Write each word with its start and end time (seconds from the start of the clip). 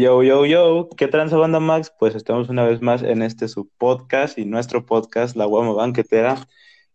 Yo, 0.00 0.22
yo, 0.24 0.44
yo, 0.44 0.88
¿qué 0.96 1.06
transa 1.06 1.36
banda 1.36 1.60
Max? 1.60 1.92
Pues 1.96 2.16
estamos 2.16 2.48
una 2.48 2.64
vez 2.64 2.82
más 2.82 3.02
en 3.02 3.22
este 3.22 3.46
su 3.46 3.68
podcast 3.78 4.38
y 4.38 4.44
nuestro 4.44 4.84
podcast, 4.84 5.36
La 5.36 5.44
Guama 5.44 5.72
Banquetera. 5.72 6.48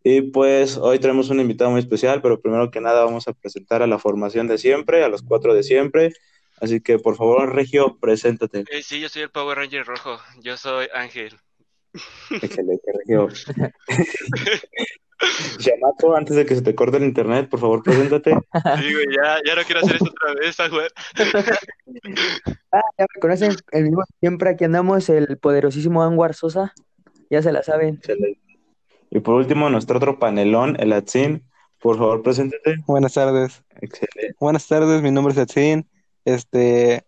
Y 0.04 0.22
pues 0.22 0.76
hoy 0.76 1.00
tenemos 1.00 1.30
un 1.30 1.40
invitado 1.40 1.72
muy 1.72 1.80
especial, 1.80 2.22
pero 2.22 2.42
primero 2.42 2.72
que 2.72 2.82
nada 2.82 3.06
vamos 3.06 3.28
a 3.28 3.34
presentar 3.34 3.82
a 3.82 3.88
la 3.88 4.00
formación 4.00 4.48
de 4.48 4.58
siempre, 4.58 5.04
a 5.04 5.08
los 5.08 5.22
cuatro 5.22 5.54
de 5.54 5.64
siempre. 5.64 6.14
Así 6.60 6.82
que 6.82 7.00
por 7.00 7.16
favor, 7.16 7.54
Regio, 7.56 7.98
preséntate. 8.02 8.66
Eh, 8.70 8.84
sí, 8.84 9.00
yo 9.00 9.08
soy 9.08 9.22
el 9.22 9.30
Power 9.30 9.58
Ranger 9.58 9.86
rojo, 9.86 10.20
yo 10.42 10.58
soy 10.58 10.88
Ángel. 10.94 11.38
Excelente, 12.42 12.92
Regio. 12.94 13.30
Yamato, 15.60 16.16
antes 16.16 16.36
de 16.36 16.46
que 16.46 16.56
se 16.56 16.62
te 16.62 16.76
corte 16.76 16.98
el 16.98 17.04
internet, 17.04 17.50
por 17.50 17.60
favor, 17.60 17.84
preséntate. 17.84 18.32
Sí, 18.32 18.94
güey, 18.94 19.06
ya, 19.16 19.38
ya 19.46 19.56
no 19.56 19.64
quiero 19.64 19.82
hacer 19.82 19.96
esto 19.96 20.10
otra 20.10 20.34
vez, 20.34 20.58
güey. 20.72 20.88
Ah, 22.72 22.82
ya 23.00 23.06
me 23.16 23.20
conocen, 23.20 23.56
el 23.72 23.84
mismo 23.86 24.04
siempre 24.20 24.52
aquí 24.52 24.64
andamos, 24.64 25.10
el 25.10 25.40
poderosísimo 25.40 26.04
Anwar 26.04 26.36
Sosa, 26.36 26.72
ya 27.32 27.42
se 27.42 27.52
la 27.52 27.64
saben. 27.64 27.96
Excelente. 27.96 28.40
Y 29.10 29.20
por 29.22 29.36
último, 29.36 29.72
nuestro 29.72 29.98
otro 29.98 30.20
panelón, 30.20 30.78
el 30.80 30.94
Atsin. 30.94 31.44
Por 31.80 31.98
favor, 31.98 32.22
preséntate. 32.22 32.76
Buenas 32.86 33.14
tardes. 33.14 33.64
Excelente. 33.82 34.36
Buenas 34.40 34.68
tardes, 34.68 35.02
mi 35.02 35.10
nombre 35.10 35.34
es 35.34 35.40
Atsin. 35.40 35.90
Este, 36.26 37.04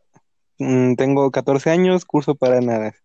mm, 0.58 0.96
tengo 0.96 1.30
14 1.30 1.70
años, 1.70 2.06
curso 2.06 2.34
para 2.34 2.60
nada. 2.60 2.96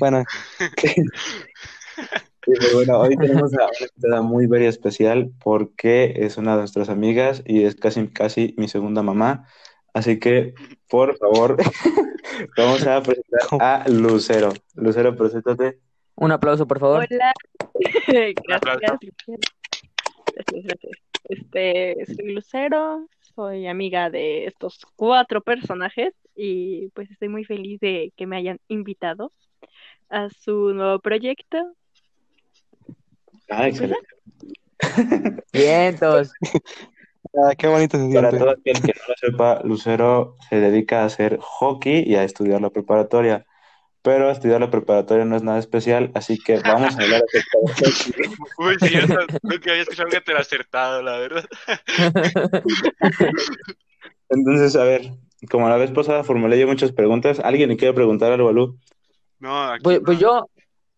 Bueno, 0.00 0.24
Bueno, 2.46 2.98
hoy 2.98 3.16
tenemos 3.16 3.54
a 3.54 3.64
una 3.64 3.70
invitada 3.80 4.22
muy 4.22 4.46
very 4.46 4.66
especial 4.66 5.30
porque 5.42 6.14
es 6.16 6.36
una 6.36 6.52
de 6.52 6.58
nuestras 6.58 6.88
amigas 6.88 7.42
y 7.46 7.64
es 7.64 7.76
casi, 7.76 8.08
casi 8.08 8.54
mi 8.58 8.68
segunda 8.68 9.02
mamá. 9.02 9.46
Así 9.94 10.18
que, 10.18 10.54
por 10.88 11.16
favor, 11.18 11.56
vamos 12.56 12.86
a 12.86 13.02
presentar 13.02 13.40
a 13.60 13.88
Lucero. 13.88 14.52
Lucero, 14.74 15.14
preséntate. 15.14 15.78
Un 16.16 16.32
aplauso, 16.32 16.66
por 16.66 16.80
favor. 16.80 17.06
Hola. 17.08 17.32
gracias, 18.08 18.78
gracias. 18.80 18.98
Gracias, 20.34 20.64
gracias. 20.64 20.92
Este, 21.28 21.96
soy 22.06 22.32
Lucero, 22.32 23.06
soy 23.34 23.66
amiga 23.68 24.10
de 24.10 24.46
estos 24.46 24.84
cuatro 24.96 25.40
personajes 25.40 26.14
y 26.34 26.88
pues 26.88 27.10
estoy 27.10 27.28
muy 27.28 27.44
feliz 27.44 27.80
de 27.80 28.12
que 28.16 28.26
me 28.26 28.36
hayan 28.36 28.58
invitado 28.68 29.32
a 30.08 30.28
su 30.30 30.74
nuevo 30.74 30.98
proyecto. 30.98 31.74
Ah, 33.52 33.68
excelente. 33.68 34.06
Vientos. 35.52 36.32
ah, 37.34 37.54
qué 37.56 37.66
bonito 37.68 37.98
se 37.98 38.14
Para 38.14 38.30
todo 38.30 38.50
aquel 38.50 38.80
que 38.80 38.94
no 38.94 39.02
lo 39.08 39.14
sepa, 39.16 39.60
Lucero 39.64 40.36
se 40.48 40.56
dedica 40.56 41.02
a 41.02 41.06
hacer 41.06 41.38
hockey 41.40 42.02
y 42.06 42.16
a 42.16 42.24
estudiar 42.24 42.60
la 42.60 42.70
preparatoria. 42.70 43.46
Pero 44.02 44.30
estudiar 44.30 44.60
la 44.60 44.70
preparatoria 44.70 45.24
no 45.24 45.36
es 45.36 45.44
nada 45.44 45.60
especial, 45.60 46.10
así 46.14 46.36
que 46.36 46.58
vamos 46.58 46.96
a 46.98 47.02
hablar 47.02 47.22
acerca 47.22 47.58
de 47.60 47.92
hockey. 47.92 48.36
Uy, 48.58 48.76
sí, 48.80 48.90
yo 48.90 49.06
nunca 49.06 49.70
había 49.70 49.82
escuchado 49.82 50.08
que 50.08 50.20
te 50.20 50.32
lo 50.32 50.38
acertado, 50.40 51.02
la 51.02 51.18
verdad. 51.18 51.44
Entonces, 54.28 54.74
a 54.74 54.82
ver, 54.82 55.12
como 55.50 55.68
la 55.68 55.76
vez 55.76 55.92
pasada 55.92 56.24
formulé 56.24 56.58
yo 56.58 56.66
muchas 56.66 56.90
preguntas, 56.90 57.38
¿alguien 57.38 57.68
le 57.68 57.76
quiere 57.76 57.94
preguntar 57.94 58.32
algo 58.32 58.48
a 58.48 58.52
Lu? 58.52 58.76
No, 59.38 59.64
aquí 59.70 59.84
Pues, 59.84 59.98
no. 60.00 60.04
pues 60.04 60.18
yo, 60.18 60.50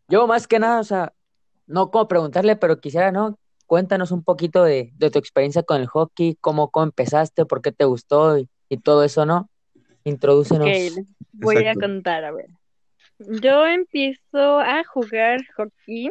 yo 0.09 0.27
más 0.27 0.47
que 0.47 0.59
nada, 0.59 0.81
o 0.81 0.85
sea, 0.85 1.13
no 1.67 1.91
como 1.91 2.09
preguntarle, 2.09 2.57
pero 2.57 2.81
quisiera, 2.81 3.13
¿no? 3.13 3.39
Cuéntanos 3.67 4.11
un 4.11 4.23
poquito 4.23 4.65
de, 4.65 4.93
de 4.97 5.11
tu 5.11 5.19
experiencia 5.19 5.63
con 5.63 5.81
el 5.81 5.87
hockey, 5.87 6.37
cómo, 6.41 6.71
cómo 6.71 6.85
empezaste, 6.85 7.47
por 7.47 7.63
qué 7.63 7.73
te 7.73 7.85
gustó 7.85 8.39
y, 8.39 8.49
y 8.69 8.79
todo 8.79 9.05
eso, 9.05 9.25
¿no? 9.25 9.49
Introdúcenos. 10.05 10.67
Ok, 10.67 10.73
les 10.73 11.07
voy 11.33 11.67
a 11.67 11.75
contar, 11.75 12.25
a 12.25 12.33
ver. 12.33 12.49
Yo 13.19 13.67
empiezo 13.67 14.59
a 14.61 14.85
jugar 14.85 15.41
hockey 15.57 16.11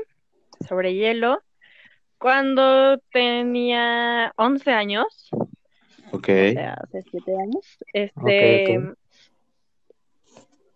sobre 0.68 0.95
hielo 0.95 1.42
cuando 2.17 2.98
tenía 3.12 4.32
11 4.38 4.72
años, 4.72 5.30
Ok, 6.14 6.30
o 6.30 6.52
sea, 6.54 6.73
hace 6.76 7.04
7 7.10 7.32
años. 7.42 7.77
Este, 7.92 8.80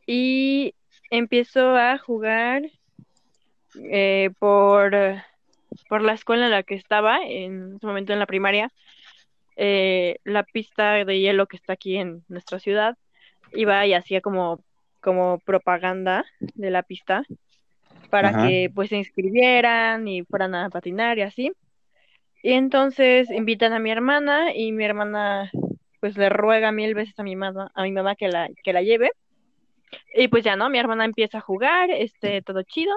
y 0.08 0.74
empiezo 1.12 1.76
a 1.76 2.00
jugar 2.00 2.64
eh, 3.84 4.32
por, 4.40 4.96
por 5.90 6.02
la 6.02 6.14
escuela 6.14 6.46
en 6.46 6.52
la 6.52 6.64
que 6.64 6.76
estaba, 6.76 7.20
en 7.24 7.76
ese 7.76 7.86
momento 7.86 8.14
en 8.14 8.20
la 8.20 8.26
primaria, 8.26 8.72
eh, 9.56 10.18
la 10.24 10.44
pista 10.44 11.04
de 11.04 11.20
hielo 11.20 11.48
que 11.48 11.58
está 11.58 11.74
aquí 11.74 11.98
en 11.98 12.24
nuestra 12.28 12.60
ciudad, 12.60 12.98
iba 13.54 13.86
y 13.86 13.94
hacía 13.94 14.22
como, 14.22 14.62
como 15.02 15.40
propaganda 15.40 16.26
de 16.40 16.70
la 16.70 16.84
pista 16.84 17.24
para 18.10 18.30
Ajá. 18.30 18.48
que 18.48 18.72
pues 18.74 18.90
se 18.90 18.98
inscribieran 18.98 20.08
y 20.08 20.24
fueran 20.24 20.56
a 20.56 20.70
patinar 20.70 21.18
y 21.18 21.22
así. 21.22 21.52
Y 22.44 22.54
entonces 22.54 23.30
invitan 23.32 23.74
a 23.74 23.80
mi 23.80 23.92
hermana 23.92 24.54
y 24.54 24.72
mi 24.72 24.86
hermana 24.86 25.52
pues 26.00 26.18
le 26.18 26.30
ruega 26.30 26.72
mil 26.72 26.94
veces 26.94 27.18
a 27.20 27.24
mi 27.24 27.36
mamá, 27.36 27.72
a 27.74 27.84
mi 27.84 27.92
mamá 27.92 28.16
que 28.16 28.28
la, 28.28 28.50
que 28.64 28.74
la 28.74 28.82
lleve. 28.82 29.12
Y 30.14 30.28
pues 30.28 30.44
ya 30.44 30.56
no, 30.56 30.70
mi 30.70 30.80
hermana 30.80 31.06
empieza 31.06 31.40
a 31.40 31.42
jugar, 31.42 31.90
este, 31.92 32.42
todo 32.42 32.62
chido. 32.64 32.94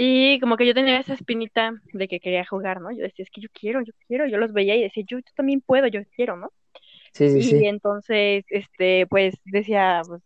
Y 0.00 0.38
como 0.38 0.56
que 0.56 0.64
yo 0.64 0.74
tenía 0.74 1.00
esa 1.00 1.14
espinita 1.14 1.72
de 1.92 2.06
que 2.06 2.20
quería 2.20 2.46
jugar, 2.46 2.80
¿no? 2.80 2.92
Yo 2.92 3.02
decía, 3.02 3.24
es 3.24 3.30
que 3.32 3.40
yo 3.40 3.48
quiero, 3.52 3.80
yo 3.82 3.92
quiero. 4.06 4.28
Yo 4.28 4.38
los 4.38 4.52
veía 4.52 4.76
y 4.76 4.82
decía, 4.82 5.02
yo, 5.04 5.18
yo 5.18 5.32
también 5.34 5.60
puedo, 5.60 5.88
yo 5.88 6.02
quiero, 6.14 6.36
¿no? 6.36 6.52
Sí, 7.12 7.28
sí, 7.30 7.38
Y 7.38 7.42
sí. 7.42 7.66
entonces, 7.66 8.44
este, 8.48 9.08
pues 9.08 9.34
decía, 9.44 10.02
pues, 10.06 10.22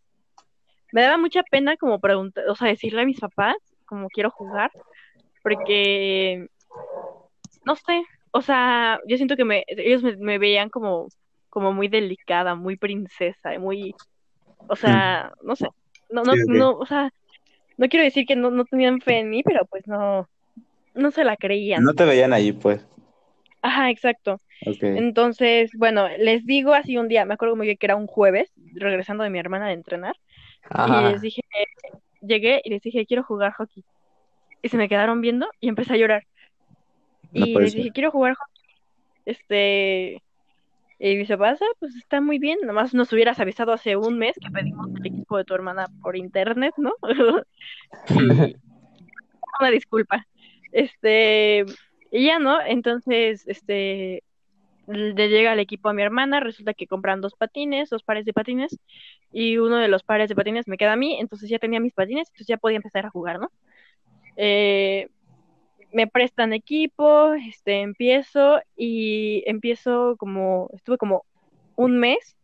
me 0.92 1.00
daba 1.00 1.16
mucha 1.16 1.42
pena 1.44 1.78
como 1.78 2.00
preguntar, 2.00 2.46
o 2.50 2.54
sea, 2.54 2.68
decirle 2.68 3.00
a 3.00 3.06
mis 3.06 3.18
papás 3.18 3.56
como 3.86 4.08
quiero 4.10 4.30
jugar, 4.30 4.70
porque, 5.42 6.48
no 7.64 7.74
sé, 7.74 8.02
o 8.30 8.42
sea, 8.42 9.00
yo 9.08 9.16
siento 9.16 9.36
que 9.36 9.46
me, 9.46 9.64
ellos 9.68 10.02
me, 10.02 10.18
me 10.18 10.36
veían 10.36 10.68
como, 10.68 11.08
como 11.48 11.72
muy 11.72 11.88
delicada, 11.88 12.54
muy 12.54 12.76
princesa, 12.76 13.58
muy, 13.58 13.94
o 14.68 14.76
sea, 14.76 15.32
no 15.42 15.56
sé, 15.56 15.66
no, 16.10 16.24
no, 16.24 16.34
Sí, 16.34 16.42
no, 16.48 16.72
o 16.72 16.84
sea, 16.84 17.10
no 17.76 17.88
quiero 17.88 18.04
decir 18.04 18.26
que 18.26 18.36
no, 18.36 18.50
no 18.50 18.64
tenían 18.64 19.00
fe 19.00 19.18
en 19.20 19.30
mí, 19.30 19.42
pero 19.42 19.64
pues 19.66 19.86
no, 19.86 20.28
no 20.94 21.10
se 21.10 21.24
la 21.24 21.36
creían. 21.36 21.82
no 21.84 21.94
te 21.94 22.04
veían 22.04 22.32
ahí, 22.32 22.52
pues. 22.52 22.86
Ajá, 23.62 23.90
exacto. 23.90 24.40
Ok, 24.66 24.82
Entonces, 24.82 25.70
bueno, 25.76 26.08
les 26.18 26.44
digo 26.46 26.74
así 26.74 26.96
un 26.96 27.08
día, 27.08 27.24
me 27.24 27.34
acuerdo 27.34 27.56
muy 27.56 27.66
bien 27.66 27.76
que 27.78 27.86
era 27.86 27.96
un 27.96 28.06
jueves, 28.06 28.52
regresando 28.74 29.24
de 29.24 29.30
mi 29.30 29.38
hermana 29.38 29.68
de 29.68 29.74
entrenar, 29.74 30.14
y 30.64 30.70
Ajá. 30.70 31.10
les 31.10 31.20
dije, 31.20 31.42
llegué 32.20 32.60
y 32.64 32.70
les 32.70 32.82
dije, 32.82 33.06
quiero 33.06 33.22
jugar 33.24 33.52
hockey. 33.52 33.84
Y 34.62 34.68
se 34.68 34.76
me 34.76 34.88
quedaron 34.88 35.20
viendo 35.20 35.48
y 35.60 35.68
empecé 35.68 35.94
a 35.94 35.96
llorar. 35.96 36.24
No 37.32 37.46
Y 37.46 37.54
les 37.58 37.72
ser. 37.72 37.78
dije, 37.80 37.92
quiero 37.92 38.10
jugar 38.10 38.34
hockey. 38.34 38.62
Este, 39.24 40.22
y 41.04 41.16
mis 41.16 41.28
papás, 41.28 41.60
"Ah, 41.60 41.74
pues 41.80 41.96
está 41.96 42.20
muy 42.20 42.38
bien, 42.38 42.60
nomás 42.64 42.94
nos 42.94 43.12
hubieras 43.12 43.40
avisado 43.40 43.72
hace 43.72 43.96
un 43.96 44.18
mes 44.18 44.36
que 44.40 44.52
pedimos 44.52 44.88
el 44.94 45.06
equipo 45.06 45.36
de 45.36 45.44
tu 45.44 45.52
hermana 45.52 45.86
por 46.00 46.16
internet, 46.16 46.74
¿no? 46.76 46.94
una 49.60 49.70
disculpa. 49.72 50.28
Este, 50.70 51.64
y 52.12 52.26
ya, 52.26 52.38
¿no? 52.38 52.60
Entonces, 52.64 53.42
este, 53.48 54.22
le 54.86 55.28
llega 55.28 55.54
el 55.54 55.58
equipo 55.58 55.88
a 55.88 55.92
mi 55.92 56.02
hermana, 56.02 56.38
resulta 56.38 56.72
que 56.72 56.86
compran 56.86 57.20
dos 57.20 57.34
patines, 57.34 57.90
dos 57.90 58.04
pares 58.04 58.24
de 58.24 58.32
patines, 58.32 58.78
y 59.32 59.58
uno 59.58 59.78
de 59.78 59.88
los 59.88 60.04
pares 60.04 60.28
de 60.28 60.36
patines 60.36 60.68
me 60.68 60.76
queda 60.76 60.92
a 60.92 60.96
mí, 60.96 61.18
entonces 61.18 61.50
ya 61.50 61.58
tenía 61.58 61.80
mis 61.80 61.94
patines, 61.94 62.28
entonces 62.28 62.46
ya 62.46 62.58
podía 62.58 62.76
empezar 62.76 63.06
a 63.06 63.10
jugar, 63.10 63.40
¿no? 63.40 63.50
Eh, 64.36 65.08
me 65.92 66.06
prestan 66.06 66.52
equipo, 66.52 67.34
este, 67.34 67.80
empiezo 67.80 68.60
y 68.76 69.42
empiezo 69.46 70.16
como, 70.16 70.70
estuve 70.74 70.98
como 70.98 71.24
un 71.76 71.98
mes 71.98 72.36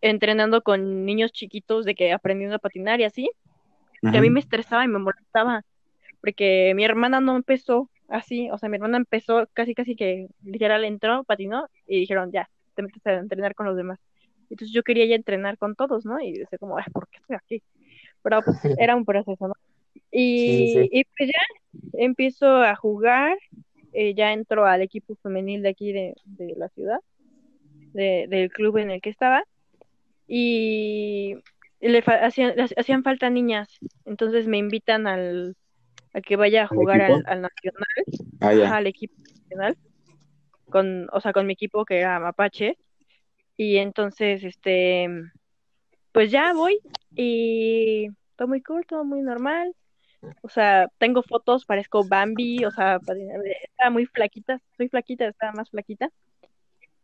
entrenando 0.00 0.62
con 0.62 1.04
niños 1.04 1.32
chiquitos 1.32 1.84
de 1.84 1.94
que 1.94 2.12
aprendiendo 2.12 2.56
a 2.56 2.60
patinar 2.60 3.00
y 3.00 3.04
así, 3.04 3.30
que 4.00 4.16
a 4.16 4.20
mí 4.20 4.30
me 4.30 4.40
estresaba 4.40 4.84
y 4.84 4.88
me 4.88 4.98
molestaba, 4.98 5.64
porque 6.20 6.72
mi 6.76 6.84
hermana 6.84 7.20
no 7.20 7.36
empezó 7.36 7.90
así, 8.08 8.50
o 8.50 8.58
sea, 8.58 8.68
mi 8.68 8.76
hermana 8.76 8.96
empezó 8.96 9.48
casi 9.52 9.74
casi 9.74 9.96
que 9.96 10.28
literal 10.44 10.84
entró, 10.84 11.24
patinó 11.24 11.68
y 11.86 12.00
dijeron, 12.00 12.30
ya, 12.30 12.48
te 12.74 12.82
metes 12.82 13.04
a 13.06 13.14
entrenar 13.14 13.54
con 13.54 13.66
los 13.66 13.76
demás. 13.76 13.98
Entonces 14.50 14.72
yo 14.72 14.82
quería 14.82 15.04
ya 15.04 15.16
entrenar 15.16 15.58
con 15.58 15.74
todos, 15.74 16.06
¿no? 16.06 16.20
Y 16.20 16.32
decía 16.32 16.58
como, 16.58 16.78
ay, 16.78 16.84
¿por 16.92 17.08
qué 17.08 17.18
estoy 17.18 17.36
aquí? 17.36 17.62
Pero 18.22 18.40
pues 18.42 18.58
era 18.78 18.96
un 18.96 19.04
proceso, 19.04 19.48
¿no? 19.48 19.54
Y, 20.10 20.38
Sí, 20.38 20.68
sí, 20.68 20.82
sí. 20.82 20.88
y 20.92 21.04
pues 21.16 21.30
ya 21.30 22.00
empiezo 22.00 22.46
a 22.62 22.74
jugar, 22.76 23.36
eh, 23.92 24.14
ya 24.14 24.32
entro 24.32 24.66
al 24.66 24.82
equipo 24.82 25.16
femenil 25.22 25.62
de 25.62 25.68
aquí 25.70 25.92
de, 25.92 26.14
de 26.24 26.54
la 26.56 26.68
ciudad, 26.70 26.98
de- 27.92 28.26
del 28.28 28.50
club 28.50 28.78
en 28.78 28.90
el 28.90 29.00
que 29.00 29.10
estaba, 29.10 29.44
y 30.26 31.36
le 31.80 32.02
fa- 32.02 32.24
hacían, 32.26 32.54
le 32.56 32.64
hacían 32.76 33.02
falta 33.02 33.30
niñas, 33.30 33.68
entonces 34.04 34.46
me 34.46 34.58
invitan 34.58 35.06
al, 35.06 35.56
a 36.12 36.20
que 36.20 36.36
vaya 36.36 36.60
a 36.64 36.64
¿Al 36.64 36.76
jugar 36.76 37.00
al, 37.02 37.24
al 37.26 37.42
nacional, 37.42 37.88
Ah, 38.40 38.76
al 38.76 38.86
equipo 38.86 39.14
nacional, 39.50 39.76
con, 40.70 41.08
o 41.12 41.20
sea, 41.20 41.32
con 41.32 41.46
mi 41.46 41.54
equipo 41.54 41.84
que 41.84 41.98
era 42.00 42.20
Mapache, 42.20 42.76
y 43.56 43.76
entonces, 43.78 44.44
este, 44.44 45.08
pues 46.12 46.30
ya 46.30 46.52
voy 46.54 46.78
y 47.16 48.08
todo 48.36 48.48
muy 48.48 48.62
cool, 48.62 48.84
todo 48.86 49.04
muy 49.04 49.22
normal. 49.22 49.74
O 50.42 50.48
sea, 50.48 50.88
tengo 50.98 51.22
fotos, 51.22 51.64
parezco 51.64 52.06
Bambi, 52.06 52.64
o 52.64 52.70
sea, 52.70 52.98
estaba 53.62 53.90
muy 53.90 54.06
flaquita, 54.06 54.60
soy 54.76 54.88
flaquita, 54.88 55.26
estaba 55.26 55.52
más 55.52 55.70
flaquita. 55.70 56.10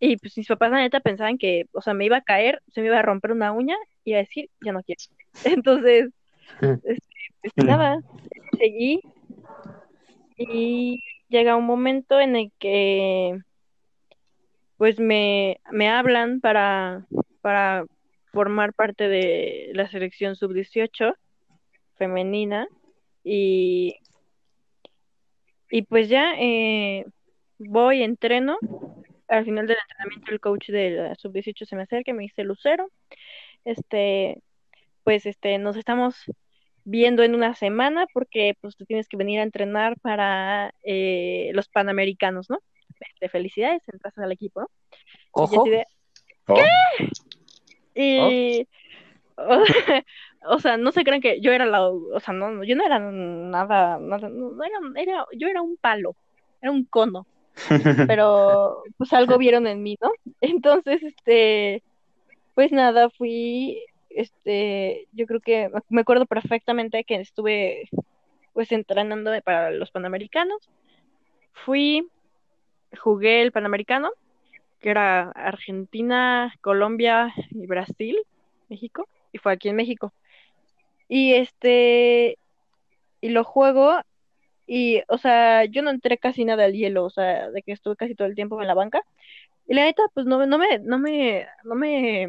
Y 0.00 0.16
pues 0.16 0.36
mis 0.36 0.48
papás, 0.48 0.70
la 0.70 0.78
neta, 0.78 1.00
pensaban 1.00 1.38
que, 1.38 1.66
o 1.72 1.80
sea, 1.80 1.94
me 1.94 2.04
iba 2.04 2.18
a 2.18 2.22
caer, 2.22 2.60
se 2.68 2.80
me 2.80 2.88
iba 2.88 2.98
a 2.98 3.02
romper 3.02 3.32
una 3.32 3.52
uña 3.52 3.76
y 4.04 4.14
a 4.14 4.18
decir, 4.18 4.50
ya 4.60 4.72
no 4.72 4.82
quiero. 4.82 5.00
Entonces, 5.44 6.10
este, 6.60 7.00
pues 7.40 7.66
nada, 7.66 8.00
seguí. 8.58 9.00
Y 10.36 11.02
llega 11.28 11.56
un 11.56 11.64
momento 11.64 12.18
en 12.20 12.36
el 12.36 12.52
que, 12.58 13.38
pues 14.76 14.98
me, 14.98 15.60
me 15.70 15.88
hablan 15.88 16.40
para, 16.40 17.06
para 17.40 17.86
formar 18.32 18.74
parte 18.74 19.08
de 19.08 19.70
la 19.74 19.88
selección 19.88 20.34
sub-18 20.34 21.14
femenina 21.96 22.66
y, 23.24 23.96
y 25.70 25.82
pues 25.82 26.08
ya 26.08 26.34
eh, 26.38 27.06
voy, 27.58 28.02
entreno. 28.02 28.58
Al 29.26 29.44
final 29.44 29.66
del 29.66 29.78
entrenamiento 29.82 30.30
el 30.30 30.40
coach 30.40 30.68
de 30.68 30.90
la 30.90 31.14
sub-18 31.14 31.64
se 31.64 31.76
me 31.76 31.82
acerca 31.82 32.10
y 32.10 32.14
me 32.14 32.24
dice, 32.24 32.44
Lucero, 32.44 32.90
este, 33.64 34.42
pues 35.02 35.26
este, 35.26 35.58
nos 35.58 35.76
estamos 35.76 36.16
viendo 36.84 37.22
en 37.22 37.34
una 37.34 37.54
semana 37.54 38.06
porque 38.12 38.54
pues 38.60 38.76
tú 38.76 38.84
tienes 38.84 39.08
que 39.08 39.16
venir 39.16 39.40
a 39.40 39.44
entrenar 39.44 39.98
para 40.00 40.74
eh, 40.82 41.50
los 41.54 41.68
Panamericanos, 41.68 42.50
¿no? 42.50 42.58
De 43.20 43.28
felicidades, 43.28 43.82
entras 43.90 44.16
al 44.18 44.30
equipo, 44.30 44.60
¿no? 44.60 44.68
Ojo. 45.32 45.66
Y, 45.66 45.70
de, 45.70 45.86
Oh, 46.46 46.56
y 47.94 48.68
o 50.46 50.58
sea, 50.58 50.76
no 50.76 50.92
se 50.92 51.04
crean 51.04 51.20
que 51.20 51.40
yo 51.40 51.52
era 51.52 51.66
la, 51.66 51.88
o 51.88 52.20
sea, 52.20 52.34
no, 52.34 52.64
yo 52.64 52.76
no 52.76 52.84
era 52.84 52.98
nada, 52.98 53.98
nada 53.98 54.28
no 54.28 54.64
era, 54.64 54.78
era, 54.96 55.26
yo 55.36 55.48
era 55.48 55.62
un 55.62 55.76
palo, 55.76 56.16
era 56.60 56.70
un 56.72 56.84
cono, 56.84 57.26
pero 58.06 58.82
pues 58.96 59.12
algo 59.12 59.38
vieron 59.38 59.66
en 59.66 59.82
mí, 59.82 59.96
¿no? 60.00 60.10
Entonces, 60.40 61.02
este, 61.02 61.82
pues 62.54 62.72
nada, 62.72 63.10
fui, 63.10 63.82
este, 64.14 65.08
yo 65.12 65.26
creo 65.26 65.40
que 65.40 65.70
me 65.88 66.02
acuerdo 66.02 66.26
perfectamente 66.26 67.04
que 67.04 67.16
estuve, 67.16 67.88
pues, 68.52 68.70
entrenando 68.72 69.30
para 69.42 69.70
los 69.72 69.90
Panamericanos. 69.90 70.70
Fui, 71.52 72.08
jugué 72.98 73.42
el 73.42 73.52
Panamericano, 73.52 74.12
que 74.80 74.90
era 74.90 75.30
Argentina, 75.30 76.54
Colombia 76.60 77.34
y 77.50 77.66
Brasil, 77.66 78.18
México, 78.68 79.08
y 79.32 79.38
fue 79.38 79.52
aquí 79.52 79.68
en 79.68 79.76
México. 79.76 80.12
Y 81.08 81.34
este, 81.34 82.38
y 83.20 83.28
lo 83.30 83.44
juego, 83.44 84.00
y, 84.66 85.02
o 85.08 85.18
sea, 85.18 85.64
yo 85.66 85.82
no 85.82 85.90
entré 85.90 86.18
casi 86.18 86.44
nada 86.44 86.64
al 86.64 86.72
hielo, 86.72 87.04
o 87.04 87.10
sea, 87.10 87.50
de 87.50 87.62
que 87.62 87.72
estuve 87.72 87.96
casi 87.96 88.14
todo 88.14 88.28
el 88.28 88.34
tiempo 88.34 88.60
en 88.60 88.68
la 88.68 88.74
banca. 88.74 89.02
Y 89.66 89.74
la 89.74 89.84
neta, 89.84 90.02
pues 90.14 90.26
no, 90.26 90.46
no 90.46 90.58
me, 90.58 90.78
no 90.80 90.98
me, 90.98 91.46
no 91.64 91.74
me 91.74 92.28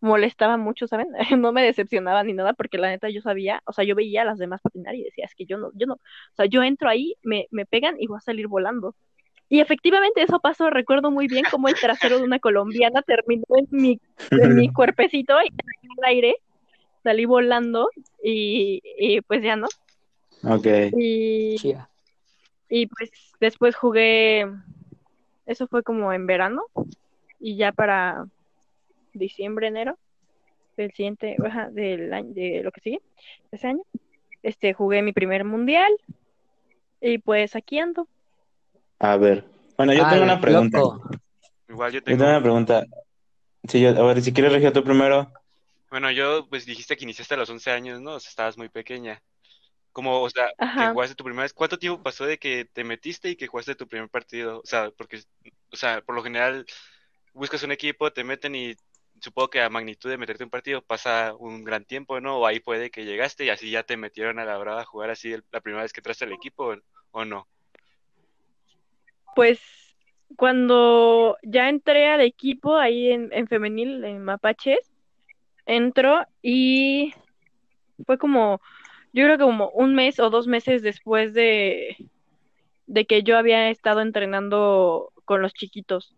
molestaba 0.00 0.56
mucho, 0.56 0.86
¿saben? 0.86 1.08
No 1.38 1.52
me 1.52 1.62
decepcionaba 1.62 2.22
ni 2.24 2.32
nada, 2.32 2.52
porque 2.54 2.78
la 2.78 2.88
neta 2.88 3.08
yo 3.08 3.20
sabía, 3.20 3.62
o 3.66 3.72
sea, 3.72 3.84
yo 3.84 3.94
veía 3.94 4.22
a 4.22 4.24
las 4.24 4.38
demás 4.38 4.60
patinar 4.62 4.94
y 4.94 5.04
decía, 5.04 5.24
es 5.26 5.34
que 5.34 5.46
yo 5.46 5.58
no, 5.58 5.70
yo 5.74 5.86
no, 5.86 5.94
o 5.94 6.34
sea, 6.36 6.46
yo 6.46 6.62
entro 6.62 6.88
ahí, 6.88 7.14
me, 7.22 7.46
me 7.50 7.66
pegan 7.66 7.96
y 7.98 8.06
voy 8.06 8.18
a 8.18 8.20
salir 8.20 8.48
volando. 8.48 8.94
Y 9.50 9.60
efectivamente 9.60 10.22
eso 10.22 10.40
pasó, 10.40 10.68
recuerdo 10.68 11.10
muy 11.10 11.26
bien 11.26 11.44
cómo 11.50 11.68
el 11.68 11.74
trasero 11.74 12.18
de 12.18 12.24
una 12.24 12.38
colombiana 12.38 13.00
terminó 13.02 13.44
en 13.56 13.66
mi, 13.70 14.00
en 14.30 14.54
mi 14.56 14.68
cuerpecito 14.72 15.34
y 15.42 15.48
en 15.48 15.90
el 15.98 16.04
aire, 16.04 16.36
salí 17.02 17.24
volando 17.24 17.88
y, 18.22 18.80
y 18.98 19.20
pues 19.22 19.42
ya 19.42 19.56
no. 19.56 19.68
ok. 20.44 20.66
Y, 20.96 21.56
y 22.68 22.86
pues 22.86 23.10
después 23.40 23.76
jugué, 23.76 24.46
eso 25.46 25.66
fue 25.68 25.82
como 25.82 26.12
en 26.12 26.26
verano, 26.26 26.62
y 27.40 27.56
ya 27.56 27.72
para 27.72 28.26
diciembre, 29.14 29.68
enero 29.68 29.96
del 30.76 30.92
siguiente, 30.92 31.36
ajá, 31.44 31.70
del 31.70 32.12
año, 32.12 32.32
de 32.34 32.62
lo 32.62 32.70
que 32.70 32.80
sigue, 32.80 33.00
ese 33.50 33.66
año, 33.68 33.82
este, 34.42 34.74
jugué 34.74 35.02
mi 35.02 35.12
primer 35.12 35.44
mundial, 35.44 35.90
y 37.00 37.18
pues 37.18 37.56
aquí 37.56 37.78
ando. 37.78 38.06
A 39.00 39.16
ver. 39.16 39.44
Bueno, 39.76 39.92
yo 39.92 40.08
tengo 40.08 40.24
una 40.24 40.40
pregunta. 40.40 40.78
loco. 40.78 41.08
Igual 41.68 41.92
yo 41.92 41.98
Yo 42.00 42.04
tengo. 42.04 42.18
tengo 42.18 42.30
una 42.30 42.42
pregunta. 42.42 42.84
Sí, 43.68 43.80
yo, 43.80 43.90
a 43.90 44.06
ver, 44.06 44.20
si 44.22 44.32
quieres, 44.32 44.52
Regio, 44.52 44.72
tú 44.72 44.82
primero. 44.82 45.32
Bueno, 45.90 46.10
yo, 46.10 46.46
pues 46.48 46.66
dijiste 46.66 46.96
que 46.96 47.04
iniciaste 47.04 47.34
a 47.34 47.38
los 47.38 47.50
11 47.50 47.70
años, 47.70 48.00
¿no? 48.00 48.14
O 48.14 48.20
sea, 48.20 48.28
estabas 48.28 48.58
muy 48.58 48.68
pequeña. 48.68 49.22
Como, 49.92 50.20
o 50.20 50.30
sea, 50.30 50.50
que 50.58 50.88
jugaste 50.88 51.14
tu 51.14 51.24
primera 51.24 51.42
vez. 51.42 51.52
¿Cuánto 51.52 51.78
tiempo 51.78 52.02
pasó 52.02 52.24
de 52.26 52.38
que 52.38 52.66
te 52.66 52.84
metiste 52.84 53.30
y 53.30 53.36
que 53.36 53.46
jugaste 53.46 53.74
tu 53.74 53.88
primer 53.88 54.08
partido? 54.08 54.60
O 54.60 54.66
sea, 54.66 54.90
porque, 54.90 55.22
o 55.72 55.76
sea, 55.76 56.02
por 56.02 56.14
lo 56.14 56.22
general 56.22 56.66
buscas 57.32 57.62
un 57.62 57.72
equipo, 57.72 58.12
te 58.12 58.22
meten 58.22 58.54
y 58.54 58.74
supongo 59.20 59.50
que 59.50 59.60
a 59.60 59.70
magnitud 59.70 60.10
de 60.10 60.18
meterte 60.18 60.44
un 60.44 60.50
partido 60.50 60.82
pasa 60.82 61.34
un 61.38 61.64
gran 61.64 61.84
tiempo, 61.84 62.20
¿no? 62.20 62.38
O 62.38 62.46
ahí 62.46 62.60
puede 62.60 62.90
que 62.90 63.04
llegaste 63.04 63.44
y 63.44 63.50
así 63.50 63.70
ya 63.70 63.82
te 63.82 63.96
metieron 63.96 64.38
a 64.38 64.44
la 64.44 64.58
brava 64.58 64.82
a 64.82 64.86
jugar 64.86 65.10
así 65.10 65.34
la 65.50 65.60
primera 65.60 65.82
vez 65.82 65.92
que 65.92 66.00
entraste 66.00 66.24
al 66.24 66.32
equipo, 66.32 66.72
¿o, 66.72 66.76
o 67.10 67.24
no? 67.24 67.48
Pues 69.34 69.60
cuando 70.36 71.36
ya 71.42 71.68
entré 71.68 72.08
al 72.08 72.20
equipo 72.20 72.76
ahí 72.76 73.10
en, 73.10 73.32
en 73.32 73.48
femenil, 73.48 74.04
en 74.04 74.22
Mapaches, 74.22 74.92
entro 75.68 76.26
y 76.42 77.14
fue 78.06 78.18
como, 78.18 78.60
yo 79.12 79.24
creo 79.24 79.38
que 79.38 79.44
como 79.44 79.70
un 79.70 79.94
mes 79.94 80.18
o 80.20 80.30
dos 80.30 80.46
meses 80.46 80.82
después 80.82 81.34
de, 81.34 81.96
de 82.86 83.06
que 83.06 83.22
yo 83.22 83.38
había 83.38 83.70
estado 83.70 84.00
entrenando 84.00 85.12
con 85.24 85.42
los 85.42 85.54
chiquitos. 85.54 86.14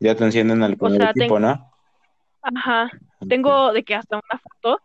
Ya 0.00 0.14
te 0.14 0.24
encienden 0.24 0.62
al 0.62 0.76
primer 0.76 1.02
sea, 1.02 1.10
equipo, 1.10 1.38
¿no? 1.38 1.70
Ajá, 2.42 2.90
tengo 3.28 3.72
de 3.72 3.84
que 3.84 3.94
hasta 3.94 4.16
una 4.16 4.38
foto 4.40 4.80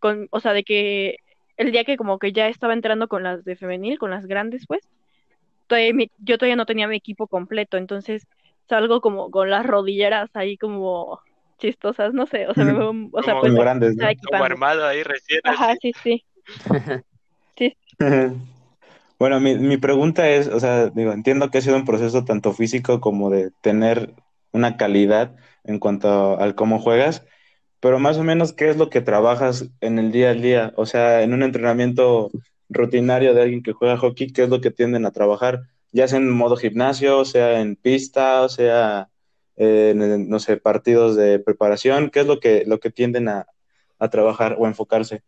con, 0.00 0.28
o 0.32 0.40
sea, 0.40 0.52
de 0.52 0.64
que 0.64 1.16
el 1.56 1.72
día 1.72 1.84
que 1.84 1.96
como 1.96 2.18
que 2.18 2.32
ya 2.32 2.48
estaba 2.48 2.74
entrando 2.74 3.08
con 3.08 3.22
las 3.22 3.44
de 3.44 3.56
femenil, 3.56 3.98
con 3.98 4.10
las 4.10 4.26
grandes, 4.26 4.66
pues, 4.66 4.88
todavía 5.68 5.94
mi- 5.94 6.10
yo 6.18 6.38
todavía 6.38 6.56
no 6.56 6.66
tenía 6.66 6.88
mi 6.88 6.96
equipo 6.96 7.28
completo, 7.28 7.76
entonces 7.78 8.26
salgo 8.68 9.00
como 9.00 9.30
con 9.30 9.50
las 9.50 9.66
rodilleras 9.66 10.30
ahí 10.34 10.56
como 10.58 11.20
chistosas, 11.60 12.12
no 12.14 12.26
sé, 12.26 12.46
o 12.48 12.54
sea, 12.54 12.64
me 12.64 12.72
veo, 12.72 12.90
o 13.12 13.22
sea, 13.22 13.34
Como- 13.34 13.42
pues 13.42 13.54
grandes, 13.54 13.96
¿no? 13.96 14.06
Como 14.26 14.44
armado 14.44 14.86
ahí 14.86 15.02
recién 15.04 15.40
Ajá, 15.44 15.72
así. 15.72 15.92
sí, 16.02 16.24
sí. 17.56 17.76
Bueno, 19.18 19.40
mi, 19.40 19.56
mi 19.56 19.76
pregunta 19.78 20.28
es, 20.30 20.48
o 20.48 20.60
sea, 20.60 20.88
digo, 20.90 21.12
entiendo 21.12 21.50
que 21.50 21.58
ha 21.58 21.60
sido 21.62 21.76
un 21.76 21.84
proceso 21.84 22.24
tanto 22.24 22.52
físico 22.54 23.00
como 23.00 23.30
de 23.30 23.50
tener 23.62 24.14
una 24.52 24.76
calidad 24.78 25.36
en 25.64 25.78
cuanto 25.78 26.38
al 26.40 26.54
cómo 26.54 26.80
juegas, 26.80 27.24
pero 27.80 27.98
más 27.98 28.18
o 28.18 28.24
menos, 28.24 28.52
¿qué 28.52 28.70
es 28.70 28.76
lo 28.78 28.90
que 28.90 29.00
trabajas 29.02 29.70
en 29.80 29.98
el 29.98 30.12
día 30.12 30.30
a 30.30 30.34
día? 30.34 30.72
O 30.76 30.86
sea, 30.86 31.22
en 31.22 31.34
un 31.34 31.42
entrenamiento 31.42 32.30
rutinario 32.68 33.34
de 33.34 33.42
alguien 33.42 33.62
que 33.62 33.72
juega 33.72 33.96
hockey, 33.98 34.32
¿qué 34.32 34.44
es 34.44 34.48
lo 34.50 34.60
que 34.60 34.70
tienden 34.70 35.06
a 35.06 35.12
trabajar? 35.12 35.62
Ya 35.92 36.08
sea 36.08 36.18
en 36.18 36.30
modo 36.30 36.56
gimnasio, 36.56 37.24
sea 37.24 37.60
en 37.60 37.76
pista, 37.76 38.42
o 38.42 38.48
sea 38.48 39.08
eh, 39.56 39.94
no 39.96 40.38
sé, 40.40 40.56
partidos 40.58 41.16
de 41.16 41.38
preparación, 41.40 42.10
¿qué 42.10 42.20
es 42.20 42.26
lo 42.26 42.40
que, 42.40 42.64
lo 42.66 42.80
que 42.80 42.90
tienden 42.90 43.28
a, 43.28 43.46
a 43.98 44.10
trabajar 44.10 44.56
o 44.58 44.66
enfocarse? 44.66 45.22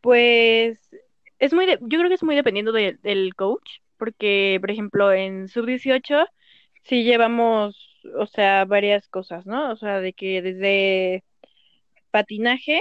Pues 0.00 0.78
es 1.38 1.52
muy, 1.54 1.66
de- 1.66 1.78
yo 1.82 1.98
creo 1.98 2.08
que 2.08 2.14
es 2.14 2.22
muy 2.22 2.36
dependiendo 2.36 2.72
de- 2.72 2.98
del 3.02 3.34
coach, 3.34 3.80
porque, 3.98 4.58
por 4.60 4.70
ejemplo, 4.70 5.12
en 5.12 5.48
sub-18 5.48 6.26
sí 6.84 7.04
llevamos, 7.04 7.76
o 8.18 8.26
sea, 8.26 8.64
varias 8.64 9.08
cosas, 9.08 9.46
¿no? 9.46 9.72
O 9.72 9.76
sea, 9.76 10.00
de 10.00 10.12
que 10.12 10.42
desde 10.42 11.24
patinaje, 12.10 12.80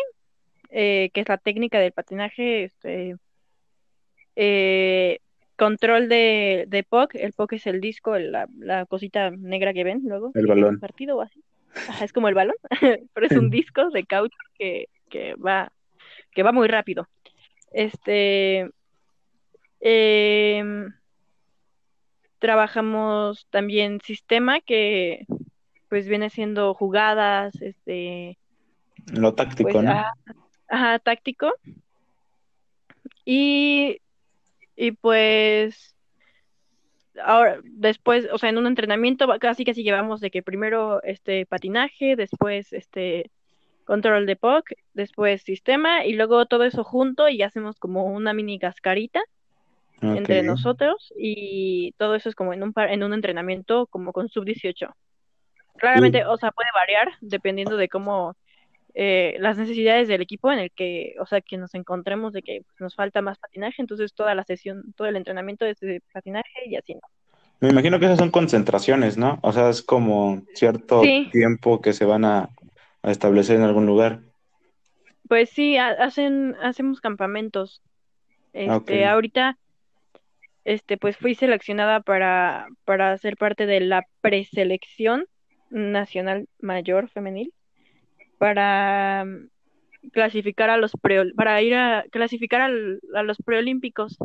eh, 0.71 1.11
que 1.13 1.21
es 1.21 1.29
la 1.29 1.37
técnica 1.39 1.79
del 1.79 1.93
patinaje, 1.93 2.65
este, 2.65 3.15
eh, 4.35 5.19
control 5.55 6.09
de, 6.09 6.65
de 6.67 6.83
puck, 6.83 7.15
el 7.15 7.33
puck 7.33 7.53
es 7.53 7.67
el 7.67 7.81
disco, 7.81 8.15
el- 8.15 8.31
la, 8.31 8.47
la 8.57 8.85
cosita 8.85 9.31
negra 9.31 9.73
que 9.73 9.83
ven 9.83 10.01
luego, 10.03 10.31
El 10.33 10.47
balón. 10.47 10.79
partido 10.79 11.17
o 11.17 11.21
así. 11.21 11.43
Ajá, 11.89 12.05
es 12.05 12.13
como 12.13 12.27
el 12.29 12.35
balón, 12.35 12.55
pero 13.13 13.25
es 13.27 13.33
un 13.33 13.49
disco 13.49 13.89
de 13.89 14.05
caucho 14.05 14.37
que, 14.57 14.87
que 15.09 15.35
va, 15.35 15.71
que 16.31 16.43
va 16.43 16.51
muy 16.51 16.67
rápido. 16.67 17.07
Este, 17.71 18.69
em, 19.81 20.93
trabajamos 22.39 23.47
también 23.49 23.99
sistema 24.01 24.61
que 24.61 25.25
pues 25.89 26.07
viene 26.07 26.29
siendo 26.29 26.73
jugadas, 26.73 27.53
este, 27.61 28.37
Lo 29.13 29.33
táctico, 29.33 29.69
pues, 29.71 29.83
¿no? 29.83 29.91
ajá, 29.91 30.13
ajá, 30.67 30.99
táctico. 30.99 31.51
Y, 33.23 33.99
y 34.75 34.91
pues 34.91 35.95
ahora, 37.23 37.59
después, 37.63 38.27
o 38.31 38.37
sea, 38.37 38.49
en 38.49 38.57
un 38.57 38.67
entrenamiento 38.67 39.27
casi 39.39 39.63
casi 39.65 39.83
llevamos 39.83 40.19
de 40.21 40.31
que 40.31 40.43
primero 40.43 41.01
este 41.03 41.45
patinaje, 41.45 42.15
después 42.15 42.73
este 42.73 43.31
control 43.85 44.25
de 44.25 44.35
POC, 44.35 44.73
después 44.93 45.43
sistema 45.43 46.05
y 46.05 46.13
luego 46.13 46.45
todo 46.45 46.63
eso 46.63 46.83
junto 46.83 47.29
y 47.29 47.41
hacemos 47.43 47.77
como 47.79 48.05
una 48.05 48.33
mini 48.33 48.59
cascarita 48.59 49.21
entre 50.01 50.41
nosotros 50.43 51.13
y 51.17 51.93
todo 51.97 52.15
eso 52.15 52.27
es 52.29 52.35
como 52.35 52.53
en 52.53 52.63
un 52.63 52.73
par- 52.73 52.91
en 52.91 53.03
un 53.03 53.13
entrenamiento 53.13 53.87
como 53.87 54.11
con 54.11 54.27
sub 54.27 54.43
18. 54.43 54.93
Claramente, 55.77 56.25
o 56.25 56.37
sea, 56.37 56.51
puede 56.51 56.69
variar 56.73 57.09
dependiendo 57.21 57.77
de 57.77 57.87
cómo 57.89 58.35
eh, 58.95 59.35
las 59.39 59.57
necesidades 59.57 60.07
del 60.07 60.21
equipo 60.21 60.51
en 60.51 60.59
el 60.59 60.71
que, 60.71 61.15
o 61.19 61.25
sea, 61.25 61.41
que 61.41 61.57
nos 61.57 61.75
encontremos 61.75 62.33
de 62.33 62.41
que 62.41 62.61
pues, 62.65 62.79
nos 62.79 62.95
falta 62.95 63.21
más 63.21 63.37
patinaje, 63.37 63.81
entonces 63.81 64.13
toda 64.13 64.33
la 64.35 64.43
sesión, 64.45 64.93
todo 64.95 65.07
el 65.07 65.17
entrenamiento 65.17 65.65
es 65.65 65.79
de 65.81 66.01
patinaje 66.13 66.49
y 66.65 66.75
así, 66.77 66.95
¿no? 66.95 67.01
Me 67.61 67.69
imagino 67.69 67.99
que 67.99 68.05
esas 68.05 68.19
son 68.19 68.31
concentraciones, 68.31 69.17
¿no? 69.17 69.39
O 69.41 69.51
sea, 69.51 69.69
es 69.69 69.81
como 69.81 70.41
cierto 70.53 71.01
Sí. 71.01 71.29
tiempo 71.31 71.81
que 71.81 71.93
se 71.93 72.05
van 72.05 72.25
a, 72.25 72.49
a 73.01 73.11
establecer 73.11 73.57
en 73.57 73.63
algún 73.63 73.85
lugar. 73.85 74.21
Pues 75.27 75.49
sí, 75.49 75.77
ha- 75.77 75.89
hacen, 75.89 76.55
hacemos 76.61 77.01
campamentos. 77.01 77.81
Este, 78.53 79.05
Ok. 79.05 79.11
ahorita, 79.11 79.57
este, 80.63 80.97
pues 80.97 81.17
fui 81.17 81.35
seleccionada 81.35 82.01
para, 82.01 82.67
para 82.85 83.17
ser 83.17 83.37
parte 83.37 83.65
de 83.65 83.79
la 83.81 84.05
preselección 84.21 85.25
nacional 85.69 86.47
mayor 86.59 87.09
femenil 87.09 87.53
para 88.37 89.25
mm, 89.25 90.09
clasificar 90.11 90.69
a 90.69 90.77
los 90.77 90.91
pre, 91.01 91.33
para 91.33 91.61
ir 91.61 91.75
a 91.75 92.05
clasificar 92.11 92.61
al- 92.61 92.99
a 93.15 93.23
los 93.23 93.37
preolímpicos. 93.37 94.17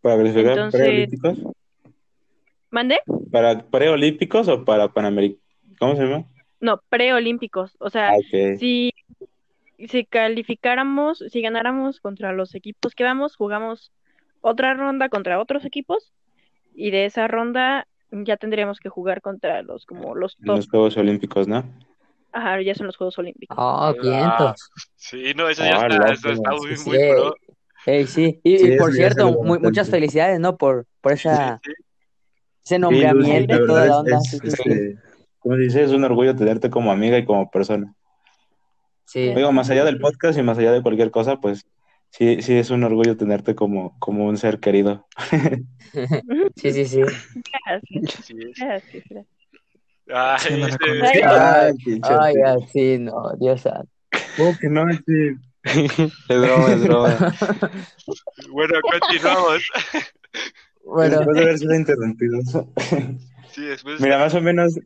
¿Para 0.00 0.16
clasificar 0.18 0.52
Entonces- 0.52 0.80
preolímpicos? 0.80 1.38
¿Mande? 2.70 2.98
¿Para 3.30 3.62
preolímpicos 3.66 4.48
o 4.48 4.64
para 4.64 4.88
panamericanos? 4.92 5.42
¿Cómo 5.78 5.96
se 5.96 6.02
llama? 6.02 6.24
No, 6.60 6.80
preolímpicos. 6.88 7.76
O 7.78 7.90
sea, 7.90 8.10
Ah, 8.10 8.16
si, 8.58 8.92
si 9.88 10.04
calificáramos, 10.04 11.18
si 11.30 11.40
ganáramos 11.42 12.00
contra 12.00 12.32
los 12.32 12.54
equipos 12.54 12.94
que 12.94 13.04
vamos, 13.04 13.36
jugamos 13.36 13.92
otra 14.40 14.74
ronda 14.74 15.08
contra 15.08 15.40
otros 15.40 15.64
equipos 15.64 16.12
y 16.74 16.90
de 16.90 17.04
esa 17.06 17.28
ronda 17.28 17.86
ya 18.10 18.36
tendríamos 18.36 18.78
que 18.78 18.88
jugar 18.88 19.20
contra 19.20 19.62
los 19.62 19.84
como 19.86 20.14
los 20.14 20.36
top. 20.36 20.56
los 20.56 20.68
Juegos 20.68 20.96
Olímpicos, 20.96 21.46
¿no? 21.48 21.64
Ajá, 22.36 22.60
ya 22.60 22.74
son 22.74 22.86
los 22.86 22.96
Juegos 22.96 23.18
Olímpicos. 23.18 23.56
Oh, 23.58 23.94
vientos. 24.02 24.70
Sí, 24.94 25.32
no, 25.34 25.48
eso 25.48 25.64
ya 25.64 25.80
Ah, 25.80 25.86
está, 25.88 26.12
eso 26.12 26.30
está 26.32 26.50
muy, 26.50 26.76
Sí, 26.76 26.88
muy 26.90 26.98
sí. 26.98 27.02
pro. 27.10 27.34
Sí. 28.06 28.40
Y, 28.42 28.58
Sí, 28.58 28.72
y 28.72 28.76
por 28.76 28.92
cierto, 28.92 29.32
muy- 29.42 29.58
muchas 29.58 29.88
felicidades, 29.88 30.38
¿no? 30.40 30.56
Por, 30.56 30.86
por 31.00 31.12
esa, 31.12 31.60
Sí, 31.64 31.70
sí. 31.70 31.82
ese 32.64 32.78
nombramiento 32.78 33.54
y 33.54 33.66
toda 33.66 33.86
la 33.86 33.98
onda. 34.00 34.18
es, 34.18 34.30
Sí, 34.30 34.38
sí, 34.42 34.50
sí. 34.50 34.62
este, 34.68 34.96
¿cómo 35.38 35.54
se 35.54 35.60
dice? 35.62 35.82
Es 35.84 35.92
un 35.92 36.04
orgullo 36.04 36.34
tenerte 36.36 36.68
como 36.68 36.90
amiga 36.92 37.16
y 37.16 37.24
como 37.24 37.50
persona. 37.50 37.94
Sí. 39.06 39.32
Digo, 39.34 39.52
más 39.52 39.70
allá 39.70 39.84
del 39.84 39.98
podcast 40.00 40.38
y 40.38 40.42
más 40.42 40.58
allá 40.58 40.72
de 40.72 40.82
cualquier 40.82 41.10
cosa, 41.12 41.36
pues 41.40 41.64
sí, 42.10 42.42
sí 42.42 42.54
es 42.58 42.70
un 42.70 42.82
orgullo 42.84 43.16
tenerte 43.16 43.54
como, 43.54 43.96
como 43.98 44.26
un 44.26 44.36
ser 44.36 44.58
querido. 44.60 45.06
Sí, 46.56 46.72
sí, 46.72 46.84
sí. 46.84 47.00
Gracias, 47.00 48.28
gracias, 48.58 49.04
gracias. 49.08 49.26
Ay, 50.12 50.38
Sí, 50.40 50.62
este-. 50.62 51.24
Ay, 51.24 52.00
Ay, 52.02 52.34
así, 52.44 52.98
no, 52.98 53.32
Dios 53.38 53.60
santo. 53.62 53.90
¿Cómo 54.36 54.56
que 54.58 54.68
no? 54.68 54.84
Sí. 54.92 55.34
Es 56.28 56.40
broma, 56.40 56.72
es 56.72 56.82
broma. 56.84 57.16
Bueno, 58.50 58.74
continuamos. 58.82 59.62
Bueno, 60.84 61.16
Después 61.16 61.36
de 61.36 61.42
haber 61.42 61.58
sido 61.58 61.74
interrumpido. 61.74 62.38
Sí, 63.50 63.64
después. 63.64 64.00
Mira, 64.00 64.18
más 64.18 64.32
o 64.34 64.40
menos. 64.40 64.74
Di, 64.76 64.84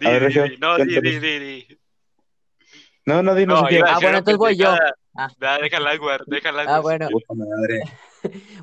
ver, 0.00 0.32
di, 0.32 0.40
di. 0.40 0.56
No, 0.56 0.76
di, 0.78 1.00
di, 1.00 1.18
di, 1.20 1.38
di. 1.38 1.78
No, 3.04 3.22
no, 3.22 3.36
dinos 3.36 3.62
No, 3.62 3.68
Ah, 3.86 3.98
bueno, 4.00 4.18
entonces 4.18 4.36
voy 4.36 4.56
yo. 4.56 4.74
Ah. 5.14 5.28
Da, 5.38 5.58
déjala 5.58 5.90
aguar, 5.90 6.24
déjala 6.26 6.64
ah, 6.66 6.80
bueno. 6.80 7.08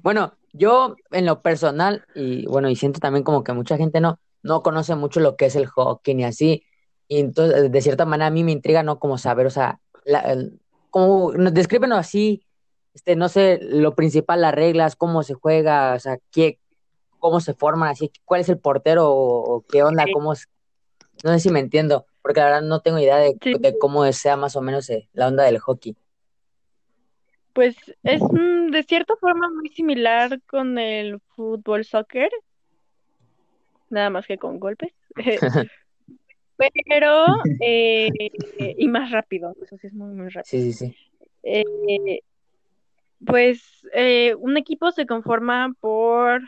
Bueno, 0.02 0.34
yo 0.52 0.98
en 1.12 1.26
lo 1.26 1.42
personal, 1.42 2.06
y 2.14 2.46
bueno, 2.46 2.70
y 2.70 2.76
siento 2.76 3.00
también 3.00 3.24
como 3.24 3.44
que 3.44 3.54
mucha 3.54 3.78
gente 3.78 4.02
no, 4.02 4.20
no 4.44 4.62
conoce 4.62 4.96
mucho 4.96 5.20
lo 5.20 5.36
que 5.36 5.46
es 5.46 5.56
el 5.56 5.66
hockey 5.68 6.14
ni 6.16 6.24
así. 6.26 6.64
Y 7.08 7.20
entonces, 7.20 7.72
de 7.72 7.82
cierta 7.82 8.06
manera, 8.06 8.28
a 8.28 8.32
mí 8.32 8.44
me 8.44 8.52
intriga, 8.52 8.84
¿no? 8.84 9.00
Como 9.00 9.18
saber, 9.18 9.46
o 9.48 9.50
sea, 9.50 9.80
la, 10.06 10.20
el- 10.20 10.60
como, 10.90 11.34
nos- 11.34 11.54
descríbenos 11.54 11.98
así, 11.98 12.46
este, 12.94 13.16
no 13.16 13.28
sé, 13.30 13.60
lo 13.62 13.96
principal, 13.96 14.42
las 14.42 14.54
reglas, 14.54 14.96
cómo 14.96 15.24
se 15.24 15.34
juega, 15.34 15.94
o 15.96 16.00
sea, 16.00 16.18
qué, 16.32 16.60
cómo 17.20 17.40
se 17.40 17.54
forman, 17.54 17.90
así, 17.90 18.12
cuál 18.26 18.42
es 18.42 18.50
el 18.50 18.60
portero 18.60 19.10
o, 19.10 19.56
o 19.56 19.62
qué 19.68 19.82
onda, 19.84 20.06
cómo 20.14 20.34
es, 20.34 20.48
no 21.24 21.32
sé 21.32 21.40
si 21.40 21.50
me 21.50 21.60
entiendo, 21.60 22.06
porque 22.22 22.40
la 22.42 22.46
verdad 22.48 22.62
no 22.62 22.82
tengo 22.82 23.00
idea 23.00 23.18
de, 23.18 23.36
Sí. 23.42 23.56
de 23.60 23.78
cómo 23.80 24.10
sea 24.14 24.38
más 24.38 24.56
o 24.56 24.62
menos 24.62 24.90
eh, 24.90 25.10
la 25.14 25.28
onda 25.28 25.44
del 25.44 25.58
hockey. 25.60 25.96
Pues 27.54 27.76
es 28.04 28.22
mm, 28.22 28.72
de 28.72 28.84
cierta 28.84 29.16
forma 29.18 29.50
muy 29.50 29.70
similar 29.70 30.42
con 30.48 30.78
el 30.80 31.20
fútbol 31.36 31.86
soccer, 31.86 32.30
nada 33.94 34.10
más 34.10 34.28
que 34.28 34.38
con 34.38 34.60
golpes. 34.60 34.94
Pero, 36.88 37.26
eh, 37.62 38.10
y 38.78 38.88
más 38.88 39.12
rápido, 39.12 39.56
eso 39.62 39.78
sí 39.78 39.88
es 39.88 39.94
muy, 39.94 40.14
muy 40.14 40.30
rápido. 40.30 40.44
Sí, 40.46 40.74
sí, 40.74 40.88
sí. 40.88 40.96
Eh, 41.44 42.22
pues 43.26 43.88
eh, 43.94 44.36
un 44.36 44.58
equipo 44.58 44.92
se 44.92 45.06
conforma 45.06 45.74
por, 45.80 46.42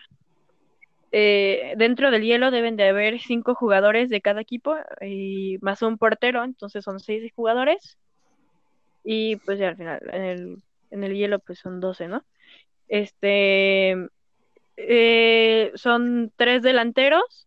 eh, 1.11 1.73
dentro 1.77 2.11
del 2.11 2.23
hielo 2.23 2.51
deben 2.51 2.75
de 2.75 2.89
haber 2.89 3.19
cinco 3.19 3.55
jugadores 3.55 4.09
de 4.09 4.21
cada 4.21 4.41
equipo 4.41 4.75
y 5.01 5.57
más 5.61 5.81
un 5.81 5.97
portero, 5.97 6.43
entonces 6.43 6.83
son 6.83 6.99
seis 6.99 7.31
jugadores 7.35 7.97
y 9.03 9.37
pues 9.37 9.59
ya 9.59 9.69
al 9.69 9.77
final 9.77 10.01
en 10.11 10.23
el, 10.23 10.57
en 10.91 11.03
el 11.03 11.13
hielo 11.15 11.39
pues 11.39 11.59
son 11.59 11.79
doce, 11.79 12.07
¿no? 12.07 12.23
Este, 12.87 13.95
eh, 14.77 15.71
son 15.75 16.31
tres 16.35 16.61
delanteros, 16.63 17.45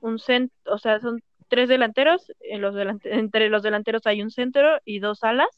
un 0.00 0.18
cent, 0.18 0.50
o 0.66 0.78
sea, 0.78 1.00
son 1.00 1.22
tres 1.48 1.68
delanteros, 1.68 2.32
en 2.40 2.60
los 2.60 2.74
delante- 2.74 3.12
entre 3.18 3.48
los 3.48 3.62
delanteros 3.62 4.06
hay 4.06 4.22
un 4.22 4.30
centro 4.30 4.78
y 4.84 4.98
dos 4.98 5.22
alas. 5.24 5.48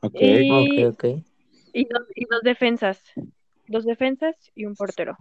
Ok. 0.00 0.14
Y, 0.20 0.84
Ok, 0.86 0.94
ok. 0.94 1.04
y 1.72 1.84
dos, 1.86 2.02
y 2.14 2.24
dos 2.26 2.42
defensas. 2.42 3.02
Dos 3.66 3.84
defensas 3.84 4.34
y 4.54 4.64
un 4.64 4.74
portero. 4.74 5.16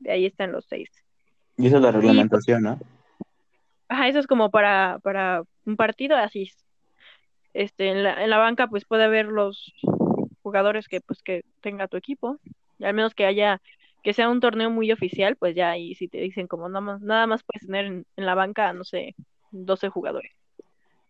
De 0.00 0.10
ahí 0.12 0.26
están 0.26 0.52
los 0.52 0.66
seis. 0.66 0.90
Y 1.56 1.66
esa 1.68 1.76
es 1.76 1.82
la 1.82 1.92
reglamentación, 1.92 2.62
¿no? 2.62 2.78
Ajá, 3.88 4.08
eso 4.08 4.18
es 4.18 4.26
como 4.26 4.50
para, 4.50 4.98
para 5.02 5.42
un 5.66 5.76
partido, 5.76 6.16
así 6.16 6.42
es. 6.44 6.56
Este, 7.54 7.88
en 7.90 8.02
la, 8.02 8.22
en 8.24 8.30
la 8.30 8.38
banca, 8.38 8.66
pues 8.66 8.84
puede 8.86 9.04
haber 9.04 9.26
los 9.26 9.72
jugadores 10.42 10.88
que, 10.88 11.00
pues, 11.00 11.22
que 11.22 11.44
tenga 11.60 11.88
tu 11.88 11.96
equipo. 11.98 12.38
Al 12.82 12.94
menos 12.94 13.14
que 13.14 13.24
haya, 13.26 13.60
que 14.02 14.12
sea 14.12 14.28
un 14.28 14.40
torneo 14.40 14.70
muy 14.70 14.90
oficial, 14.92 15.36
pues 15.36 15.54
ya 15.54 15.70
ahí 15.70 15.94
si 15.94 16.08
te 16.08 16.18
dicen 16.18 16.46
como 16.46 16.68
nada 16.68 16.80
más, 16.80 17.00
nada 17.00 17.26
más 17.26 17.42
puedes 17.42 17.66
tener 17.66 17.86
en, 17.86 18.06
en 18.16 18.26
la 18.26 18.34
banca, 18.34 18.72
no 18.72 18.84
sé, 18.84 19.14
12 19.50 19.88
jugadores. 19.88 20.32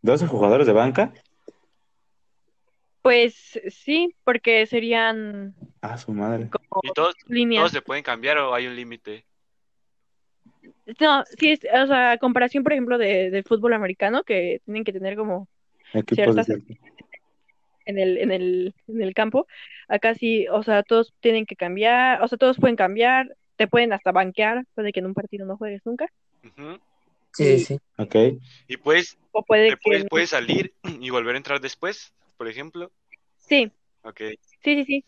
¿12 0.02 0.26
jugadores 0.26 0.66
de 0.66 0.72
banca? 0.72 1.12
Pues 3.02 3.60
sí, 3.68 4.14
porque 4.24 4.66
serían 4.66 5.54
Ah, 5.80 5.98
su 5.98 6.12
madre. 6.12 6.48
como 6.50 6.80
¿Y 6.84 6.92
todos, 6.92 7.14
líneas. 7.26 7.62
todos 7.62 7.72
se 7.72 7.82
pueden 7.82 8.04
cambiar 8.04 8.38
o 8.38 8.54
hay 8.54 8.66
un 8.68 8.76
límite? 8.76 9.24
No, 11.00 11.24
sí, 11.38 11.52
es, 11.52 11.60
o 11.64 11.86
sea, 11.86 12.12
a 12.12 12.18
comparación, 12.18 12.62
por 12.62 12.72
ejemplo, 12.72 12.98
de, 12.98 13.30
del 13.30 13.44
fútbol 13.44 13.72
americano, 13.72 14.22
que 14.22 14.60
tienen 14.64 14.84
que 14.84 14.92
tener 14.92 15.16
como 15.16 15.48
Equipos 15.92 16.34
de 16.36 16.44
Ciertas-. 16.44 16.66
En 17.84 17.98
el, 17.98 18.18
en 18.18 18.32
el, 18.32 18.74
en 18.88 19.02
el 19.02 19.14
campo, 19.14 19.46
acá 19.88 20.14
sí, 20.14 20.46
o 20.48 20.62
sea, 20.62 20.82
todos 20.82 21.12
tienen 21.20 21.46
que 21.46 21.56
cambiar, 21.56 22.22
o 22.22 22.28
sea, 22.28 22.38
todos 22.38 22.58
pueden 22.58 22.76
cambiar, 22.76 23.36
te 23.56 23.68
pueden 23.68 23.92
hasta 23.92 24.12
banquear, 24.12 24.64
puede 24.74 24.92
que 24.92 25.00
en 25.00 25.06
un 25.06 25.14
partido 25.14 25.46
no 25.46 25.56
juegues 25.56 25.82
nunca, 25.84 26.06
Ujú. 26.44 26.78
Sí, 27.32 27.58
sí, 27.58 27.64
sí. 27.64 27.78
Ok. 27.98 28.14
Y 28.68 28.76
puedes, 28.76 29.16
o 29.32 29.42
puede 29.42 29.70
te 29.70 29.76
que, 29.76 29.80
puedes, 29.82 30.04
puedes 30.08 30.30
salir 30.30 30.72
y 31.00 31.10
volver 31.10 31.34
a 31.34 31.38
entrar 31.38 31.60
después, 31.60 32.12
por 32.36 32.48
ejemplo. 32.48 32.90
sí, 33.38 33.70
Ok. 34.02 34.20
sí, 34.62 34.74
sí, 34.76 34.84
sí, 34.84 35.04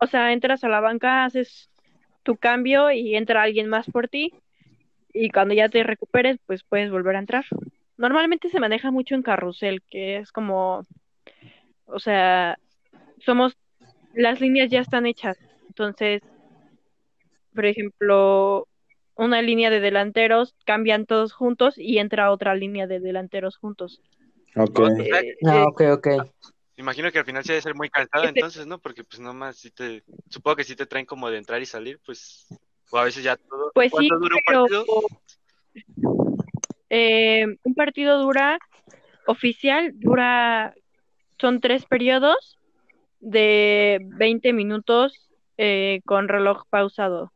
o 0.00 0.06
sea, 0.06 0.32
entras 0.32 0.64
a 0.64 0.68
la 0.68 0.80
banca, 0.80 1.24
haces 1.24 1.70
tu 2.22 2.36
cambio 2.36 2.90
y 2.90 3.16
entra 3.16 3.42
alguien 3.42 3.68
más 3.68 3.86
por 3.90 4.08
ti, 4.08 4.32
y 5.12 5.30
cuando 5.30 5.54
ya 5.54 5.68
te 5.68 5.82
recuperes, 5.82 6.38
pues 6.46 6.62
puedes 6.64 6.90
volver 6.90 7.16
a 7.16 7.20
entrar. 7.20 7.44
Normalmente 7.96 8.48
se 8.50 8.60
maneja 8.60 8.90
mucho 8.90 9.14
en 9.14 9.22
carrusel, 9.22 9.82
que 9.90 10.18
es 10.18 10.30
como, 10.30 10.84
o 11.88 11.98
sea, 11.98 12.58
somos, 13.24 13.56
las 14.14 14.40
líneas 14.40 14.70
ya 14.70 14.80
están 14.80 15.06
hechas, 15.06 15.36
entonces, 15.68 16.22
por 17.54 17.66
ejemplo, 17.66 18.68
una 19.16 19.42
línea 19.42 19.70
de 19.70 19.80
delanteros 19.80 20.54
cambian 20.64 21.06
todos 21.06 21.32
juntos 21.32 21.74
y 21.76 21.98
entra 21.98 22.30
otra 22.30 22.54
línea 22.54 22.86
de 22.86 23.00
delanteros 23.00 23.56
juntos. 23.56 24.00
Ok. 24.54 24.80
Eh, 24.80 25.36
No, 25.40 25.54
eh, 25.54 25.62
ok, 25.66 25.82
ok. 25.92 26.08
Imagino 26.76 27.10
que 27.10 27.18
al 27.18 27.24
final 27.24 27.42
sí 27.42 27.48
debe 27.48 27.62
ser 27.62 27.74
muy 27.74 27.90
cansado 27.90 28.24
Este- 28.24 28.38
entonces, 28.38 28.66
¿no? 28.66 28.78
Porque 28.78 29.02
pues 29.02 29.18
nomás 29.18 29.56
si 29.56 29.72
te, 29.72 30.04
supongo 30.28 30.56
que 30.56 30.64
si 30.64 30.76
te 30.76 30.86
traen 30.86 31.06
como 31.06 31.28
de 31.28 31.38
entrar 31.38 31.60
y 31.60 31.66
salir, 31.66 31.98
pues 32.06 32.46
O 32.90 32.98
a 32.98 33.04
veces 33.04 33.24
ya 33.24 33.36
todo. 33.36 33.72
Pues 33.74 33.90
sí, 33.90 34.08
¿Cuánto 34.08 34.18
dura 34.20 34.36
un 34.36 34.42
pero 34.46 34.62
partido? 34.62 34.84
eh, 36.90 37.46
un 37.62 37.74
partido 37.74 38.18
dura, 38.20 38.58
oficial, 39.26 39.92
dura, 39.94 40.74
son 41.40 41.60
tres 41.60 41.84
periodos 41.86 42.58
de 43.20 43.98
20 44.02 44.52
minutos 44.52 45.30
eh, 45.56 46.00
con 46.04 46.28
reloj 46.28 46.62
pausado. 46.70 47.32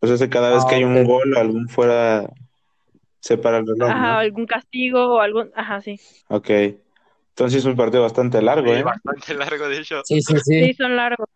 Pues 0.00 0.12
ese 0.12 0.28
cada 0.28 0.50
vez 0.50 0.64
Ah, 0.64 0.68
que 0.68 0.76
hay 0.76 0.84
un 0.84 1.00
ok. 1.02 1.06
gol 1.06 1.34
o 1.34 1.40
algún 1.40 1.68
fuera, 1.68 2.28
se 3.20 3.38
para 3.38 3.58
el 3.58 3.66
reloj, 3.66 3.88
Ajá, 3.90 4.12
¿no? 4.14 4.18
algún 4.18 4.46
castigo 4.46 5.14
o 5.14 5.20
algún, 5.20 5.50
ajá, 5.54 5.80
sí. 5.80 5.98
Ok. 6.28 6.50
Entonces 6.50 7.60
es 7.60 7.64
un 7.64 7.74
partido 7.76 8.02
bastante 8.02 8.40
largo, 8.42 8.72
Sí, 8.72 8.80
¿eh? 8.80 8.82
bastante 8.82 9.34
largo, 9.34 9.68
de 9.68 9.78
hecho. 9.78 10.02
Sí, 10.04 10.20
sí, 10.20 10.34
Sí, 10.44 10.66
sí. 10.66 10.74
son 10.74 10.94
largos, 10.96 11.28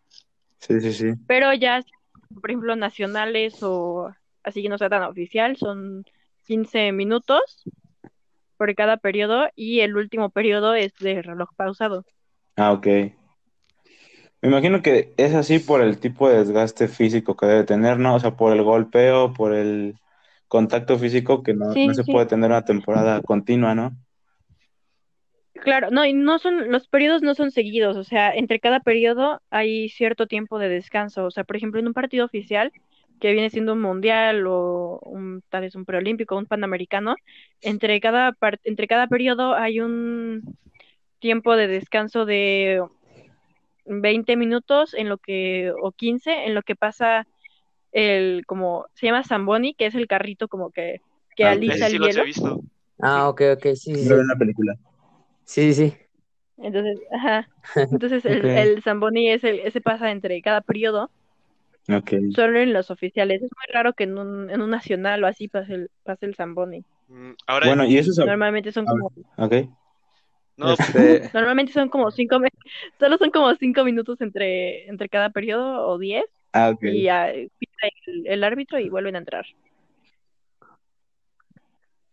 Sí, 0.59 0.79
sí, 0.81 0.93
sí. 0.93 1.13
pero 1.27 1.53
ya, 1.53 1.81
por 2.39 2.49
ejemplo, 2.49 2.75
nacionales 2.75 3.57
o 3.63 4.13
así 4.43 4.61
que 4.61 4.69
no 4.69 4.77
sea 4.77 4.89
tan 4.89 5.03
oficial, 5.03 5.57
son 5.57 6.05
15 6.45 6.91
minutos 6.91 7.63
por 8.59 8.75
cada 8.75 8.97
periodo 8.97 9.49
y 9.55 9.79
el 9.81 9.97
último 9.97 10.29
periodo 10.31 10.75
es 10.75 10.93
de 10.99 11.23
reloj 11.23 11.49
pausado. 11.57 12.05
Ah, 12.57 12.73
ok. 12.73 12.87
Me 14.41 14.49
imagino 14.49 14.81
que 14.81 15.13
es 15.17 15.33
así 15.35 15.59
por 15.59 15.81
el 15.81 15.99
tipo 15.99 16.29
de 16.29 16.39
desgaste 16.39 16.87
físico 16.87 17.35
que 17.35 17.45
debe 17.45 17.63
tener, 17.65 17.99
¿no? 17.99 18.15
O 18.15 18.19
sea, 18.19 18.35
por 18.37 18.53
el 18.55 18.63
golpeo, 18.63 19.33
por 19.33 19.53
el 19.53 19.99
contacto 20.47 20.97
físico 20.97 21.43
que 21.43 21.53
no, 21.53 21.65
Sí, 21.73 21.87
no 21.87 21.93
se 21.93 22.03
sí. 22.05 22.13
puede 22.13 22.25
tener 22.27 22.49
una 22.51 22.63
temporada 22.65 23.21
continua, 23.21 23.75
¿no? 23.75 23.97
Claro, 25.53 25.89
no, 25.91 26.05
y 26.05 26.13
no 26.13 26.39
son, 26.39 26.71
los 26.71 26.87
periodos 26.87 27.21
no 27.21 27.35
son 27.35 27.51
seguidos, 27.51 27.97
o 27.97 28.03
sea, 28.05 28.33
entre 28.33 28.59
cada 28.61 28.79
periodo 28.79 29.41
hay 29.49 29.89
cierto 29.89 30.25
tiempo 30.25 30.57
de 30.57 30.69
descanso, 30.69 31.25
o 31.25 31.31
sea, 31.31 31.43
por 31.43 31.57
ejemplo, 31.57 31.79
en 31.81 31.87
un 31.87 31.93
partido 31.93 32.25
oficial 32.25 32.71
que 33.19 33.33
viene 33.33 33.49
siendo 33.49 33.73
un 33.73 33.81
mundial 33.81 34.45
o 34.47 34.99
un, 35.03 35.43
tal 35.49 35.61
vez 35.61 35.75
un 35.75 35.85
preolímpico, 35.85 36.37
un 36.37 36.45
panamericano, 36.45 37.15
entre 37.61 37.99
cada 38.01 38.33
par- 38.33 38.59
entre 38.63 38.87
cada 38.87 39.07
periodo 39.07 39.55
hay 39.55 39.79
un 39.81 40.57
tiempo 41.19 41.55
de 41.55 41.67
descanso 41.67 42.25
de 42.25 42.83
20 43.85 44.35
minutos 44.35 44.93
en 44.93 45.09
lo 45.09 45.17
que, 45.17 45.71
o 45.81 45.91
15, 45.91 46.45
en 46.45 46.55
lo 46.55 46.61
que 46.61 46.75
pasa 46.75 47.27
el, 47.91 48.45
como, 48.47 48.85
se 48.93 49.07
llama 49.07 49.23
Zamboni, 49.23 49.73
que 49.73 49.87
es 49.87 49.95
el 49.95 50.07
carrito 50.07 50.47
como 50.47 50.71
que, 50.71 51.01
que 51.35 51.45
Ah, 51.45 51.51
alisa 51.51 51.87
el 51.87 51.93
he 51.93 51.99
hielo. 51.99 52.23
visto. 52.25 52.61
Ah, 53.01 53.29
ok, 53.29 53.41
ok, 53.55 53.63
sí, 53.75 53.95
sí, 53.95 54.03
sí. 54.03 54.09
Lo 54.09 54.19
en 54.19 54.27
la 54.27 54.35
película. 54.37 54.75
Sí, 55.45 55.73
sí. 55.73 55.93
Entonces, 56.57 56.99
ajá. 57.11 57.49
Entonces 57.91 58.25
el, 58.25 58.45
el 58.45 58.81
Zamboni 58.83 59.29
es 59.31 59.43
el, 59.43 59.59
ese 59.59 59.81
pasa 59.81 60.11
entre 60.11 60.41
cada 60.41 60.61
periodo, 60.61 61.09
Solo 62.35 62.59
en 62.59 62.73
los 62.73 62.91
oficiales. 62.91 63.41
Es 63.41 63.49
muy 63.55 63.73
raro 63.73 63.93
que 63.93 64.03
en 64.03 64.17
un, 64.17 64.49
en 64.49 64.61
un 64.61 64.69
nacional 64.69 65.23
o 65.23 65.27
así 65.27 65.47
pase 65.47 65.73
el, 65.73 65.91
pase 66.03 66.25
el 66.25 66.35
Zamboni. 66.35 66.83
Mm, 67.07 67.31
Ahora, 67.47 67.67
Bueno, 67.67 67.85
y 67.85 67.97
eso 67.97 68.11
es... 68.11 68.17
Normalmente 68.19 68.71
son 68.71 68.85
como, 68.85 69.11
Ok. 69.37 69.53
no, 70.57 70.71
Este, 70.73 71.29
normalmente 71.33 71.73
son 71.73 71.89
como 71.89 72.11
cinco, 72.11 72.39
me- 72.39 72.49
solo 72.99 73.17
son 73.17 73.31
como 73.31 73.53
cinco 73.55 73.83
minutos 73.83 74.21
entre, 74.21 74.87
entre 74.89 75.09
cada 75.09 75.29
periodo 75.29 75.87
o 75.87 75.97
diez 75.97 76.25
Ah, 76.53 76.69
ok. 76.69 76.83
y 76.83 77.03
ya 77.03 77.31
pita 77.57 77.87
el, 78.07 78.27
el 78.27 78.43
árbitro 78.43 78.79
y 78.79 78.89
vuelven 78.89 79.15
a 79.15 79.19
entrar. 79.19 79.45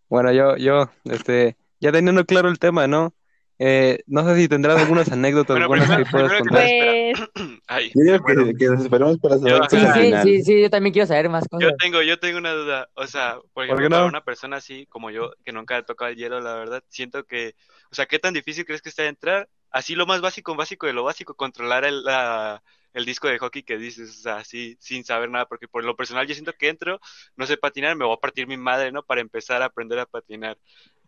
bueno, 0.08 0.32
yo, 0.32 0.56
yo, 0.56 0.90
este, 1.04 1.56
ya 1.80 1.92
teniendo 1.92 2.24
claro 2.24 2.48
el 2.48 2.58
tema, 2.58 2.86
¿no? 2.86 3.14
Eh, 3.58 4.00
no 4.06 4.22
sé 4.28 4.36
si 4.36 4.48
tendrás 4.48 4.78
algunas 4.80 5.10
anécdotas 5.12 5.54
Bueno, 5.56 5.68
buenas 5.68 5.86
primero- 5.88 6.04
que 6.04 6.10
puedas 6.10 6.32
primero 6.42 6.50
contar. 6.50 7.32
Pues, 7.34 7.60
ay, 7.68 7.92
Yo 7.94 8.02
digo 8.02 8.18
bueno, 8.22 8.44
que, 8.46 8.54
que 8.54 8.64
nos 8.66 8.80
esperemos 8.82 9.18
para 9.18 9.38
saber 9.38 9.52
Yo- 9.52 9.64
Sí, 9.70 9.78
sí, 9.78 10.00
final. 10.00 10.22
sí, 10.24 10.42
sí, 10.44 10.62
yo 10.62 10.70
también 10.70 10.92
quiero 10.92 11.06
saber 11.06 11.28
más 11.30 11.48
cosas. 11.48 11.68
Yo 11.70 11.76
tengo, 11.76 12.02
yo 12.02 12.18
tengo 12.18 12.38
una 12.38 12.52
duda, 12.52 12.88
o 12.94 13.06
sea, 13.06 13.38
por 13.54 13.64
ejemplo, 13.64 13.84
qué 13.84 13.88
no? 13.90 13.96
para 13.96 14.06
una 14.08 14.24
persona 14.24 14.56
así 14.58 14.86
como 14.86 15.10
yo, 15.10 15.32
que 15.44 15.52
nunca 15.52 15.76
ha 15.78 15.82
tocado 15.82 16.10
el 16.10 16.16
hielo, 16.16 16.40
la 16.40 16.54
verdad, 16.54 16.84
siento 16.88 17.24
que, 17.24 17.54
o 17.90 17.94
sea, 17.94 18.06
¿qué 18.06 18.18
tan 18.18 18.34
difícil 18.34 18.64
crees 18.66 18.82
que 18.82 18.90
está 18.90 19.02
de 19.04 19.08
entrar? 19.08 19.48
Así 19.70 19.94
lo 19.94 20.06
más 20.06 20.20
básico, 20.20 20.54
básico 20.54 20.86
de 20.86 20.92
lo 20.92 21.04
básico, 21.04 21.34
controlar 21.34 21.84
el, 21.84 22.04
la- 22.04 22.62
el 22.94 23.04
disco 23.04 23.28
de 23.28 23.38
hockey 23.38 23.62
que 23.62 23.76
dices, 23.76 24.08
o 24.10 24.22
sea, 24.22 24.36
así, 24.36 24.76
sin 24.80 25.04
saber 25.04 25.28
nada, 25.30 25.44
porque 25.46 25.68
por 25.68 25.84
lo 25.84 25.94
personal 25.96 26.26
yo 26.26 26.32
siento 26.34 26.54
que 26.58 26.68
entro, 26.68 26.98
no 27.36 27.44
sé 27.46 27.58
patinar, 27.58 27.94
me 27.94 28.06
voy 28.06 28.14
a 28.14 28.20
partir 28.20 28.46
mi 28.46 28.56
madre, 28.56 28.90
¿no? 28.90 29.02
Para 29.02 29.20
empezar 29.20 29.60
a 29.60 29.66
aprender 29.66 29.98
a 29.98 30.06
patinar. 30.06 30.56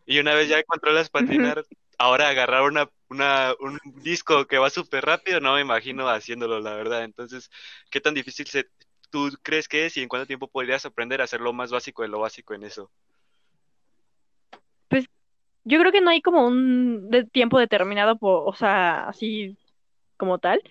Y 0.05 0.19
una 0.19 0.35
vez 0.35 0.49
ya 0.51 0.63
controlas 0.65 1.09
patinar, 1.09 1.65
ahora 1.99 2.29
agarrar 2.29 2.63
una, 2.63 2.89
una, 3.11 3.55
un 3.61 3.79
disco 4.03 4.47
que 4.47 4.59
va 4.59 4.71
súper 4.71 5.05
rápido, 5.05 5.41
no 5.41 5.55
me 5.55 5.61
imagino 5.61 6.09
haciéndolo, 6.09 6.61
la 6.61 6.75
verdad. 6.75 7.05
Entonces, 7.05 7.51
¿qué 7.91 8.01
tan 8.01 8.15
difícil 8.15 8.47
se, 8.47 8.67
tú 9.11 9.31
crees 9.43 9.69
que 9.69 9.87
es 9.87 9.97
y 9.97 10.03
en 10.03 10.09
cuánto 10.09 10.27
tiempo 10.27 10.49
podrías 10.49 10.87
aprender 10.87 11.21
a 11.21 11.25
hacer 11.25 11.41
lo 11.41 11.53
más 11.53 11.71
básico 11.71 12.03
de 12.03 12.09
lo 12.09 12.21
básico 12.21 12.55
en 12.55 12.65
eso? 12.65 12.91
yo 15.65 15.79
creo 15.79 15.93
que 15.93 16.01
no 16.01 16.11
hay 16.11 16.23
como 16.23 16.47
un 16.47 17.11
de- 17.11 17.25
tiempo 17.25 17.59
determinado, 17.59 18.17
o 18.21 18.55
sea, 18.55 19.07
así 19.09 19.57
como 20.17 20.39
tal. 20.39 20.63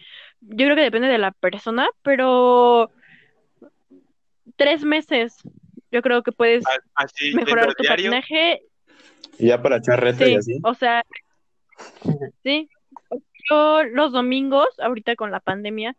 Yo 0.41 0.65
creo 0.65 0.75
que 0.75 0.81
depende 0.81 1.07
de 1.07 1.19
la 1.19 1.31
persona, 1.31 1.87
pero 2.01 2.89
tres 4.55 4.83
meses, 4.83 5.37
yo 5.91 6.01
creo 6.01 6.23
que 6.23 6.31
puedes 6.31 6.65
Así, 6.95 7.31
mejorar 7.33 7.75
tu 7.75 7.83
diario, 7.83 8.11
patinaje. 8.11 8.61
Y 9.39 9.47
ya 9.47 9.61
para 9.61 9.77
echar 9.77 9.99
reto 10.01 10.23
y 10.25 10.29
Sí, 10.29 10.35
así. 10.35 10.59
o 10.63 10.73
sea, 10.73 11.03
sí. 12.43 12.69
Yo 13.49 13.83
los 13.83 14.11
domingos, 14.11 14.67
ahorita 14.79 15.15
con 15.15 15.31
la 15.31 15.39
pandemia, 15.39 15.95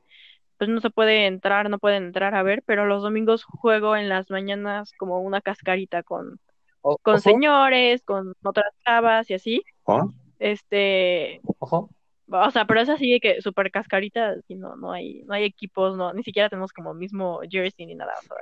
pues 0.59 0.69
no 0.69 0.81
se 0.81 0.91
puede 0.91 1.27
entrar, 1.27 1.71
no 1.71 1.79
pueden 1.79 2.05
entrar 2.05 2.35
a 2.35 2.43
ver, 2.43 2.63
pero 2.67 2.87
los 2.87 3.03
domingos 3.03 3.45
juego 3.45 3.97
en 3.97 4.09
las 4.09 4.31
mañanas 4.31 4.93
como 4.99 5.21
una 5.21 5.41
cascarita 5.41 6.03
con, 6.03 6.41
O- 6.83 6.99
con 6.99 7.15
ojo, 7.15 7.23
señores, 7.23 8.03
con 8.05 8.35
otras 8.43 8.73
chavas 8.85 9.31
y 9.31 9.35
así. 9.35 9.63
¿Oh? 9.85 10.13
Este, 10.39 11.41
ojo. 11.59 11.91
o 12.29 12.51
sea, 12.51 12.65
pero 12.67 12.81
es 12.81 12.89
así 12.89 13.11
de 13.13 13.21
que 13.21 13.41
super 13.41 13.71
cascarita, 13.71 14.35
y 14.47 14.57
no, 14.57 14.77
no 14.77 14.93
hay, 14.93 15.23
no 15.25 15.35
hay 15.35 15.45
equipos, 15.45 15.97
no, 15.97 16.13
ni 16.13 16.23
siquiera 16.23 16.49
tenemos 16.49 16.73
como 16.73 16.93
mismo 16.93 17.41
jersey 17.49 17.87
ni 17.87 17.95
nada, 17.95 18.13
o 18.19 18.23
sea, 18.23 18.37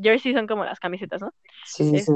jersey 0.00 0.32
son 0.32 0.46
como 0.46 0.64
las 0.64 0.78
camisetas, 0.78 1.20
¿no? 1.20 1.32
Sí, 1.64 1.84
sí, 1.90 2.00
sí. 2.00 2.12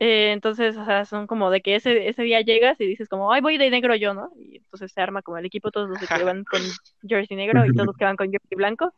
Eh, 0.00 0.30
entonces, 0.32 0.76
o 0.76 0.84
sea, 0.84 1.04
son 1.04 1.26
como 1.26 1.50
de 1.50 1.60
que 1.60 1.74
ese, 1.74 2.08
ese 2.08 2.22
día 2.22 2.40
llegas 2.40 2.80
y 2.80 2.86
dices 2.86 3.08
como, 3.08 3.32
ay, 3.32 3.40
voy 3.40 3.58
de 3.58 3.68
negro 3.70 3.96
yo, 3.96 4.14
¿no? 4.14 4.30
Y 4.36 4.58
entonces 4.58 4.92
se 4.92 5.00
arma 5.00 5.22
como 5.22 5.38
el 5.38 5.46
equipo, 5.46 5.72
todos 5.72 5.88
los 5.88 5.98
que 5.98 6.24
van 6.24 6.44
con 6.44 6.60
jersey 7.08 7.36
negro 7.36 7.66
y 7.66 7.72
todos 7.72 7.86
los 7.86 7.96
que 7.96 8.04
van 8.04 8.16
con 8.16 8.30
jersey 8.30 8.56
blanco. 8.56 8.92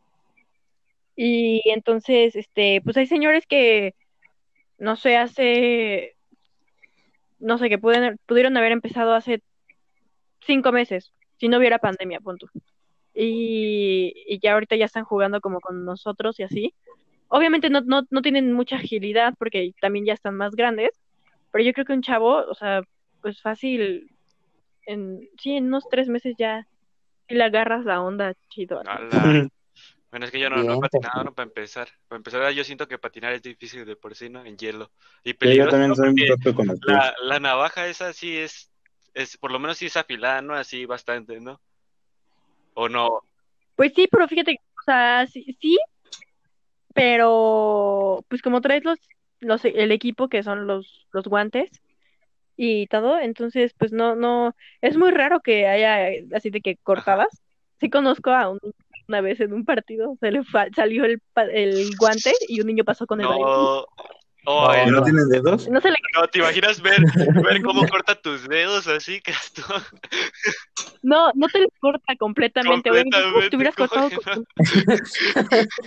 Y 1.17 1.63
entonces, 1.71 2.37
este, 2.37 2.83
pues 2.85 2.97
hay 2.99 3.07
señores 3.07 3.47
que, 3.47 3.95
no 4.79 4.97
sé, 4.97 5.17
hace, 5.17 6.17
no 7.39 7.57
sé, 7.57 7.71
que 7.71 7.79
pudieron, 7.79 8.19
pudieron 8.27 8.57
haber 8.57 8.73
empezado 8.73 9.15
hace 9.15 9.43
cinco 10.41 10.71
meses, 10.71 11.13
si 11.39 11.49
no 11.49 11.59
hubiera 11.59 11.79
pandemia, 11.79 12.21
punto. 12.21 12.47
Y, 13.15 14.13
y 14.27 14.39
ya 14.39 14.53
ahorita 14.53 14.77
ya 14.77 14.85
están 14.85 15.05
jugando 15.05 15.41
como 15.41 15.61
con 15.61 15.85
nosotros 15.85 16.39
y 16.41 16.43
así. 16.43 16.75
Obviamente 17.31 17.71
no, 17.71 17.83
no, 17.83 18.03
no 18.11 18.23
tienen 18.23 18.53
mucha 18.55 18.77
agilidad 18.77 19.35
porque 19.39 19.75
también 19.81 20.07
ya 20.07 20.15
están 20.15 20.37
más 20.37 20.57
grandes, 20.57 20.91
pero 21.53 21.65
yo 21.65 21.73
creo 21.75 21.87
que 21.87 21.95
un 21.95 22.03
chavo, 22.03 22.45
o 22.47 22.55
sea, 22.57 22.83
pues 23.23 23.41
fácil, 23.43 24.11
en, 24.87 25.29
sí, 25.43 25.57
en 25.57 25.67
unos 25.67 25.89
tres 25.91 26.09
meses 26.09 26.37
ya 26.39 26.69
sí 27.29 27.35
le 27.37 27.45
agarras 27.45 27.85
la 27.87 28.03
onda 28.03 28.35
chido. 28.51 28.81
ala. 28.81 28.91
Bueno, 30.11 30.27
es 30.27 30.33
que 30.33 30.41
yo 30.41 30.51
no, 30.51 30.65
no 30.65 30.75
he 30.75 30.77
Bien, 30.77 30.81
patinado, 30.81 31.25
no, 31.25 31.35
para 31.35 31.47
empezar. 31.49 31.89
Para 32.09 32.19
empezar, 32.19 32.53
yo 32.53 32.65
siento 32.65 32.89
que 32.89 32.99
patinar 32.99 33.33
es 33.33 33.43
difícil 33.43 33.85
de 33.85 33.97
por 33.97 34.17
sí, 34.17 34.29
¿no? 34.29 34.45
En 34.45 34.57
hielo. 34.59 34.91
Y 35.25 35.35
Sí, 35.43 35.57
yo 35.57 35.67
peligroso, 35.67 35.71
también 35.71 35.91
¿no? 35.91 35.95
soy 35.95 36.09
un 36.09 36.17
la, 36.83 37.15
la 37.23 37.41
navaja 37.41 37.87
esa 37.87 38.13
sí 38.13 38.37
es, 38.37 38.73
es, 39.15 39.37
por 39.37 39.53
lo 39.53 39.61
menos 39.61 39.79
sí 39.79 39.87
es 39.87 39.97
afilada, 39.97 40.43
¿no? 40.43 40.55
Así 40.55 40.85
bastante, 40.87 41.41
¿no? 41.41 41.61
O 42.75 42.89
no. 42.89 43.23
Pues 43.77 43.93
sí, 43.95 44.09
pero 44.11 44.29
fíjate, 44.29 44.61
o 44.79 44.83
sea, 44.83 45.27
sí, 45.27 45.57
sí, 45.61 45.79
pero 46.95 48.25
pues 48.29 48.43
como 48.43 48.61
traes 48.61 48.85
los, 48.85 48.99
los, 49.41 49.65
el 49.65 49.93
equipo 49.93 50.29
que 50.29 50.43
son 50.43 50.67
los, 50.67 51.07
los 51.13 51.25
guantes 51.25 51.71
y 52.57 52.87
todo, 52.89 53.19
entonces 53.19 53.73
pues 53.79 53.93
no, 53.93 54.15
no, 54.17 54.55
es 54.81 54.97
muy 54.97 55.11
raro 55.11 55.41
que 55.41 55.67
haya 55.67 56.11
así 56.35 56.51
de 56.51 56.61
que 56.61 56.77
cortadas. 56.77 57.43
Sí 57.81 57.89
conozco 57.89 58.31
a 58.31 58.51
un 58.51 58.59
una 59.09 59.23
vez 59.23 59.41
en 59.41 59.53
un 59.53 59.65
partido, 59.65 60.17
se 60.21 60.31
le 60.31 60.45
fa- 60.45 60.69
salió 60.77 61.05
el, 61.05 61.21
el 61.53 61.91
guante 61.99 62.33
y 62.49 62.61
un 62.61 62.69
niño 62.69 62.85
pasó 62.85 63.09
con 63.09 63.21
el 63.21 63.27
balón. 63.27 63.83
No. 64.45 64.53
Oh, 64.53 64.75
¿Y 64.75 64.79
eh, 64.79 64.91
no 64.91 65.03
tienen 65.03 65.29
dedos? 65.29 65.69
No 65.69 65.81
se 65.81 65.91
le, 65.91 65.97
no, 66.15 66.27
¿te 66.29 66.39
imaginas 66.39 66.81
ver, 66.81 67.03
ver 67.45 67.63
cómo 67.63 67.87
corta 67.87 68.15
tus 68.15 68.49
dedos 68.49 68.87
así, 68.87 69.21
Gastón? 69.27 69.83
no, 71.03 71.31
no 71.35 71.47
te 71.49 71.61
lo 71.61 71.69
corta 71.79 72.17
completamente, 72.19 72.89
es 72.89 73.05
como 73.05 73.43
si 73.43 73.51
te 73.51 73.57
hubieras 73.57 73.77
Completamente, 73.77 73.77
cortado 73.77 74.11
¿cómo 74.11 74.23
con- 74.23 74.47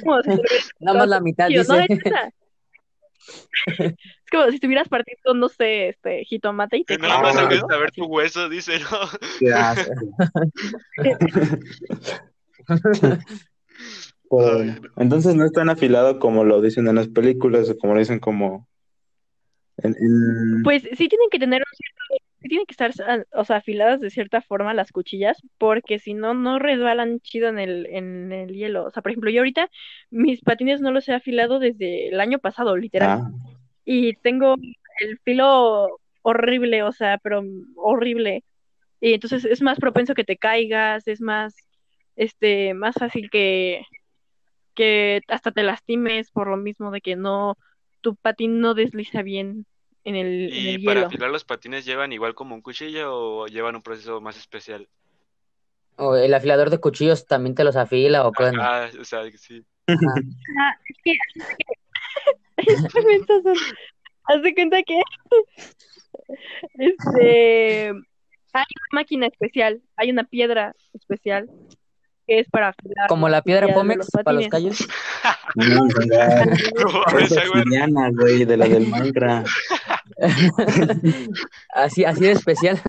como 0.04 0.22
si 0.22 0.30
te 0.30 0.34
hubieras 0.36 0.72
Nada 0.80 1.00
más 1.00 1.10
la 1.10 1.20
mitad, 1.20 1.48
Tío, 1.48 1.62
dice. 1.62 2.12
Es 3.68 3.96
como 4.32 4.50
si 4.50 4.56
estuvieras 4.56 4.90
partiendo, 4.90 5.34
no 5.36 5.48
sé, 5.50 5.90
este, 5.90 6.26
jitomate 6.26 6.78
y 6.78 6.84
te 6.86 6.98
Nada 6.98 7.22
más 7.22 7.36
ver 7.36 7.90
Así. 7.90 8.02
tu 8.02 8.06
hueso, 8.06 8.50
dice, 8.50 8.80
¿no? 8.80 8.88
Entonces 14.98 15.36
no 15.36 15.46
es 15.46 15.52
tan 15.52 15.70
afilado 15.70 16.20
como 16.20 16.44
lo 16.44 16.62
dicen 16.62 16.88
en 16.88 16.96
las 16.96 17.08
películas, 17.08 17.70
o 17.70 17.78
como 17.78 17.94
lo 17.94 18.00
dicen 18.00 18.20
como 18.20 18.68
en, 19.78 19.96
en- 20.00 20.64
Pues 20.64 20.84
sí 20.84 21.08
tienen 21.10 21.30
que 21.32 21.40
tener 21.40 21.62
un 21.62 21.76
cierto, 21.76 22.26
sí 22.42 22.48
tienen 22.48 22.66
que 22.66 22.74
estar, 22.74 22.92
ah, 23.08 23.24
o 23.40 23.46
sea, 23.46 23.58
afiladas 23.58 24.00
de 24.02 24.10
cierta 24.10 24.42
forma 24.42 24.74
las 24.74 24.92
cuchillas, 24.92 25.42
porque 25.58 26.00
si 26.00 26.14
no, 26.14 26.34
no 26.34 26.60
resbalan 26.60 27.20
chido 27.22 27.50
en 27.50 27.60
el, 27.60 27.86
en 27.88 28.32
el 28.32 28.54
hielo. 28.54 28.86
O 28.86 28.92
sea, 28.92 29.02
por 29.02 29.12
ejemplo, 29.12 29.30
yo 29.32 29.42
ahorita 29.42 29.70
mis 30.12 30.42
patines 30.42 30.82
no 30.82 30.92
los 30.92 31.08
he 31.10 31.14
afilado 31.14 31.60
desde 31.60 32.10
el 32.10 32.20
año 32.20 32.40
pasado, 32.40 32.78
literal. 32.78 33.20
Ah, 33.22 33.32
Y 33.86 34.14
tengo 34.18 34.56
el 35.00 35.20
filo 35.24 36.00
horrible, 36.22 36.84
o 36.84 36.92
sea, 36.92 37.18
pero 37.18 37.44
horrible. 37.76 38.44
Y 39.02 39.14
entonces 39.14 39.44
es 39.46 39.62
más 39.62 39.80
propenso 39.80 40.16
que 40.16 40.24
te 40.24 40.38
caigas, 40.38 41.08
es 41.08 41.20
más, 41.20 41.56
este, 42.16 42.74
más 42.74 42.96
fácil 42.96 43.30
que, 43.30 43.84
que 44.74 45.22
hasta 45.28 45.52
te 45.52 45.64
lastimes 45.64 46.32
por 46.32 46.48
lo 46.48 46.58
mismo 46.58 46.92
de 46.92 47.02
que 47.02 47.16
no, 47.16 47.58
tu 48.02 48.16
patín 48.16 48.60
no 48.60 48.74
desliza 48.74 49.22
bien 49.22 49.66
en 50.04 50.16
el, 50.16 50.54
en 50.54 50.54
¿Y 50.54 50.76
el 50.76 50.84
para 50.84 51.00
hielo. 51.00 51.08
afilar 51.08 51.30
los 51.32 51.46
patines 51.46 51.86
llevan 51.86 52.12
igual 52.12 52.36
como 52.36 52.56
un 52.56 52.62
cuchillo 52.62 53.16
o 53.16 53.48
llevan 53.48 53.76
un 53.76 53.82
proceso 53.82 54.20
más 54.22 54.38
especial? 54.38 54.88
O 55.96 56.16
el 56.16 56.34
afilador 56.34 56.70
de 56.70 56.80
cuchillos 56.80 57.26
también 57.28 57.56
te 57.56 57.64
los 57.64 57.76
afila 57.76 58.28
o? 58.28 58.34
Ah, 58.60 58.90
o 59.00 59.04
sea, 59.06 59.22
sí. 59.38 59.64
Ah, 59.88 60.76
es 60.88 60.98
que. 61.04 61.14
Haz 64.26 64.42
de 64.42 64.54
cuenta 64.54 64.82
que 64.84 65.02
este 66.76 67.90
hay 68.54 68.66
una 68.76 68.88
máquina 68.94 69.28
especial, 69.28 69.82
hay 69.98 70.12
una 70.12 70.24
piedra 70.24 70.74
especial 70.94 71.50
que 72.28 72.40
es 72.40 72.50
para 72.50 72.70
afilar 72.70 73.08
Como 73.08 73.30
la 73.30 73.42
piedra 73.42 73.74
Pómex 73.74 73.98
los 73.98 74.10
para 74.10 74.34
los 74.34 74.48
callos. 74.48 74.88
no, 75.56 75.88
güey. 78.14 78.46
de 78.46 78.58
la 78.58 78.68
del 78.68 78.88
Minecraft. 78.88 79.48
Así, 81.74 82.06
así 82.06 82.22
de 82.22 82.32
especial. 82.32 82.80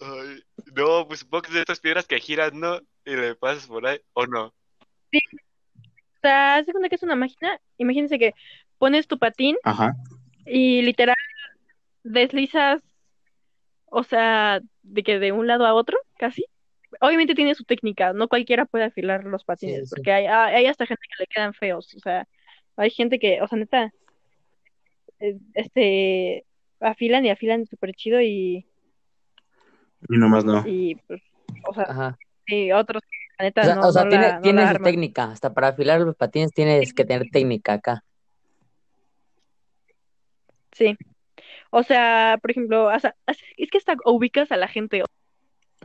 Ay, 0.00 0.42
No, 0.74 1.06
pues 1.06 1.20
supongo 1.20 1.42
que 1.42 1.48
es 1.48 1.54
de 1.54 1.60
estas 1.60 1.80
piedras 1.80 2.06
que 2.06 2.18
giran, 2.18 2.58
¿no? 2.58 2.80
Y 3.04 3.16
le 3.16 3.34
pasas 3.36 3.66
por 3.66 3.86
ahí, 3.86 4.00
¿o 4.12 4.26
no? 4.26 4.46
O 4.46 4.52
sea, 6.20 6.62
de 6.62 6.72
cuenta 6.72 6.88
que 6.88 6.96
es 6.96 7.02
una 7.02 7.16
máquina. 7.16 7.58
Imagínense 7.78 8.18
que 8.18 8.34
pones 8.78 9.06
tu 9.06 9.18
patín 9.18 9.56
Ajá. 9.64 9.94
y 10.46 10.82
literal 10.82 11.16
deslizas, 12.02 12.82
o 13.86 14.02
sea, 14.02 14.60
de 14.82 15.02
que 15.02 15.18
de 15.18 15.32
un 15.32 15.46
lado 15.46 15.66
a 15.66 15.74
otro, 15.74 15.98
casi. 16.18 16.44
Obviamente 17.00 17.34
tiene 17.34 17.54
su 17.54 17.64
técnica, 17.64 18.12
no 18.12 18.28
cualquiera 18.28 18.64
puede 18.66 18.84
afilar 18.84 19.24
los 19.24 19.44
patines, 19.44 19.80
Sí, 19.80 19.86
sí. 19.86 19.90
porque 19.94 20.12
hay, 20.12 20.26
hay 20.26 20.66
hasta 20.66 20.86
gente 20.86 21.02
que 21.08 21.22
le 21.22 21.26
quedan 21.26 21.54
feos, 21.54 21.94
o 21.94 21.98
sea, 22.00 22.26
hay 22.76 22.90
gente 22.90 23.18
que, 23.18 23.40
o 23.40 23.48
sea, 23.48 23.58
neta, 23.58 23.92
eh, 25.20 25.38
este, 25.54 26.44
afilan 26.80 27.24
y 27.24 27.30
afilan 27.30 27.66
súper 27.66 27.94
chido 27.94 28.20
y, 28.20 28.66
Y 30.08 30.18
nomás 30.18 30.44
no. 30.44 30.62
y, 30.66 30.96
pues, 31.06 31.22
o 31.68 31.74
sea, 31.74 31.84
Ajá. 31.84 32.18
y 32.46 32.72
otros 32.72 33.02
que 33.02 33.16
la 33.38 33.44
neta 33.46 33.60
O 33.60 33.64
sea, 33.64 33.74
no, 33.76 33.88
o 33.88 33.92
sea, 33.92 34.04
no 34.04 34.10
tiene, 34.10 34.26
la, 34.28 34.34
no 34.36 34.40
tiene 34.42 34.62
la 34.62 34.72
su 34.74 34.82
técnica. 34.82 35.24
Hasta 35.30 35.54
para 35.54 35.68
afilar 35.68 36.00
los 36.00 36.16
patines 36.16 36.52
tienes 36.52 36.92
que 36.92 37.04
tener 37.04 37.30
técnica 37.30 37.74
acá. 37.74 38.04
Sí. 40.72 40.96
O 41.70 41.82
sea, 41.82 42.38
por 42.40 42.50
ejemplo, 42.50 42.86
o 42.86 42.98
sea, 43.00 43.14
es 43.56 43.70
que 43.70 43.78
hasta 43.78 43.94
ubicas 44.04 44.50
a 44.52 44.56
la 44.56 44.68
gente. 44.68 45.02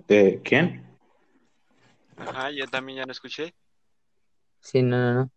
¿De 0.08 0.42
quién? 0.44 0.87
Ajá, 2.18 2.52
yo 2.52 2.66
también 2.68 3.00
ya 3.00 3.06
no 3.06 3.12
escuché. 3.12 3.54
Sí, 4.60 4.82
no, 4.82 4.98
no, 4.98 5.14
no. 5.14 5.32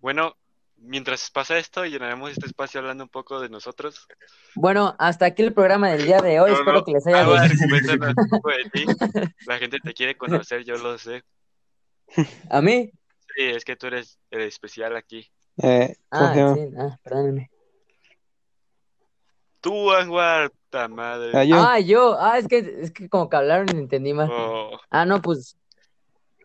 Bueno, 0.00 0.36
mientras 0.76 1.30
pasa 1.30 1.58
esto, 1.58 1.84
llenaremos 1.84 2.30
este 2.32 2.46
espacio 2.46 2.80
hablando 2.80 3.04
un 3.04 3.10
poco 3.10 3.40
de 3.40 3.48
nosotros. 3.48 4.06
Bueno, 4.54 4.94
hasta 4.98 5.26
aquí 5.26 5.42
el 5.42 5.52
programa 5.54 5.90
del 5.90 6.04
día 6.06 6.20
de 6.20 6.40
hoy. 6.40 6.50
No, 6.50 6.56
Espero 6.58 6.78
no, 6.78 6.84
que 6.84 6.92
les 6.92 7.06
haya 7.06 7.20
a 7.20 7.28
ver, 7.28 7.50
gustado. 7.50 7.68
cuéntanos 7.70 8.14
un 8.16 8.28
poco 8.30 8.50
de 8.50 8.70
ti. 8.70 8.84
La 9.46 9.58
gente 9.58 9.78
te 9.78 9.92
quiere 9.94 10.16
conocer, 10.16 10.64
yo 10.64 10.76
lo 10.76 10.98
sé. 10.98 11.22
¿A 12.50 12.60
mí? 12.60 12.90
Sí, 13.36 13.42
es 13.42 13.64
que 13.64 13.76
tú 13.76 13.86
eres 13.86 14.18
el 14.30 14.42
especial 14.42 14.96
aquí. 14.96 15.28
Eh, 15.62 15.96
¿cómo 16.08 16.24
Ah, 16.26 16.54
sí, 16.54 16.68
ah, 16.78 16.98
perdónenme. 17.02 17.50
Tú, 19.60 19.88
ta 20.68 20.88
madre. 20.88 21.30
Ah, 21.34 21.44
yo. 21.44 21.56
Ah, 21.56 21.80
yo. 21.80 22.16
Ah, 22.20 22.38
es 22.38 22.46
que, 22.46 22.58
es 22.58 22.90
que 22.90 23.08
como 23.08 23.30
que 23.30 23.36
hablaron 23.36 23.66
y 23.74 23.78
entendí 23.78 24.12
mal. 24.12 24.28
Oh, 24.30 24.78
Ah, 24.90 25.06
no, 25.06 25.22
pues. 25.22 25.56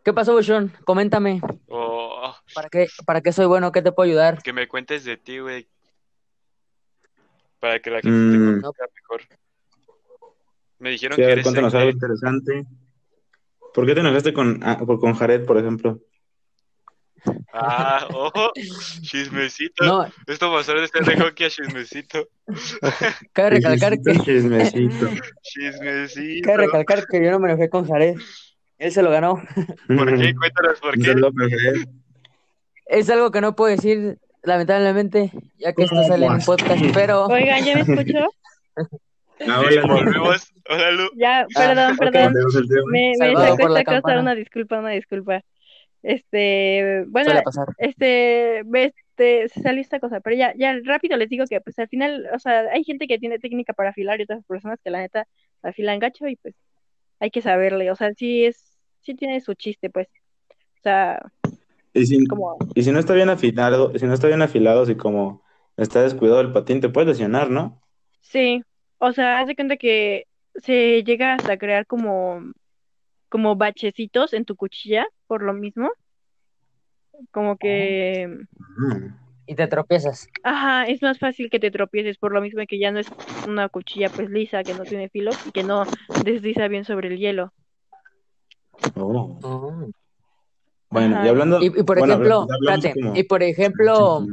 ¿Qué 0.04 0.14
pasó, 0.14 0.34
Bushon? 0.34 0.72
Coméntame. 0.86 1.42
oh, 1.68 2.36
¿Para 2.54 2.70
qué, 2.70 2.88
¿Para 3.06 3.22
qué 3.22 3.32
soy 3.32 3.46
bueno? 3.46 3.72
¿Qué 3.72 3.82
te 3.82 3.92
puedo 3.92 4.08
ayudar? 4.10 4.42
que 4.42 4.54
me 4.54 4.68
cuentes 4.68 5.04
de 5.04 5.18
ti, 5.18 5.40
güey. 5.40 5.68
Para 7.60 7.80
que 7.80 7.90
la 7.90 8.02
gente 8.02 8.18
Mm. 8.18 8.32
te 8.32 8.38
conozca 8.62 8.86
mejor. 8.96 9.22
Me 10.80 10.90
dijeron 10.92 11.18
Sí, 11.18 11.22
a 11.22 11.26
que 11.26 11.28
ver, 11.28 11.34
eres 11.34 11.44
cuéntanos 11.44 11.76
algo 11.76 11.90
interesante. 11.90 12.66
¿Por 13.74 13.86
qué 13.86 13.94
te 13.94 14.00
enojaste 14.00 14.34
con, 14.34 14.60
ah, 14.64 14.78
con 14.80 15.14
Jared, 15.14 15.46
por 15.46 15.58
ejemplo? 15.58 16.00
Ah, 17.52 18.08
ojo, 18.14 18.52
chismecito. 19.02 19.84
No, 19.84 20.08
Esto 20.26 20.52
pasó 20.54 20.74
de 20.74 20.86
este 20.86 21.04
de 21.04 21.18
hockey 21.18 21.48
a 21.48 21.50
chismecito. 21.50 22.30
cabe 23.34 23.50
recalcar 23.52 24.00
que, 24.02 24.14
Chismecito. 24.20 25.10
Chismecito. 25.42 26.46
cabe 26.46 26.58
recalcar 26.66 27.06
que 27.06 27.24
yo 27.24 27.32
no 27.32 27.40
me 27.40 27.52
enojé 27.52 27.70
con 27.70 27.86
Jared. 27.86 28.16
Él 28.80 28.92
se 28.92 29.04
lo 29.04 29.12
ganó. 29.12 29.36
¿Por 29.88 30.18
qué? 30.18 30.34
Cuéntanos 30.36 30.80
por 30.80 30.94
qué. 30.98 31.14
Jared. 31.14 31.88
Es 32.86 33.10
algo 33.10 33.30
que 33.30 33.42
no 33.42 33.56
puedo 33.56 33.70
decir, 33.70 34.18
lamentablemente, 34.42 35.32
ya 35.58 35.74
que 35.74 35.84
esto 35.84 36.04
sale 36.06 36.26
en 36.26 36.34
un 36.34 36.42
podcast, 36.42 36.84
pero 36.94 37.26
Oigan, 37.28 37.64
¿ya 37.64 37.76
me 37.76 37.82
escuchó? 37.82 38.30
Ah, 39.48 39.64
Sí, 39.70 39.78
hola, 39.78 39.94
volvemos. 39.94 40.54
Hola, 40.70 40.92
Lu. 40.92 41.10
Ya, 41.16 41.48
perdón, 41.56 41.94
ok. 41.94 41.98
perdón. 41.98 42.34
Tema. 42.34 42.82
Me, 42.92 43.14
me 43.18 43.34
sacó 43.34 43.68
esta 43.70 43.84
cosa, 43.84 43.84
campana. 43.86 44.20
una 44.20 44.36
disculpa, 44.36 44.80
una 44.80 44.90
disculpa. 44.90 45.42
Este, 46.04 47.06
bueno, 47.08 47.32
este, 47.78 48.60
este, 48.60 49.48
se 49.48 49.62
salió 49.62 49.82
esta 49.82 50.02
cosa, 50.02 50.20
pero 50.20 50.36
ya, 50.36 50.54
ya 50.58 50.78
rápido 50.84 51.16
les 51.16 51.30
digo 51.30 51.46
que 51.50 51.62
pues 51.62 51.80
al 51.80 51.88
final, 51.88 52.28
o 52.34 52.40
sea, 52.40 52.66
hay 52.72 52.84
gente 52.84 53.08
que 53.08 53.18
tiene 53.18 53.40
técnica 53.40 53.72
para 53.72 53.92
afilar 53.92 54.20
y 54.20 54.24
otras 54.24 54.44
personas 54.44 54.80
que 54.84 54.90
la 54.90 55.00
neta 55.00 55.26
afilan 55.62 56.00
gacho 56.00 56.28
y 56.28 56.36
pues 56.36 56.56
hay 57.20 57.32
que 57.32 57.42
saberle, 57.42 57.92
o 57.92 57.96
sea, 57.96 58.14
sí 58.14 58.46
es, 58.46 58.69
sí 59.02 59.16
tiene 59.16 59.40
su 59.42 59.54
chiste, 59.56 59.90
pues. 59.90 60.08
O 60.80 60.82
sea, 60.84 61.20
Y 61.94 62.06
si, 62.08 62.26
como, 62.28 62.58
y 62.76 62.84
si 62.84 62.92
no 62.92 63.00
está 63.00 63.14
bien 63.14 63.30
afilado, 63.30 63.94
si 63.98 64.06
no 64.06 64.14
está 64.14 64.28
bien 64.28 64.42
afilado, 64.42 64.86
si 64.86 64.96
como 64.96 65.44
está 65.78 66.02
descuidado 66.02 66.42
el 66.42 66.52
patín, 66.54 66.82
te 66.82 66.90
puedes 66.90 67.10
lesionar, 67.10 67.50
¿no? 67.52 67.82
sí, 68.22 68.62
o 69.00 69.12
sea, 69.14 69.40
haz 69.40 69.48
de 69.48 69.56
cuenta 69.56 69.78
que 69.78 70.26
se 70.56 71.04
llega 71.04 71.36
hasta 71.36 71.58
crear 71.58 71.86
como, 71.88 72.42
como 73.30 73.56
bachecitos 73.56 74.34
en 74.34 74.46
tu 74.46 74.56
cuchilla, 74.56 75.08
por 75.28 75.44
lo 75.44 75.54
mismo. 75.54 75.92
Como 77.32 77.58
que. 77.58 78.28
Y 79.48 79.56
te 79.56 79.68
tropiezas. 79.68 80.28
ajá, 80.44 80.86
es 80.86 81.02
más 81.02 81.18
fácil 81.20 81.50
que 81.50 81.60
te 81.60 81.72
tropieces 81.72 82.18
por 82.18 82.34
lo 82.34 82.42
mismo 82.42 82.62
que 82.68 82.80
ya 82.80 82.92
no 82.92 83.00
es 83.00 83.08
una 83.48 83.70
cuchilla 83.70 84.10
pues 84.10 84.30
lisa, 84.30 84.64
que 84.64 84.74
no 84.74 84.84
tiene 84.86 85.10
filo 85.10 85.32
y 85.46 85.52
que 85.52 85.64
no 85.64 85.86
desliza 86.26 86.68
bien 86.68 86.86
sobre 86.86 87.08
el 87.10 87.18
hielo. 87.18 87.54
Oh. 88.96 89.40
Oh. 89.44 89.90
Bueno, 90.90 91.18
Ajá. 91.18 91.26
y 91.26 91.30
hablando. 91.30 91.62
Y, 91.62 91.68
y 91.68 91.84
por 91.84 92.00
bueno, 92.00 92.14
ejemplo, 92.16 92.48
espérate, 92.62 92.94
como- 93.00 93.16
y 93.16 93.24
por 93.24 93.44
ejemplo, 93.44 94.26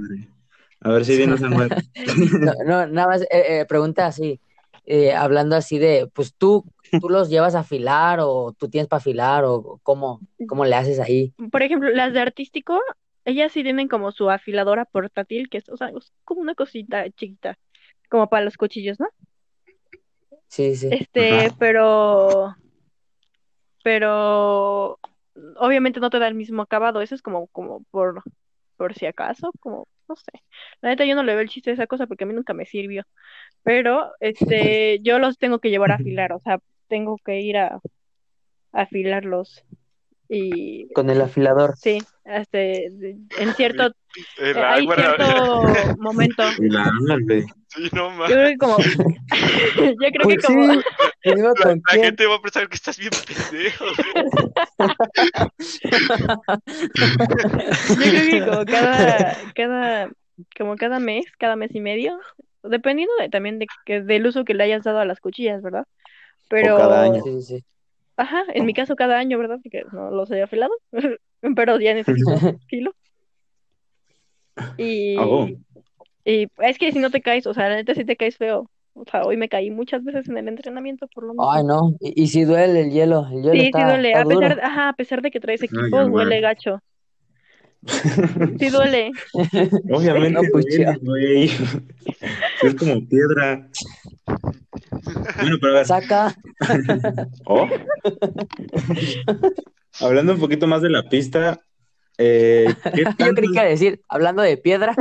A 0.81 0.91
ver 0.91 1.05
si 1.05 1.17
vienes 1.17 1.43
a 1.43 1.49
no, 1.51 1.69
no, 2.65 2.87
nada 2.87 3.09
más, 3.09 3.23
eh, 3.23 3.29
eh, 3.61 3.67
pregunta 3.69 4.07
así, 4.07 4.41
eh, 4.85 5.13
hablando 5.13 5.57
así 5.57 5.79
de, 5.79 6.09
pues 6.13 6.35
tú, 6.35 6.65
tú 7.01 7.09
los 7.09 7.29
llevas 7.29 7.55
a 7.55 7.61
afilar 7.61 8.21
o 8.21 8.55
tú 8.57 8.69
tienes 8.69 8.89
para 8.89 8.99
afilar 8.99 9.45
o 9.45 9.81
cómo, 9.83 10.21
cómo 10.49 10.65
le 10.65 10.75
haces 10.77 11.01
ahí. 11.01 11.33
Por 11.51 11.63
ejemplo, 11.63 11.91
las 11.91 12.13
de 12.13 12.21
artístico, 12.21 12.81
ellas 13.25 13.53
sí 13.53 13.63
tienen 13.63 13.89
como 13.89 14.13
su 14.13 14.31
afiladora 14.31 14.85
portátil, 14.85 15.49
que 15.51 15.59
es, 15.59 15.69
o 15.69 15.77
sea, 15.77 15.89
es 15.89 16.13
como 16.25 16.41
una 16.41 16.55
cosita 16.55 17.11
chiquita, 17.11 17.59
como 18.09 18.29
para 18.29 18.45
los 18.45 18.57
cuchillos, 18.57 19.01
¿no? 19.01 19.09
Sí, 20.49 20.77
sí. 20.77 20.89
Este, 20.91 21.47
Ajá. 21.47 21.57
pero, 21.59 22.55
pero 23.87 24.99
obviamente 25.59 26.01
no 26.01 26.11
te 26.11 26.19
da 26.19 26.27
el 26.27 26.35
mismo 26.35 26.63
acabado, 26.63 27.03
eso 27.03 27.15
es 27.15 27.23
como, 27.23 27.47
como 27.47 27.85
por, 27.93 28.21
por 28.77 28.95
si 28.95 29.07
acaso, 29.07 29.53
como, 29.61 29.87
no 30.09 30.17
sé. 30.17 30.43
La 30.81 30.89
neta 30.89 31.05
yo 31.05 31.15
no 31.15 31.23
le 31.23 31.35
veo 31.35 31.43
el 31.43 31.49
chiste 31.49 31.71
de 31.71 31.75
esa 31.75 31.87
cosa 31.87 32.09
porque 32.09 32.25
a 32.25 32.27
mí 32.27 32.35
nunca 32.35 32.53
me 32.53 32.67
sirvió, 32.67 33.05
pero 33.63 34.11
este, 34.19 34.99
yo 35.03 35.21
los 35.21 35.39
tengo 35.39 35.61
que 35.61 35.71
llevar 35.71 35.93
a 35.93 35.97
afilar, 35.97 36.33
o 36.33 36.41
sea, 36.41 36.59
tengo 36.89 37.17
que 37.25 37.39
ir 37.39 37.59
a, 37.59 37.77
a 38.73 38.81
afilarlos 38.83 39.65
y 40.29 40.93
Con 40.93 41.09
el 41.09 41.21
afilador. 41.21 41.77
sí, 41.77 41.99
este, 42.25 42.87
en 42.87 43.55
cierto, 43.55 43.93
El 44.39 44.57
eh, 44.57 44.61
hay 44.65 44.89
cierto 44.89 45.73
momento. 45.99 46.43
Sí, 47.69 47.89
no 47.93 48.19
Yo 48.29 48.35
creo 48.35 48.49
que 48.49 48.57
como, 48.59 48.79
yo 48.79 49.97
creo 49.97 50.11
que 50.11 50.19
Pues 50.25 50.45
como, 50.45 50.73
sí, 50.73 50.81
¿Venimos 51.35 51.55
La, 51.59 51.65
con 51.65 51.77
la 51.77 51.83
quién? 51.93 52.05
gente 52.05 52.27
va 52.27 52.35
a 52.37 52.41
pensar 52.41 52.69
que 52.69 52.75
estás 52.77 52.99
bien 52.99 53.11
pendejo. 53.27 53.85
Yo 56.89 57.95
creo 57.97 58.31
que 58.31 58.45
como 58.47 58.65
cada, 58.67 59.37
cada, 59.55 60.11
como 60.57 60.77
cada 60.77 60.99
mes, 60.99 61.25
cada 61.39 61.57
mes 61.57 61.75
y 61.75 61.81
medio, 61.81 62.19
dependiendo 62.63 63.13
de- 63.19 63.29
también 63.29 63.59
de, 63.59 63.67
que- 63.85 64.03
del 64.03 64.27
uso 64.27 64.45
que 64.45 64.55
le 64.55 64.65
hayas 64.65 64.85
dado 64.85 64.99
a 65.01 65.05
las 65.05 65.21
cuchillas, 65.21 65.63
¿verdad? 65.63 65.85
Pero, 66.49 66.77
cada 66.77 67.03
año. 67.03 67.23
Sí, 67.23 67.33
sí, 67.43 67.43
sí. 67.59 67.65
ajá, 68.17 68.45
en 68.55 68.67
mi 68.67 68.75
caso 68.75 68.97
cada 68.97 69.19
año, 69.19 69.39
¿verdad? 69.39 69.59
Porque 69.63 69.83
no 69.93 70.11
los 70.11 70.31
he 70.31 70.43
afilado, 70.43 70.73
pero 71.57 71.79
ya 71.81 71.95
necesito 71.95 72.39
filo. 72.69 72.93
Y, 74.79 75.17
Oh. 75.19 75.47
y 76.25 76.49
es 76.59 76.79
que 76.79 76.91
si 76.91 76.99
no 76.99 77.11
te 77.11 77.21
caes, 77.21 77.47
o 77.47 77.53
sea, 77.53 77.69
la 77.69 77.77
neta 77.77 77.95
sí 77.95 78.07
te 78.07 78.17
caes 78.17 78.39
feo. 78.39 78.71
O 78.99 79.05
sea, 79.11 79.23
hoy 79.25 79.37
me 79.37 79.49
caí 79.51 79.71
muchas 79.71 80.03
veces 80.03 80.27
en 80.29 80.39
el 80.39 80.49
entrenamiento 80.49 81.07
por 81.09 81.25
lo 81.25 81.35
mismo. 81.35 81.53
Ay, 81.53 81.63
no. 81.65 81.95
Y, 82.01 82.23
y 82.23 82.27
si 82.29 82.45
duele 82.45 82.81
el 82.81 82.91
hielo. 82.91 83.27
El 83.31 83.43
hielo 83.43 83.53
Sí, 83.53 83.71
sí 83.75 83.83
duele. 83.83 84.09
está 84.09 84.21
A 84.23 84.25
pesar, 84.25 84.51
duro. 84.55 84.67
ajá, 84.67 84.89
a 84.89 84.93
pesar 84.95 85.23
de 85.23 85.31
que 85.31 85.39
traes 85.41 85.61
Ay, 85.63 85.69
equipo, 85.71 86.05
duele 86.09 86.37
hermano. 86.39 86.41
gacho. 86.43 86.83
Sí 88.59 88.69
duele. 88.71 89.13
Obviamente, 89.93 90.31
No, 90.43 90.49
pues, 90.51 90.65
duele, 90.67 90.99
güey. 91.03 91.51
Es 92.63 92.75
como 92.75 93.07
piedra. 93.07 93.69
Bueno, 95.41 95.57
pero 95.61 95.73
a 95.73 95.77
ver. 95.77 95.87
Saca. 95.87 96.35
Oh. 97.45 97.69
Hablando 100.01 100.33
un 100.35 100.41
poquito 100.41 100.67
más 100.67 100.83
de 100.83 100.91
la 100.91 101.03
pista, 101.09 101.61
eh, 102.19 102.67
¿qué 102.95 103.05
Yo 103.19 103.35
creí 103.35 103.53
que 103.53 103.63
decir, 103.63 104.01
hablando 104.09 104.43
de 104.43 104.57
piedra. 104.57 104.95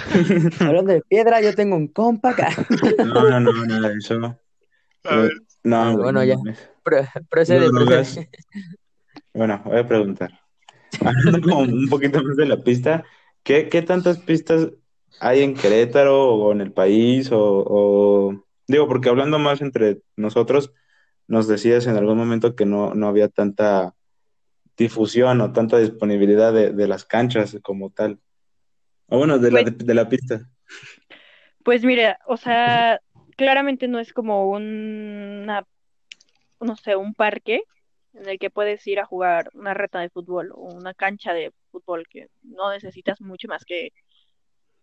Hablando 0.60 0.92
de 0.92 1.02
piedra, 1.02 1.40
yo 1.40 1.54
tengo 1.54 1.76
un 1.76 1.88
compa 1.88 2.30
acá. 2.30 2.50
No, 3.04 3.24
no, 3.24 3.40
no, 3.40 3.66
nada 3.66 3.88
de 3.88 3.98
eso. 3.98 4.38
A 5.04 5.16
ver, 5.16 5.32
No, 5.64 5.76
Ah, 5.76 5.90
güey, 5.92 6.02
bueno, 6.04 6.20
no 6.20 6.24
ya. 6.24 6.36
Pro- 6.82 7.04
procede, 7.28 7.66
No, 7.66 7.80
no, 7.80 7.86
procede. 7.86 8.30
Bueno, 9.34 9.60
voy 9.64 9.78
a 9.78 9.86
preguntar. 9.86 10.30
Hablando 11.04 11.40
como 11.40 11.60
un 11.60 11.88
poquito 11.88 12.22
más 12.22 12.36
de 12.36 12.46
la 12.46 12.56
pista, 12.62 13.04
¿qué, 13.42 13.68
qué 13.68 13.82
tantas 13.82 14.18
pistas 14.18 14.68
hay 15.20 15.42
en 15.42 15.54
Querétaro 15.54 16.34
o 16.34 16.52
en 16.52 16.60
el 16.60 16.72
país? 16.72 17.30
O, 17.32 17.38
o- 17.66 18.44
digo, 18.66 18.88
porque 18.88 19.08
hablando 19.08 19.38
más 19.38 19.60
entre 19.60 20.02
nosotros, 20.16 20.72
nos 21.28 21.46
decías 21.48 21.86
en 21.86 21.96
algún 21.96 22.18
momento 22.18 22.54
que 22.56 22.66
no, 22.66 22.94
no 22.94 23.08
había 23.08 23.28
tanta 23.28 23.94
difusión 24.84 25.40
o 25.40 25.52
tanta 25.52 25.78
disponibilidad 25.78 26.52
de, 26.52 26.72
de 26.72 26.88
las 26.88 27.04
canchas 27.04 27.56
como 27.62 27.90
tal. 27.90 28.18
O 29.08 29.18
bueno, 29.18 29.38
de 29.38 29.50
la, 29.50 29.62
Pues- 29.62 29.78
de 29.78 29.94
la 29.94 30.08
pista. 30.08 30.40
Pues 31.62 31.84
mira, 31.84 32.18
o 32.26 32.36
sea, 32.36 33.00
claramente 33.36 33.86
no 33.86 33.98
es 33.98 34.12
como 34.12 34.48
una, 34.50 35.66
no 36.60 36.76
sé, 36.76 36.96
un 36.96 37.14
parque 37.14 37.62
en 38.14 38.28
el 38.28 38.38
que 38.38 38.50
puedes 38.50 38.86
ir 38.86 38.98
a 38.98 39.04
jugar 39.04 39.50
una 39.54 39.74
reta 39.74 40.00
de 40.00 40.08
fútbol 40.08 40.52
o 40.54 40.72
una 40.74 40.94
cancha 40.94 41.34
de 41.34 41.52
fútbol 41.70 42.06
que 42.08 42.28
no 42.42 42.70
necesitas 42.72 43.20
mucho 43.20 43.46
más 43.46 43.64
que 43.64 43.92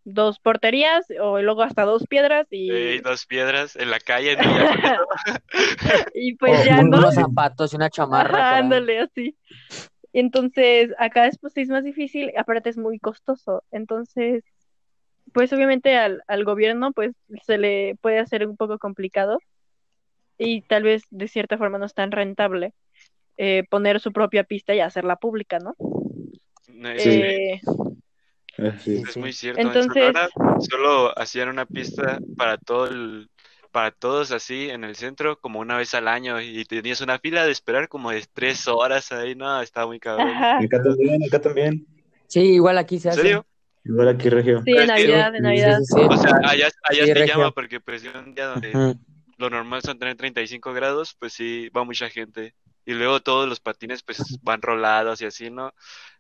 dos 0.08 0.39
porterías 0.39 1.06
o 1.20 1.41
luego 1.41 1.63
hasta 1.63 1.84
dos 1.84 2.08
piedras 2.08 2.48
y, 2.50 2.72
ey, 2.72 3.00
dos 3.00 3.26
piedras 3.26 3.76
en 3.76 3.91
la 3.91 4.00
calle. 4.00 4.38
y 6.13 6.36
pues 6.36 6.63
ya 6.63 6.82
no. 6.82 6.98
unos 6.98 7.13
zapatos 7.13 7.74
y 7.74 7.76
una 7.76 7.89
chamarra. 7.89 8.52
Ajá, 8.52 8.58
ándale, 8.60 9.00
así. 9.00 9.36
Entonces, 10.13 10.91
acá 10.98 11.24
después 11.24 11.54
sí 11.54 11.62
es 11.62 11.70
más 11.70 11.84
difícil, 11.84 12.32
aparte 12.38 12.70
es 12.70 12.78
muy 12.78 13.00
costoso. 13.00 13.63
Entonces, 13.72 14.46
pues 15.34 15.52
obviamente 15.52 15.98
al, 15.98 16.24
al 16.28 16.46
gobierno 16.46 16.93
pues 16.93 17.13
se 17.46 17.58
le 17.58 17.96
puede 18.02 18.20
hacer 18.20 18.48
un 18.48 18.56
poco 18.56 18.80
complicado 18.80 19.39
y 20.38 20.62
tal 20.62 20.84
vez 20.84 21.04
de 21.10 21.28
cierta 21.28 21.58
forma 21.58 21.80
no 21.80 21.86
es 21.86 21.93
tan 21.93 22.12
rentable 22.12 22.74
eh, 23.36 23.65
poner 23.70 24.00
su 24.00 24.13
propia 24.13 24.46
pista 24.46 24.74
y 24.74 24.80
hacerla 24.80 25.17
pública, 25.17 25.60
¿no? 25.60 25.76
Es, 26.96 27.04
Sí. 27.04 27.22
Eh, 27.22 27.62
Así. 28.58 29.04
es 29.08 29.17
muy 29.17 29.34
cierto. 29.34 29.62
Entonces- 29.62 29.96
En 29.96 30.13
Sonora 30.13 30.30
solo 30.60 31.20
hacían 31.20 31.50
una 31.50 31.65
pista 31.65 32.20
para 32.36 32.58
todo 32.58 32.88
el, 32.88 33.30
para 33.72 33.91
todos 33.91 34.32
así 34.32 34.70
en 34.70 34.84
el 34.84 34.96
centro 34.96 35.39
como 35.39 35.60
una 35.60 35.78
vez 35.78 35.93
al 35.93 36.08
año 36.08 36.41
y 36.41 36.65
tenías 36.65 37.02
una 37.02 37.20
fila 37.20 37.46
de 37.46 37.52
esperar 37.52 37.88
como 37.88 38.12
de 38.12 38.26
tres 38.34 38.67
horas 38.67 39.12
ahí, 39.12 39.36
no, 39.36 39.62
estaba 39.62 39.88
muy 39.88 40.00
cabrón. 40.00 40.30
ajá, 40.30 40.58
Acá 40.60 40.82
también, 40.82 41.24
acá 41.24 41.41
también. 41.41 41.86
Sí, 42.28 42.39
igual 42.41 42.78
aquí 42.78 43.00
se 43.00 43.10
¿En 43.10 43.12
hace. 43.13 43.22
serio? 43.22 43.46
Igual 43.86 44.08
aquí, 44.10 44.30
Regio. 44.30 44.62
sí, 44.65 44.72
en 44.72 44.88
Navidad, 44.88 45.36
en 45.36 45.43
Navidad. 45.43 45.80
sí, 45.80 45.93
sí. 45.96 46.02
O 46.10 46.17
sea, 46.17 46.32
allá, 46.43 46.67
allá 46.84 47.02
Sí, 47.04 47.08
se 47.08 47.13
regio. 47.13 47.36
llama 47.38 47.52
porque 47.52 47.80
pues 47.80 48.04
en 48.04 48.17
un 48.17 48.34
día 48.36 48.48
donde 48.48 48.96
lo 49.38 49.50
normal 49.50 49.82
son 49.82 49.98
tener 50.00 50.15
35 50.17 50.74
grados, 50.74 51.15
pues 51.20 51.32
sí, 51.34 51.70
va 51.70 51.84
mucha 51.86 52.10
gente. 52.10 52.54
Y 52.88 52.93
luego 52.93 53.19
todos 53.19 53.50
los 53.50 53.60
patines 53.60 54.02
pues 54.02 54.39
van 54.41 54.62
rolados 54.62 55.21
y 55.21 55.26
así, 55.26 55.52
¿no? 55.52 55.73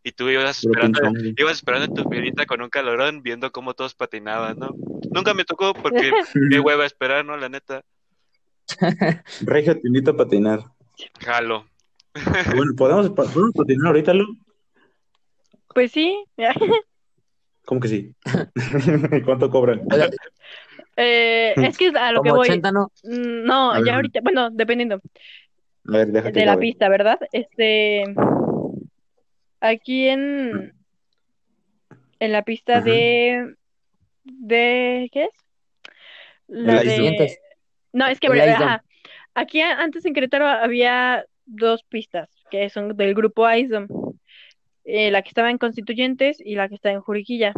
Y 0.03 0.11
tú 0.11 0.27
ibas 0.27 0.59
esperando, 0.59 0.99
ibas 1.37 1.53
esperando 1.53 1.85
en 1.85 1.93
tu 1.93 2.09
piedrita 2.09 2.45
con 2.45 2.61
un 2.61 2.69
calorón 2.69 3.23
viendo 3.23 3.53
cómo 3.53 3.73
todos 3.73 3.95
patinaban, 3.95 4.59
¿no? 4.59 4.75
Nunca 5.11 5.33
me 5.33 5.45
tocó 5.45 5.73
porque 5.73 6.11
qué 6.51 6.59
hueva 6.59 6.85
esperar, 6.85 7.23
¿no? 7.23 7.37
La 7.37 7.47
neta. 7.47 7.85
Regio, 9.41 9.79
te 9.79 9.87
invito 9.87 10.11
a 10.11 10.17
patinar. 10.17 10.59
Jalo. 11.21 11.65
Bueno, 12.53 12.73
¿podemos, 12.75 13.09
¿podemos 13.11 13.53
patinar 13.55 13.87
ahorita, 13.87 14.13
Lu? 14.13 14.37
Pues 15.73 15.93
sí, 15.93 16.21
¿Cómo 17.65 17.79
que 17.79 17.87
sí? 17.87 18.13
¿Cuánto 19.23 19.49
cobran? 19.49 19.83
Eh, 20.97 21.53
es 21.55 21.77
que 21.77 21.89
a 21.89 22.11
lo 22.11 22.23
que 22.23 22.31
voy, 22.31 22.49
80, 22.49 22.71
¿no? 22.71 22.91
mm, 23.03 23.43
no, 23.45 23.71
A 23.71 23.75
ver. 23.75 23.85
ya 23.85 23.95
ahorita, 23.95 24.19
bueno, 24.21 24.49
dependiendo. 24.49 24.99
A 25.87 25.91
ver, 25.91 26.07
de 26.07 26.45
la 26.45 26.51
acabe. 26.51 26.61
pista, 26.61 26.89
¿verdad? 26.89 27.19
Este, 27.31 28.03
aquí 29.61 30.07
en, 30.09 30.73
en 32.19 32.31
la 32.31 32.43
pista 32.43 32.77
Ajá. 32.77 32.85
de, 32.85 33.55
de, 34.23 35.09
¿qué 35.11 35.23
es? 35.25 35.29
La 36.47 36.83
de, 36.83 37.37
no, 37.93 38.07
es 38.07 38.19
que, 38.19 38.27
ajá. 38.27 38.83
Aquí 39.33 39.61
antes 39.61 40.05
en 40.05 40.13
Querétaro 40.13 40.47
había 40.47 41.25
dos 41.45 41.83
pistas 41.83 42.29
que 42.49 42.69
son 42.69 42.95
del 42.97 43.13
grupo 43.13 43.49
ISOM, 43.49 43.87
eh, 44.83 45.11
la 45.11 45.21
que 45.21 45.29
estaba 45.29 45.51
en 45.51 45.57
Constituyentes 45.57 46.39
y 46.39 46.55
la 46.55 46.69
que 46.69 46.75
está 46.75 46.91
en 46.91 47.01
Juriquilla. 47.01 47.53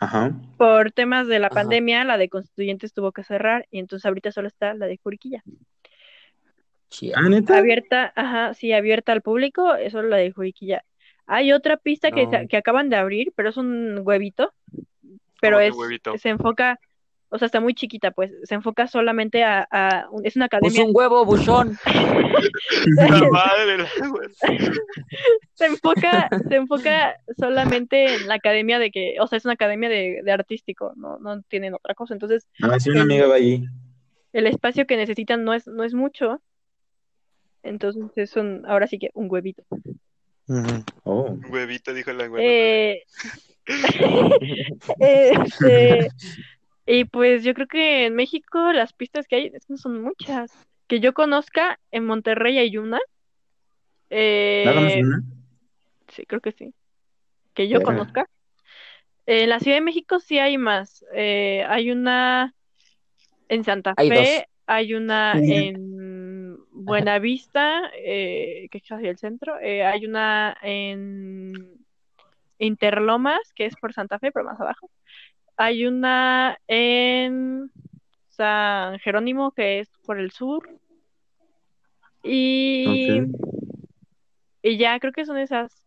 Ajá. 0.00 0.32
Por 0.58 0.92
temas 0.92 1.26
de 1.26 1.38
la 1.38 1.46
Ajá. 1.48 1.54
pandemia, 1.54 2.04
la 2.04 2.18
de 2.18 2.28
Constituyentes 2.28 2.92
tuvo 2.92 3.12
que 3.12 3.24
cerrar 3.24 3.66
y 3.70 3.78
entonces 3.78 4.06
ahorita 4.06 4.32
solo 4.32 4.48
está 4.48 4.74
la 4.74 4.86
de 4.86 4.98
Juriquilla. 5.02 5.42
Ah, 7.14 7.28
¿neta? 7.28 7.58
Abierta, 7.58 8.12
ajá, 8.16 8.54
sí, 8.54 8.72
abierta 8.72 9.12
al 9.12 9.22
público, 9.22 9.74
eso 9.74 10.00
es 10.00 10.06
la 10.06 10.16
de 10.16 10.32
Juriquilla. 10.32 10.84
Hay 11.26 11.52
otra 11.52 11.76
pista 11.76 12.10
que, 12.12 12.26
se- 12.26 12.46
que 12.48 12.56
acaban 12.56 12.88
de 12.88 12.96
abrir, 12.96 13.32
pero 13.36 13.48
es 13.50 13.56
un 13.56 14.00
huevito, 14.04 14.52
pero 15.40 15.56
¿Cómo 15.56 15.60
que 15.60 15.68
es, 15.70 15.76
huevito? 15.76 16.16
se 16.18 16.28
enfoca, 16.30 16.78
o 17.28 17.38
sea, 17.38 17.46
está 17.46 17.60
muy 17.60 17.74
chiquita, 17.74 18.12
pues, 18.12 18.32
se 18.44 18.54
enfoca 18.54 18.86
solamente 18.86 19.44
a, 19.44 19.68
es 20.24 20.36
una 20.36 20.46
academia, 20.46 20.84
un 20.84 20.90
huevo, 20.94 21.24
buchón. 21.24 21.76
La 23.10 23.24
madre, 23.30 23.78
la 23.78 24.08
güey. 24.08 24.28
se 25.54 25.66
enfoca, 25.66 26.30
se 26.48 26.56
enfoca 26.56 27.16
solamente 27.38 28.14
en 28.14 28.28
la 28.28 28.34
academia 28.34 28.78
de 28.78 28.90
que, 28.90 29.16
o 29.20 29.26
sea, 29.26 29.38
es 29.38 29.44
una 29.44 29.54
academia 29.54 29.88
de, 29.88 30.20
de 30.22 30.32
artístico, 30.32 30.92
no, 30.96 31.18
no 31.18 31.42
tienen 31.42 31.74
otra 31.74 31.94
cosa, 31.94 32.14
entonces 32.14 32.46
Ah, 32.62 32.78
sí, 32.78 32.90
una 32.90 33.02
amiga 33.02 33.26
va 33.26 33.34
allí. 33.36 33.64
el 34.32 34.46
espacio 34.46 34.86
que 34.86 34.96
necesitan 34.96 35.44
no 35.44 35.54
es, 35.54 35.66
no 35.66 35.82
es 35.84 35.94
mucho, 35.94 36.42
entonces 37.68 38.04
es 38.16 38.36
un, 38.36 38.64
ahora 38.66 38.86
sí 38.86 38.98
que 38.98 39.10
un 39.14 39.30
huevito. 39.30 39.64
Oh. 41.04 41.22
Un 41.30 41.44
huevito, 41.50 41.92
dijo 41.92 42.12
la 42.12 42.26
güey. 42.28 42.44
Eh, 42.46 43.02
este, 45.00 46.08
y 46.86 47.04
pues 47.04 47.42
yo 47.44 47.54
creo 47.54 47.66
que 47.66 48.06
en 48.06 48.14
México 48.14 48.72
las 48.72 48.92
pistas 48.92 49.26
que 49.26 49.36
hay 49.36 49.46
es 49.52 49.66
que 49.66 49.76
son 49.76 50.02
muchas. 50.02 50.52
Que 50.86 51.00
yo 51.00 51.14
conozca, 51.14 51.80
en 51.90 52.04
Monterrey 52.06 52.58
hay 52.58 52.76
una. 52.78 52.98
¿Nada 54.08 54.80
más 54.80 54.92
Eh, 54.92 55.00
una? 55.02 55.22
sí, 56.08 56.24
creo 56.26 56.40
que 56.40 56.52
sí. 56.52 56.72
Que 57.54 57.66
yo 57.68 57.78
Verga. 57.78 57.92
conozca. 57.92 58.28
En 59.26 59.48
la 59.48 59.58
Ciudad 59.58 59.78
de 59.78 59.80
México 59.80 60.20
sí 60.20 60.38
hay 60.38 60.58
más. 60.58 61.04
Eh, 61.12 61.64
hay 61.68 61.90
una 61.90 62.54
en 63.48 63.64
Santa 63.64 63.94
Hay 63.96 64.08
Fe, 64.08 64.14
dos. 64.16 64.44
hay 64.66 64.94
una 64.94 65.32
en 65.32 65.95
Buenavista, 66.76 67.90
eh, 67.96 68.68
que 68.70 68.78
es 68.78 68.92
hacia 68.92 69.10
el 69.10 69.18
centro. 69.18 69.58
Eh, 69.60 69.84
hay 69.84 70.04
una 70.06 70.56
en 70.62 71.54
Interlomas, 72.58 73.52
que 73.54 73.66
es 73.66 73.74
por 73.76 73.92
Santa 73.92 74.18
Fe, 74.18 74.30
pero 74.30 74.44
más 74.44 74.60
abajo. 74.60 74.90
Hay 75.56 75.86
una 75.86 76.58
en 76.68 77.70
San 78.28 78.98
Jerónimo, 78.98 79.52
que 79.52 79.80
es 79.80 79.88
por 80.04 80.18
el 80.18 80.30
sur. 80.30 80.68
Y, 82.22 83.22
y 84.62 84.76
ya 84.76 84.98
creo 85.00 85.12
que 85.12 85.24
son 85.24 85.38
esas. 85.38 85.86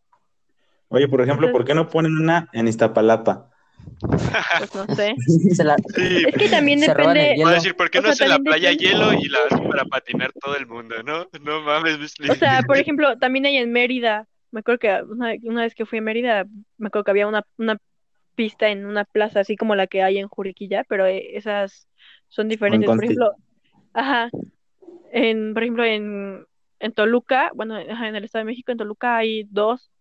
Oye, 0.88 1.08
por 1.08 1.22
ejemplo, 1.22 1.52
¿por 1.52 1.66
qué 1.66 1.76
no 1.76 1.88
ponen 1.88 2.18
una 2.18 2.50
en 2.52 2.68
Iztapalapa? 2.68 3.52
Pues 4.00 4.76
no 4.76 4.96
sé. 4.96 5.16
Se 5.56 5.64
la- 5.64 5.76
Sí, 5.96 6.24
Es 6.28 6.36
que 6.36 6.50
también 6.50 6.80
depende, 6.80 7.36
a 7.46 7.52
decir, 7.52 7.76
¿por 7.76 7.90
qué 7.90 8.00
O 8.00 8.02
no 8.02 8.08
sea, 8.14 8.16
se 8.16 8.28
la 8.28 8.40
playa 8.40 8.70
depende- 8.72 8.90
hielo 8.90 9.14
y 9.14 9.28
la 9.30 9.40
hacen 9.50 9.68
para 9.70 9.86
patinar 9.86 10.32
todo 10.34 10.56
el 10.56 10.68
mundo, 10.68 11.02
no? 11.04 11.28
No 11.42 11.62
mames, 11.62 11.98
o 12.30 12.36
sea, 12.36 12.62
por 12.64 12.78
ejemplo, 12.78 13.18
también 13.18 13.46
hay 13.46 13.58
en 13.58 13.72
Mérida, 13.72 14.28
me 14.52 14.62
acuerdo 14.62 14.80
que 14.80 15.02
una, 15.04 15.34
una 15.44 15.62
vez 15.64 15.76
que 15.76 15.86
fui 15.86 16.00
a 16.00 16.02
Mérida, 16.02 16.46
me 16.78 16.88
acuerdo 16.88 17.04
que 17.06 17.12
había 17.12 17.28
una, 17.28 17.44
una 17.58 17.78
pista 18.36 18.70
en 18.70 18.86
una 18.86 19.04
plaza 19.06 19.42
así 19.42 19.56
como 19.56 19.76
la 19.76 19.88
que 19.88 20.02
hay 20.02 20.18
en 20.18 20.28
Juriquilla, 20.28 20.84
pero 20.88 21.06
eh, 21.06 21.36
esas 21.38 21.88
son 22.30 22.48
diferentes. 22.48 22.88
Por 22.90 23.04
ejemplo, 23.04 23.32
ajá, 23.94 24.30
en, 25.12 25.54
por 25.54 25.64
ejemplo, 25.64 25.84
en, 25.86 26.46
en 26.80 26.92
Toluca, 26.94 27.52
bueno, 27.54 27.76
ajá, 27.76 28.08
en 28.08 28.16
el 28.16 28.24
Estado 28.24 28.42
de 28.46 28.52
México, 28.52 28.72
en 28.72 28.78
Toluca 28.78 29.18
hay 29.18 29.44
dos, 29.50 29.92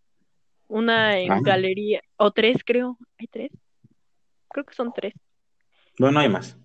una 0.68 1.18
en 1.18 1.32
Ah. 1.32 1.40
Galería, 1.42 2.00
o 2.16 2.30
tres 2.30 2.58
creo, 2.64 2.96
¿hay 3.18 3.26
tres? 3.26 3.50
Creo 4.58 4.66
que 4.66 4.74
son 4.74 4.92
tres. 4.92 5.14
Bueno, 6.00 6.18
hay 6.18 6.28
más. 6.28 6.58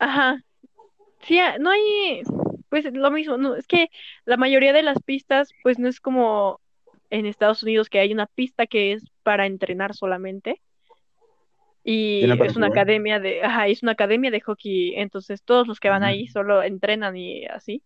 Ajá. 0.00 0.42
Sí, 1.20 1.38
ah, 1.38 1.58
no 1.60 1.70
hay, 1.70 2.22
pues 2.68 2.92
lo 2.92 3.08
mismo, 3.12 3.36
no, 3.36 3.54
es 3.54 3.68
que 3.68 3.88
la 4.24 4.36
mayoría 4.36 4.72
de 4.72 4.82
las 4.82 5.00
pistas, 5.00 5.52
pues 5.62 5.78
no 5.78 5.88
es 5.88 6.00
como 6.00 6.60
en 7.08 7.26
Estados 7.26 7.62
Unidos 7.62 7.88
que 7.88 8.00
hay 8.00 8.12
una 8.12 8.26
pista 8.26 8.66
que 8.66 8.94
es 8.94 9.04
para 9.22 9.46
entrenar 9.46 9.94
solamente. 9.94 10.60
Y 11.84 12.28
es 12.42 12.56
una 12.56 12.66
academia 12.66 13.20
de, 13.20 13.44
ajá, 13.44 13.68
es 13.68 13.84
una 13.84 13.92
academia 13.92 14.32
de 14.32 14.40
hockey, 14.40 14.94
entonces 14.96 15.44
todos 15.44 15.68
los 15.68 15.78
que 15.78 15.88
van 15.88 16.02
ahí 16.02 16.26
solo 16.26 16.64
entrenan 16.64 17.16
y 17.16 17.46
así, 17.46 17.84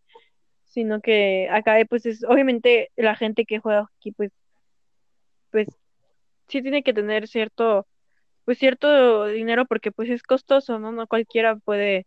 sino 0.64 1.02
que 1.02 1.50
acá 1.50 1.76
pues 1.86 2.06
es, 2.06 2.24
obviamente 2.24 2.90
la 2.96 3.14
gente 3.14 3.44
que 3.44 3.58
juega 3.58 3.84
hockey 3.84 4.12
pues, 4.12 4.32
pues 5.50 5.68
sí 6.48 6.62
tiene 6.62 6.82
que 6.82 6.94
tener 6.94 7.28
cierto, 7.28 7.86
pues 8.44 8.58
cierto 8.58 9.26
dinero 9.26 9.66
porque 9.66 9.92
pues 9.92 10.10
es 10.10 10.22
costoso, 10.22 10.78
¿no? 10.78 10.92
No 10.92 11.06
cualquiera 11.06 11.56
puede, 11.56 12.06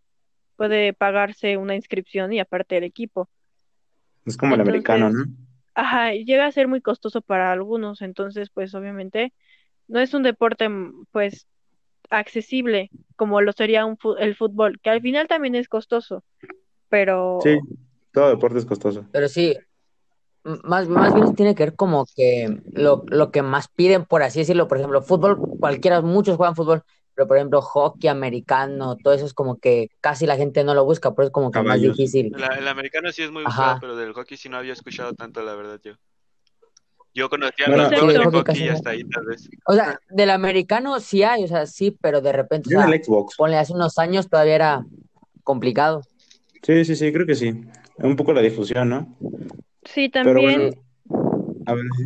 puede 0.56 0.94
pagarse 0.94 1.58
una 1.58 1.76
inscripción 1.76 2.34
y 2.34 2.40
aparte 2.40 2.78
el 2.78 2.84
equipo. 2.84 3.30
Es 4.26 4.38
como 4.38 4.56
el 4.56 4.62
americano, 4.62 5.10
¿no? 5.10 5.26
Ajá, 5.74 6.14
y 6.14 6.26
llega 6.26 6.46
a 6.46 6.52
ser 6.52 6.68
muy 6.68 6.82
costoso 6.82 7.22
para 7.22 7.52
algunos, 7.52 8.02
entonces 8.02 8.50
pues 8.50 8.74
obviamente 8.74 9.34
no 9.88 10.00
es 10.00 10.14
un 10.14 10.24
deporte 10.24 10.68
mm, 10.70 11.06
pues 11.12 11.48
accesible 12.10 12.90
como 13.16 13.42
lo 13.42 13.52
sería 13.52 13.86
un 13.86 13.98
el 14.20 14.36
fútbol, 14.36 14.80
que 14.82 14.90
al 14.90 15.02
final 15.02 15.28
también 15.28 15.56
es 15.56 15.68
costoso, 15.68 16.24
pero 16.90 17.40
Sí, 17.42 17.60
todo 18.12 18.30
deporte 18.30 18.60
es 18.60 18.66
costoso. 18.66 19.06
Pero 19.12 19.28
sí, 19.28 19.56
más, 20.64 20.88
más 20.88 21.14
bien 21.14 21.34
tiene 21.36 21.56
que 21.56 21.64
ver 21.64 21.76
como 21.76 22.06
que 22.16 22.62
lo, 22.74 23.04
lo 23.08 23.32
que 23.32 23.42
más 23.42 23.68
piden, 23.68 24.06
por 24.06 24.24
así 24.24 24.40
decirlo, 24.40 24.68
por 24.68 24.78
ejemplo, 24.78 25.02
fútbol, 25.02 25.38
cualquiera, 25.60 26.02
muchos 26.02 26.38
juegan 26.38 26.56
fútbol, 26.56 26.84
pero 27.14 27.28
por 27.28 27.38
ejemplo, 27.38 27.62
hockey 27.62 28.10
americano, 28.10 28.96
todo 28.98 29.14
eso 29.14 29.26
es 29.26 29.34
como 29.34 29.58
que 29.58 29.90
casi 30.02 30.26
la 30.26 30.38
gente 30.38 30.64
no 30.64 30.74
lo 30.74 30.86
busca, 30.86 31.14
pero 31.14 31.28
es 31.28 31.32
como 31.32 31.52
que 31.52 31.62
más 31.62 31.82
difícil. 31.82 32.32
El, 32.36 32.60
el 32.60 32.68
americano 32.68 33.12
sí 33.12 33.24
es 33.24 33.32
muy 33.32 33.44
Ajá. 33.44 33.62
buscado, 33.74 33.80
pero 33.82 33.96
del 33.96 34.14
hockey 34.14 34.38
sí 34.38 34.50
no 34.50 34.58
había 34.58 34.74
escuchado 34.74 35.14
tanto, 35.14 35.42
la 35.42 35.56
verdad, 35.56 35.80
yo. 35.84 35.94
Yo 37.14 37.30
conocía 37.30 37.66
Bueno, 37.68 37.90
los 37.90 37.94
juegos 37.94 38.14
de 38.14 38.26
hockey 38.40 38.64
y 38.64 38.68
no. 38.68 38.74
hasta 38.74 38.90
ahí, 38.92 39.04
tal 39.06 39.26
vez. 39.26 39.50
O 39.66 39.74
sea, 39.74 40.00
del 40.10 40.30
americano 40.30 41.00
sí 41.00 41.24
hay, 41.24 41.44
o 41.46 41.48
sea, 41.48 41.66
sí, 41.66 41.98
pero 42.00 42.22
de 42.22 42.32
repente, 42.32 42.70
o 42.70 42.80
sea, 42.80 42.88
el 42.88 43.04
Xbox. 43.04 43.36
ponle 43.36 43.58
hace 43.58 43.74
unos 43.74 43.98
años 43.98 44.30
todavía 44.30 44.54
era 44.54 44.86
complicado. 45.44 46.04
Sí, 46.62 46.86
sí, 46.86 46.96
sí, 46.96 47.12
creo 47.12 47.26
que 47.26 47.34
sí. 47.34 47.60
Un 47.98 48.16
poco 48.16 48.34
la 48.34 48.42
difusión, 48.42 48.90
¿no? 48.90 49.18
Sí 49.94 50.10
Pero 50.22 50.42
también 50.42 50.42
bueno, 50.42 50.72
a 51.66 51.74
ver, 51.74 51.86
sí. 51.98 52.06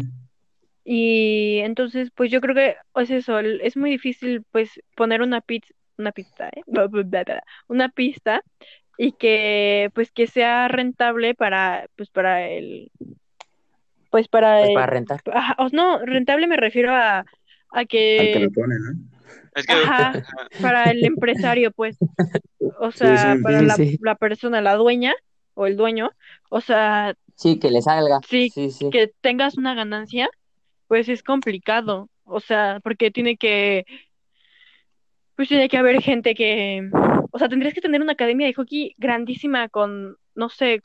y 0.83 1.59
entonces 1.59 2.09
pues 2.15 2.31
yo 2.31 2.41
creo 2.41 2.55
que 2.55 2.75
es 2.95 3.11
eso, 3.11 3.39
es 3.39 3.77
muy 3.77 3.91
difícil 3.91 4.43
pues 4.51 4.81
poner 4.95 5.21
una 5.21 5.41
pizza, 5.41 5.73
una 5.97 6.11
pista, 6.11 6.49
¿eh? 6.49 6.63
Una 7.67 7.89
pista 7.89 8.41
y 8.97 9.13
que 9.13 9.89
pues 9.93 10.11
que 10.11 10.27
sea 10.27 10.67
rentable 10.67 11.35
para 11.35 11.87
pues 11.95 12.09
para 12.09 12.47
el 12.49 12.91
pues 14.09 14.27
para 14.27 14.59
Pues 14.59 14.69
el- 14.69 14.73
para 14.73 14.85
rentar. 14.87 15.21
Ajá, 15.33 15.55
o 15.59 15.69
no, 15.71 15.99
rentable 16.05 16.47
me 16.47 16.57
refiero 16.57 16.93
a, 16.93 17.19
a 17.19 17.25
al 17.73 17.85
que 17.87 18.31
que, 18.33 18.39
lo 18.39 18.51
pone, 18.51 18.75
¿no? 18.79 18.91
Es 19.55 19.65
que, 19.65 19.73
ajá, 19.73 20.19
para 20.61 20.91
el 20.91 21.05
empresario, 21.05 21.71
pues, 21.71 21.97
o 22.79 22.91
sea, 22.91 23.37
sí, 23.37 23.43
para 23.43 23.59
sí, 23.59 23.65
la, 23.67 23.75
sí. 23.75 23.97
la 24.01 24.15
persona, 24.15 24.61
la 24.61 24.75
dueña 24.75 25.13
o 25.53 25.67
el 25.67 25.77
dueño, 25.77 26.11
o 26.49 26.61
sea, 26.61 27.15
Sí, 27.35 27.59
que 27.59 27.69
le 27.71 27.81
salga. 27.81 28.19
Sí, 28.27 28.49
Sí, 28.49 28.71
sí. 28.71 28.89
que 28.89 29.11
tengas 29.21 29.57
una 29.57 29.73
ganancia, 29.75 30.29
pues 30.87 31.09
es 31.09 31.23
complicado, 31.23 32.09
o 32.23 32.39
sea, 32.39 32.79
porque 32.83 33.11
tiene 33.11 33.37
que, 33.37 33.85
pues 35.35 35.47
tiene 35.47 35.69
que 35.69 35.77
haber 35.77 36.01
gente 36.01 36.35
que, 36.35 36.89
o 37.31 37.39
sea, 37.39 37.49
tendrías 37.49 37.73
que 37.73 37.81
tener 37.81 38.01
una 38.01 38.13
academia 38.13 38.47
de 38.47 38.53
hockey 38.53 38.93
grandísima 38.97 39.69
con, 39.69 40.17
no 40.35 40.49
sé, 40.49 40.81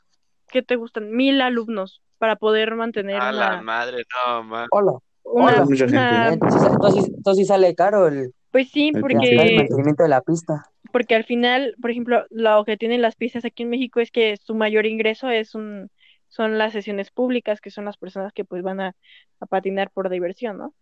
¿qué 0.49 0.61
te 0.61 0.75
gustan? 0.75 1.11
Mil 1.11 1.41
alumnos 1.41 2.01
para 2.17 2.35
poder 2.35 2.73
mantener 2.75 3.17
a 3.21 3.31
la 3.31 3.61
madre, 3.61 4.03
no, 4.25 4.43
man. 4.43 4.67
Hola. 4.71 4.93
una, 5.23 5.45
hola. 5.57 5.65
Mucha 5.65 5.83
gente, 5.85 5.97
una- 5.97 6.27
¿no? 6.27 6.33
Entonces, 6.33 7.07
entonces, 7.15 7.47
sale 7.47 7.75
caro 7.75 8.07
el, 8.07 8.31
pues 8.51 8.69
sí, 8.69 8.87
El 8.89 8.95
el 8.95 9.01
porque 9.01 9.55
mantenimiento 9.57 10.03
de 10.03 10.09
la 10.09 10.21
pista. 10.21 10.65
porque 10.91 11.13
al 11.15 11.25
final, 11.25 11.75
por 11.81 11.91
ejemplo, 11.91 12.25
lo 12.31 12.63
que 12.65 12.77
tienen 12.77 13.01
las 13.03 13.15
pistas 13.15 13.45
aquí 13.45 13.63
en 13.63 13.69
México 13.69 13.99
es 13.99 14.09
que 14.09 14.37
su 14.37 14.55
mayor 14.55 14.85
ingreso 14.87 15.29
es 15.29 15.53
un, 15.53 15.89
son 16.27 16.57
las 16.57 16.73
sesiones 16.73 17.11
públicas, 17.11 17.61
que 17.61 17.71
son 17.71 17.85
las 17.85 17.97
personas 17.97 18.33
que 18.33 18.45
pues 18.45 18.63
van 18.63 18.79
a, 18.81 18.95
a 19.39 19.45
patinar 19.45 19.89
por 19.91 20.09
diversión, 20.09 20.57
¿no? 20.57 20.73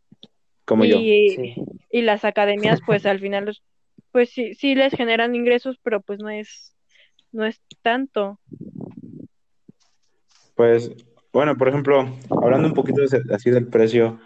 Como 0.65 0.85
yo. 0.85 0.97
Y, 0.97 1.29
Sí. 1.35 1.55
y 1.91 2.01
las 2.01 2.25
academias, 2.25 2.81
pues 2.85 3.05
al 3.05 3.19
final, 3.19 3.45
los- 3.45 3.63
pues 4.11 4.29
sí, 4.31 4.53
sí 4.55 4.75
les 4.75 4.93
generan 4.93 5.35
ingresos, 5.35 5.77
pero 5.83 6.01
pues 6.01 6.19
no 6.19 6.29
es, 6.29 6.75
no 7.31 7.45
es 7.45 7.61
tanto. 7.81 8.39
Pues, 10.55 10.91
bueno, 11.33 11.57
por 11.57 11.67
ejemplo, 11.67 12.05
hablando 12.41 12.67
un 12.67 12.73
poquito 12.73 13.01
de- 13.01 13.33
así 13.33 13.49
del 13.51 13.67
precio, 13.67 14.19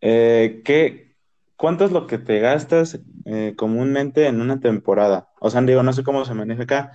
eh, 0.00 0.62
¿qué, 0.64 1.14
cuánto 1.56 1.84
es 1.84 1.92
lo 1.92 2.06
que 2.06 2.18
te 2.18 2.40
gastas 2.40 3.00
eh, 3.24 3.54
comúnmente 3.56 4.26
en 4.26 4.40
una 4.40 4.58
temporada? 4.60 5.30
O 5.40 5.50
sea, 5.50 5.62
digo, 5.62 5.82
no 5.82 5.92
sé 5.92 6.02
cómo 6.02 6.24
se 6.24 6.34
maneja 6.34 6.64
acá, 6.64 6.92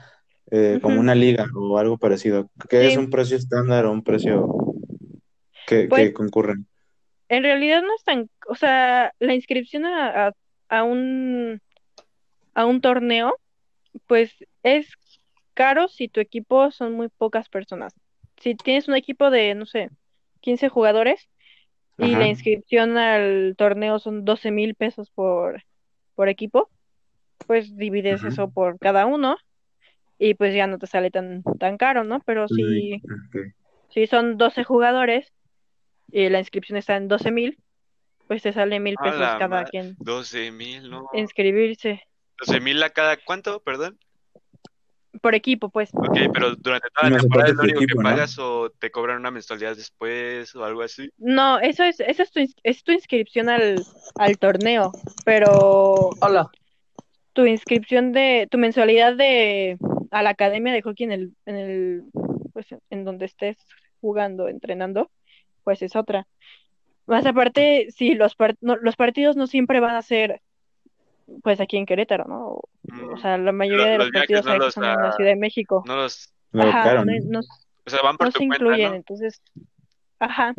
eh, 0.52 0.80
como 0.82 1.00
una 1.00 1.16
liga 1.16 1.48
o 1.56 1.78
algo 1.78 1.98
parecido. 1.98 2.50
¿Qué 2.70 2.82
Sí. 2.82 2.88
es 2.88 2.98
un 2.98 3.10
precio 3.10 3.38
estándar 3.38 3.86
o 3.86 3.92
un 3.92 4.04
precio 4.04 4.48
que, 5.66 5.84
que 5.84 5.88
Pues- 5.88 6.14
concurren? 6.14 6.68
En 7.30 7.44
realidad 7.44 7.82
no 7.82 7.94
es 7.94 8.04
tan, 8.06 8.30
o 8.48 8.56
sea, 8.56 9.14
la 9.20 9.34
inscripción 9.36 9.86
a, 9.86 10.28
a, 10.28 10.34
a 10.70 10.84
un, 10.84 11.60
a 12.54 12.66
un 12.66 12.80
torneo, 12.80 13.36
pues 14.06 14.32
es 14.64 14.88
caro 15.54 15.90
si 15.90 16.08
tu 16.08 16.22
equipo 16.22 16.72
son 16.72 16.94
muy 16.94 17.10
pocas 17.10 17.50
personas. 17.50 17.94
Si 18.38 18.56
tienes 18.56 18.88
un 18.88 18.96
equipo 18.96 19.30
de, 19.30 19.56
no 19.56 19.66
sé, 19.66 19.90
15 20.40 20.70
jugadores 20.70 21.28
y 21.98 22.16
la 22.16 22.28
inscripción 22.28 22.98
al 22.98 23.56
torneo 23.58 24.00
son 24.00 24.24
12 24.24 24.52
mil 24.52 24.76
pesos 24.76 25.10
por, 25.10 25.64
por 26.16 26.30
equipo, 26.30 26.70
pues 27.46 27.76
divides 27.76 28.22
Ajá. 28.22 28.30
eso 28.30 28.50
por 28.52 28.78
cada 28.80 29.06
uno 29.06 29.36
y 30.20 30.34
pues 30.34 30.54
ya 30.56 30.68
no 30.68 30.78
te 30.78 30.88
sale 30.88 31.12
tan, 31.12 31.44
tan 31.60 31.78
caro, 31.78 32.04
¿no? 32.04 32.20
Pero 32.26 32.48
si, 32.48 33.02
si 33.90 34.08
son 34.08 34.38
12 34.38 34.64
jugadores 34.64 35.32
y 36.12 36.30
la 36.30 36.40
inscripción 36.40 36.78
está 36.78 36.96
en 36.98 37.08
12 37.08 37.32
mil, 37.32 37.58
pues 38.28 38.42
te 38.42 38.54
sale 38.54 38.80
mil 38.80 38.96
pesos 39.02 39.20
cada 39.20 39.48
madre. 39.48 39.68
quien 39.70 39.96
12 40.00 40.52
mil, 40.52 40.90
no. 40.90 41.10
inscribirse 41.14 42.02
12 42.46 42.60
mil 42.60 42.82
a 42.84 42.90
cada, 42.90 43.18
¿cuánto? 43.18 43.62
Perdón. 43.62 43.98
por 45.22 45.34
equipo, 45.34 45.70
pues. 45.70 45.90
Ok, 45.94 46.18
pero 46.34 46.56
durante 46.56 46.88
toda 46.96 47.10
la 47.10 47.18
temporada 47.18 47.50
es 47.50 47.56
lo 47.56 47.64
único 47.64 47.80
equipo, 47.80 47.98
que 48.00 48.04
¿no? 48.04 48.10
pagas 48.10 48.38
o 48.38 48.70
te 48.70 48.92
cobran 48.92 49.18
una 49.20 49.32
mensualidad 49.32 49.76
después 49.76 50.56
o 50.56 50.64
algo 50.64 50.82
así. 50.82 51.10
No, 51.18 51.60
eso 51.60 51.84
es, 51.84 52.00
esa 52.00 52.24
es 52.24 52.32
tu, 52.32 52.46
es 52.64 52.84
tu 52.84 52.92
inscripción 52.92 53.50
al, 53.50 53.84
al 54.16 54.38
torneo, 54.38 54.92
pero 55.26 56.12
Hola. 56.22 56.50
tu 57.34 57.46
inscripción 57.46 58.12
de, 58.12 58.48
tu 58.52 58.58
mensualidad 58.58 59.16
de 59.16 59.78
a 60.12 60.24
la 60.24 60.30
academia 60.32 60.74
de 60.74 60.82
hockey 60.82 61.06
en 61.06 61.12
el, 61.12 61.34
en 61.46 61.56
el, 61.56 62.04
pues 62.54 62.68
en 62.90 63.04
donde 63.06 63.26
estés 63.26 63.58
jugando, 64.02 64.48
entrenando, 64.48 65.10
pues 65.64 65.82
es 65.82 65.96
otra. 65.96 66.28
Más 67.06 67.26
aparte, 67.26 67.88
sí, 67.92 68.14
los, 68.16 68.36
par- 68.36 68.58
no, 68.62 68.76
los 68.76 68.96
partidos 68.96 69.36
no 69.36 69.48
siempre 69.48 69.80
van 69.80 69.96
a 69.96 70.02
ser, 70.02 70.42
pues 71.44 71.60
aquí 71.62 71.78
en 71.78 71.86
Querétaro, 71.86 72.26
¿no? 72.26 72.48
O, 72.48 72.70
Mm, 72.90 73.18
sea, 73.20 73.38
la 73.38 73.52
mayoría 73.52 73.84
Los- 73.84 73.92
de 73.92 73.98
los 73.98 74.08
los 74.08 74.14
partidos 74.14 74.46
no 74.46 74.58
los, 74.58 74.74
son 74.74 74.84
en 74.86 74.96
la 75.02 75.10
ah, 75.10 75.12
Ciudad 75.12 75.30
de 75.32 75.36
México. 75.36 75.84
no 75.86 75.96
los, 75.98 76.34
Lo 76.54 76.64
Ajá, 76.64 77.04
no, 77.04 77.40
o 77.40 77.90
sea, 77.90 78.02
van 78.02 78.16
por 78.18 78.28
no 78.28 78.32
tu 78.32 78.40
se 78.40 78.48
cuenta, 78.48 78.64
incluyen, 78.64 78.90
¿no? 78.92 78.96
entonces, 78.96 79.42
ajá. 80.20 80.54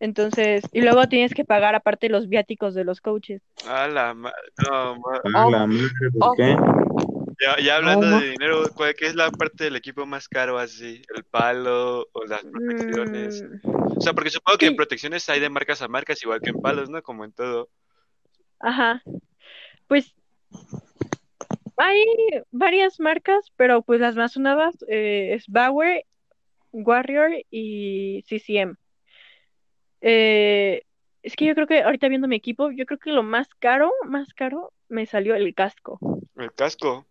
Entonces, 0.00 0.64
y 0.72 0.80
luego 0.80 1.08
tienes 1.08 1.34
que 1.34 1.44
pagar 1.44 1.74
aparte 1.74 2.08
los 2.08 2.28
viáticos 2.28 2.74
de 2.74 2.84
los 2.84 3.00
coaches. 3.00 3.42
A 3.68 3.88
la 3.88 4.14
madre, 4.14 4.36
no, 4.68 4.96
ma- 4.96 5.20
A 5.34 5.46
Oh. 5.46 5.50
la 5.50 5.66
madre, 5.66 6.10
¿por 6.18 6.28
Oh. 6.30 6.34
qué? 6.36 6.56
Ya, 7.40 7.56
ya 7.62 7.76
hablando 7.76 8.06
No, 8.06 8.18
de 8.20 8.30
dinero, 8.30 8.66
¿cuál 8.74 8.94
qué 8.96 9.06
es 9.06 9.14
la 9.14 9.30
parte 9.30 9.64
del 9.64 9.76
equipo 9.76 10.04
más 10.06 10.28
caro 10.28 10.58
así? 10.58 11.02
¿El 11.14 11.22
palo 11.24 12.08
o 12.12 12.24
las 12.24 12.44
protecciones? 12.44 13.44
Mm, 13.62 13.96
O 13.96 14.00
sea, 14.00 14.12
porque 14.12 14.30
supongo 14.30 14.58
que 14.58 14.66
en 14.66 14.72
Sí. 14.72 14.76
protecciones 14.76 15.28
hay 15.28 15.38
de 15.38 15.48
marcas 15.48 15.80
a 15.82 15.88
marcas, 15.88 16.22
igual 16.22 16.40
que 16.40 16.50
en 16.50 16.60
palos, 16.60 16.90
¿no? 16.90 17.00
Como 17.02 17.24
en 17.24 17.32
todo. 17.32 17.68
Ajá. 18.58 19.02
Pues 19.86 20.14
hay 21.76 22.04
varias 22.50 22.98
marcas, 22.98 23.52
pero 23.56 23.82
pues 23.82 24.00
las 24.00 24.16
más 24.16 24.32
sonadas 24.32 24.74
eh, 24.88 25.34
es 25.34 25.46
Bauer, 25.46 26.04
Warrior 26.72 27.30
y 27.50 28.24
CCM. 28.28 28.76
Eh, 30.00 30.82
es 31.22 31.36
que 31.36 31.46
yo 31.46 31.54
creo 31.54 31.66
que 31.66 31.82
ahorita 31.82 32.08
viendo 32.08 32.28
mi 32.28 32.36
equipo, 32.36 32.70
yo 32.72 32.84
creo 32.84 32.98
que 32.98 33.10
lo 33.12 33.22
más 33.22 33.48
caro, 33.60 33.92
más 34.06 34.34
caro, 34.34 34.72
me 34.88 35.06
salió 35.06 35.34
el 35.34 35.54
casco. 35.54 35.98
El 36.36 36.52
casco. 36.52 37.06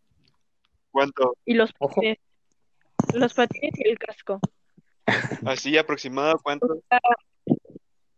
¿Cuánto? 0.91 1.35
Y 1.45 1.53
los 1.53 1.71
Ojo. 1.79 1.95
patines. 1.95 2.17
Los 3.13 3.33
patines 3.33 3.71
y 3.77 3.87
el 3.89 3.97
casco. 3.99 4.39
Así 5.45 5.77
aproximado, 5.77 6.39
¿cuánto? 6.39 6.81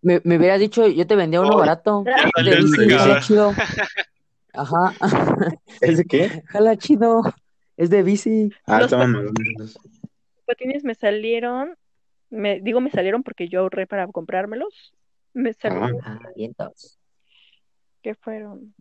Me, 0.01 0.21
me 0.23 0.37
hubieras 0.37 0.61
dicho, 0.61 0.87
yo 0.87 1.05
te 1.05 1.17
vendía 1.17 1.41
uno 1.41 1.51
Ay, 1.55 1.59
barato. 1.59 2.05
chido. 3.19 3.51
Ajá, 4.53 4.95
¿Es 5.81 5.97
de 5.97 6.05
qué? 6.05 6.41
jala 6.47 6.77
chido. 6.77 7.21
Es 7.75 7.89
de 7.89 8.01
bici. 8.01 8.49
Ah, 8.65 8.77
Los 8.79 8.85
estaban 8.85 9.11
pat- 9.13 9.23
malos. 9.23 9.77
patines 10.45 10.85
me 10.85 10.95
salieron, 10.95 11.75
me 12.29 12.61
digo 12.61 12.79
me 12.79 12.91
salieron 12.91 13.23
porque 13.23 13.49
yo 13.49 13.59
ahorré 13.59 13.87
para 13.87 14.07
comprármelos. 14.07 14.93
Me 15.33 15.51
salieron, 15.53 15.97
Ah, 16.05 16.17
vientos. 16.35 16.97
¿qué 18.01 18.15
fueron? 18.15 18.73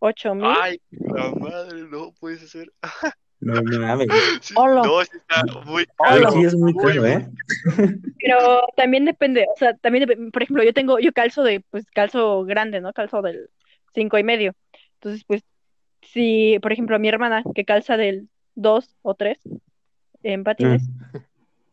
¿Ocho 0.00 0.34
mil? 0.34 0.46
Ay, 0.60 0.80
la 0.90 1.30
madre, 1.32 1.82
no 1.88 2.12
puedes 2.18 2.42
hacer. 2.42 2.72
No 3.40 3.62
mames. 3.62 4.08
Sí, 4.40 4.54
no, 4.56 5.04
sí 5.04 5.16
está 5.16 5.44
muy 5.64 5.84
Ay, 5.98 6.20
caro. 6.22 6.32
sí, 6.32 6.44
es 6.44 6.54
muy 6.54 6.74
caro, 6.74 7.00
muy, 7.02 7.10
¿eh? 7.10 7.26
Pero 8.18 8.62
también 8.76 9.04
depende, 9.04 9.46
o 9.54 9.56
sea, 9.58 9.74
también, 9.76 10.08
dep- 10.08 10.32
por 10.32 10.42
ejemplo, 10.42 10.64
yo 10.64 10.72
tengo, 10.72 10.98
yo 10.98 11.12
calzo 11.12 11.42
de, 11.42 11.60
pues, 11.70 11.84
calzo 11.90 12.44
grande, 12.44 12.80
¿no? 12.80 12.92
Calzo 12.92 13.22
del 13.22 13.50
cinco 13.94 14.18
y 14.18 14.24
medio. 14.24 14.54
Entonces, 14.94 15.24
pues, 15.26 15.42
si, 16.02 16.58
por 16.60 16.72
ejemplo, 16.72 16.98
mi 16.98 17.08
hermana, 17.08 17.42
que 17.54 17.64
calza 17.64 17.96
del 17.96 18.28
dos 18.54 18.96
o 19.02 19.14
tres 19.14 19.38
en 20.22 20.44
patines, 20.44 20.88
Mm. 20.88 21.16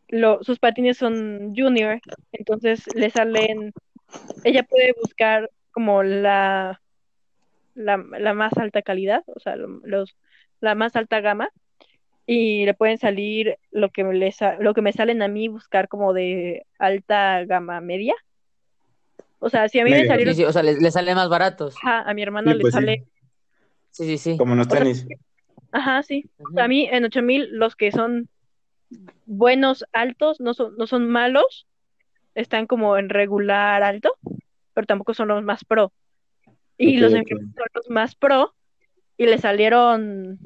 lo, 0.09 0.43
sus 0.43 0.59
patines 0.59 0.97
son 0.97 1.55
junior, 1.55 2.01
entonces 2.33 2.83
le 2.93 3.09
salen, 3.09 3.73
ella 4.43 4.63
puede 4.63 4.93
buscar 5.01 5.49
como 5.71 6.03
la, 6.03 6.81
la, 7.73 7.97
la 7.97 8.33
más 8.33 8.53
alta 8.57 8.81
calidad, 8.81 9.23
o 9.27 9.39
sea, 9.39 9.55
lo- 9.55 9.81
los, 9.85 10.15
la 10.63 10.75
más 10.75 10.95
alta 10.95 11.21
gama, 11.21 11.49
y 12.25 12.65
le 12.65 12.73
pueden 12.73 12.97
salir 12.97 13.57
lo 13.71 13.89
que 13.91 14.03
me, 14.03 14.13
le 14.13 14.31
sa- 14.31 14.57
lo 14.59 14.73
que 14.73 14.81
me 14.81 14.93
salen 14.93 15.21
a 15.21 15.27
mí 15.27 15.47
buscar 15.49 15.87
como 15.89 16.13
de 16.13 16.65
alta 16.79 17.43
gama 17.45 17.81
media. 17.81 18.15
O 19.39 19.49
sea, 19.49 19.67
si 19.67 19.79
a 19.79 19.83
mí 19.83 19.91
me 19.91 19.97
Media. 19.97 20.07
Salieron, 20.07 20.35
sí, 20.35 20.43
o 20.45 20.51
sea, 20.53 20.63
le, 20.63 20.79
le 20.79 20.91
salen 20.91 21.15
más 21.15 21.27
baratos. 21.29 21.75
ajá, 21.75 22.01
a 22.09 22.13
mi 22.13 22.21
hermano 22.23 22.51
Sí, 22.51 22.57
le 22.57 22.61
pues 22.61 22.73
sale, 22.73 23.03
Sí, 23.91 24.05
sí, 24.05 24.17
sí. 24.17 24.37
Como 24.37 24.55
los 24.55 24.67
o 24.67 24.71
sea, 24.71 24.79
tenis. 24.79 25.05
ajá, 25.71 26.03
sí. 26.03 26.25
A 26.57 26.67
mí 26.67 26.87
en 26.89 27.03
8000 27.05 27.49
los 27.51 27.75
que 27.75 27.91
son 27.91 28.29
buenos, 29.25 29.85
altos, 29.93 30.39
no 30.39 30.53
son, 30.53 30.75
no 30.77 30.87
son 30.87 31.09
malos, 31.09 31.67
están 32.35 32.67
como 32.67 32.97
en 32.97 33.09
regular 33.09 33.83
alto, 33.83 34.13
pero 34.73 34.87
tampoco 34.87 35.13
son 35.13 35.27
los 35.27 35.43
más 35.43 35.65
pro. 35.65 35.91
Y 36.77 36.97
los 36.97 37.11
de 37.11 37.19
ok. 37.19 37.25
mi 37.25 37.31
hermano 37.31 37.53
son 37.57 37.67
los 37.75 37.89
más 37.89 38.15
pro 38.15 38.55
y 39.17 39.25
le 39.27 39.37
salieron, 39.37 40.39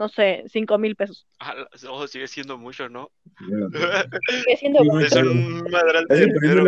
no 0.00 0.08
sé, 0.08 0.44
cinco 0.48 0.78
mil 0.78 0.96
pesos. 0.96 1.26
Ah, 1.38 1.54
la- 1.54 1.90
oh, 1.90 2.06
sigue 2.08 2.26
siendo 2.26 2.56
mucho, 2.56 2.88
¿no? 2.88 3.10
Sigue 3.38 4.56
siendo 4.56 4.80
Sí, 4.82 4.88
barato. 4.88 5.06
Es 5.06 5.14
un 5.16 5.62
madral 5.70 6.06
de 6.08 6.26
dinero. 6.26 6.64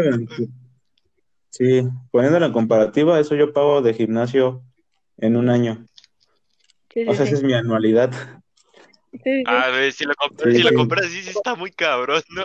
sí, 1.48 1.82
poniéndolo 2.10 2.44
en 2.46 2.52
comparativa, 2.52 3.18
eso 3.18 3.34
yo 3.34 3.54
pago 3.54 3.80
de 3.80 3.94
gimnasio 3.94 4.62
en 5.16 5.36
un 5.36 5.48
año. 5.48 5.86
Sí, 6.92 7.04
sí, 7.04 7.08
O 7.08 7.14
sea, 7.14 7.24
sí. 7.24 7.32
esa 7.32 7.36
es 7.38 7.42
mi 7.42 7.54
anualidad. 7.54 8.12
Sí, 9.12 9.18
sí, 9.24 9.38
sí. 9.38 9.44
A 9.46 9.68
ver, 9.70 9.92
si 9.92 10.04
lo 10.04 10.14
compras, 10.14 10.50
Sí, 10.52 10.58
si 10.58 10.62
lo 10.62 10.68
sí. 10.68 10.74
compras 10.74 11.06
así, 11.06 11.22
sí 11.22 11.30
está 11.30 11.54
muy 11.54 11.70
cabrón, 11.70 12.22
¿no? 12.36 12.44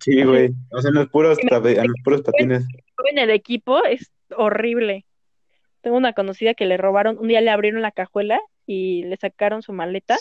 Sí, 0.00 0.24
güey. 0.24 0.50
O 0.72 0.80
sea, 0.80 0.88
en 0.88 0.96
los 0.96 1.08
puros, 1.10 1.38
en 1.40 1.86
los 1.86 1.96
puros 2.02 2.22
patines. 2.22 2.64
en 3.08 3.18
el 3.18 3.30
equipo 3.30 3.84
es 3.84 4.10
horrible. 4.36 5.06
Tengo 5.80 5.96
una 5.96 6.12
conocida 6.12 6.54
que 6.54 6.66
le 6.66 6.76
robaron, 6.76 7.18
un 7.18 7.28
día 7.28 7.40
le 7.40 7.50
abrieron 7.50 7.82
la 7.82 7.92
cajuela 7.92 8.40
y 8.66 9.04
le 9.04 9.16
sacaron 9.16 9.62
su 9.62 9.72
maleta. 9.72 10.16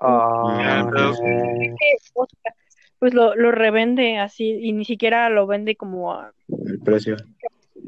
Ah, 0.00 0.86
pero- 0.92 1.10
O 1.10 2.26
sea, 2.26 2.54
Pues 2.98 3.14
lo, 3.14 3.36
lo 3.36 3.52
revende 3.52 4.18
así 4.18 4.58
y 4.60 4.72
ni 4.72 4.84
siquiera 4.84 5.30
lo 5.30 5.46
vende 5.46 5.76
como, 5.76 6.12
a- 6.12 6.32
El 6.66 6.80
precio. 6.80 7.16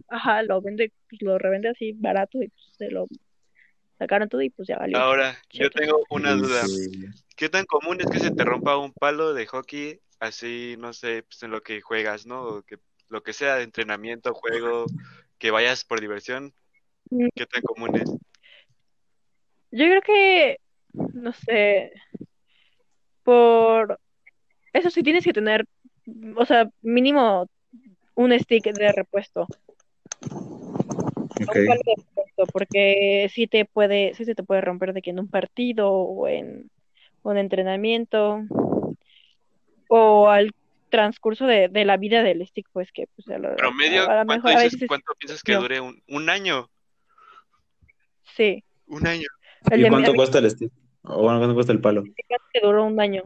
ajá, 0.08 0.42
lo 0.44 0.60
vende, 0.60 0.92
pues 1.08 1.20
lo 1.22 1.36
revende 1.36 1.68
así 1.68 1.92
barato 1.92 2.40
y 2.40 2.48
pues 2.48 2.62
se 2.78 2.90
lo 2.90 3.08
sacaron 3.98 4.28
todo 4.28 4.40
y 4.40 4.50
pues 4.50 4.68
ya 4.68 4.78
valió. 4.78 4.96
Ahora, 4.98 5.36
yo 5.50 5.68
tengo 5.70 6.04
una 6.10 6.32
duda. 6.34 6.62
¿Qué 7.36 7.48
tan 7.48 7.64
común 7.64 8.00
es 8.00 8.06
que 8.08 8.20
se 8.20 8.30
te 8.30 8.44
rompa 8.44 8.76
un 8.76 8.92
palo 8.92 9.34
de 9.34 9.46
hockey 9.46 9.98
así, 10.20 10.76
no 10.78 10.92
sé, 10.92 11.24
pues 11.24 11.42
en 11.42 11.50
lo 11.50 11.60
que 11.62 11.80
juegas, 11.80 12.26
¿no? 12.26 12.42
O 12.44 12.62
que, 12.62 12.78
lo 13.08 13.22
que 13.24 13.32
sea 13.32 13.56
de 13.56 13.64
entrenamiento, 13.64 14.32
juego, 14.34 14.86
que 15.38 15.50
vayas 15.50 15.84
por 15.84 16.00
diversión. 16.00 16.52
Mm. 17.10 17.28
¿Qué 17.34 17.46
tan 17.46 17.62
común 17.62 17.96
es? 17.96 18.08
Yo 19.72 19.86
creo 19.86 20.02
que, 20.02 20.58
no 21.14 21.32
sé, 21.32 21.92
por 23.22 23.98
eso 24.72 24.90
sí 24.90 25.02
tienes 25.02 25.24
que 25.24 25.32
tener, 25.32 25.64
o 26.36 26.44
sea, 26.44 26.68
mínimo 26.82 27.46
un 28.14 28.38
stick 28.38 28.64
de 28.72 28.92
repuesto. 28.92 29.46
Ok. 30.22 31.56
un 31.56 31.66
palo 31.66 31.80
de 31.86 31.94
repuesto, 31.96 32.46
porque 32.52 33.30
sí 33.32 33.46
te 33.46 33.64
puede, 33.64 34.14
sí 34.14 34.24
se 34.24 34.34
te 34.34 34.42
puede 34.42 34.60
romper 34.60 34.92
de 34.92 35.02
que 35.02 35.10
en 35.10 35.20
un 35.20 35.28
partido 35.28 35.90
o 35.92 36.28
en 36.28 36.70
un 37.22 37.36
entrenamiento 37.38 38.42
o 39.88 40.28
al 40.28 40.52
transcurso 40.90 41.46
de, 41.46 41.68
de 41.68 41.84
la 41.84 41.96
vida 41.96 42.22
del 42.22 42.44
stick, 42.46 42.66
pues 42.72 42.90
que 42.92 43.06
pues, 43.14 43.28
a 43.28 43.38
lo, 43.38 43.54
Promedio, 43.56 44.10
a 44.10 44.20
lo 44.20 44.26
¿cuánto, 44.26 44.34
mejor 44.34 44.50
a 44.50 44.62
dices- 44.64 44.72
veces 44.74 44.88
cuánto 44.88 45.12
piensas 45.18 45.42
que 45.42 45.52
no. 45.52 45.60
dure 45.62 45.80
un, 45.80 46.02
un 46.08 46.28
año? 46.28 46.68
sí. 48.36 48.62
Un 48.86 49.06
año. 49.06 49.28
El 49.70 49.80
¿Y 49.80 49.84
mi 49.84 49.90
cuánto 49.90 50.14
cuesta 50.14 50.38
el 50.38 50.50
stick? 50.50 50.72
O 51.02 51.22
bueno, 51.22 51.38
¿cuánto 51.38 51.54
cuesta 51.54 51.72
el 51.72 51.80
palo? 51.80 52.04
que 52.52 52.60
duró 52.60 52.84
un 52.84 53.00
año. 53.00 53.24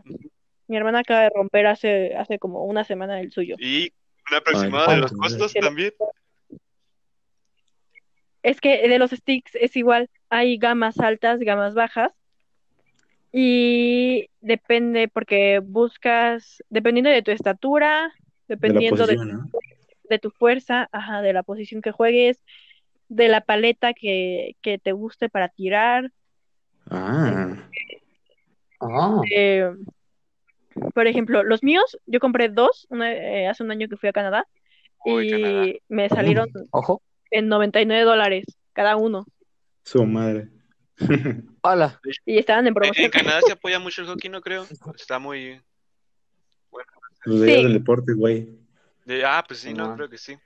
Mi 0.67 0.77
hermana 0.77 1.01
acaba 1.01 1.23
de 1.23 1.31
romper 1.35 1.67
hace, 1.67 2.15
hace 2.17 2.39
como 2.39 2.65
una 2.65 2.85
semana 2.85 3.21
el 3.21 3.33
suyo. 3.33 3.57
Y 3.59 3.93
un 4.31 4.37
aproximado 4.37 4.91
de 4.91 4.99
los 4.99 5.13
costos 5.13 5.53
también. 5.55 5.93
Es 8.43 8.61
que 8.61 8.89
de 8.89 8.99
los 8.99 9.11
sticks 9.11 9.55
es 9.55 9.77
igual, 9.77 10.11
hay 10.29 10.59
gamas 10.59 10.99
altas, 11.01 11.41
gamas 11.41 11.75
bajas. 11.75 12.13
Y 13.33 14.29
depende, 14.41 15.09
porque 15.09 15.61
buscas, 15.61 16.63
dependiendo 16.69 17.11
de 17.11 17.23
tu 17.23 17.31
estatura, 17.31 18.13
De 18.47 18.55
dependiendo 18.55 19.07
de, 19.07 19.17
posición, 19.17 19.39
¿no? 19.39 19.51
de 20.09 20.19
tu 20.19 20.31
fuerza, 20.31 20.89
ajá, 20.93 21.21
de 21.21 21.33
la 21.33 21.43
posición 21.43 21.83
que 21.83 21.91
juegues, 21.91 22.41
de 23.09 23.29
la 23.29 23.41
paleta 23.41 23.93
que, 23.93 24.57
que 24.61 24.79
te 24.79 24.93
guste 24.93 25.29
para 25.29 25.49
tirar. 25.49 26.13
Ah, 26.91 27.57
Ah, 28.81 29.21
Eh, 29.35 29.71
por 30.95 31.07
ejemplo, 31.07 31.43
los 31.43 31.63
míos, 31.63 31.97
yo 32.07 32.21
compré 32.21 32.49
dos 32.49 32.87
una- 32.91 33.13
eh, 33.13 33.47
hace 33.47 33.63
un 33.63 33.71
año 33.71 33.89
que 33.89 33.97
fui 33.97 34.09
a 34.09 34.13
Canadá 34.13 34.47
Uy, 35.05 35.29
y 35.29 35.31
Canadá. 35.43 35.65
me 35.89 36.09
salieron 36.09 36.49
ojo. 36.71 37.03
en 37.31 37.49
99 37.49 38.03
dólares 38.05 38.45
cada 38.73 38.97
uno 38.97 39.25
su 39.85 40.05
madre. 40.05 40.49
Hola. 41.63 42.01
y 42.27 42.39
estaban 42.39 42.67
en 42.67 42.75
promoción. 42.75 43.07
en 43.07 43.11
Canadá 43.11 43.41
se 43.47 43.53
apoya 43.53 43.79
mucho 43.79 44.03
el 44.03 44.09
hockey, 44.09 44.31
no 44.31 44.41
creo. 44.41 44.67
Está 44.97 45.19
muy... 45.19 45.61
Bueno. 46.71 46.87
Los 47.25 47.41
de 47.41 47.47
allá 47.47 47.57
Sí. 47.59 47.63
del 47.65 47.73
deporte, 47.75 48.13
güey. 48.15 48.49
de- 49.05 49.25
ah, 49.25 49.45
pues 49.47 49.61
sí, 49.61 49.73
no, 49.75 49.95
creo 49.97 50.09
que 50.09 50.19
sí. 50.19 50.37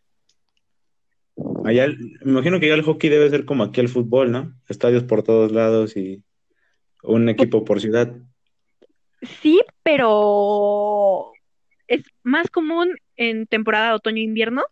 Allá, 1.65 1.87
me 2.25 2.33
imagino 2.33 2.59
que 2.61 2.69
ya 2.69 2.75
el 2.75 2.83
hockey 2.83 3.09
debe 3.11 3.31
ser 3.31 3.45
como 3.45 3.63
aquí 3.65 3.81
el 3.81 3.89
fútbol, 3.89 4.31
¿no? 4.33 4.55
Estadios 4.69 5.05
por 5.05 5.23
todos 5.23 5.53
lados 5.53 5.97
y 5.97 6.25
un 7.09 7.29
equipo 7.29 7.65
por 7.65 7.81
ciudad. 7.81 8.15
Sí, 9.23 9.61
pero 9.83 11.33
es 11.87 12.05
más 12.23 12.51
común 12.51 12.97
en 13.17 13.47
temporada 13.47 13.95
otoño-invierno, 13.95 14.65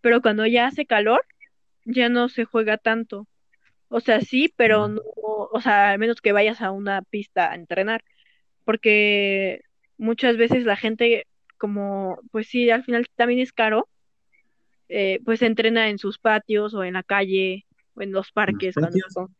pero 0.00 0.20
cuando 0.22 0.46
ya 0.46 0.66
hace 0.66 0.86
calor, 0.86 1.24
ya 1.84 2.08
no 2.08 2.28
se 2.28 2.44
juega 2.44 2.78
tanto. 2.78 3.26
O 3.88 4.00
sea, 4.00 4.20
sí, 4.20 4.52
pero 4.56 4.88
no, 4.88 5.02
o 5.16 5.60
sea, 5.60 5.90
al 5.90 5.98
menos 5.98 6.20
que 6.20 6.32
vayas 6.32 6.60
a 6.60 6.70
una 6.70 7.02
pista 7.02 7.50
a 7.50 7.54
entrenar, 7.54 8.02
porque 8.64 9.62
muchas 9.98 10.36
veces 10.36 10.64
la 10.64 10.76
gente, 10.76 11.26
como, 11.58 12.20
pues 12.30 12.48
sí, 12.48 12.70
al 12.70 12.84
final 12.84 13.06
también 13.16 13.40
es 13.40 13.52
caro, 13.52 13.88
eh, 14.88 15.20
pues 15.24 15.42
entrena 15.42 15.88
en 15.88 15.98
sus 15.98 16.18
patios 16.18 16.74
o 16.74 16.84
en 16.84 16.94
la 16.94 17.02
calle 17.02 17.66
o 17.94 18.02
en 18.02 18.12
los 18.12 18.32
parques 18.32 18.74
cuando 18.74 18.98
patios? 19.12 19.30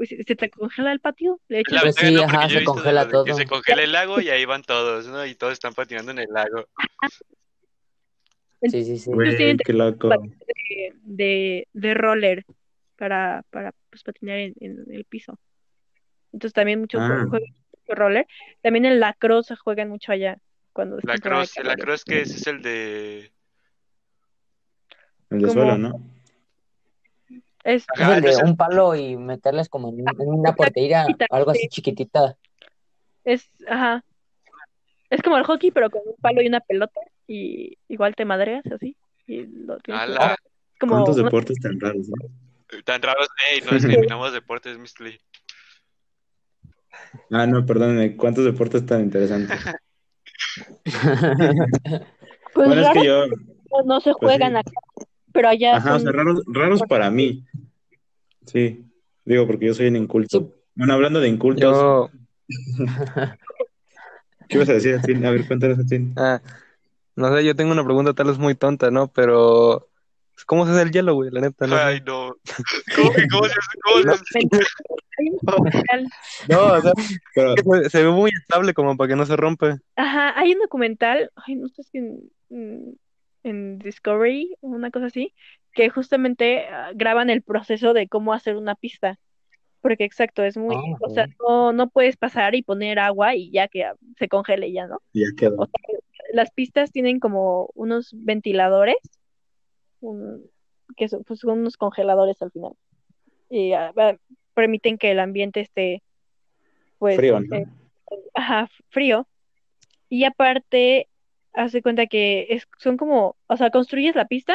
Pues 0.00 0.08
se 0.08 0.34
te 0.34 0.48
congela 0.48 0.92
el 0.92 1.00
patio, 1.00 1.38
le 1.48 1.60
echas 1.60 1.82
Pues 1.82 1.94
sí, 1.96 2.10
¿no? 2.10 2.22
ajá, 2.22 2.48
se 2.48 2.64
congela 2.64 3.04
lo 3.04 3.04
de 3.04 3.24
que 3.24 3.30
todo. 3.32 3.38
se 3.38 3.44
congela 3.46 3.82
el 3.82 3.92
lago 3.92 4.18
y 4.18 4.30
ahí 4.30 4.46
van 4.46 4.62
todos, 4.62 5.06
¿no? 5.08 5.26
Y 5.26 5.34
todos 5.34 5.52
están 5.52 5.74
patinando 5.74 6.10
en 6.12 6.20
el 6.20 6.28
lago. 6.32 6.64
Sí, 8.62 8.70
sí, 8.70 8.96
sí. 8.98 9.10
Entonces 9.10 9.14
Güey, 9.14 9.36
tienen 9.36 9.58
qué 9.58 9.72
loco. 9.74 10.08
de, 10.08 10.94
de, 11.02 11.68
de 11.74 11.94
roller 11.94 12.46
para, 12.96 13.44
para 13.50 13.74
pues, 13.90 14.02
patinar 14.02 14.38
en, 14.38 14.54
en 14.60 14.86
el 14.90 15.04
piso. 15.04 15.38
Entonces 16.32 16.54
también 16.54 16.80
muchos 16.80 17.02
Ah. 17.02 17.26
juegan 17.28 17.50
mucho 17.72 17.94
roller. 17.94 18.26
También 18.62 18.86
en 18.86 19.00
lacrosse 19.00 19.54
juegan 19.56 19.90
mucho 19.90 20.12
allá 20.12 20.38
cuando 20.72 20.96
es 20.96 21.04
La 21.04 21.12
temporada 21.14 21.42
de 21.42 21.48
cross, 21.48 21.56
la 21.66 21.72
calor. 21.74 21.84
cross 21.84 22.04
que 22.06 22.20
es, 22.22 22.30
es 22.30 22.46
el 22.46 22.62
de... 22.62 23.30
El 25.28 25.38
de 25.40 25.46
Como- 25.48 25.52
suelo, 25.52 25.76
¿no? 25.76 26.00
Es, 27.64 27.84
el 27.98 28.22
de 28.22 28.36
un 28.42 28.56
palo 28.56 28.94
y 28.94 29.16
meterles 29.16 29.68
como 29.68 29.90
en, 29.90 30.00
en 30.00 30.28
una 30.28 30.54
portería, 30.54 31.06
algo 31.30 31.50
así 31.50 31.68
chiquitita. 31.68 32.36
es, 33.24 33.48
ajá. 33.68 34.02
Es 35.10 35.22
como 35.22 35.36
el 35.36 35.44
hockey, 35.44 35.70
pero 35.70 35.90
con 35.90 36.02
un 36.06 36.14
palo 36.20 36.40
y 36.40 36.46
una 36.46 36.60
pelota. 36.60 37.00
Y 37.26 37.76
igual 37.88 38.14
te 38.14 38.24
madreas 38.24 38.64
así. 38.72 38.96
Y 39.26 39.46
lo 39.46 39.78
tienes 39.78 40.08
como 40.78 40.94
¿Cuántos 40.94 41.16
una- 41.16 41.24
deportes 41.24 41.58
tan 41.60 41.78
raros, 41.78 42.08
no? 42.08 42.82
tan 42.84 43.02
raros. 43.02 43.28
Ey, 43.52 43.60
no 43.62 43.72
discriminamos 43.74 44.32
deportes, 44.32 44.78
Mr. 44.78 45.00
Lee. 45.00 45.20
Ah, 47.30 47.46
no, 47.46 47.66
perdónenme. 47.66 48.16
¿Cuántos 48.16 48.44
deportes 48.44 48.86
tan 48.86 49.00
interesantes? 49.02 49.58
pues 52.54 52.66
bueno, 52.66 52.74
es 52.74 52.86
raros 52.86 53.02
que 53.02 53.06
yo... 53.06 53.26
no, 53.26 53.82
no 53.84 54.00
se 54.00 54.12
pues 54.12 54.32
juegan 54.32 54.52
sí. 54.52 54.58
acá, 54.58 54.80
pero 55.32 55.48
allá 55.48 55.76
Ajá, 55.76 55.96
o 55.96 56.00
sea, 56.00 56.12
raros, 56.12 56.42
raros 56.46 56.82
para 56.88 57.10
mí. 57.10 57.44
Sí, 58.46 58.84
digo 59.24 59.46
porque 59.46 59.66
yo 59.66 59.74
soy 59.74 59.88
un 59.88 59.96
inculto. 59.96 60.52
Bueno, 60.74 60.94
hablando 60.94 61.20
de 61.20 61.28
incultos, 61.28 61.62
Yo, 61.62 62.10
¿qué 64.48 64.56
ibas 64.56 64.68
a 64.68 64.74
decir, 64.74 64.94
Atin? 64.96 65.24
A 65.24 65.30
ver, 65.30 65.46
cuéntanos, 65.46 65.78
Atin. 65.78 66.12
ah, 66.16 66.40
no 67.16 67.34
sé, 67.36 67.44
yo 67.44 67.54
tengo 67.54 67.72
una 67.72 67.84
pregunta 67.84 68.14
tal 68.14 68.28
vez 68.28 68.38
muy 68.38 68.54
tonta, 68.54 68.90
¿no? 68.90 69.08
Pero, 69.08 69.88
¿cómo 70.46 70.64
se 70.64 70.72
hace 70.72 70.82
el 70.82 70.90
hielo, 70.90 71.14
güey? 71.14 71.30
La 71.30 71.40
neta, 71.42 71.66
no. 71.66 71.76
Ay, 71.76 72.00
no. 72.06 72.34
¿Cómo 72.96 73.12
que 73.12 73.26
cómo 73.28 73.44
se 73.44 73.52
hace? 73.52 73.78
¿Cómo 73.82 74.02
se 74.02 74.10
hace? 74.10 74.38
Hay 75.18 75.28
un 75.28 75.38
documental, 75.42 76.06
No, 76.48 76.72
o 76.72 76.80
sea, 76.80 76.92
Pero, 77.34 77.54
se, 77.82 77.90
se 77.90 78.02
ve 78.04 78.10
muy 78.10 78.30
estable 78.30 78.72
como 78.72 78.96
para 78.96 79.08
que 79.08 79.16
no 79.16 79.26
se 79.26 79.36
rompa. 79.36 79.78
ajá, 79.96 80.38
hay 80.38 80.54
un 80.54 80.60
documental, 80.60 81.30
ay, 81.46 81.56
no 81.56 81.68
sé 81.68 81.82
si 81.82 81.98
en, 83.42 83.78
Discovery, 83.78 84.56
una 84.60 84.90
cosa 84.90 85.06
así, 85.06 85.34
que 85.72 85.88
justamente 85.90 86.66
ah, 86.68 86.90
graban 86.94 87.30
el 87.30 87.42
proceso 87.42 87.92
de 87.92 88.08
cómo 88.08 88.32
hacer 88.32 88.56
una 88.56 88.74
pista. 88.74 89.18
Porque 89.80 90.04
exacto, 90.04 90.42
es 90.44 90.56
muy, 90.56 90.74
Ah, 90.76 90.98
o 91.00 91.10
sea, 91.10 91.26
no, 91.40 91.72
no 91.72 91.88
puedes 91.88 92.16
pasar 92.16 92.54
y 92.54 92.62
poner 92.62 92.98
agua 92.98 93.34
y 93.34 93.50
ya 93.50 93.68
que 93.68 93.84
ah, 93.84 93.94
se 94.18 94.28
congele 94.28 94.72
ya, 94.72 94.86
¿no? 94.86 95.00
ya 95.12 95.26
quedó. 95.36 95.56
O 95.56 95.66
sea, 95.66 95.98
las 96.32 96.50
pistas 96.50 96.92
tienen 96.92 97.18
como 97.18 97.70
unos 97.74 98.10
ventiladores, 98.12 98.98
un- 100.00 100.44
que 100.96 101.08
son, 101.08 101.24
pues, 101.24 101.44
unos 101.44 101.76
congeladores 101.76 102.40
al 102.42 102.50
final. 102.50 102.72
Y 103.48 103.72
permiten 104.54 104.98
que 104.98 105.10
el 105.12 105.20
ambiente 105.20 105.60
esté, 105.60 106.02
pues, 106.98 107.16
Frío, 107.16 107.40
¿no? 107.40 107.56
eh, 107.56 107.66
ajá, 108.34 108.68
frío. 108.90 109.26
Y 110.08 110.24
aparte, 110.24 111.08
hace 111.54 111.82
cuenta 111.82 112.06
que 112.06 112.46
es, 112.50 112.66
son 112.78 112.96
como, 112.96 113.36
o 113.46 113.56
sea, 113.56 113.70
construyes 113.70 114.14
la 114.14 114.26
pista 114.26 114.54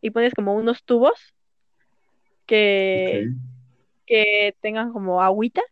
y 0.00 0.10
pones 0.10 0.34
como 0.34 0.54
unos 0.54 0.84
tubos 0.84 1.34
que, 2.46 3.28
que 4.06 4.54
tengan 4.60 4.92
como 4.92 5.22
agüita. 5.22 5.62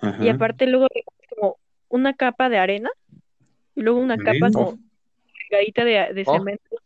Ajá. 0.00 0.22
Y 0.24 0.28
aparte 0.28 0.66
luego 0.66 0.86
le 0.94 1.02
pones 1.02 1.30
como 1.34 1.58
una 1.88 2.14
capa 2.14 2.48
de 2.48 2.58
arena 2.58 2.90
y 3.74 3.82
luego 3.82 3.98
una 3.98 4.16
capa 4.16 4.30
Arena. 4.30 4.50
como 4.52 4.78
regadita 5.50 5.84
de, 5.84 6.14
de 6.14 6.24
Oh. 6.26 6.34
cemento, 6.34 6.76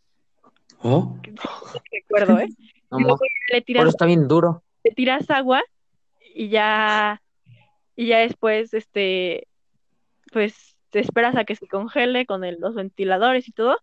Oh, 0.82 1.18
no 1.26 1.80
recuerdo, 1.93 2.38
¿eh? 2.41 2.49
No 2.91 2.99
Y 2.99 3.03
luego 3.03 3.18
le 3.53 3.61
tiras, 3.62 3.82
eso 3.82 3.91
está 3.91 4.07
bien 4.07 4.26
duro. 4.26 4.64
le 4.82 4.91
tiras 4.93 5.30
agua 5.30 5.62
y 6.34 6.49
ya, 6.49 7.22
y 7.95 8.07
ya 8.09 8.18
después, 8.18 8.74
este, 8.74 9.47
pues 10.32 10.70
te 10.91 11.01
esperas 11.01 11.36
a 11.36 11.45
que 11.45 11.57
se 11.57 11.66
congele 11.66 12.26
con 12.26 12.45
el- 12.45 12.59
los 12.61 12.74
ventiladores 12.74 13.49
y 13.49 13.53
todo, 13.53 13.78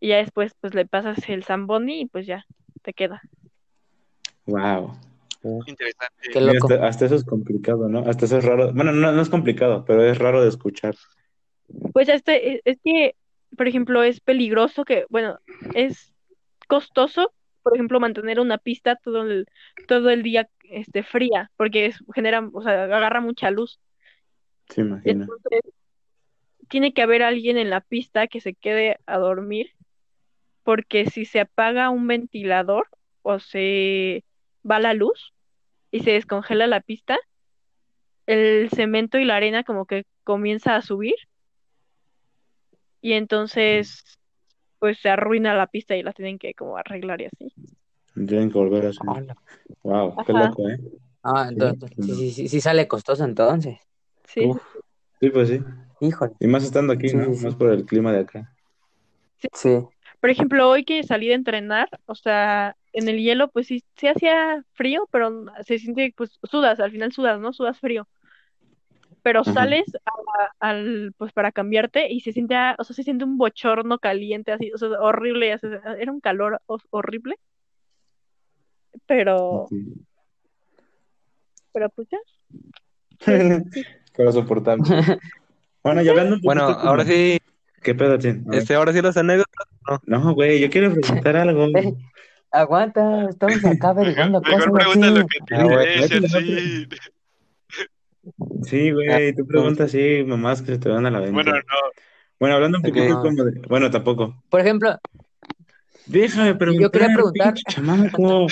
y 0.00 0.08
ya 0.08 0.16
después 0.16 0.54
pues 0.60 0.74
le 0.74 0.86
pasas 0.86 1.28
el 1.28 1.44
zamboni 1.44 2.00
y 2.02 2.06
pues 2.06 2.26
ya 2.26 2.44
te 2.82 2.92
queda. 2.92 3.22
wow. 4.46 4.96
Interesante. 5.66 6.28
Qué 6.32 6.40
Mira, 6.40 6.52
loco. 6.54 6.68
hasta, 6.72 6.86
hasta 6.86 7.06
eso 7.06 7.14
es 7.16 7.24
complicado, 7.24 7.88
¿no? 7.88 8.00
Hasta 8.08 8.26
eso 8.26 8.38
es 8.38 8.44
raro. 8.44 8.72
Bueno, 8.72 8.92
no, 8.92 9.10
no 9.10 9.22
es 9.22 9.28
complicado, 9.28 9.84
pero 9.84 10.04
es 10.04 10.18
raro 10.18 10.40
de 10.42 10.48
escuchar. 10.48 10.94
Pues 11.92 12.08
este, 12.08 12.54
es, 12.54 12.60
es 12.64 12.78
que, 12.84 13.16
por 13.56 13.66
ejemplo, 13.66 14.02
es 14.04 14.20
peligroso 14.20 14.84
que, 14.84 15.04
bueno, 15.08 15.38
es 15.74 16.12
costoso, 16.68 17.32
por 17.64 17.74
ejemplo, 17.74 17.98
mantener 17.98 18.38
una 18.38 18.58
pista 18.58 18.96
todo 18.96 19.22
el, 19.22 19.46
todo 19.88 20.10
el 20.10 20.22
día 20.22 20.48
este, 20.70 21.02
fría, 21.02 21.50
porque 21.56 21.86
es- 21.86 21.98
genera, 22.14 22.48
o 22.52 22.62
sea, 22.62 22.84
agarra 22.84 23.20
mucha 23.20 23.50
luz. 23.50 23.80
Se 24.68 24.82
imagina. 24.82 25.24
Entonces, 25.24 25.60
tiene 26.68 26.92
que 26.92 27.02
haber 27.02 27.22
alguien 27.22 27.58
en 27.58 27.70
la 27.70 27.80
pista 27.80 28.26
que 28.26 28.40
se 28.40 28.54
quede 28.54 28.98
a 29.06 29.18
dormir, 29.18 29.70
porque 30.62 31.06
si 31.06 31.24
se 31.24 31.40
apaga 31.40 31.90
un 31.90 32.06
ventilador 32.06 32.88
o 33.22 33.38
se 33.38 34.24
va 34.68 34.78
la 34.78 34.94
luz 34.94 35.32
y 35.90 36.00
se 36.00 36.12
descongela 36.12 36.66
la 36.66 36.80
pista, 36.80 37.18
el 38.26 38.70
cemento 38.70 39.18
y 39.18 39.24
la 39.24 39.36
arena 39.36 39.64
como 39.64 39.86
que 39.86 40.04
comienza 40.24 40.76
a 40.76 40.82
subir 40.82 41.16
y 43.00 43.14
entonces 43.14 44.04
pues 44.78 44.98
se 44.98 45.10
arruina 45.10 45.54
la 45.54 45.66
pista 45.66 45.96
y 45.96 46.02
la 46.02 46.12
tienen 46.12 46.38
que 46.38 46.54
como 46.54 46.76
arreglar 46.76 47.20
y 47.20 47.26
así. 47.26 47.52
Tienen 48.14 48.50
que 48.50 48.58
volver 48.58 48.86
a 48.86 48.88
hacer. 48.90 49.02
Hola. 49.06 49.36
Wow, 49.82 50.16
qué 50.24 50.32
Ajá. 50.32 50.46
loco, 50.46 50.68
¿eh? 50.68 50.78
Ah, 51.22 51.46
entonces, 51.48 51.90
sí, 51.96 52.14
sí, 52.14 52.30
sí, 52.32 52.48
sí 52.48 52.60
sale 52.60 52.88
costoso 52.88 53.24
entonces. 53.24 53.78
Sí. 54.24 54.46
Uf. 54.46 54.60
Sí, 55.20 55.30
pues 55.30 55.48
sí. 55.50 55.60
Híjole. 56.02 56.32
Y 56.40 56.48
más 56.48 56.64
estando 56.64 56.92
aquí, 56.92 57.08
Sí, 57.08 57.16
¿no? 57.16 57.32
sí. 57.32 57.44
Más 57.44 57.54
por 57.54 57.70
el 57.72 57.86
clima 57.86 58.12
de 58.12 58.20
acá. 58.20 58.52
Sí. 59.52 59.70
Por 60.20 60.30
ejemplo, 60.30 60.68
hoy 60.68 60.84
que 60.84 61.02
salí 61.04 61.28
de 61.28 61.34
entrenar, 61.34 61.88
o 62.06 62.14
sea, 62.16 62.76
en 62.92 63.08
el 63.08 63.18
hielo, 63.20 63.50
pues 63.50 63.68
sí, 63.68 63.84
sí 63.96 64.08
hacía 64.08 64.64
frío, 64.72 65.08
pero 65.12 65.44
se 65.64 65.78
siente, 65.78 66.12
pues 66.16 66.38
sudas, 66.42 66.80
al 66.80 66.90
final 66.90 67.12
sudas, 67.12 67.40
¿no? 67.40 67.52
Sudas 67.52 67.78
frío. 67.78 68.08
Pero 69.22 69.40
Ajá. 69.42 69.52
sales 69.52 69.84
a- 70.04 70.68
al, 70.70 71.12
pues 71.16 71.32
para 71.32 71.52
cambiarte 71.52 72.12
y 72.12 72.20
se 72.20 72.32
siente, 72.32 72.56
a- 72.56 72.74
o 72.78 72.84
sea, 72.84 72.94
se 72.96 73.04
siente 73.04 73.24
un 73.24 73.38
bochorno 73.38 73.98
caliente, 74.00 74.50
así, 74.50 74.72
o 74.72 74.78
sea, 74.78 74.88
horrible, 75.00 75.54
o 75.54 75.58
sea, 75.58 75.80
era 75.98 76.10
un 76.10 76.20
calor 76.20 76.60
ho- 76.66 76.78
horrible. 76.90 77.36
Pero, 79.06 79.66
Sí. 79.68 79.94
pero 81.72 81.88
pues 81.90 82.08
ya. 82.10 82.18
Pero 84.14 84.30
soportable. 84.32 84.84
Bueno, 85.82 86.02
y 86.02 86.08
hablando 86.08 86.36
un 86.36 86.40
Bueno, 86.42 86.62
poquito 86.62 86.78
como- 86.78 86.90
ahora 86.90 87.04
sí, 87.04 87.38
¿Qué 87.82 87.94
pedo? 87.96 88.12
A 88.14 88.16
ver. 88.18 88.40
este, 88.52 88.74
ahora 88.74 88.92
sí 88.92 89.02
las 89.02 89.16
anécdotas. 89.16 89.66
No, 90.06 90.34
güey, 90.34 90.60
yo 90.60 90.70
quiero 90.70 90.92
preguntar 90.94 91.36
algo. 91.36 91.66
Eh, 92.54 92.58
aguanta, 92.58 93.28
estamos 93.30 93.64
acá 93.64 93.88
averiguando 93.90 94.40
Mejor 94.42 94.70
cosas 94.70 94.72
pregunta 94.92 95.10
lo 95.10 95.26
que 95.26 95.38
te 95.46 95.54
Ah, 95.54 95.64
bueno, 95.64 96.06
ya 96.06 96.28
sí. 96.28 96.88
Sí, 98.64 98.90
güey, 98.92 99.34
tú 99.34 99.46
preguntas 99.46 99.86
así, 99.86 100.22
mamás 100.26 100.60
que 100.62 100.72
se 100.74 100.78
te 100.78 100.88
van 100.90 101.06
a 101.06 101.10
la 101.10 101.18
venta. 101.18 101.32
Bueno, 101.34 101.52
no. 101.54 101.60
Bueno, 102.38 102.54
hablando 102.56 102.78
un 102.78 102.86
Ok. 102.86 102.94
poquito 102.94 103.20
como 103.22 103.44
de... 103.44 103.60
Bueno, 103.68 103.90
tampoco. 103.90 104.42
Por 104.50 104.60
ejemplo, 104.60 104.96
Déjame 106.06 106.54
preguntar, 106.56 106.90
quería 106.90 107.14
preguntar- 107.14 107.54
pinche 107.54 107.62
chamaco. 107.68 108.46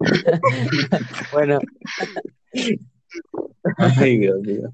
bueno, 1.32 1.58
Ay, 3.78 4.18
Dios 4.18 4.40
mío. 4.40 4.72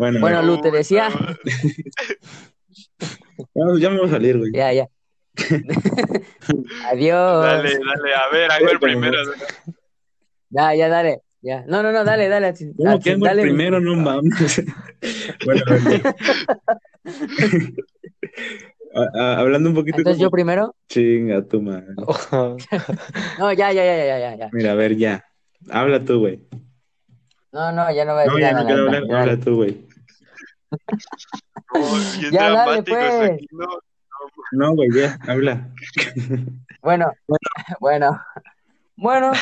Bueno, 0.00 0.18
Bueno, 0.20 0.40
Lu, 0.42 0.58
te 0.62 0.70
decía. 0.70 1.10
ya 3.54 3.90
me 3.90 3.98
voy 3.98 4.08
a 4.08 4.10
salir, 4.10 4.38
güey. 4.38 4.50
ya, 4.50 4.72
ya. 4.72 4.88
Adiós. 6.90 7.44
Dale, 7.44 7.68
dale, 7.78 8.14
a 8.14 8.30
ver, 8.32 8.50
hago 8.50 8.70
el 8.70 8.80
primero. 8.80 9.18
Ya, 10.48 10.74
ya, 10.74 10.88
dale. 10.88 11.20
Ya. 11.42 11.64
No, 11.68 11.82
no, 11.82 11.92
no, 11.92 12.02
dale, 12.04 12.28
dale. 12.28 12.54
¿Cómo 12.78 12.98
que 12.98 13.10
hago 13.10 13.16
el 13.26 13.28
dale. 13.28 13.42
primero? 13.42 13.78
No 13.78 13.94
mames. 13.94 14.62
bueno, 15.44 15.62
a 15.66 15.74
ver. 15.74 16.02
A- 18.94 19.36
hablando 19.38 19.68
un 19.68 19.74
poquito 19.74 19.98
Entonces 19.98 20.18
yo 20.18 20.28
como... 20.28 20.36
primero. 20.36 20.74
Chinga 20.88 21.42
tu 21.46 21.60
madre. 21.60 21.88
No, 23.38 23.52
ya, 23.52 23.70
ya, 23.70 23.84
ya, 23.84 23.96
ya, 24.06 24.18
ya, 24.18 24.34
ya. 24.36 24.48
Mira, 24.50 24.72
a 24.72 24.76
ver, 24.76 24.96
ya. 24.96 25.22
Habla 25.68 26.02
tú, 26.02 26.20
güey. 26.20 26.40
No, 27.52 27.70
no, 27.72 27.92
ya 27.92 28.04
no 28.06 28.14
voy 28.14 28.22
a 28.22 28.26
No, 28.26 28.32
decir 28.32 28.40
ya 28.40 28.52
nada. 28.52 28.62
no 28.62 28.66
quiero 28.66 28.84
nada, 28.86 28.96
hablar. 28.98 29.10
ya, 29.10 29.20
Habla 29.32 29.44
tú, 29.44 29.56
güey. 29.56 29.89
Oh, 31.72 31.96
bien 32.18 32.32
Ya, 32.32 32.50
dale, 32.50 32.82
pues. 32.82 33.30
aquí, 33.30 33.46
¿no? 33.52 33.66
No, 34.52 34.74
güey, 34.74 34.90
ya. 34.92 35.18
Habla. 35.26 35.68
Bueno, 36.82 37.12
bueno. 37.80 38.20
Bueno, 38.96 39.32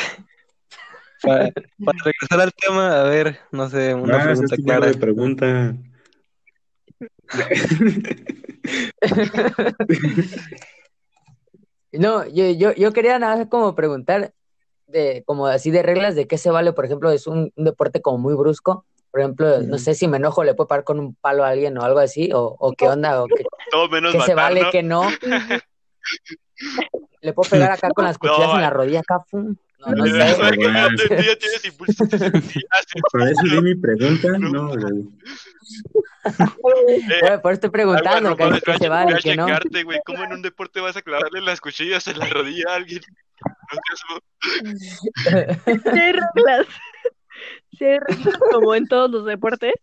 Para, 1.22 1.50
para 1.84 1.98
regresar 2.04 2.40
al 2.40 2.52
tema, 2.54 3.00
a 3.00 3.04
ver, 3.04 3.38
no 3.50 3.68
sé, 3.68 3.94
una 3.94 4.18
Ah, 4.18 4.22
pregunta 4.24 4.54
es 4.54 4.64
clara. 4.64 4.86
de 4.86 4.94
pregunta. 4.94 5.74
No, 11.92 12.26
yo, 12.28 12.50
yo, 12.50 12.72
yo 12.74 12.92
quería 12.92 13.18
nada 13.18 13.36
más 13.36 13.46
como 13.48 13.74
preguntar 13.74 14.32
de 14.86 15.22
como 15.26 15.46
así 15.46 15.70
de 15.70 15.82
reglas 15.82 16.14
de 16.14 16.26
qué 16.28 16.36
se 16.36 16.50
vale, 16.50 16.74
por 16.74 16.84
ejemplo, 16.84 17.10
es 17.10 17.26
un, 17.26 17.50
un 17.56 17.64
deporte 17.64 18.02
como 18.02 18.18
muy 18.18 18.34
brusco. 18.34 18.84
Por 19.18 19.24
ejemplo, 19.24 19.62
no 19.62 19.78
sé 19.78 19.96
si 19.96 20.06
me 20.06 20.18
enojo, 20.18 20.44
le 20.44 20.54
puedo 20.54 20.68
parar 20.68 20.84
con 20.84 21.00
un 21.00 21.16
palo 21.16 21.42
a 21.42 21.48
alguien 21.48 21.76
o 21.76 21.82
algo 21.82 21.98
así, 21.98 22.30
o, 22.32 22.54
o 22.56 22.72
qué 22.74 22.86
onda, 22.86 23.20
o 23.20 23.26
qué, 23.26 23.44
Todo 23.68 23.88
menos 23.88 24.12
qué 24.12 24.20
se 24.20 24.36
matar, 24.36 24.52
vale, 24.52 24.62
¿no? 24.62 24.70
qué 24.70 24.82
no. 24.84 25.10
Le 27.20 27.32
puedo 27.32 27.50
pegar 27.50 27.72
acá 27.72 27.90
con 27.90 28.04
las 28.04 28.16
cuchillas 28.20 28.54
en 28.54 28.60
la 28.60 28.70
rodilla 28.70 29.00
acá, 29.00 29.24
pum. 29.28 29.56
No, 29.80 29.88
no 29.92 30.06
sé. 30.06 30.12
no, 30.12 30.70
no. 30.70 30.88
Para 33.12 33.28
eso 33.28 33.42
di 33.42 33.60
mi 33.60 33.74
pregunta, 33.74 34.38
no, 34.38 34.68
güey. 34.68 35.08
Eh, 36.88 37.38
por 37.42 37.50
eso 37.50 37.54
estoy 37.54 37.70
preguntando, 37.70 38.36
qué, 38.36 38.60
qué 38.64 38.78
se 38.78 38.88
vale, 38.88 39.18
qué 39.20 39.34
no. 39.34 39.48
güey. 39.84 40.00
¿Cómo 40.06 40.22
en 40.22 40.32
un 40.32 40.42
deporte 40.42 40.80
vas 40.80 40.96
a 40.96 41.02
clavarle 41.02 41.40
las 41.40 41.60
cuchillas 41.60 42.06
en 42.06 42.20
la 42.20 42.26
rodilla 42.26 42.66
a 42.68 42.76
alguien? 42.76 43.00
No 45.66 45.92
reglas. 45.92 46.66
Reglas 47.78 48.38
como 48.52 48.74
en 48.74 48.86
todos 48.86 49.10
los 49.10 49.24
deportes. 49.24 49.74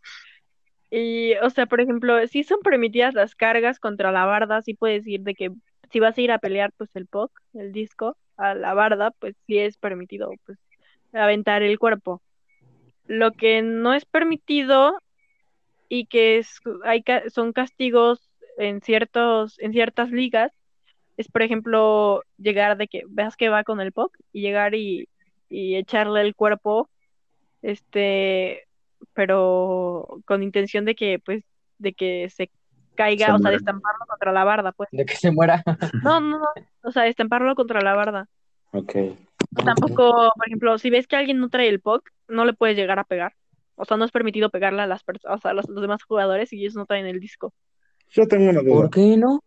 Y, 0.91 1.33
o 1.43 1.49
sea, 1.49 1.65
por 1.65 1.81
ejemplo, 1.81 2.25
sí 2.27 2.43
son 2.43 2.59
permitidas 2.61 3.13
las 3.13 3.35
cargas 3.35 3.79
contra 3.79 4.11
la 4.11 4.25
barda, 4.25 4.61
sí 4.61 4.73
puedes 4.73 5.05
ir 5.07 5.21
de 5.21 5.35
que 5.35 5.51
si 5.91 5.99
vas 5.99 6.17
a 6.17 6.21
ir 6.21 6.31
a 6.31 6.39
pelear, 6.39 6.71
pues 6.77 6.89
el 6.95 7.07
puck, 7.07 7.31
el 7.53 7.71
disco, 7.71 8.17
a 8.37 8.53
la 8.53 8.73
barda, 8.73 9.11
pues 9.11 9.35
sí 9.47 9.57
es 9.57 9.77
permitido, 9.77 10.31
pues, 10.45 10.57
aventar 11.13 11.63
el 11.63 11.79
cuerpo. 11.79 12.21
Lo 13.07 13.31
que 13.31 13.61
no 13.61 13.93
es 13.93 14.05
permitido 14.05 14.97
y 15.89 16.05
que 16.05 16.37
es, 16.37 16.59
hay, 16.83 17.03
son 17.29 17.53
castigos 17.53 18.29
en 18.57 18.81
ciertos, 18.81 19.59
en 19.59 19.73
ciertas 19.73 20.11
ligas, 20.11 20.51
es 21.17 21.29
por 21.29 21.41
ejemplo 21.41 22.23
llegar 22.37 22.77
de 22.77 22.87
que 22.87 23.03
veas 23.07 23.37
que 23.37 23.49
va 23.49 23.63
con 23.63 23.79
el 23.79 23.91
puck 23.91 24.17
y 24.33 24.41
llegar 24.41 24.75
y, 24.75 25.07
y 25.49 25.75
echarle 25.75 26.21
el 26.21 26.35
cuerpo, 26.35 26.89
este, 27.65 28.67
pero 29.13 30.19
con 30.25 30.43
intención 30.43 30.85
de 30.85 30.95
que, 30.95 31.19
pues, 31.19 31.43
de 31.77 31.93
que 31.93 32.29
se 32.29 32.51
caiga, 32.95 33.27
Se 33.27 33.31
o 33.33 33.39
sea, 33.39 33.51
de 33.51 33.57
estamparlo 33.57 34.05
contra 34.07 34.31
la 34.31 34.43
barda, 34.43 34.71
pues. 34.71 34.89
De 34.91 35.05
que 35.05 35.15
se 35.15 35.31
muera. 35.31 35.63
No, 36.03 36.19
no, 36.19 36.39
no, 36.39 36.45
o 36.83 36.91
sea, 36.91 37.07
estamparlo 37.07 37.55
contra 37.55 37.81
la 37.81 37.93
barda. 37.95 38.27
Ok. 38.71 38.93
Tampoco, 39.63 40.31
por 40.35 40.47
ejemplo, 40.47 40.77
si 40.77 40.89
ves 40.89 41.07
que 41.07 41.15
alguien 41.15 41.39
no 41.39 41.49
trae 41.49 41.67
el 41.69 41.79
puck, 41.81 42.09
no 42.27 42.45
le 42.45 42.53
puedes 42.53 42.75
llegar 42.77 42.99
a 42.99 43.03
pegar. 43.03 43.33
O 43.75 43.85
sea, 43.85 43.97
no 43.97 44.05
es 44.05 44.11
permitido 44.11 44.49
pegarle 44.49 44.81
a 44.81 44.87
las 44.87 45.03
personas, 45.03 45.37
o 45.37 45.41
sea, 45.41 45.53
los, 45.53 45.67
los 45.69 45.81
demás 45.81 46.03
jugadores 46.03 46.49
si 46.49 46.59
ellos 46.59 46.75
no 46.75 46.85
traen 46.85 47.05
el 47.05 47.19
disco. 47.19 47.53
Yo 48.11 48.27
tengo 48.27 48.49
una 48.49 48.61
duda. 48.61 48.73
¿Por 48.73 48.89
qué 48.89 49.17
no? 49.17 49.43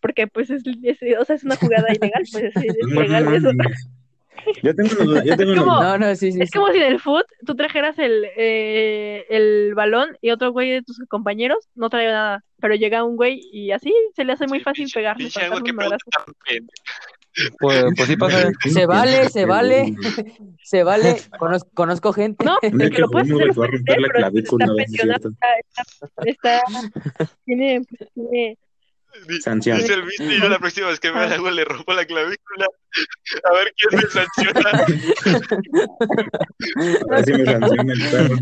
Porque, 0.00 0.26
pues, 0.26 0.50
es, 0.50 0.62
es- 0.82 0.98
o 1.20 1.24
sea, 1.24 1.36
es 1.36 1.44
una 1.44 1.56
jugada 1.56 1.86
ilegal, 1.92 2.24
pues, 2.32 2.44
es, 2.44 2.56
es 2.56 3.34
eso. 3.44 3.50
Yo 4.62 4.74
tengo 4.74 4.90
una 4.96 5.04
duda. 5.04 5.24
Yo 5.24 5.36
tengo 5.36 5.52
Es 5.52 5.58
una 5.58 5.66
como-. 5.66 5.82
No, 5.82 5.98
no, 5.98 6.14
sí, 6.16 6.32
sí. 6.32 6.40
Es 6.40 6.50
sí. 6.50 6.58
como 6.58 6.72
si 6.72 6.78
en 6.78 6.84
el 6.92 7.00
foot 7.00 7.26
tú 7.46 7.54
trajeras 7.54 7.98
el, 7.98 8.24
eh, 8.36 9.24
el 9.30 9.74
balón 9.74 10.16
y 10.20 10.30
otro 10.30 10.52
güey 10.52 10.70
de 10.70 10.82
tus 10.82 10.98
compañeros 11.08 11.68
no 11.74 11.90
trae 11.90 12.06
nada, 12.08 12.44
pero 12.60 12.74
llega 12.74 13.04
un 13.04 13.16
güey 13.16 13.40
y 13.52 13.70
así 13.72 13.94
se 14.14 14.24
le 14.24 14.32
hace 14.32 14.46
muy 14.46 14.60
fácil 14.60 14.88
pegarle. 14.92 15.28
Pues, 17.58 17.84
pues 17.96 18.08
sí 18.08 18.16
pasa. 18.16 18.50
Se 18.68 18.86
vale, 18.86 19.28
se 19.30 19.46
vale. 19.46 19.94
Se 20.62 20.82
vale. 20.84 21.16
Conozco, 21.38 21.70
conozco 21.74 22.12
gente. 22.12 22.44
No, 22.44 22.58
el 22.60 22.90
que 22.90 23.00
lo 23.00 23.08
puedes 23.08 23.30
hacer 23.30 23.50
hacer, 23.50 23.70
la 24.00 24.08
pero 24.08 24.12
clavícula, 24.12 24.66
está. 24.66 24.82
Es 24.82 25.00
está, 25.00 25.48
está, 26.24 26.58
está- 26.58 27.30
tiene, 27.44 27.82
pues, 27.88 28.10
tiene, 28.14 28.58
Sanción. 29.42 29.78
Dice 29.78 29.94
el 29.94 30.04
Misty, 30.04 30.40
yo 30.40 30.48
la 30.48 30.58
próxima 30.58 30.88
vez 30.88 30.98
que 31.00 31.12
me 31.12 31.20
hago 31.20 31.50
le 31.50 31.64
rompo 31.64 31.92
la 31.92 32.04
clavícula. 32.04 32.66
A 33.44 33.52
ver 33.54 33.72
quién 33.76 34.00
me 34.00 34.06
sanciona. 34.08 34.70
Así 37.12 37.32
me 37.32 37.44
sanciona 37.44 37.92
el 37.92 38.10
perro. 38.10 38.36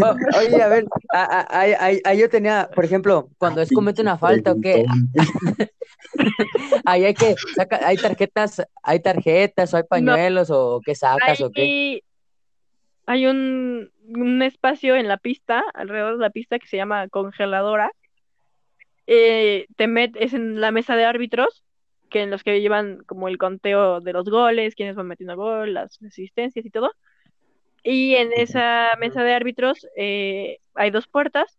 O- 0.00 0.38
oye, 0.38 0.62
a 0.62 0.68
ver, 0.68 0.84
ahí- 1.10 2.18
yo 2.18 2.28
tenía, 2.28 2.68
por 2.74 2.84
ejemplo, 2.84 3.28
cuando 3.38 3.60
es 3.60 3.70
comete 3.72 4.02
una 4.02 4.18
falta 4.18 4.52
o 4.52 4.60
qué, 4.60 4.84
ahí 6.84 7.04
hay 7.04 7.14
que, 7.14 7.34
saca, 7.54 7.80
hay 7.86 7.96
tarjetas, 7.96 8.62
hay 8.82 9.00
tarjetas 9.00 9.74
o 9.74 9.76
hay 9.76 9.82
pañuelos 9.84 10.50
o 10.50 10.80
qué 10.84 10.94
sacas 10.94 11.40
o 11.40 11.50
qué. 11.50 11.62
hay, 11.62 12.02
hay 13.06 13.26
un, 13.26 13.90
un 14.08 14.42
espacio 14.42 14.96
en 14.96 15.08
la 15.08 15.18
pista, 15.18 15.62
alrededor 15.74 16.14
de 16.16 16.22
la 16.22 16.30
pista 16.30 16.58
que 16.58 16.66
se 16.66 16.76
llama 16.76 17.08
congeladora. 17.08 17.90
Eh, 19.06 19.66
te 19.76 19.86
met, 19.86 20.16
es 20.18 20.34
en 20.34 20.60
la 20.60 20.70
mesa 20.70 20.96
de 20.96 21.04
árbitros, 21.04 21.64
que 22.10 22.22
en 22.22 22.30
los 22.30 22.42
que 22.42 22.60
llevan 22.60 22.98
como 23.06 23.28
el 23.28 23.38
conteo 23.38 24.00
de 24.00 24.12
los 24.12 24.28
goles, 24.28 24.74
quiénes 24.74 24.96
van 24.96 25.08
metiendo 25.08 25.36
gol, 25.36 25.74
las 25.74 26.00
asistencias 26.02 26.64
y 26.64 26.70
todo. 26.70 26.92
Y 27.82 28.14
en 28.14 28.32
esa 28.32 28.90
mesa 28.98 29.22
de 29.22 29.34
árbitros 29.34 29.86
eh, 29.96 30.58
hay 30.74 30.90
dos 30.90 31.06
puertas, 31.06 31.58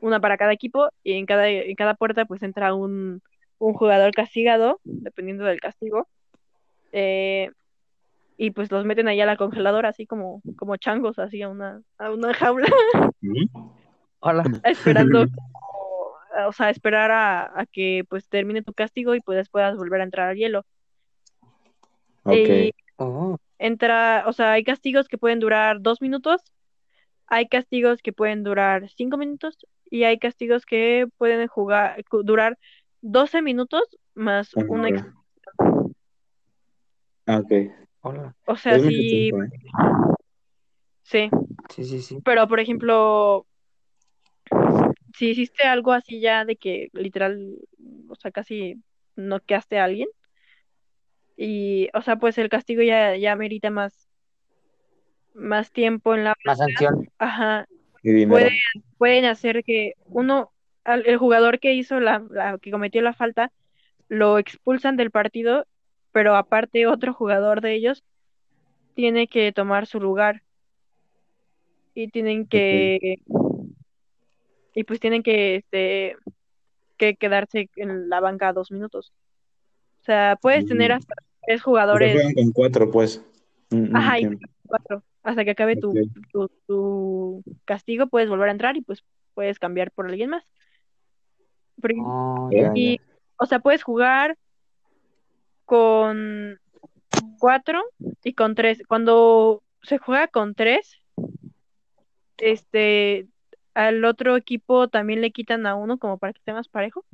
una 0.00 0.20
para 0.20 0.36
cada 0.36 0.52
equipo, 0.52 0.90
y 1.02 1.14
en 1.14 1.26
cada, 1.26 1.48
en 1.48 1.74
cada 1.74 1.94
puerta 1.94 2.24
pues 2.24 2.42
entra 2.42 2.74
un, 2.74 3.22
un 3.58 3.74
jugador 3.74 4.12
castigado, 4.12 4.80
dependiendo 4.84 5.44
del 5.44 5.60
castigo. 5.60 6.08
Eh, 6.92 7.50
y 8.38 8.50
pues 8.50 8.70
los 8.70 8.84
meten 8.84 9.08
ahí 9.08 9.20
a 9.20 9.26
la 9.26 9.36
congeladora, 9.36 9.88
así 9.88 10.06
como, 10.06 10.42
como 10.56 10.76
changos, 10.76 11.18
así 11.18 11.42
a 11.42 11.48
una, 11.48 11.80
a 11.98 12.10
una 12.10 12.34
jaula, 12.34 12.68
Hola. 14.20 14.44
esperando, 14.64 15.26
o 16.48 16.52
sea, 16.52 16.70
esperar 16.70 17.10
a, 17.10 17.60
a 17.60 17.66
que 17.66 18.04
pues 18.08 18.28
termine 18.28 18.62
tu 18.62 18.72
castigo 18.72 19.14
y 19.14 19.20
pues 19.20 19.48
puedas 19.48 19.76
volver 19.76 20.00
a 20.00 20.04
entrar 20.04 20.28
al 20.28 20.36
hielo. 20.36 20.64
Y 22.32 22.68
Ok. 22.68 22.74
Oh, 22.98 23.36
entra, 23.58 24.24
o 24.26 24.32
sea, 24.32 24.52
hay 24.52 24.64
castigos 24.64 25.08
que 25.08 25.18
pueden 25.18 25.38
durar 25.38 25.80
dos 25.80 26.00
minutos, 26.00 26.40
hay 27.26 27.46
castigos 27.46 28.00
que 28.02 28.12
pueden 28.12 28.42
durar 28.42 28.88
cinco 28.90 29.16
minutos 29.16 29.58
y 29.90 30.04
hay 30.04 30.18
castigos 30.18 30.64
que 30.66 31.06
pueden 31.18 31.46
jugar, 31.46 32.02
durar 32.24 32.58
12 33.02 33.42
minutos 33.42 33.82
más 34.14 34.54
un 34.54 34.86
ex- 34.86 35.04
Ah, 37.26 37.38
Ok. 37.38 37.52
hola. 38.02 38.36
O 38.46 38.56
sea, 38.56 38.78
sí, 38.78 39.30
¿eh? 39.32 39.50
sí. 41.02 41.30
Sí, 41.70 41.84
sí, 41.84 42.02
sí. 42.02 42.20
Pero, 42.24 42.48
por 42.48 42.60
ejemplo, 42.60 43.46
si 45.16 45.30
hiciste 45.30 45.64
algo 45.64 45.92
así 45.92 46.20
ya 46.20 46.44
de 46.44 46.56
que 46.56 46.88
literal, 46.92 47.56
o 48.08 48.14
sea, 48.16 48.30
casi 48.30 48.76
noqueaste 49.16 49.78
a 49.78 49.84
alguien, 49.84 50.08
y, 51.36 51.88
o 51.94 52.02
sea, 52.02 52.16
pues 52.16 52.38
el 52.38 52.48
castigo 52.48 52.82
ya, 52.82 53.16
ya 53.16 53.36
merita 53.36 53.70
más, 53.70 54.08
más 55.34 55.70
tiempo 55.70 56.14
en 56.14 56.24
la... 56.24 56.34
Más 56.44 56.58
sanción. 56.58 57.08
Ajá, 57.18 57.66
Y 58.02 58.12
dinero. 58.12 58.30
puede- 58.30 58.58
pueden 58.98 59.24
hacer 59.26 59.62
que 59.64 59.92
uno, 60.06 60.50
al- 60.84 61.06
el 61.06 61.18
jugador 61.18 61.60
que 61.60 61.74
hizo 61.74 62.00
la, 62.00 62.24
la, 62.30 62.58
que 62.58 62.70
cometió 62.70 63.02
la 63.02 63.12
falta, 63.12 63.52
lo 64.08 64.38
expulsan 64.38 64.96
del 64.96 65.10
partido, 65.10 65.66
pero 66.12 66.36
aparte 66.36 66.86
otro 66.86 67.12
jugador 67.12 67.60
de 67.60 67.74
ellos 67.74 68.04
tiene 68.94 69.28
que 69.28 69.52
tomar 69.52 69.86
su 69.86 70.00
lugar 70.00 70.42
y 71.94 72.08
tienen 72.08 72.46
que 72.46 73.18
y 74.76 74.84
pues 74.84 75.00
tienen 75.00 75.22
que 75.24 75.56
este 75.56 76.16
que 76.98 77.16
quedarse 77.16 77.68
en 77.76 78.08
la 78.08 78.20
banca 78.20 78.52
dos 78.52 78.70
minutos. 78.70 79.12
O 80.00 80.04
sea, 80.04 80.38
puedes 80.40 80.66
tener 80.66 80.92
Mm. 80.92 80.96
hasta 80.96 81.14
tres 81.44 81.62
jugadores, 81.62 82.12
juegan 82.12 82.34
con 82.34 82.52
cuatro, 82.52 82.90
pues. 82.90 83.24
Un- 83.70 83.88
un 83.88 83.96
ajá, 83.96 84.20
y 84.20 84.38
cuatro, 84.66 85.02
hasta 85.22 85.44
que 85.44 85.50
acabe 85.50 85.76
tu, 85.76 85.92
tu, 86.32 86.48
tu 86.66 87.42
castigo, 87.64 88.06
puedes 88.06 88.28
volver 88.28 88.48
a 88.48 88.52
entrar 88.52 88.76
y 88.76 88.82
pues 88.82 89.02
puedes 89.34 89.58
cambiar 89.58 89.90
por 89.90 90.06
alguien 90.06 90.30
más. 90.30 90.44
Porque- 91.80 91.96
ya, 92.52 92.72
y, 92.74 93.00
o 93.38 93.46
sea, 93.46 93.58
puedes 93.58 93.82
jugar 93.82 94.36
con 95.64 96.58
cuatro 97.38 97.82
y 98.22 98.34
con 98.34 98.54
tres. 98.54 98.82
Cuando 98.86 99.62
se 99.82 99.98
juega 99.98 100.28
con 100.28 100.54
tres, 100.54 101.00
este, 102.38 103.26
al 103.76 104.02
otro 104.06 104.36
equipo 104.36 104.88
también 104.88 105.20
le 105.20 105.32
quitan 105.32 105.66
a 105.66 105.74
uno 105.74 105.98
como 105.98 106.16
para 106.16 106.32
que 106.32 106.38
esté 106.38 106.54
más 106.54 106.66
parejo. 106.66 107.04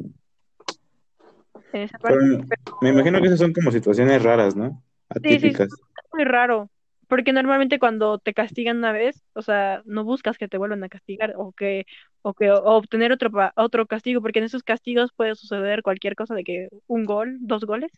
En 1.73 1.83
esa 1.83 1.99
parte 1.99 2.19
Pero 2.21 2.77
me 2.81 2.91
imagino 2.91 3.21
que 3.21 3.27
esas 3.27 3.41
son 3.41 3.53
como 3.53 3.73
situaciones 3.73 4.23
raras, 4.23 4.55
¿no? 4.55 4.81
Sí, 5.25 5.41
sí, 5.41 5.49
es 5.49 5.69
muy 6.13 6.25
raro. 6.25 6.71
Porque 7.09 7.33
normalmente 7.33 7.81
cuando 7.81 8.19
te 8.19 8.33
castigan 8.33 8.79
una 8.79 8.93
vez, 8.93 9.25
o 9.35 9.43
sea, 9.43 9.83
no 9.87 10.05
buscas 10.05 10.39
que 10.39 10.47
te 10.47 10.57
vuelvan 10.57 10.85
a 10.85 10.89
castigar 10.89 11.35
o 11.37 11.51
que, 11.51 11.85
o 12.23 12.33
que 12.33 12.53
o 12.53 12.63
obtener 12.63 13.11
otro, 13.11 13.31
otro 13.57 13.87
castigo, 13.87 14.23
porque 14.23 14.39
en 14.39 14.45
esos 14.45 14.63
castigos 14.63 15.13
puede 15.13 15.35
suceder 15.35 15.83
cualquier 15.83 16.15
cosa 16.15 16.37
de 16.37 16.45
que 16.45 16.69
un 16.87 17.05
gol, 17.05 17.39
dos 17.41 17.65
goles. 17.65 17.91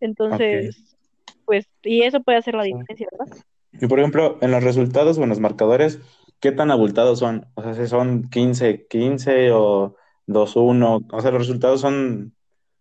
Entonces, 0.00 0.96
pues, 1.44 1.68
y 1.84 2.02
eso 2.02 2.20
puede 2.20 2.38
hacer 2.38 2.56
la 2.56 2.64
diferencia, 2.64 3.06
¿verdad? 3.12 3.44
Y 3.72 3.86
por 3.86 4.00
ejemplo, 4.00 4.38
en 4.40 4.50
los 4.50 4.62
resultados 4.62 5.18
o 5.18 5.22
en 5.22 5.28
los 5.28 5.40
marcadores, 5.40 6.00
¿qué 6.44 6.52
tan 6.52 6.70
abultados 6.70 7.20
son? 7.20 7.46
O 7.54 7.62
sea, 7.62 7.72
si 7.72 7.86
son 7.86 8.28
15, 8.28 8.86
15 8.86 9.50
o, 9.50 9.96
2-1. 10.26 11.00
O 11.10 11.20
sea, 11.22 11.30
los 11.30 11.40
resultados 11.40 11.80
son. 11.80 12.34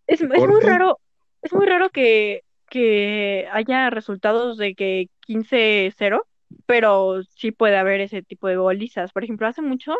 Es, 0.05 0.19
es 0.19 0.27
muy 0.27 0.61
raro, 0.61 0.99
es 1.41 1.53
muy 1.53 1.65
raro 1.65 1.89
que, 1.89 2.43
que 2.69 3.47
haya 3.53 3.89
resultados 3.89 4.57
de 4.57 4.75
que 4.75 5.09
15-0, 5.21 6.27
pero 6.65 7.23
sí 7.23 7.51
puede 7.53 7.77
haber 7.77 8.01
ese 8.01 8.21
tipo 8.21 8.49
de 8.49 8.57
golizas. 8.57 9.13
Por 9.13 9.23
ejemplo, 9.23 9.47
hace 9.47 9.61
mucho, 9.61 9.95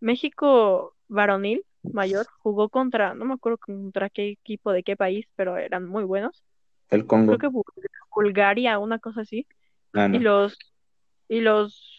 México 0.00 0.94
varonil 1.08 1.64
mayor 1.84 2.26
jugó 2.40 2.68
contra, 2.68 3.14
no 3.14 3.24
me 3.24 3.32
acuerdo 3.32 3.56
contra 3.56 4.10
qué 4.10 4.28
equipo 4.28 4.72
de 4.72 4.82
qué 4.82 4.94
país, 4.94 5.26
pero 5.36 5.56
eran 5.56 5.88
muy 5.88 6.04
buenos. 6.04 6.44
El 6.90 7.06
Congo. 7.06 7.38
Creo 7.38 7.50
que 7.50 7.56
Bul- 7.56 7.64
Bulgaria, 8.14 8.78
una 8.78 8.98
cosa 8.98 9.22
así. 9.22 9.46
Ah, 9.94 10.06
no. 10.06 10.16
Y 10.18 10.20
los, 10.20 10.58
y 11.28 11.40
los 11.40 11.95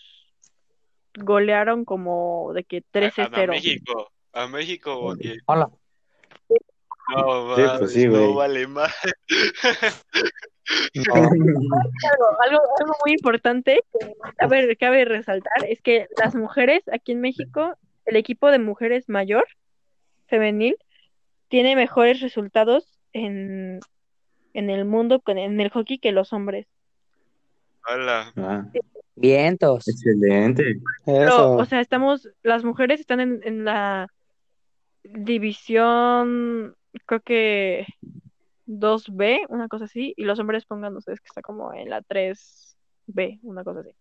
golearon 1.18 1.86
como 1.86 2.52
de 2.54 2.64
que 2.64 2.78
A, 2.78 2.82
a 2.82 2.92
13-0. 2.92 3.48
México. 3.50 4.12
A 4.34 4.48
México, 4.48 5.00
porque 5.02 5.38
Hola. 5.46 5.70
no, 7.10 7.56
Sí, 7.56 7.62
pues 7.80 7.92
sí, 7.94 8.08
no 8.08 8.34
vale 8.36 8.68
más. 8.68 8.94
No, 10.94 11.14
Algo, 11.16 12.42
algo, 12.44 12.60
algo 12.80 12.94
muy 13.06 13.14
importante 13.14 13.80
que 13.94 14.14
cabe, 14.36 14.76
cabe 14.76 15.06
resaltar 15.06 15.64
es 15.68 15.82
que 15.82 16.08
las 16.22 16.36
mujeres 16.36 16.84
aquí 16.92 17.14
en 17.14 17.22
México, 17.22 17.76
el 18.06 18.18
equipo 18.18 18.52
de 18.52 18.60
mujeres 18.60 19.08
mayor, 19.08 19.46
femenil, 20.28 20.78
tiene 21.48 21.76
mejores 21.78 22.20
resultados 22.20 23.00
en, 23.14 23.80
en 24.54 24.70
el 24.70 24.84
mundo, 24.84 25.22
con- 25.22 25.38
en 25.38 25.60
el 25.62 25.70
hockey 25.70 26.00
que 26.00 26.12
los 26.12 26.34
hombres. 26.34 26.68
Hola. 27.88 28.34
Ah, 28.36 28.66
Vientos. 29.18 29.88
excelente. 29.88 30.80
Pero, 31.06 31.28
eso. 31.28 31.52
o 31.54 31.66
sea, 31.66 31.82
estamos, 31.82 32.30
las 32.44 32.64
mujeres 32.64 33.00
están 33.00 33.20
en, 33.20 33.42
en 33.44 33.66
la 33.66 34.08
división, 35.04 36.76
creo 37.06 37.22
que 37.22 37.86
2B, 38.68 39.46
una 39.50 39.68
cosa 39.68 39.86
así, 39.86 40.14
y 40.18 40.24
los 40.24 40.40
hombres 40.40 40.66
pongan 40.66 40.96
ustedes 40.96 41.20
que 41.20 41.28
está 41.28 41.42
como 41.42 41.74
en 41.74 41.90
la 41.90 42.02
3B, 42.04 43.40
una 43.44 43.64
cosa 43.64 43.82
así. 43.82 43.92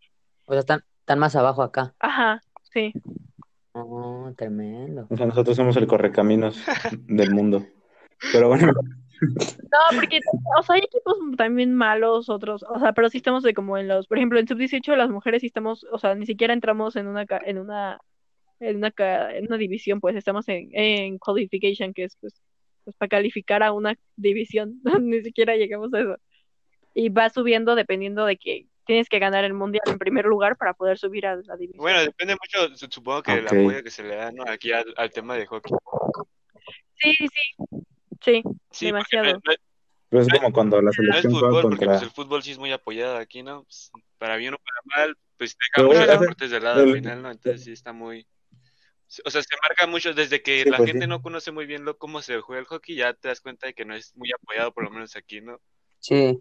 O 0.47 0.53
sea, 0.53 0.61
están, 0.61 0.85
están 1.01 1.19
más 1.19 1.37
abajo 1.37 1.63
acá. 1.63 1.95
Ajá, 1.99 2.43
sí. 2.73 2.93
Oh, 3.73 4.33
tremendo. 4.37 5.07
O 5.11 5.17
sea, 5.17 5.27
nosotros 5.27 5.57
somos 5.57 5.77
el 5.77 5.87
correcaminos 5.87 6.63
del 7.07 7.33
mundo. 7.33 7.67
Pero 8.33 8.49
bueno, 8.49 8.73
No, 9.21 9.79
porque, 10.01 10.21
o 10.59 10.63
sea, 10.63 10.77
hay 10.77 10.83
equipos 10.83 11.17
también 11.37 11.75
malos, 11.75 12.29
otros, 12.29 12.63
o 12.69 12.79
sea, 12.79 12.93
pero 12.93 13.09
sí 13.09 13.19
estamos 13.19 13.43
de 13.43 13.53
como 13.55 13.77
en 13.79 13.89
los, 13.89 14.07
por 14.07 14.19
ejemplo, 14.19 14.39
en 14.39 14.47
sub-18 14.47 14.95
las 14.97 15.11
mujeres 15.11 15.41
sí 15.41 15.47
estamos, 15.49 15.85
o 15.91 15.99
sea, 15.99 16.15
ni 16.15 16.27
siquiera 16.27 16.55
entramos 16.55 16.97
en 16.97 17.07
una, 17.09 17.27
ca- 17.27 17.43
en 17.45 17.59
una, 17.59 17.99
en 18.61 18.77
una, 18.77 18.91
ca- 18.91 19.35
en 19.37 19.47
una 19.47 19.57
división, 19.57 20.01
pues 20.01 20.15
estamos 20.17 20.49
en, 20.49 20.69
en 20.73 21.19
qualification, 21.19 21.93
que 21.93 22.05
es, 22.05 22.17
pues, 22.21 22.41
pues 22.85 22.97
para 22.97 23.09
calificar 23.09 23.63
a 23.63 23.73
una 23.73 23.95
división, 24.17 24.81
ni 25.03 25.23
siquiera 25.23 25.57
llegamos 25.57 25.93
a 25.95 26.01
eso. 26.01 26.17
Y 26.95 27.09
va 27.11 27.29
subiendo 27.29 27.75
dependiendo 27.75 28.25
de 28.25 28.37
que 28.39 28.67
tienes 28.87 29.09
que 29.09 29.19
ganar 29.19 29.45
el 29.45 29.53
mundial 29.53 29.83
en 29.87 29.99
primer 29.99 30.25
lugar 30.27 30.57
para 30.57 30.73
poder 30.75 30.97
subir 30.97 31.27
a 31.27 31.37
la 31.37 31.57
división. 31.57 31.83
Bueno, 31.83 32.01
depende 32.03 32.35
mucho, 32.35 32.75
su- 32.77 32.87
supongo 32.89 33.23
que 33.23 33.33
Ok. 33.33 33.39
el 33.39 33.49
apoyo 33.49 33.83
que 33.83 33.91
se 33.91 34.05
le 34.05 34.15
da, 34.17 34.31
¿no? 34.31 34.45
Aquí 34.47 34.73
al, 34.73 34.85
al 34.97 35.11
tema 35.11 35.35
de 35.37 35.45
hockey. 35.47 35.73
Sí, 36.99 37.13
sí, 37.19 37.65
sí, 38.21 38.43
sí, 38.71 38.93
porque 38.93 39.17
demasiado. 39.17 39.33
no- 39.35 39.41
pues 40.09 40.29
es 40.29 40.33
como 40.33 40.53
cuando 40.53 40.77
la 40.77 40.83
no 40.83 40.91
es 40.91 40.97
selección 40.97 41.33
fútbol, 41.33 41.63
porque 41.63 41.77
contra. 41.79 41.87
pues, 41.93 42.03
el 42.03 42.11
fútbol 42.11 42.43
sí 42.43 42.53
es 42.53 42.59
muy 42.59 42.73
apoyado 42.73 43.17
aquí, 43.17 43.43
¿no? 43.43 43.65
Pues, 43.65 43.91
para 44.19 44.37
bien 44.37 44.55
o 44.55 44.59
para 44.59 45.07
mal, 45.07 45.19
pues 45.37 45.57
deja 45.59 45.89
Pero, 45.89 45.89
muchos 45.89 46.21
deportes 46.21 46.51
de 46.51 46.61
lado 46.61 46.83
al 46.83 46.93
final, 46.95 47.23
¿no? 47.23 47.31
Entonces 47.31 47.65
sí 47.65 47.73
está 47.73 47.93
muy... 47.93 48.27
O 49.25 49.31
sea, 49.31 49.43
se 49.43 49.57
marca 49.63 49.87
mucho 49.87 50.15
desde 50.15 50.43
que 50.43 50.63
Sí, 50.63 50.71
la 50.71 50.79
pues, 50.79 50.91
gente 50.91 51.05
sí. 51.05 51.09
no 51.09 51.23
conoce 51.23 51.53
muy 51.53 51.67
bien 51.67 51.85
lo, 51.85 51.97
cómo 51.97 52.23
se 52.23 52.41
juega 52.41 52.61
el 52.61 52.67
hockey, 52.67 52.97
ya 52.97 53.15
te 53.15 53.29
das 53.29 53.41
cuenta 53.41 53.67
de 53.67 53.75
que 53.75 53.85
no 53.85 53.95
es 53.95 54.17
muy 54.17 54.31
apoyado, 54.33 54.73
por 54.73 54.85
lo 54.85 54.91
menos 54.91 55.17
aquí, 55.17 55.41
¿no? 55.41 55.61
Sí. 56.01 56.41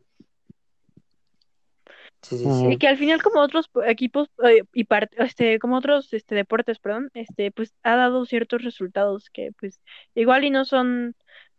Sí, 2.21 2.39
sí, 2.39 2.43
sí. 2.45 2.67
Y 2.71 2.78
que 2.78 2.88
al 2.88 2.97
final 2.97 3.21
como 3.21 3.39
otros 3.39 3.67
po- 3.67 3.84
equipos 3.84 4.30
eh, 4.43 4.63
y 4.73 4.88
este 5.17 5.59
como 5.59 5.78
otros 5.78 6.11
este 6.11 6.34
deportes, 6.34 6.80
perdón, 6.80 7.11
este 7.13 7.51
pues 7.51 7.76
ha 7.84 7.95
dado 7.95 8.26
ciertos 8.26 8.63
resultados 8.63 9.30
que 9.30 9.51
pues 9.59 9.80
igual 10.15 10.43
y 10.43 10.49
no 10.49 10.65
son 10.65 11.15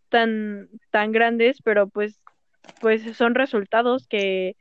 tan 0.08 0.68
tan 0.90 1.12
grandes, 1.12 1.60
pero 1.62 1.88
pues 1.88 2.20
pues 2.80 3.16
son 3.16 3.34
resultados 3.34 4.06
que 4.06 4.56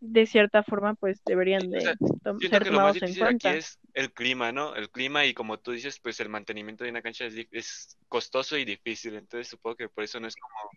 de 0.00 0.26
cierta 0.26 0.62
forma 0.62 0.94
pues 0.94 1.22
deberían 1.24 1.68
o 1.68 1.70
de 1.72 1.80
sea, 1.80 1.94
Siento 2.38 2.48
ser 2.48 2.64
que 2.64 2.70
lo 2.70 2.76
más 2.76 2.94
tomados 2.94 2.96
en 2.96 3.08
difícil 3.08 3.22
aquí 3.24 3.48
cuenta. 3.48 3.56
es 3.56 3.78
el 3.94 4.12
clima, 4.12 4.52
¿no? 4.52 4.74
El 4.74 4.90
clima 4.90 5.26
y 5.26 5.34
como 5.34 5.58
tú 5.58 5.72
dices, 5.72 5.98
pues 6.00 6.20
el 6.20 6.28
mantenimiento 6.28 6.84
de 6.84 6.90
una 6.90 7.02
cancha 7.02 7.26
es, 7.26 7.34
es 7.50 7.98
costoso 8.08 8.56
y 8.56 8.64
difícil, 8.64 9.14
entonces 9.14 9.48
supongo 9.48 9.76
que 9.76 9.88
por 9.88 10.04
eso 10.04 10.18
no 10.20 10.28
es 10.28 10.36
como 10.36 10.70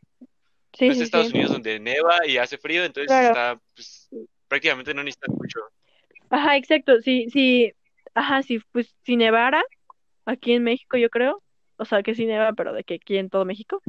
Sí, 0.73 0.87
no 0.87 0.91
es 0.93 0.97
sí, 0.97 1.03
Estados 1.05 1.27
sí. 1.27 1.33
Unidos 1.33 1.51
donde 1.51 1.79
neva 1.79 2.25
y 2.27 2.37
hace 2.37 2.57
frío, 2.57 2.83
entonces 2.83 3.11
Claro. 3.11 3.27
está, 3.27 3.61
pues 3.75 4.09
prácticamente 4.47 4.93
no 4.93 5.03
necesitas 5.03 5.29
mucho. 5.35 5.59
Ajá, 6.29 6.57
exacto. 6.57 6.99
Sí, 7.01 7.27
sí. 7.31 7.71
Ajá, 8.15 8.41
sí, 8.43 8.59
pues 8.71 8.95
si 9.03 9.15
nevara 9.15 9.63
aquí 10.25 10.53
en 10.53 10.63
México, 10.63 10.97
yo 10.97 11.09
creo. 11.09 11.43
O 11.83 11.85
sea, 11.85 12.01
que 12.01 12.15
sí 12.15 12.25
neva, 12.25 12.53
pero 12.53 12.71
de 12.71 12.85
que 12.85 12.93
aquí 12.95 13.17
en 13.17 13.29
todo 13.29 13.43
México. 13.43 13.81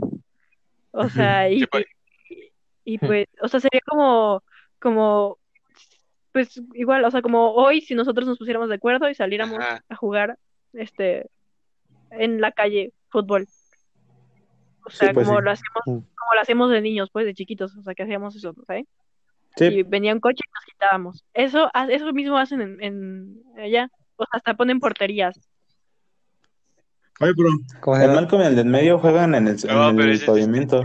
O 0.90 1.08
sea, 1.08 1.48
y, 1.48 2.98
pues, 2.98 3.28
o 3.40 3.46
sea, 3.46 3.60
sería 3.60 3.80
como, 3.86 4.42
como, 4.80 5.38
pues 6.32 6.60
igual, 6.74 7.04
o 7.04 7.10
sea, 7.12 7.22
como 7.22 7.52
hoy 7.52 7.80
si 7.80 7.94
nosotros 7.94 8.26
nos 8.26 8.36
pusiéramos 8.36 8.68
de 8.68 8.74
acuerdo 8.74 9.08
y 9.08 9.14
saliéramos 9.14 9.60
Ajá. 9.60 9.84
a 9.88 9.94
jugar, 9.94 10.38
este, 10.72 11.30
en 12.10 12.40
la 12.40 12.50
calle, 12.50 12.92
fútbol. 13.10 13.46
O 14.86 14.90
Sí, 14.90 14.96
sea, 14.98 15.12
pues 15.12 15.26
como 15.26 15.38
sí. 15.38 15.44
lo 15.44 15.50
hacemos, 15.52 15.82
como 15.84 16.34
lo 16.34 16.40
hacemos 16.40 16.70
de 16.70 16.80
niños, 16.80 17.10
pues, 17.12 17.26
de 17.26 17.34
chiquitos, 17.34 17.76
o 17.76 17.82
sea, 17.82 17.94
que 17.94 18.02
hacíamos 18.02 18.34
eso, 18.34 18.54
¿sabes? 18.66 18.86
Sí, 19.56 19.66
y 19.66 19.82
venía 19.84 20.12
un 20.12 20.18
coche 20.20 20.42
y 20.44 20.50
nos 20.52 20.64
quitábamos. 20.64 21.24
Eso, 21.32 21.70
eso 21.88 22.12
mismo 22.12 22.36
hacen 22.36 22.60
en, 22.60 22.82
en 22.82 23.42
allá. 23.56 23.88
O 24.16 24.24
sea, 24.24 24.38
hasta 24.38 24.54
ponen 24.54 24.80
porterías. 24.80 25.38
Oye, 27.20 27.32
pero 27.36 27.48
¿Cómo 27.80 27.96
se 27.96 28.04
el? 28.04 28.10
Malcolm 28.12 28.42
y 28.42 28.46
el 28.46 28.56
del 28.56 28.66
medio 28.66 28.98
juegan 28.98 29.34
en 29.34 29.48
el, 29.48 29.56
No, 29.66 29.90
en 29.90 29.96
pero 29.96 30.10
el 30.10 30.24
pavimento. 30.24 30.82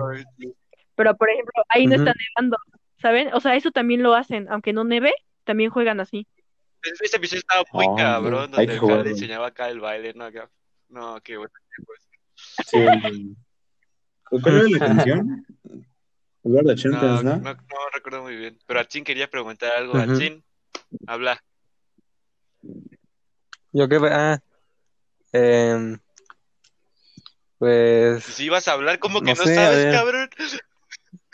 Pero, 0.96 1.16
por 1.16 1.30
ejemplo, 1.30 1.64
ahí 1.70 1.88
no 1.88 1.96
Ujú. 1.96 2.04
está 2.04 2.14
nevando, 2.38 2.58
¿saben? 3.02 3.34
O 3.34 3.40
sea, 3.40 3.56
eso 3.56 3.72
también 3.72 4.04
lo 4.04 4.14
hacen. 4.14 4.48
Aunque 4.50 4.74
no 4.74 4.84
neve, 4.84 5.14
también 5.44 5.70
juegan 5.72 6.00
así. 6.00 6.28
Ese 7.02 7.18
episodio 7.18 7.40
estaba 7.40 7.64
muy 7.74 7.86
Oh, 7.88 7.96
cabrón, 7.96 8.52
donde 8.52 8.74
el 8.74 8.80
jugarlo. 8.80 9.04
le 9.06 9.10
enseñaba 9.12 9.48
acá 9.48 9.70
el 9.70 9.80
baile, 9.80 10.14
¿no? 10.14 10.26
Acá. 10.26 10.50
No, 10.90 11.20
qué 11.22 11.38
bueno. 11.38 11.52
Sí. 12.36 12.78
el- 12.78 13.36
¿Cuál 14.30 14.56
era 14.56 14.70
la 14.70 14.80
canción? 14.80 15.46
Jugar 16.44 16.64
la 16.66 16.74
No, 16.74 16.78
Champions, 16.82 17.24
no, 17.24 17.38
¿no? 17.38 17.54
no 17.54 17.56
recuerdo 17.94 18.22
muy 18.24 18.36
bien. 18.36 18.58
Pero 18.66 18.80
Atsin 18.80 19.04
quería 19.04 19.30
preguntar 19.30 19.72
algo. 19.76 19.94
Ujú. 19.94 20.12
Atsin, 20.14 20.44
habla. 21.08 21.42
Yo 23.72 23.88
qué, 23.88 23.98
ah, 24.10 24.40
em, 25.34 26.00
pues, 27.60 28.24
Si 28.24 28.46
ibas 28.46 28.68
a 28.68 28.74
hablar, 28.74 28.98
como 29.00 29.20
que 29.22 29.34
No 29.34 29.36
no, 29.36 29.44
sé, 29.44 29.60
a 29.60 29.66
sabes, 29.68 29.94
cabrón. 29.94 30.30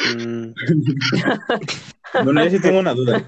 mm, 0.04 0.54
Bueno, 2.24 2.44
yo 2.44 2.50
sí 2.50 2.60
tengo 2.60 2.80
una 2.80 2.94
duda. 2.94 3.22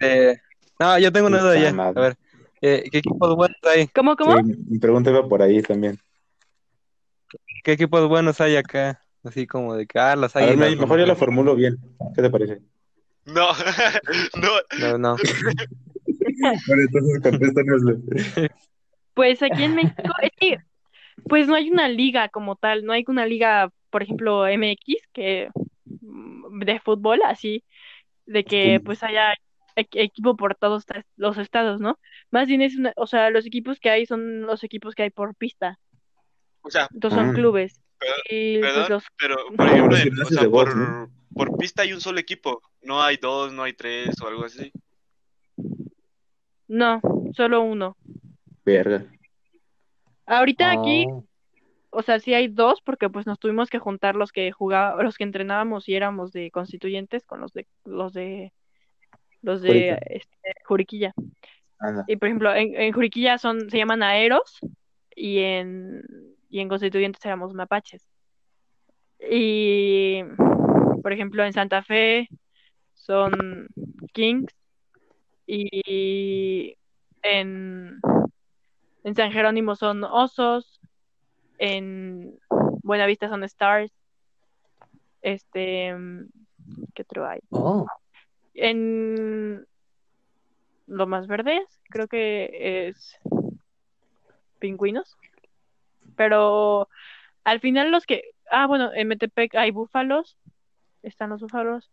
eh, 0.00 0.36
no, 0.78 0.98
yo 0.98 1.12
tengo 1.12 1.26
una 1.28 1.40
duda 1.40 1.56
ya. 1.56 1.68
A 1.70 1.92
ver, 1.92 2.16
eh, 2.60 2.88
¿qué 2.90 2.98
equipos 2.98 3.36
buenos 3.36 3.56
hay? 3.64 3.86
¿Cómo, 3.88 4.16
cómo? 4.16 4.36
Sí, 4.38 4.54
mi 4.68 4.78
pregunta 4.78 5.10
iba 5.10 5.28
por 5.28 5.42
ahí 5.42 5.62
también. 5.62 5.98
¿Qué 7.62 7.72
equipos 7.72 8.08
buenos 8.08 8.40
hay 8.40 8.56
acá? 8.56 9.00
Así 9.22 9.46
como 9.46 9.74
de 9.74 9.86
que, 9.86 9.98
ah, 9.98 10.16
las 10.16 10.36
A 10.36 10.40
ver, 10.40 10.50
águilas. 10.50 10.70
me- 10.70 10.76
mejor 10.76 10.98
yo 11.00 11.06
la 11.06 11.14
formulo 11.16 11.54
bien. 11.56 11.78
¿Qué 12.14 12.22
te 12.22 12.30
parece? 12.30 12.60
No, 13.24 13.48
no. 14.40 14.50
No, 14.78 14.98
no. 14.98 15.16
Bueno, 16.66 16.82
entonces 16.82 17.20
contéstanoslo. 17.22 17.96
Pues 19.14 19.42
aquí 19.42 19.62
en 19.64 19.74
México, 19.74 20.02
es 20.22 20.30
que, 20.36 20.58
pues 21.28 21.46
no 21.48 21.54
hay 21.54 21.70
una 21.70 21.88
liga 21.88 22.28
como 22.28 22.56
tal. 22.56 22.84
No 22.84 22.92
hay 22.92 23.04
una 23.06 23.26
liga, 23.26 23.70
por 23.90 24.02
ejemplo, 24.02 24.46
MX, 24.46 24.96
que 25.12 25.48
mm, 26.00 26.60
de 26.60 26.80
fútbol, 26.80 27.20
así, 27.24 27.64
de 28.26 28.44
que 28.44 28.80
pues 28.84 29.02
haya 29.02 29.34
equipo 29.76 30.36
por 30.36 30.54
todos 30.54 30.84
los 31.16 31.36
estados, 31.38 31.80
¿no? 31.80 31.98
Más 32.30 32.46
bien 32.46 32.62
es 32.62 32.76
una, 32.76 32.92
o 32.96 33.06
sea, 33.06 33.30
los 33.30 33.44
equipos 33.46 33.80
que 33.80 33.90
hay 33.90 34.06
son 34.06 34.42
los 34.42 34.62
equipos 34.64 34.94
que 34.94 35.02
hay 35.04 35.10
por 35.10 35.34
pista. 35.34 35.78
O 36.62 36.70
sea, 36.70 36.88
Entonces 36.94 37.18
son 37.20 37.30
Ah. 37.30 37.34
clubes. 37.34 37.80
Perdón, 37.98 38.16
Y 38.30 38.58
pues 38.58 38.88
los 38.90 39.04
pero 39.18 39.36
por 39.56 39.66
ejemplo, 39.66 39.96
en- 39.96 40.20
o 40.22 40.24
sea, 40.26 40.48
por, 40.48 40.76
¿no? 40.76 41.08
por 41.34 41.56
pista 41.58 41.82
hay 41.82 41.92
un 41.92 42.00
solo 42.00 42.18
equipo. 42.20 42.60
No 42.82 43.02
hay 43.02 43.16
dos, 43.16 43.52
no 43.52 43.62
hay 43.62 43.72
tres 43.72 44.20
o 44.22 44.28
algo 44.28 44.44
así. 44.44 44.70
No, 46.68 47.00
solo 47.34 47.60
uno. 47.62 47.96
Verga. 48.64 49.04
Ahorita 50.26 50.70
aquí, 50.70 51.06
Oh, 51.08 51.24
o 51.90 52.02
sea, 52.02 52.18
sí 52.18 52.34
hay 52.34 52.48
dos, 52.48 52.80
porque 52.82 53.08
pues 53.08 53.26
nos 53.26 53.38
tuvimos 53.38 53.70
que 53.70 53.78
juntar 53.78 54.16
los 54.16 54.32
que 54.32 54.50
jugábamos, 54.50 55.04
los 55.04 55.16
que 55.16 55.24
entrenábamos 55.24 55.88
y 55.88 55.94
éramos 55.94 56.32
de 56.32 56.50
constituyentes 56.50 57.24
con 57.24 57.40
los 57.40 57.52
de 57.52 57.66
los 57.84 58.12
de 58.12 58.52
los 59.42 59.62
de 59.62 59.68
Jurica. 59.68 59.98
este, 60.06 60.54
Juriquilla. 60.64 61.14
Anda. 61.78 62.04
Y 62.08 62.16
por 62.16 62.28
ejemplo, 62.28 62.54
en, 62.54 62.74
en 62.74 62.92
Juriquilla 62.92 63.38
son, 63.38 63.70
se 63.70 63.78
llaman 63.78 64.02
aeros 64.02 64.58
y 65.14 65.38
en 65.38 66.02
y 66.54 66.60
en 66.60 66.68
Constituyentes 66.68 67.24
éramos 67.24 67.52
mapaches. 67.52 68.08
Y, 69.18 70.22
por 71.02 71.12
ejemplo, 71.12 71.44
en 71.44 71.52
Santa 71.52 71.82
Fe 71.82 72.28
son 72.92 73.66
Kings 74.12 74.54
y 75.48 76.76
en, 77.22 77.98
en 79.04 79.14
San 79.14 79.30
Jerónimo 79.30 79.76
son 79.76 80.02
Osos, 80.02 80.80
en 81.58 82.38
Buenavista 82.82 83.28
son 83.28 83.44
Stars, 83.44 83.92
este, 85.22 85.94
¿qué 86.94 87.02
otro 87.02 87.26
hay? 87.26 87.40
Oh, 87.50 87.86
En 88.54 89.66
lo 90.86 91.06
más 91.06 91.26
verdes, 91.26 91.62
creo 91.90 92.08
que 92.08 92.88
es 92.88 93.18
pingüinos. 94.58 95.16
Pero 96.16 96.88
al 97.44 97.60
final 97.60 97.90
los 97.90 98.06
que, 98.06 98.30
ah, 98.50 98.66
bueno, 98.66 98.90
en 98.94 99.08
Metepec 99.08 99.54
hay 99.54 99.70
búfalos, 99.70 100.38
están 101.02 101.30
los 101.30 101.40
búfalos. 101.40 101.90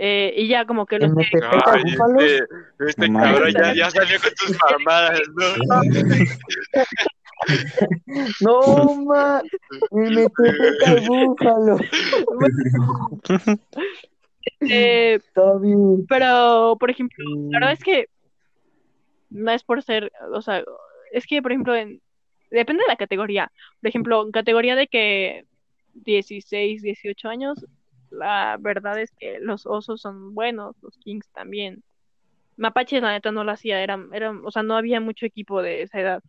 Eh, 0.00 0.32
y 0.36 0.46
ya 0.46 0.64
como 0.64 0.86
que 0.86 1.00
los 1.00 1.10
¿En 1.10 1.16
que, 1.16 1.40
Ay, 1.66 1.82
este, 1.84 2.46
este 2.86 3.08
No 3.08 3.18
cabrón 3.18 3.52
ya, 3.52 3.74
ya 3.74 3.90
salió 3.90 4.20
con 4.20 4.30
tus 4.34 4.56
mamadas, 4.70 5.20
¿no? 5.34 5.44
No, 8.40 8.94
ma, 9.04 9.42
hay 9.90 11.06
búfalos. 11.06 11.80
eh, 14.60 15.20
pero 16.08 16.76
por 16.78 16.90
ejemplo, 16.90 17.24
la 17.50 17.58
verdad 17.58 17.72
es 17.72 17.84
que 17.84 18.08
no 19.30 19.50
es 19.52 19.62
por 19.62 19.82
ser, 19.82 20.12
o 20.32 20.42
sea, 20.42 20.64
es 21.12 21.26
que 21.26 21.42
por 21.42 21.52
ejemplo 21.52 21.76
en, 21.76 22.00
depende 22.50 22.82
de 22.82 22.88
la 22.88 22.96
categoría. 22.96 23.52
Por 23.80 23.88
ejemplo, 23.88 24.22
en 24.24 24.32
categoría 24.32 24.74
de 24.76 24.88
que 24.88 25.44
16, 25.94 26.82
18 26.82 27.28
años, 27.28 27.66
la 28.10 28.56
verdad 28.58 28.98
es 29.00 29.12
que 29.12 29.38
los 29.40 29.66
osos 29.66 30.00
son 30.00 30.34
buenos, 30.34 30.76
los 30.82 30.96
kings 30.98 31.28
también. 31.30 31.82
Mapaches, 32.56 33.02
la 33.02 33.12
neta, 33.12 33.32
no 33.32 33.44
lo 33.44 33.52
hacía, 33.52 33.82
eran, 33.82 34.10
eran, 34.12 34.42
o 34.44 34.50
sea, 34.50 34.62
no 34.62 34.76
había 34.76 35.00
mucho 35.00 35.26
equipo 35.26 35.62
de 35.62 35.82
esa 35.82 36.00
edad. 36.00 36.22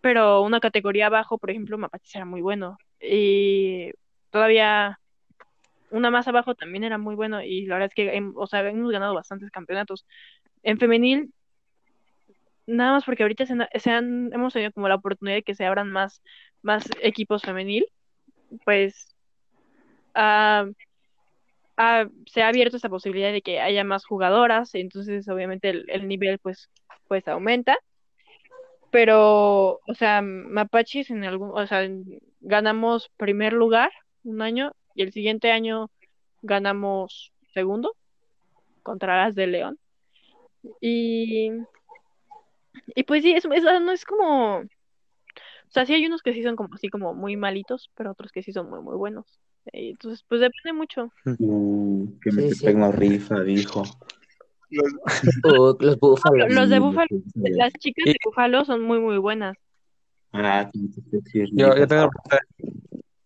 Pero 0.00 0.42
una 0.42 0.60
categoría 0.60 1.06
abajo, 1.06 1.38
por 1.38 1.50
ejemplo, 1.50 1.78
Mapaches 1.78 2.14
era 2.14 2.24
muy 2.24 2.40
bueno. 2.40 2.78
Y 3.00 3.92
todavía 4.30 4.98
una 5.90 6.10
más 6.10 6.28
abajo 6.28 6.54
también 6.54 6.84
era 6.84 6.98
muy 6.98 7.14
bueno. 7.14 7.42
Y 7.42 7.66
la 7.66 7.76
verdad 7.76 7.90
es 7.90 7.94
que, 7.94 8.30
o 8.34 8.46
sea, 8.46 8.66
hemos 8.68 8.90
ganado 8.92 9.14
bastantes 9.14 9.50
campeonatos. 9.50 10.06
En 10.62 10.78
femenil, 10.78 11.32
nada 12.66 12.92
más 12.92 13.04
porque 13.04 13.22
ahorita 13.22 13.46
se, 13.46 13.54
se 13.78 13.90
han, 13.90 14.30
hemos 14.32 14.52
tenido 14.52 14.72
como 14.72 14.88
la 14.88 14.96
oportunidad 14.96 15.36
de 15.36 15.42
que 15.42 15.54
se 15.54 15.64
abran 15.64 15.90
más, 15.90 16.22
más 16.62 16.88
equipos 17.02 17.42
femenil, 17.42 17.86
pues 18.64 19.14
se 22.26 22.42
ha 22.42 22.48
abierto 22.48 22.76
esta 22.76 22.88
posibilidad 22.88 23.32
de 23.32 23.42
que 23.42 23.60
haya 23.60 23.84
más 23.84 24.04
jugadoras, 24.04 24.74
entonces 24.74 25.28
obviamente 25.28 25.70
el, 25.70 25.84
el 25.88 26.08
nivel 26.08 26.38
pues, 26.38 26.70
pues 27.08 27.26
aumenta. 27.28 27.78
Pero, 28.90 29.80
o 29.86 29.94
sea, 29.94 30.22
Mapaches 30.22 31.10
en 31.10 31.24
algún, 31.24 31.50
o 31.52 31.66
sea, 31.66 31.86
ganamos 32.40 33.10
primer 33.16 33.52
lugar 33.52 33.90
un 34.24 34.40
año 34.42 34.72
y 34.94 35.02
el 35.02 35.12
siguiente 35.12 35.50
año 35.52 35.90
ganamos 36.42 37.32
segundo 37.54 37.96
contra 38.82 39.24
las 39.26 39.34
de 39.36 39.48
León. 39.48 39.78
Y, 40.80 41.50
y 42.94 43.04
pues 43.04 43.22
sí, 43.22 43.32
es, 43.32 43.44
es- 43.44 43.62
no 43.62 43.92
es 43.92 44.04
como, 44.04 44.58
o 44.58 44.64
sea, 45.68 45.86
sí 45.86 45.94
hay 45.94 46.06
unos 46.06 46.22
que 46.22 46.32
sí 46.32 46.42
son 46.42 46.56
como 46.56 46.74
así 46.74 46.88
como 46.88 47.14
muy 47.14 47.36
malitos, 47.36 47.90
pero 47.94 48.12
otros 48.12 48.32
que 48.32 48.42
sí 48.42 48.52
son 48.52 48.68
muy, 48.70 48.80
muy 48.80 48.96
buenos. 48.96 49.38
Entonces, 49.72 50.24
pues 50.28 50.40
depende 50.40 50.72
mucho. 50.72 51.12
Uh, 51.38 52.06
que 52.20 52.30
Sí, 52.30 52.36
Metepec 52.36 52.76
sí. 52.76 52.92
rifa, 52.96 53.40
dijo. 53.42 53.82
Los- 54.70 54.92
Uh, 55.44 55.76
los 55.80 55.98
búfalos. 55.98 56.50
Los 56.50 56.68
de 56.68 56.76
Sí, 56.76 56.80
Búfalo, 56.80 57.08
las 57.34 57.72
chicas 57.74 58.04
de 58.04 58.16
Búfalo 58.24 58.64
son 58.64 58.82
muy, 58.82 58.98
muy 58.98 59.16
buenas. 59.18 59.56
Ah, 60.32 60.70
sí 60.72 60.90
Yo, 61.52 61.74
yo 61.74 61.86
tengo 61.86 62.02
una 62.02 62.10
pregunta. 62.10 62.40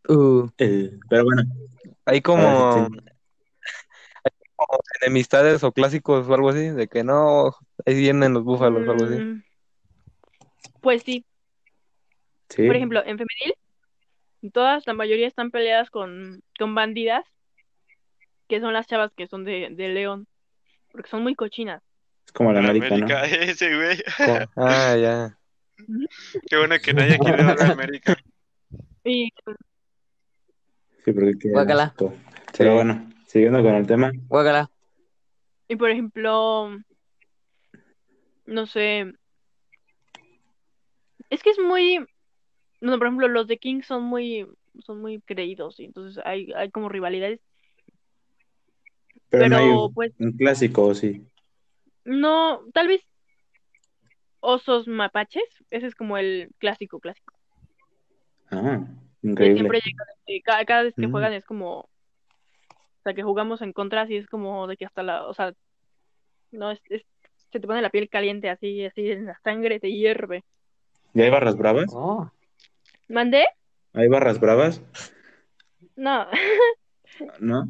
Uh, 0.09 0.49
Eh, 0.59 0.99
pero 1.09 1.25
bueno, 1.25 1.43
Hay 2.05 2.21
como, 2.21 2.75
sí, 2.75 2.99
como 4.57 4.79
enemistades 5.01 5.65
o 5.65 5.73
clásicos 5.73 6.29
o 6.29 6.35
algo 6.35 6.51
así, 6.51 6.69
de 6.69 6.87
que 6.89 7.03
no, 7.03 7.55
ahí 7.87 7.95
vienen 7.95 8.35
los 8.35 8.45
búfalos 8.45 8.87
o 8.87 8.91
algo 8.91 9.05
así. 9.05 9.17
Mm, 9.17 9.43
Pues 10.81 11.03
sí, 11.03 11.25
sí. 12.49 12.67
por 12.67 12.77
ejemplo, 12.77 13.01
en 13.01 13.19
femenil, 13.19 13.55
todas, 14.51 14.87
la 14.87 14.95
mayoría 14.95 15.27
están 15.27 15.51
peleadas 15.51 15.91
con, 15.91 16.43
con 16.59 16.75
bandidas, 16.75 17.25
que 18.49 18.61
son 18.61 18.73
las 18.73 18.87
chavas 18.87 19.13
que 19.17 19.27
son 19.29 19.45
de, 19.45 19.69
de 19.71 19.89
León, 19.89 20.27
porque 20.91 21.09
son 21.09 21.23
muy 21.23 21.35
cochinas. 21.35 21.83
Es 22.27 22.33
como 22.33 22.53
la 22.53 22.61
la 22.63 22.71
América, 22.71 22.97
¿no? 22.97 23.07
América, 23.07 23.25
ese 23.45 23.75
güey. 23.75 24.03
Co- 24.27 24.51
Ah, 24.57 24.97
ya. 24.97 25.39
Qué 26.49 26.57
bueno 26.57 26.77
que 26.83 26.93
nadie 26.95 27.19
quiere 27.19 27.43
ver 27.45 27.59
a 27.61 27.67
la 27.67 27.73
América. 27.73 28.17
Y 29.05 29.31
Sí, 31.05 31.13
porque 31.13 31.51
Guácala. 31.51 31.95
Pero 32.57 32.75
bueno, 32.75 33.11
siguiendo 33.27 33.63
con 33.63 33.75
el 33.75 33.87
tema. 33.87 34.13
guácala. 34.29 34.71
Y 35.69 35.75
por 35.77 35.91
ejemplo, 35.91 36.77
no 38.47 38.67
sé, 38.67 39.13
es 41.31 41.43
que 41.43 41.51
es 41.51 41.59
muy, 41.59 42.05
no, 42.83 42.99
por 42.99 43.07
ejemplo, 43.09 43.29
los 43.29 43.47
de 43.49 43.59
King 43.59 43.83
son 43.83 44.05
muy, 44.05 44.47
son 44.85 45.01
muy 45.01 45.21
creídos 45.23 45.81
y 45.81 45.87
entonces 45.87 46.23
hay, 46.27 46.53
hay 46.55 46.71
como 46.71 46.89
rivalidades, 46.91 47.41
Pero, 49.31 49.49
no 49.49 49.57
hay 49.57 49.67
pero 49.69 49.89
un, 49.89 49.95
pues 49.95 50.13
un 50.19 50.33
clásico, 50.33 50.87
¿o 50.87 50.95
sí. 50.95 51.27
no, 52.05 52.61
tal 52.75 52.89
vez 52.89 53.03
osos 54.41 54.89
mapaches, 54.89 55.45
ese 55.71 55.87
es 55.87 55.95
como 55.95 56.19
el 56.19 56.51
clásico, 56.59 57.01
clásico, 57.01 57.33
Ah, 58.51 58.81
increíble. 59.23 59.63
siempre 59.63 59.81
cada, 60.45 60.65
cada 60.65 60.83
vez 60.85 60.95
que 60.95 61.07
Mm. 61.07 61.11
juegan 61.13 61.33
es 61.33 61.45
como, 61.45 61.81
o 61.81 61.89
sea, 63.05 63.15
que 63.15 63.23
jugamos 63.23 63.63
en 63.63 63.73
contra, 63.73 64.03
así 64.03 64.17
es 64.17 64.27
como 64.27 64.67
de 64.67 64.77
que 64.77 64.85
hasta 64.87 65.03
la, 65.03 65.27
o 65.27 65.35
sea, 65.35 65.53
no, 66.53 66.71
es, 66.71 66.81
es- 66.91 67.07
se 67.53 67.61
te 67.61 67.67
pone 67.67 67.83
la 67.83 67.91
piel 67.91 68.09
caliente, 68.09 68.51
así, 68.51 68.85
así, 68.87 69.11
en 69.11 69.27
la 69.27 69.39
sangre 69.45 69.81
te 69.81 69.91
hierve. 69.93 70.45
¿Y 71.15 71.23
hay 71.23 71.31
barras 71.31 71.57
bravas? 71.57 71.87
Oh, 71.95 72.31
¿Mandé? 73.09 73.45
¿Hay 73.93 74.09
barras 74.09 74.41
bravas? 74.41 74.83
No, 75.97 76.27
¿No? 77.41 77.65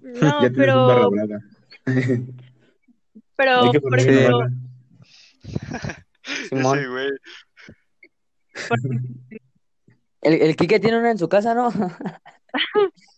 no, 0.00 0.20
ya 0.20 0.36
un 0.36 0.40
barra 0.40 0.50
pero, 0.56 1.10
brava. 1.10 1.40
pero, 3.36 3.72
por 3.80 3.98
ejemplo. 3.98 4.48
Simón. 6.48 6.78
Ese 6.78 6.88
güey. 6.88 7.10
El, 10.22 10.34
el 10.42 10.54
Quique 10.54 10.78
tiene 10.80 10.98
una 10.98 11.12
en 11.12 11.18
su 11.18 11.30
casa, 11.30 11.54
¿no? 11.54 11.70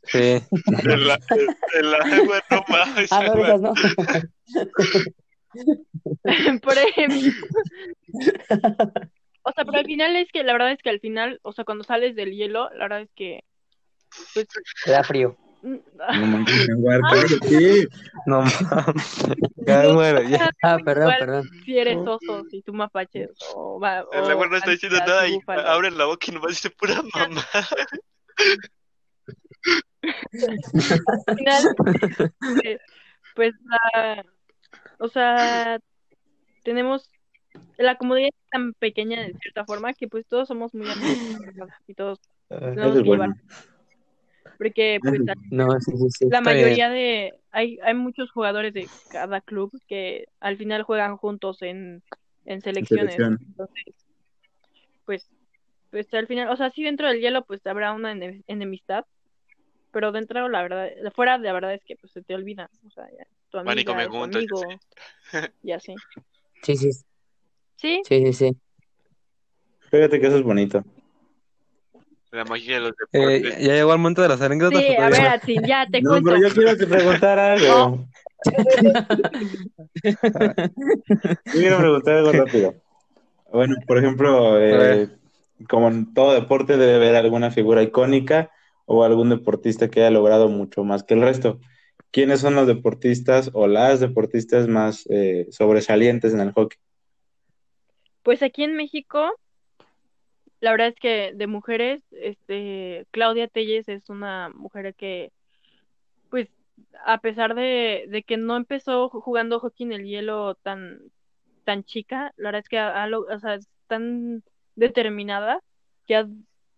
Sí. 0.04 0.18
El, 0.18 0.40
el 0.84 1.10
agua, 1.10 2.40
no 2.48 2.64
mames. 2.68 3.10
Ah, 3.10 3.24
no, 3.24 3.44
esas 3.44 3.60
no. 3.60 3.74
por 6.62 6.78
ejemplo, 6.78 7.32
o 9.42 9.52
sea, 9.52 9.64
pero 9.64 9.78
al 9.78 9.84
final 9.86 10.16
es 10.16 10.28
que, 10.32 10.44
la 10.44 10.52
verdad 10.52 10.72
es 10.72 10.82
que 10.82 10.90
al 10.90 11.00
final, 11.00 11.38
o 11.42 11.52
sea, 11.52 11.64
cuando 11.64 11.84
sales 11.84 12.14
del 12.16 12.32
hielo, 12.32 12.70
la 12.74 12.84
verdad 12.84 13.00
es 13.02 13.10
que, 13.14 13.44
pues, 14.34 14.46
Te 14.84 14.90
da 14.92 15.02
frío. 15.04 15.36
mm, 15.62 15.76
No 15.86 16.44
cállate. 17.10 17.88
No 18.26 18.42
mames. 18.42 20.28
Ya. 20.30 20.50
Ah, 20.62 20.78
perdón, 20.84 21.02
igual 21.02 21.18
perdón. 21.18 21.50
si 21.64 21.78
eres 21.78 21.96
oso, 21.98 22.44
si 22.50 22.62
tú 22.62 22.72
mapaches, 22.72 23.30
o 23.54 23.78
va, 23.80 24.00
El 24.12 24.22
o 24.22 24.28
agua 24.28 24.46
no 24.48 24.56
está 24.56 24.70
diciendo 24.70 24.98
nada 24.98 25.28
y 25.28 25.38
abre 25.46 25.90
la 25.90 26.06
boca 26.06 26.26
y 26.28 26.32
nomás 26.32 26.50
dice 26.50 26.70
pura 26.70 27.02
mamá. 27.14 27.44
Al 30.02 31.36
final, 31.36 31.64
eh, 32.64 32.78
pues, 33.34 33.54
la, 33.64 34.24
o 34.98 35.08
sea, 35.08 35.78
tenemos, 36.64 37.08
la 37.78 37.96
comunidad 37.96 38.28
es 38.28 38.50
tan 38.50 38.74
pequeña 38.74 39.20
de 39.22 39.34
cierta 39.40 39.64
forma 39.64 39.94
que 39.94 40.08
pues 40.08 40.26
todos 40.26 40.48
somos 40.48 40.74
muy 40.74 40.90
amigos 40.90 41.18
y 41.86 41.94
todos 41.94 42.18
tenemos 42.48 42.96
es 42.96 43.02
que 43.02 43.08
llevar, 43.10 43.28
bueno. 43.28 43.34
porque 44.58 45.00
pues 45.02 45.20
No, 45.50 45.68
sí, 45.80 45.92
sí, 45.96 46.10
sí. 46.10 46.28
la 46.30 46.40
mayoría 46.40 46.88
de 46.88 47.34
hay 47.50 47.78
hay 47.82 47.94
muchos 47.94 48.30
jugadores 48.30 48.72
de 48.74 48.90
cada 49.08 49.40
club 49.40 49.70
que 49.88 50.26
al 50.40 50.56
final 50.56 50.82
juegan 50.84 51.16
juntos 51.16 51.60
en, 51.62 52.02
en 52.44 52.60
selecciones 52.62 53.16
selección. 53.16 53.38
entonces 53.48 53.94
pues 55.04 55.28
pues 55.90 56.12
al 56.14 56.26
final 56.26 56.48
o 56.48 56.56
sea 56.56 56.70
sí 56.70 56.82
dentro 56.82 57.08
del 57.08 57.20
hielo 57.20 57.44
pues 57.44 57.64
habrá 57.66 57.92
una 57.92 58.12
ene- 58.12 58.42
enemistad 58.46 59.04
pero 59.90 60.12
dentro 60.12 60.48
la 60.48 60.62
verdad 60.62 60.88
fuera 61.14 61.38
la 61.38 61.52
verdad 61.52 61.74
es 61.74 61.82
que 61.84 61.96
pues 61.96 62.12
se 62.12 62.22
te 62.22 62.34
olvida 62.34 62.70
o 62.86 62.90
sea 62.90 63.04
ya, 63.10 63.26
tu 63.50 63.58
Van 63.58 63.78
y 63.78 63.84
amiga 63.84 63.92
comen 63.92 64.08
tu 64.08 64.16
juntos, 64.16 64.38
amigo 64.38 64.80
sí. 65.32 65.38
y 65.62 65.72
así 65.72 65.94
Sí, 66.62 66.76
sí, 66.76 66.90
sí 67.82 68.00
sí, 68.06 68.26
sí, 68.26 68.32
sí. 68.32 68.56
Fíjate 69.90 70.18
que 70.20 70.26
eso 70.28 70.36
es 70.38 70.42
bonito. 70.42 70.82
La 72.30 72.44
magia 72.46 72.76
de 72.76 72.80
los 72.80 72.92
Eh, 73.12 73.18
deportes. 73.42 73.58
ya 73.66 73.74
llegó 73.74 73.92
al 73.92 73.98
momento 73.98 74.22
de 74.22 74.28
las 74.28 74.40
anécdotas. 74.40 74.80
Sí, 74.80 74.86
¿o 74.96 75.02
a 75.02 75.10
ver, 75.10 75.22
no? 75.22 75.28
Atsin, 75.28 75.62
ya 75.66 75.86
te 75.86 76.00
No, 76.00 76.10
cuento. 76.12 76.30
pero 76.30 76.48
yo 76.48 76.54
quiero 76.54 76.76
que 76.78 76.86
preguntar 76.86 77.38
algo. 77.38 78.06
Yo 78.44 78.52
quiero 81.52 81.78
preguntar 81.78 82.14
algo 82.14 82.32
rápido. 82.32 82.74
Bueno, 83.52 83.76
por 83.86 83.98
ejemplo, 83.98 84.58
eh, 84.58 85.08
como 85.68 85.88
en 85.88 86.14
todo 86.14 86.32
deporte 86.32 86.78
debe 86.78 86.94
haber 86.94 87.16
alguna 87.16 87.50
figura 87.50 87.82
icónica 87.82 88.50
o 88.86 89.04
algún 89.04 89.28
deportista 89.28 89.90
que 89.90 90.00
haya 90.00 90.10
logrado 90.10 90.48
mucho 90.48 90.84
más 90.84 91.02
que 91.04 91.12
el 91.14 91.20
resto. 91.20 91.60
¿Quiénes 92.10 92.40
son 92.40 92.54
los 92.54 92.66
deportistas 92.66 93.50
o 93.52 93.66
las 93.66 94.00
deportistas 94.00 94.68
más 94.68 95.06
eh, 95.10 95.48
sobresalientes 95.50 96.32
en 96.32 96.40
el 96.40 96.52
hockey? 96.52 96.78
Pues 98.22 98.42
aquí 98.42 98.62
en 98.62 98.74
México, 98.74 99.32
la 100.60 100.70
verdad 100.70 100.88
es 100.88 100.94
que 100.96 101.32
de 101.34 101.46
mujeres, 101.46 102.02
este, 102.12 103.06
Claudia 103.10 103.48
Telles 103.48 103.88
es 103.88 104.08
una 104.08 104.48
mujer 104.50 104.94
que, 104.94 105.32
pues, 106.30 106.48
a 107.04 107.18
pesar 107.18 107.54
de, 107.54 108.24
que 108.26 108.36
no 108.36 108.56
empezó 108.56 109.10
ju- 109.10 109.20
jugando 109.20 109.58
hockey 109.60 109.86
en 109.86 109.92
el 109.92 110.04
hielo 110.04 110.54
tan, 110.54 111.00
tan 111.64 111.84
chica, 111.84 112.32
la 112.36 112.48
verdad 112.48 112.60
es 112.60 112.68
que 112.68 112.78
ha, 112.78 113.02
ha 113.04 113.08
o 113.18 113.38
sea, 113.40 113.54
es 113.54 113.68
tan 113.88 114.42
determinada 114.76 115.60
que 116.06 116.16
ha, 116.16 116.28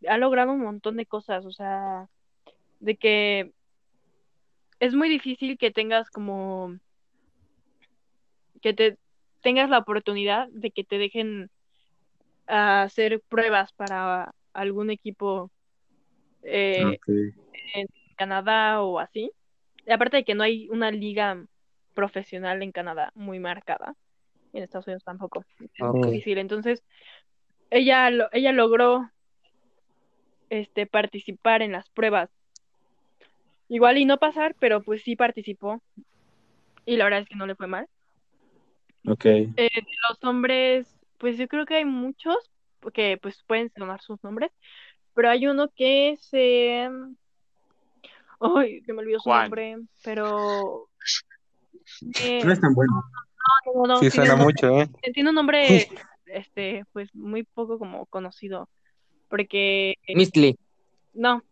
ha 0.09 0.19
logrado 0.19 0.53
un 0.53 0.61
montón 0.61 0.97
de 0.97 1.07
cosas, 1.07 1.45
o 1.45 1.53
sea, 1.53 2.09
de 2.81 2.97
que 2.97 3.53
es 4.81 4.95
muy 4.95 5.09
difícil 5.09 5.59
que 5.59 5.71
tengas 5.71 6.11
como, 6.11 6.79
que 8.61 8.73
te 8.73 8.97
tengas 9.45 9.71
la 9.71 9.79
oportunidad 9.79 10.49
de 10.51 10.73
que 10.73 10.83
te 10.83 10.99
dejen 10.99 11.51
a 12.49 12.83
hacer 12.83 13.23
pruebas 13.29 13.73
para 13.75 14.35
algún 14.53 14.91
equipo 14.91 15.53
eh, 16.43 16.99
en 17.75 17.87
Canadá 18.17 18.83
o 18.83 18.99
así. 18.99 19.31
Y 19.87 19.93
aparte 19.93 20.17
de 20.19 20.25
que 20.25 20.35
no 20.35 20.43
hay 20.43 20.69
una 20.71 20.91
liga 20.91 21.45
profesional 21.95 22.63
en 22.63 22.73
Canadá 22.73 23.13
muy 23.15 23.39
marcada, 23.39 23.95
en 24.53 24.65
Estados 24.65 24.87
Unidos 24.89 25.05
tampoco. 25.05 25.45
Es 25.61 25.71
difícil. 26.11 26.39
Entonces, 26.39 26.83
ella, 27.71 28.11
lo- 28.11 28.29
ella 28.33 28.53
logró 28.53 29.11
este, 30.51 30.87
participar 30.87 31.63
en 31.63 31.73
las 31.73 31.89
pruebas. 31.91 32.31
Igual 33.69 33.99
y 33.99 34.05
no 34.05 34.19
pasar, 34.19 34.55
pero 34.59 34.83
pues 34.83 35.03
sí 35.03 35.17
participó. 35.17 35.83
Y 36.87 36.97
la 36.97 37.05
verdad 37.05 37.21
es 37.21 37.29
que 37.29 37.37
no 37.37 37.47
le 37.47 37.55
fue 37.55 37.67
mal. 37.67 37.87
Eh, 39.07 39.51
de 39.57 39.87
los 40.09 40.23
hombres, 40.25 40.87
pues 41.19 41.37
yo 41.37 41.47
creo 41.49 41.67
que 41.67 41.75
hay 41.77 41.85
muchos 41.85 42.37
que 42.93 43.19
pues 43.21 43.43
pueden 43.47 43.71
sonar 43.77 44.01
sus 44.03 44.23
nombres, 44.23 44.51
pero 45.15 45.31
hay 45.31 45.47
uno 45.47 45.69
que 45.75 46.17
se... 46.21 46.89
Ay, 48.41 48.83
que 48.83 48.93
me 48.93 49.01
olvidó 49.01 49.19
su 49.21 49.25
Juan. 49.31 49.43
nombre, 49.45 49.77
pero... 50.03 50.89
eh, 52.21 52.43
No 52.45 52.53
es 52.53 52.61
tan 52.61 52.75
bueno. 52.75 53.03
no, 53.75 53.87
no, 53.87 53.95
Sí, 53.97 54.11
tiene 54.11 54.11
suena 54.11 54.35
un 54.35 54.39
nombre- 54.41 54.55
mucho, 54.69 54.81
¿eh? 54.81 55.11
Tiene 55.13 55.29
un 55.31 55.35
nombre, 55.35 55.89
este, 56.27 56.85
pues 56.93 57.15
muy 57.15 57.45
poco 57.45 57.79
como 57.79 58.07
conocido, 58.07 58.69
porque... 59.29 59.95
Misty. 60.15 60.57
No, 61.15 61.43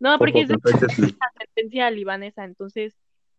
no, 0.00 0.18
porque 0.18 0.40
es 0.40 0.48
de 0.48 0.56
una 0.56 1.30
sentencia 1.38 1.90
libanesa, 1.90 2.44
entonces, 2.44 2.94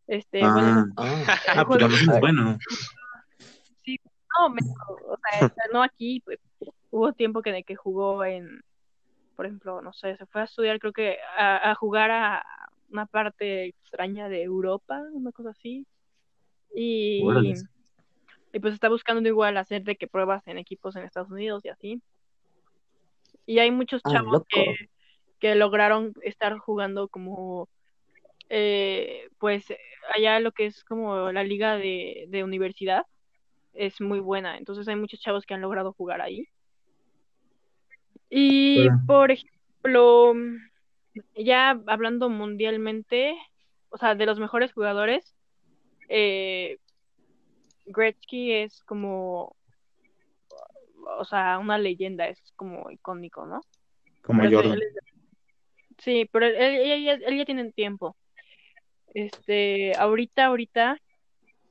este, 0.07 0.41
Ah, 0.43 0.51
bueno, 0.53 0.93
Ah, 0.97 1.39
ah, 1.55 1.65
pues 1.67 1.79
también 1.79 2.09
es 2.09 2.19
bueno. 2.19 2.57
No, 4.39 4.49
me- 4.49 4.61
o 5.07 5.17
sea, 5.17 5.49
no 5.73 5.83
aquí, 5.83 6.21
pues 6.21 6.39
hubo 6.91 7.13
tiempo 7.13 7.41
que, 7.41 7.63
que 7.63 7.75
jugó 7.75 8.23
en, 8.25 8.61
por 9.35 9.45
ejemplo, 9.45 9.81
no 9.81 9.93
sé, 9.93 10.17
se 10.17 10.25
fue 10.27 10.41
a 10.41 10.45
estudiar, 10.45 10.79
creo 10.79 10.93
que 10.93 11.17
a, 11.37 11.71
a 11.71 11.75
jugar 11.75 12.11
a 12.11 12.45
una 12.89 13.05
parte 13.05 13.65
extraña 13.67 14.29
de 14.29 14.43
Europa, 14.43 15.01
una 15.13 15.31
cosa 15.31 15.51
así. 15.51 15.85
Y, 16.73 17.21
y 18.53 18.59
pues 18.59 18.73
está 18.73 18.89
buscando 18.89 19.27
igual 19.27 19.57
hacer 19.57 19.83
de 19.83 19.95
que 19.95 20.07
pruebas 20.07 20.45
en 20.47 20.57
equipos 20.57 20.95
en 20.95 21.03
Estados 21.03 21.31
Unidos 21.31 21.63
y 21.65 21.69
así. 21.69 22.01
Y 23.45 23.59
hay 23.59 23.71
muchos 23.71 24.01
chavos 24.03 24.43
que, 24.49 24.75
que 25.39 25.55
lograron 25.55 26.13
estar 26.23 26.57
jugando 26.57 27.07
como, 27.09 27.69
eh, 28.49 29.27
pues 29.39 29.65
allá 30.13 30.39
lo 30.39 30.51
que 30.51 30.65
es 30.67 30.83
como 30.83 31.31
la 31.31 31.43
liga 31.43 31.77
de, 31.77 32.25
de 32.29 32.43
universidad 32.43 33.03
es 33.75 33.99
muy 34.01 34.19
buena. 34.19 34.57
Entonces 34.57 34.87
hay 34.87 34.95
muchos 34.95 35.19
chavos 35.19 35.45
que 35.45 35.53
han 35.53 35.61
logrado 35.61 35.93
jugar 35.93 36.21
ahí. 36.21 36.47
Y 38.29 38.87
por 39.05 39.31
ejemplo, 39.31 40.33
ya 41.35 41.79
hablando 41.87 42.29
mundialmente, 42.29 43.37
o 43.89 43.97
sea, 43.97 44.15
de 44.15 44.25
los 44.25 44.39
mejores 44.39 44.73
jugadores, 44.73 45.35
eh, 46.09 46.77
Gretzky 47.85 48.51
es 48.51 48.83
como, 48.83 49.55
o 51.17 51.25
sea, 51.25 51.59
una 51.59 51.77
leyenda, 51.77 52.27
es 52.27 52.41
como 52.55 52.89
icónico, 52.89 53.45
¿no? 53.45 53.61
Como 54.21 54.41
Pero 54.41 54.57
Jordan. 54.57 54.73
él 54.73 54.83
es- 54.83 54.95
Sí, 55.99 56.27
pero 56.29 56.45
él, 56.47 56.55
él- 56.55 57.23
él 57.25 57.37
ya 57.37 57.45
tiene 57.45 57.71
tiempo. 57.71 58.17
Este, 59.13 59.95
ahorita, 59.95 60.47
ahorita, 60.47 60.97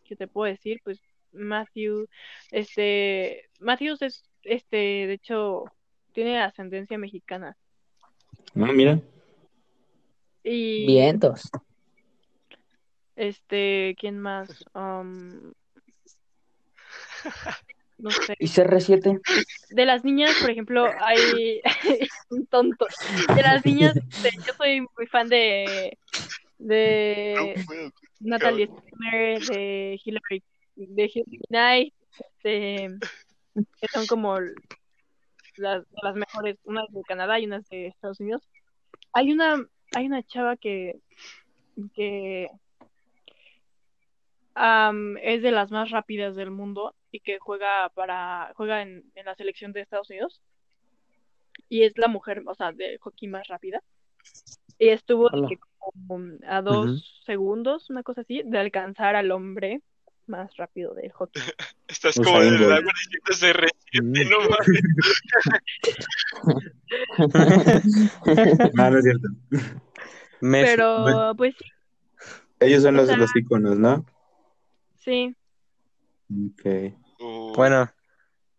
¿qué 0.05 0.17
te 0.17 0.27
puedo 0.29 0.51
decir? 0.51 0.81
Pues 0.83 0.99
Matthew, 1.35 2.07
este, 2.51 3.49
Matthews 3.61 4.03
es, 4.03 4.25
este, 4.43 4.77
de 4.77 5.13
hecho, 5.13 5.65
tiene 6.13 6.41
ascendencia 6.41 6.99
mexicana. 6.99 7.57
Ah, 8.57 8.73
mira. 8.73 9.01
Y, 10.43 10.87
vientos. 10.87 11.51
este, 13.17 13.97
¿quién 13.99 14.21
más? 14.21 14.65
Um, 14.75 15.53
no 17.99 18.11
sé. 18.11 18.37
¿Y 18.39 18.47
CR7? 18.47 19.21
De 19.71 19.87
las 19.87 20.05
niñas, 20.05 20.35
por 20.41 20.51
ejemplo, 20.51 20.87
hay 21.01 21.61
un 22.31 22.47
tonto. 22.47 22.87
De 23.35 23.43
las 23.43 23.65
niñas, 23.65 23.97
este, 23.97 24.31
yo 24.47 24.53
soy 24.57 24.81
muy 24.81 25.07
fan 25.07 25.29
de 25.29 25.97
de. 26.59 27.55
Natalie 28.21 28.67
Skinner, 28.69 29.41
de 29.47 30.01
Hillary, 30.03 30.43
de 30.77 31.25
Knight, 31.49 31.95
este, 32.19 32.89
que 33.81 33.89
son 33.93 34.07
como 34.07 34.39
las, 35.57 35.85
las 36.03 36.15
mejores, 36.15 36.59
unas 36.65 36.91
de 36.91 37.03
Canadá 37.03 37.39
y 37.39 37.47
unas 37.47 37.69
de 37.69 37.89
Estados 37.89 38.21
Unidos. 38.21 38.43
Hay 39.13 39.33
una, 39.33 39.65
hay 39.95 40.07
una 40.07 40.23
chava 40.23 40.57
que, 40.57 41.01
que 41.95 42.49
am, 44.55 45.17
es 45.19 45.43
de 45.43 45.51
las 45.51 45.71
más 45.71 45.91
rápidas 45.91 46.37
del 46.37 46.51
mundo 46.51 46.95
y 47.11 47.21
que 47.21 47.39
juega 47.39 47.89
para, 47.91 48.53
juega 48.57 48.83
en, 48.83 49.05
en 49.15 49.27
la 49.27 49.35
selección 49.37 49.73
de 49.73 49.81
Estados 49.83 50.11
Unidos. 50.11 50.43
Y 51.69 51.83
es 51.83 51.97
la 51.97 52.09
mujer, 52.09 52.43
o 52.47 52.55
sea, 52.55 52.73
de 52.73 52.99
hockey 52.99 53.29
más 53.29 53.47
rápida. 53.49 53.83
Y 54.79 54.89
estuvo 54.89 55.31
que 55.49 55.59
como 55.79 56.39
a 56.47 56.63
dos 56.63 57.23
segundos, 57.25 57.91
una 57.91 58.03
cosa 58.03 58.23
así, 58.23 58.43
de 58.45 58.59
alcanzar 58.59 59.17
al 59.17 59.31
hombre 59.31 59.81
más 60.27 60.57
rápido 60.57 60.95
del 60.95 61.13
hockey. 61.13 61.43
Estás 61.89 62.17
Usain 62.19 62.25
como 62.25 62.43
en 62.43 62.55
el 62.55 62.59
Bolt. 62.61 62.73
agua 62.73 62.93
diciéndose 63.05 63.53
reciente, 63.53 64.25
no 64.25 64.39
mames. 64.49 64.83
No, 68.75 68.91
no 68.91 68.99
es 68.99 69.05
cierto. 69.05 69.29
Messi. 70.41 70.71
Pero, 70.77 71.03
bueno. 71.03 71.35
pues 71.37 71.55
sí, 71.59 71.65
Ellos 72.61 72.83
son 72.83 72.97
los, 72.97 73.07
sea- 73.07 73.17
los 73.17 73.35
íconos, 73.37 73.79
¿no? 73.79 74.05
sí. 74.97 75.35
Ok. 76.31 76.65
Uh, 77.21 77.53
Bueno, 77.55 77.91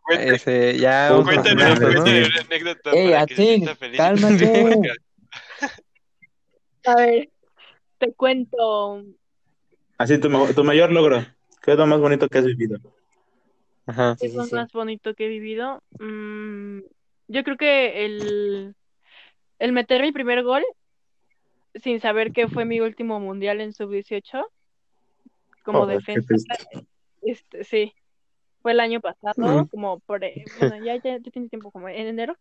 cuenta- 0.04 0.36
ese, 0.36 0.78
ya 0.78 1.10
cuéntanos, 1.24 1.64
anécdotas, 1.64 1.96
¿no? 1.96 2.02
una 2.04 2.42
anécdota 2.42 2.92
Ey, 2.92 3.12
para 3.12 3.26
que 3.26 3.36
se 3.36 3.42
Atin, 3.42 3.54
sienta 3.56 3.76
feliz. 3.76 3.98
cálmate. 3.98 4.80
A 6.88 6.96
ver, 6.96 7.30
te 7.98 8.14
cuento. 8.14 9.04
Así, 9.98 10.20
tu, 10.20 10.30
tu 10.54 10.64
mayor 10.64 10.92
logro. 10.92 11.26
¿Qué 11.66 11.72
es 11.72 11.78
lo 11.78 11.88
más 11.88 12.00
bonito 12.00 12.28
que 12.30 12.38
has 12.38 12.46
vivido? 12.46 12.78
Ajá. 13.88 14.16
¿Qué 14.20 14.30
Sí, 14.30 14.38
es 14.38 14.52
lo 14.52 14.58
más 14.58 14.72
bonito 14.72 15.16
que 15.16 15.26
he 15.26 15.30
vivido? 15.30 15.82
Mm, 16.00 16.82
yo 17.28 17.44
creo 17.44 17.58
que 17.58 18.06
el, 18.06 18.76
el 19.58 19.72
meter 19.72 20.04
mi 20.04 20.12
primer 20.12 20.44
gol 20.44 20.64
sin 21.82 22.00
saber 22.00 22.32
que 22.32 22.48
fue 22.48 22.66
mi 22.66 22.80
último 22.80 23.20
mundial 23.20 23.62
en 23.62 23.74
sub-18 23.74 24.46
como 25.64 25.88
defensa. 25.88 26.36
Este, 27.24 27.64
sí, 27.64 27.94
fue 28.62 28.74
el 28.74 28.80
año 28.80 29.02
pasado, 29.02 29.68
como 29.72 30.00
por, 30.02 30.24
eh, 30.24 30.46
bueno, 30.60 30.78
ya, 30.86 30.96
ya, 30.98 31.18
ya 31.18 31.32
tiene 31.32 31.50
tiempo, 31.50 31.72
como 31.72 31.90
en 31.90 32.08
enero 32.08 32.38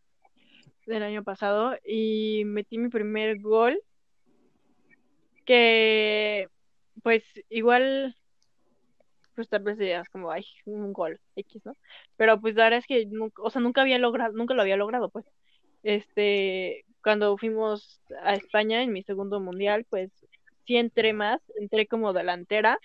del 0.86 1.02
año 1.02 1.24
pasado, 1.24 1.74
y 1.84 2.42
metí 2.44 2.76
mi 2.76 2.90
primer 2.90 3.40
gol, 3.40 3.80
que 5.46 6.48
pues 7.02 7.24
igual, 7.48 8.16
pues 9.34 9.48
tal 9.48 9.62
vez 9.62 9.78
digas 9.78 10.08
como, 10.08 10.30
ay, 10.30 10.44
un 10.66 10.92
gol 10.92 11.20
X, 11.36 11.64
¿no? 11.66 11.74
Pero 12.16 12.40
pues 12.40 12.54
la 12.54 12.64
verdad 12.64 12.78
es 12.80 12.86
que 12.86 13.06
nunca, 13.06 13.42
o 13.42 13.50
sea, 13.50 13.60
nunca 13.62 13.82
había 13.82 13.98
logrado, 13.98 14.32
nunca 14.34 14.54
lo 14.54 14.62
había 14.62 14.76
logrado, 14.76 15.08
pues. 15.10 15.26
Este, 15.82 16.84
cuando 17.02 17.36
fuimos 17.36 18.00
a 18.22 18.34
España 18.34 18.82
en 18.82 18.92
mi 18.92 19.02
segundo 19.02 19.40
mundial, 19.40 19.84
pues 19.90 20.10
sí 20.66 20.76
entré 20.76 21.12
más, 21.12 21.40
entré 21.60 21.86
como 21.86 22.12
delantera. 22.12 22.78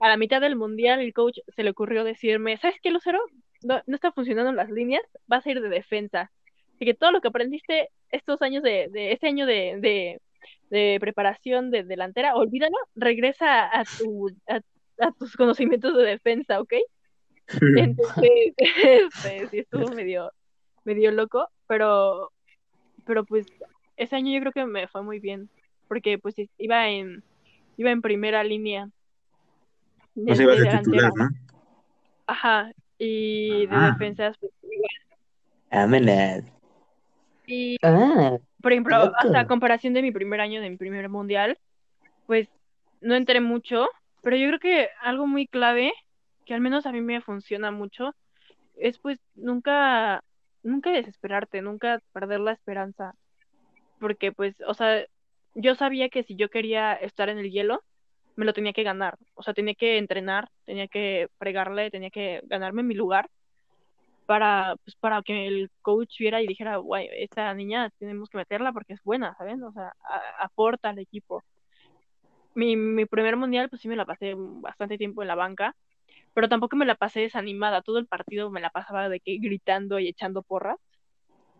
A 0.00 0.08
la 0.08 0.16
mitad 0.16 0.40
del 0.40 0.56
mundial 0.56 1.00
el 1.00 1.12
coach 1.14 1.38
se 1.54 1.62
le 1.62 1.70
ocurrió 1.70 2.04
decirme, 2.04 2.56
¿sabes 2.58 2.78
qué, 2.82 2.90
Lucero? 2.90 3.20
No, 3.62 3.80
no 3.86 3.94
está 3.94 4.12
funcionando 4.12 4.52
las 4.52 4.70
líneas, 4.70 5.02
vas 5.26 5.46
a 5.46 5.50
ir 5.50 5.60
de 5.60 5.68
defensa. 5.68 6.32
Así 6.74 6.84
que 6.84 6.94
todo 6.94 7.12
lo 7.12 7.20
que 7.20 7.28
aprendiste 7.28 7.90
estos 8.10 8.42
años 8.42 8.62
de, 8.64 8.88
de 8.90 9.12
este 9.12 9.28
año 9.28 9.46
de, 9.46 9.76
de, 9.80 10.20
de 10.70 10.98
preparación 11.00 11.70
de 11.70 11.84
delantera, 11.84 12.34
olvídalo, 12.34 12.76
regresa 12.96 13.64
a, 13.66 13.84
tu, 13.84 14.30
a, 14.48 14.60
a 14.98 15.12
tus 15.12 15.36
conocimientos 15.36 15.96
de 15.96 16.04
defensa, 16.04 16.60
¿ok? 16.60 16.74
Entonces, 17.76 18.54
este, 18.58 19.48
sí 19.48 19.58
estuvo 19.60 19.88
medio, 19.90 20.32
medio 20.84 21.10
loco, 21.10 21.48
pero, 21.66 22.32
pero 23.04 23.24
pues 23.24 23.46
ese 23.96 24.16
año 24.16 24.32
yo 24.32 24.40
creo 24.40 24.52
que 24.52 24.66
me 24.66 24.88
fue 24.88 25.02
muy 25.02 25.18
bien, 25.20 25.48
porque 25.88 26.18
pues 26.18 26.34
iba 26.58 26.88
en, 26.88 27.22
iba 27.76 27.90
en 27.90 28.00
primera 28.02 28.42
línea. 28.44 28.88
Pues 30.14 30.38
de- 30.38 30.44
ibas 30.44 30.58
de 30.58 30.78
titular. 30.78 31.12
¿no? 31.16 31.28
Ajá, 32.26 32.72
y 32.98 33.66
de 33.66 33.74
Ah. 33.74 33.90
defensas, 33.92 34.36
pues, 34.38 34.52
igual. 34.62 36.44
Y 37.46 37.76
Ah, 37.82 38.38
por 38.62 38.72
ejemplo, 38.72 38.98
loco. 39.06 39.16
hasta 39.18 39.40
a 39.40 39.46
comparación 39.46 39.94
de 39.94 40.02
mi 40.02 40.12
primer 40.12 40.40
año 40.40 40.60
de 40.60 40.70
mi 40.70 40.76
primer 40.76 41.08
mundial, 41.08 41.58
pues 42.26 42.48
no 43.00 43.14
entré 43.16 43.40
mucho, 43.40 43.88
pero 44.22 44.36
yo 44.36 44.48
creo 44.48 44.58
que 44.60 44.88
algo 45.02 45.26
muy 45.26 45.46
clave, 45.46 45.92
que 46.46 46.54
al 46.54 46.60
menos 46.60 46.86
a 46.86 46.92
mí 46.92 47.00
me 47.00 47.20
funciona 47.20 47.70
mucho, 47.70 48.14
es 48.76 48.98
pues 48.98 49.18
nunca, 49.34 50.24
nunca 50.62 50.90
desesperarte, 50.90 51.62
nunca 51.62 52.00
perder 52.12 52.40
la 52.40 52.52
esperanza, 52.52 53.14
porque 54.00 54.32
pues, 54.32 54.56
o 54.66 54.74
sea, 54.74 55.04
yo 55.54 55.74
sabía 55.74 56.08
que 56.08 56.22
si 56.22 56.36
yo 56.36 56.48
quería 56.48 56.94
estar 56.94 57.28
en 57.28 57.38
el 57.38 57.50
hielo, 57.50 57.82
me 58.36 58.44
lo 58.46 58.54
tenía 58.54 58.72
que 58.72 58.82
ganar, 58.82 59.18
o 59.34 59.42
sea, 59.42 59.54
tenía 59.54 59.74
que 59.74 59.98
entrenar, 59.98 60.48
tenía 60.64 60.88
que 60.88 61.28
fregarle, 61.38 61.90
tenía 61.90 62.10
que 62.10 62.40
ganarme 62.44 62.82
mi 62.82 62.94
lugar 62.94 63.28
para, 64.26 64.76
pues, 64.84 64.96
para 64.96 65.22
que 65.22 65.46
el 65.46 65.70
coach 65.82 66.18
viera 66.18 66.40
y 66.40 66.46
dijera, 66.46 66.76
guay, 66.76 67.08
esta 67.12 67.52
niña 67.54 67.90
tenemos 67.98 68.30
que 68.30 68.38
meterla 68.38 68.72
porque 68.72 68.94
es 68.94 69.02
buena, 69.02 69.34
¿saben? 69.36 69.62
O 69.62 69.72
sea, 69.72 69.92
aporta 70.38 70.90
al 70.90 70.98
equipo. 70.98 71.42
Mi, 72.54 72.76
mi 72.76 73.06
primer 73.06 73.36
mundial, 73.36 73.68
pues 73.68 73.82
sí 73.82 73.88
me 73.88 73.96
la 73.96 74.04
pasé 74.04 74.34
bastante 74.36 74.98
tiempo 74.98 75.22
en 75.22 75.28
la 75.28 75.34
banca, 75.34 75.74
pero 76.34 76.48
tampoco 76.48 76.76
me 76.76 76.86
la 76.86 76.94
pasé 76.94 77.20
desanimada. 77.20 77.82
Todo 77.82 77.98
el 77.98 78.06
partido 78.06 78.50
me 78.50 78.60
la 78.60 78.70
pasaba 78.70 79.08
de 79.08 79.20
que 79.20 79.38
gritando 79.38 79.98
y 79.98 80.08
echando 80.08 80.42
porras. 80.42 80.78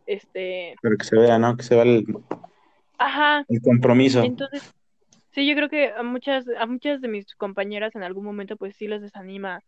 Este, 0.06 0.74
Pero 0.82 0.96
que 0.96 1.04
se 1.04 1.16
vea, 1.16 1.38
¿no? 1.38 1.56
Que 1.56 1.62
se 1.62 1.74
vea 1.74 1.84
el, 1.84 2.04
ajá, 2.98 3.44
el 3.48 3.62
compromiso. 3.62 4.22
entonces, 4.22 4.72
sí, 5.30 5.46
yo 5.46 5.54
creo 5.54 5.68
que 5.68 5.92
a 5.92 6.02
muchas, 6.02 6.44
a 6.58 6.66
muchas 6.66 7.00
de 7.00 7.08
mis 7.08 7.34
compañeras 7.36 7.94
en 7.94 8.02
algún 8.02 8.24
momento, 8.24 8.56
pues 8.56 8.76
sí 8.76 8.88
les 8.88 9.02
desanima 9.02 9.60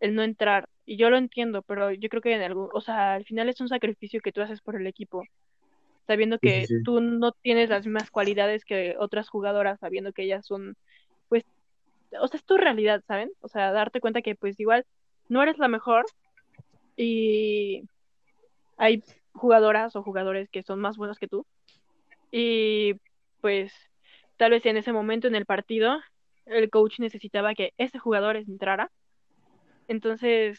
el 0.00 0.14
no 0.14 0.22
entrar. 0.22 0.68
Y 0.86 0.96
yo 0.96 1.10
lo 1.10 1.18
entiendo, 1.18 1.62
pero 1.62 1.92
yo 1.92 2.08
creo 2.08 2.22
que 2.22 2.34
en 2.34 2.42
algún, 2.42 2.68
o 2.72 2.80
sea, 2.80 3.14
al 3.14 3.24
final 3.24 3.48
es 3.48 3.60
un 3.60 3.68
sacrificio 3.68 4.20
que 4.20 4.32
tú 4.32 4.40
haces 4.42 4.60
por 4.60 4.76
el 4.76 4.86
equipo, 4.86 5.22
sabiendo 6.10 6.40
que 6.40 6.66
sí, 6.66 6.78
sí. 6.78 6.82
tú 6.82 7.00
no 7.00 7.30
tienes 7.30 7.70
las 7.70 7.86
mismas 7.86 8.10
cualidades 8.10 8.64
que 8.64 8.96
otras 8.98 9.28
jugadoras, 9.28 9.78
sabiendo 9.78 10.12
que 10.12 10.24
ellas 10.24 10.44
son, 10.44 10.74
pues, 11.28 11.44
o 12.20 12.26
sea, 12.26 12.36
es 12.36 12.44
tu 12.44 12.56
realidad, 12.56 13.04
¿saben? 13.06 13.30
O 13.42 13.46
sea, 13.46 13.70
darte 13.70 14.00
cuenta 14.00 14.20
que 14.20 14.34
pues 14.34 14.58
igual 14.58 14.84
no 15.28 15.40
eres 15.40 15.58
la 15.58 15.68
mejor 15.68 16.06
y 16.96 17.84
hay 18.76 19.04
jugadoras 19.34 19.94
o 19.94 20.02
jugadores 20.02 20.48
que 20.50 20.64
son 20.64 20.80
más 20.80 20.96
buenos 20.96 21.20
que 21.20 21.28
tú. 21.28 21.46
Y 22.32 22.94
pues 23.40 23.72
tal 24.36 24.50
vez 24.50 24.66
en 24.66 24.78
ese 24.78 24.92
momento 24.92 25.28
en 25.28 25.36
el 25.36 25.46
partido 25.46 26.00
el 26.44 26.70
coach 26.70 26.98
necesitaba 26.98 27.54
que 27.54 27.72
ese 27.78 28.00
jugador 28.00 28.34
entrara. 28.34 28.90
Entonces, 29.86 30.58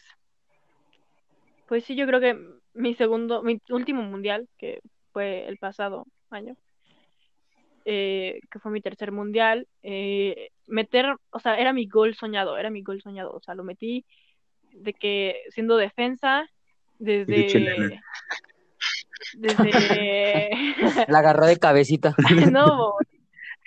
pues 1.68 1.84
sí, 1.84 1.94
yo 1.94 2.06
creo 2.06 2.20
que 2.20 2.38
mi 2.72 2.94
segundo, 2.94 3.42
mi 3.42 3.60
último 3.68 4.00
mundial, 4.02 4.48
que 4.56 4.80
fue 5.12 5.46
el 5.46 5.58
pasado 5.58 6.06
año, 6.30 6.56
eh, 7.84 8.40
que 8.50 8.58
fue 8.58 8.72
mi 8.72 8.80
tercer 8.80 9.12
mundial, 9.12 9.66
eh, 9.82 10.50
meter, 10.66 11.16
o 11.30 11.38
sea, 11.40 11.56
era 11.56 11.72
mi 11.72 11.86
gol 11.86 12.14
soñado, 12.14 12.56
era 12.56 12.70
mi 12.70 12.82
gol 12.82 13.02
soñado, 13.02 13.32
o 13.32 13.40
sea, 13.40 13.54
lo 13.54 13.64
metí 13.64 14.04
de 14.72 14.94
que 14.94 15.42
siendo 15.50 15.76
defensa, 15.76 16.48
desde, 16.98 18.00
desde, 19.34 19.80
la 21.08 21.18
agarró 21.18 21.46
de 21.46 21.58
cabecita. 21.58 22.14
no, 22.52 22.94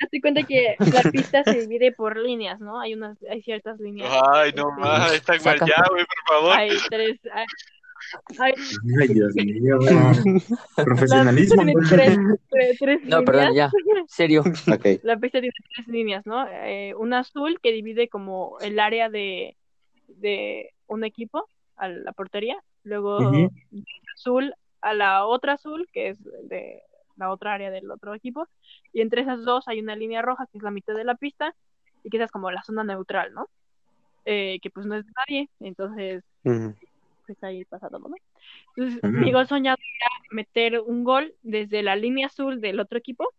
hazte 0.01 0.21
cuenta 0.21 0.43
que 0.43 0.75
la 0.79 1.11
pista 1.11 1.43
se 1.43 1.61
divide 1.61 1.91
por 1.91 2.17
líneas, 2.17 2.59
¿no? 2.59 2.79
Hay 2.79 2.93
unas, 2.93 3.17
hay 3.29 3.41
ciertas 3.41 3.79
líneas. 3.79 4.09
Ay, 4.33 4.53
no 4.53 4.69
este, 4.69 4.81
más, 4.81 5.13
está 5.13 5.33
mal 5.43 5.59
ya, 5.59 5.83
güey, 5.89 6.05
por 6.05 6.35
favor. 6.35 6.57
Hay 6.57 6.69
tres, 6.89 7.19
hay, 7.33 7.45
hay- 8.39 8.53
Ay, 9.01 9.07
Dios 9.09 9.33
mío. 9.35 9.77
la 10.77 10.83
Profesionalismo. 10.83 11.63
pista 11.63 11.65
tiene 11.65 11.87
tres, 11.89 12.39
tres, 12.49 12.77
tres 12.79 12.99
No, 13.03 13.19
líneas. 13.19 13.23
perdón, 13.25 13.53
ya. 13.55 13.71
Serio. 14.07 14.43
La 15.03 15.17
pista 15.17 15.39
tiene 15.39 15.53
tres 15.75 15.87
líneas, 15.87 16.25
¿no? 16.25 16.47
Eh, 16.49 16.93
una 16.97 17.19
azul 17.19 17.59
que 17.61 17.71
divide 17.71 18.07
como 18.09 18.57
el 18.61 18.79
área 18.79 19.09
de, 19.09 19.55
de 20.07 20.71
un 20.87 21.03
equipo 21.03 21.47
a 21.77 21.87
la 21.89 22.11
portería, 22.13 22.57
luego 22.83 23.19
azul 24.15 24.53
a 24.81 24.93
la 24.93 25.25
otra 25.25 25.53
azul, 25.53 25.87
que 25.91 26.09
es 26.09 26.23
de 26.23 26.81
la 27.17 27.31
otra 27.31 27.53
área 27.53 27.71
del 27.71 27.89
otro 27.91 28.13
equipo, 28.13 28.47
y 28.93 29.01
entre 29.01 29.21
esas 29.21 29.43
dos 29.43 29.67
hay 29.67 29.79
una 29.79 29.95
línea 29.95 30.21
roja, 30.21 30.45
que 30.51 30.57
es 30.57 30.63
la 30.63 30.71
mitad 30.71 30.93
de 30.93 31.03
la 31.05 31.15
pista, 31.15 31.55
y 32.03 32.09
que 32.09 32.17
esa 32.17 32.25
es 32.25 32.31
como 32.31 32.51
la 32.51 32.61
zona 32.63 32.83
neutral, 32.83 33.33
¿no? 33.33 33.49
Eh, 34.25 34.59
que 34.61 34.69
pues 34.69 34.85
no 34.85 34.95
es 34.95 35.05
de 35.05 35.11
nadie, 35.27 35.49
entonces. 35.59 36.23
Pues 37.25 37.41
ahí 37.43 37.65
pasa 37.65 37.89
todo, 37.89 38.07
¿no? 38.07 38.15
Entonces, 38.75 39.01
Ujú. 39.03 39.17
mi 39.25 39.31
gol 39.31 39.47
soñado 39.47 39.77
era 39.99 40.07
meter 40.31 40.79
un 40.79 41.03
gol 41.03 41.33
desde 41.41 41.81
la 41.83 41.95
línea 41.95 42.27
azul 42.27 42.61
del 42.61 42.79
otro 42.79 42.97
equipo 42.97 43.29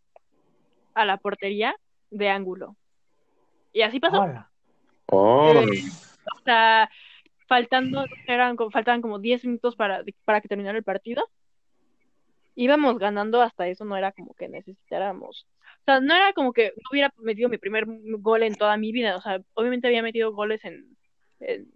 a 0.95 1.05
la 1.05 1.17
portería 1.19 1.77
de 2.11 2.29
ángulo. 2.29 2.77
Y 3.73 3.83
así 3.83 4.01
pasó. 4.01 4.21
Hola. 4.23 4.51
Oh, 5.07 5.53
Eh, 5.63 5.83
o 6.35 6.41
sea, 6.45 6.91
faltando, 7.47 8.07
eran, 8.27 8.57
como- 8.57 8.71
faltaban 8.71 9.03
como 9.03 9.19
10 9.19 9.45
minutos 9.45 9.77
para, 9.77 10.03
para 10.25 10.41
que 10.41 10.49
terminara 10.49 10.77
el 10.79 10.85
partido. 10.85 11.29
Íbamos 12.55 12.99
ganando 12.99 13.43
hasta 13.43 13.69
eso, 13.69 13.85
no 13.85 13.97
era 13.97 14.13
como 14.13 14.35
que 14.35 14.49
necesitáramos. 14.49 15.47
O 15.81 15.85
sea, 15.85 16.01
no 16.01 16.15
era 16.15 16.33
como 16.33 16.53
que 16.53 16.73
no 16.77 16.89
hubiera 16.91 17.13
metido 17.19 17.49
mi 17.51 17.59
primer 17.59 17.85
gol 17.87 18.43
en 18.43 18.55
toda 18.55 18.77
mi 18.79 18.93
vida. 18.93 19.17
O 19.17 19.21
sea, 19.21 19.41
obviamente 19.55 19.87
había 19.87 20.03
metido 20.03 20.33
goles 20.33 20.65
en, 20.65 20.97
en, 21.41 21.71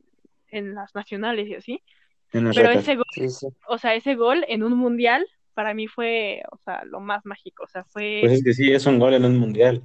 en 0.48 0.74
las 0.74 0.94
nacionales 0.94 1.47
y 1.48 1.55
así. 1.55 1.82
Pero 2.31 2.51
retas. 2.52 2.77
ese 2.85 2.97
gol, 2.97 3.05
Sí, 3.12 3.28
sí. 3.28 3.47
o 3.69 3.78
sea, 3.78 3.94
ese 3.94 4.15
gol 4.15 4.44
en 4.48 4.62
un 4.62 4.74
mundial 4.74 5.27
para 5.55 5.74
mí 5.74 5.86
fue, 5.89 6.43
o 6.52 6.59
sea, 6.59 6.85
lo 6.85 7.01
más 7.01 7.24
mágico. 7.27 7.65
O 7.65 7.69
sea, 7.69 7.85
fue. 7.85 8.19
Pues 8.23 8.32
es 8.35 8.44
que 8.44 8.52
sí, 8.55 8.73
es 8.73 8.86
un 8.86 8.98
gol 8.98 9.15
en 9.15 9.24
un 9.24 9.36
mundial. 9.39 9.82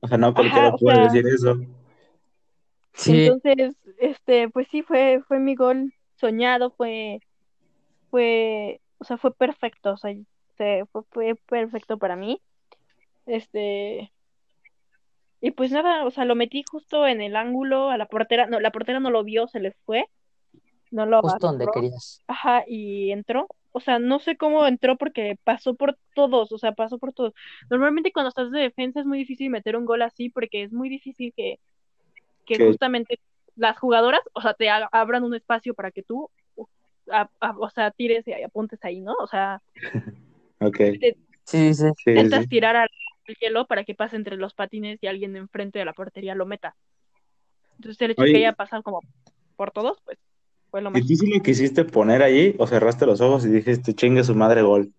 O 0.00 0.08
sea, 0.08 0.18
no 0.18 0.34
cualquiera 0.34 0.68
Ajá, 0.68 0.76
puede 0.76 0.96
sea- 0.96 1.04
decir 1.04 1.26
eso. 1.26 1.56
Sí. 2.94 3.26
Entonces, 3.26 3.72
este, 3.98 4.48
pues 4.50 4.66
sí, 4.70 4.82
fue, 4.82 5.22
fue 5.26 5.38
mi 5.38 5.54
gol 5.54 5.94
soñado, 6.16 6.70
fue, 6.72 7.20
fue, 8.10 8.80
o 8.98 9.04
sea, 9.04 9.16
fue 9.16 9.32
perfecto, 9.34 9.92
o 9.92 9.96
sea, 9.96 10.14
se- 10.58 10.84
fue, 10.92 11.02
fue 11.10 11.34
perfecto 11.48 11.96
para 11.98 12.16
mí. 12.16 12.40
Este, 13.26 14.12
y 15.40 15.52
pues 15.52 15.70
nada, 15.72 16.04
o 16.04 16.10
sea, 16.10 16.24
lo 16.24 16.34
metí 16.34 16.64
justo 16.70 17.06
en 17.06 17.20
el 17.20 17.36
ángulo 17.36 17.90
a 17.90 17.96
la 17.96 18.06
portera, 18.06 18.46
no, 18.46 18.60
la 18.60 18.70
portera 18.72 19.00
no 19.00 19.10
lo 19.10 19.24
vio, 19.24 19.46
se 19.48 19.60
le 19.60 19.72
fue, 19.86 20.04
no 20.92 21.06
lo 21.06 21.20
Justo 21.22 21.48
donde 21.48 21.66
querías. 21.72 22.22
Ajá, 22.28 22.64
y 22.66 23.10
entró. 23.10 23.48
O 23.72 23.80
sea, 23.80 23.98
no 23.98 24.18
sé 24.20 24.36
cómo 24.36 24.66
entró 24.66 24.96
porque 24.96 25.38
pasó 25.44 25.74
por 25.74 25.98
todos, 26.14 26.52
o 26.52 26.58
sea, 26.58 26.72
pasó 26.72 26.98
por 26.98 27.12
todos. 27.12 27.32
Normalmente 27.70 28.12
cuando 28.12 28.28
estás 28.28 28.50
de 28.50 28.60
defensa 28.60 29.00
es 29.00 29.06
muy 29.06 29.18
difícil 29.18 29.48
meter 29.50 29.76
un 29.76 29.86
gol 29.86 30.02
así 30.02 30.28
porque 30.28 30.62
es 30.62 30.72
muy 30.72 30.88
difícil 30.90 31.32
que, 31.34 31.58
que 32.44 32.58
justamente 32.66 33.18
las 33.56 33.78
jugadoras, 33.78 34.20
o 34.34 34.42
sea, 34.42 34.54
te 34.54 34.68
abran 34.70 35.24
un 35.24 35.34
espacio 35.34 35.74
para 35.74 35.90
que 35.90 36.02
tú, 36.02 36.30
a- 37.10 37.28
a- 37.40 37.56
o 37.58 37.70
sea, 37.70 37.90
tires 37.90 38.28
y 38.28 38.32
apuntes 38.34 38.84
ahí, 38.84 39.00
¿no? 39.00 39.14
O 39.14 39.26
sea, 39.26 39.62
Ok. 40.60 40.76
Sí, 40.76 40.98
sí. 41.00 41.12
Sí, 41.44 41.74
sí, 41.74 41.92
intentas 42.10 42.42
sí. 42.42 42.48
tirar 42.48 42.76
al 42.76 42.88
hielo 43.40 43.66
para 43.66 43.84
que 43.84 43.94
pase 43.94 44.16
entre 44.16 44.36
los 44.36 44.54
patines 44.54 44.98
y 45.02 45.06
alguien 45.06 45.34
enfrente 45.36 45.78
de 45.78 45.84
la 45.84 45.92
portería 45.92 46.34
lo 46.34 46.46
meta. 46.46 46.76
Entonces 47.76 48.00
el 48.02 48.12
hecho 48.12 48.22
de 48.22 48.24
Oye. 48.26 48.32
que 48.32 48.38
haya 48.38 48.52
pasado 48.52 48.82
como 48.82 49.00
por 49.56 49.70
todos, 49.72 49.98
pues 50.04 50.18
fue 50.72 50.80
lo 50.80 50.90
¿Y 50.94 51.06
tú 51.06 51.14
sí 51.14 51.26
le 51.26 51.40
quisiste 51.40 51.84
poner 51.84 52.22
allí 52.22 52.56
o 52.58 52.66
cerraste 52.66 53.04
los 53.04 53.20
ojos 53.20 53.44
y 53.44 53.50
dijiste, 53.50 53.94
chingue 53.94 54.24
su 54.24 54.34
madre 54.34 54.62
gol? 54.62 54.90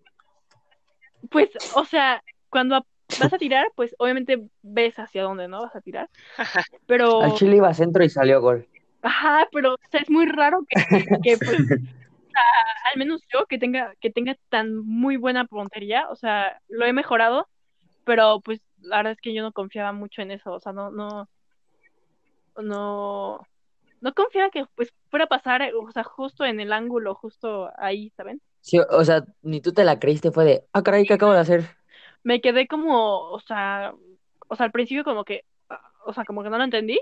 Pues, 1.30 1.50
o 1.74 1.84
sea, 1.84 2.22
cuando 2.48 2.86
vas 3.20 3.32
a 3.32 3.38
tirar, 3.38 3.66
pues 3.74 3.92
obviamente 3.98 4.48
ves 4.62 4.96
hacia 5.00 5.24
dónde, 5.24 5.48
¿no? 5.48 5.62
Vas 5.62 5.74
a 5.74 5.80
tirar. 5.80 6.08
Pero, 6.86 7.22
Al 7.22 7.34
Chile 7.34 7.56
iba 7.56 7.68
a 7.68 7.74
centro 7.74 8.04
y 8.04 8.08
salió 8.08 8.40
gol. 8.40 8.68
ajá, 9.02 9.48
pero 9.52 9.74
o 9.74 9.78
sea, 9.90 10.00
es 10.00 10.08
muy 10.08 10.26
raro 10.26 10.64
que, 10.68 11.04
que, 11.22 11.38
pues, 11.38 11.58
al 12.94 12.98
menos 12.98 13.20
yo 13.32 13.46
que 13.46 13.58
tenga, 13.58 13.94
que 14.00 14.10
tenga 14.10 14.36
tan 14.50 14.76
muy 14.76 15.16
buena 15.16 15.44
puntería, 15.44 16.08
o 16.08 16.14
sea, 16.14 16.60
lo 16.68 16.86
he 16.86 16.92
mejorado, 16.92 17.48
pero 18.04 18.40
pues 18.40 18.60
la 18.80 18.98
verdad 18.98 19.12
es 19.14 19.20
que 19.20 19.34
yo 19.34 19.42
no 19.42 19.50
confiaba 19.50 19.90
mucho 19.90 20.22
en 20.22 20.30
eso, 20.30 20.52
o 20.52 20.60
sea, 20.60 20.72
no, 20.72 20.92
no, 20.92 21.28
no, 22.62 23.46
no 24.04 24.12
confiaba 24.12 24.50
que 24.50 24.66
pues 24.74 24.92
fuera 25.10 25.24
a 25.24 25.28
pasar, 25.28 25.62
o 25.74 25.90
sea, 25.90 26.04
justo 26.04 26.44
en 26.44 26.60
el 26.60 26.72
ángulo, 26.74 27.14
justo 27.14 27.70
ahí, 27.78 28.10
¿saben? 28.16 28.40
Sí, 28.60 28.78
o 28.78 29.04
sea, 29.04 29.24
ni 29.42 29.60
tú 29.62 29.72
te 29.72 29.82
la 29.82 29.98
creíste, 29.98 30.30
fue 30.30 30.44
de, 30.44 30.64
ah, 30.74 30.82
caray, 30.82 31.06
¿qué 31.06 31.14
acabo 31.14 31.32
de 31.32 31.40
hacer? 31.40 31.64
Me 32.22 32.40
quedé 32.42 32.66
como, 32.66 33.30
o 33.30 33.40
sea, 33.40 33.94
o 34.48 34.56
sea, 34.56 34.66
al 34.66 34.72
principio 34.72 35.04
como 35.04 35.24
que, 35.24 35.44
o 36.04 36.12
sea, 36.12 36.24
como 36.24 36.42
que 36.42 36.50
no 36.50 36.58
lo 36.58 36.64
entendí, 36.64 37.00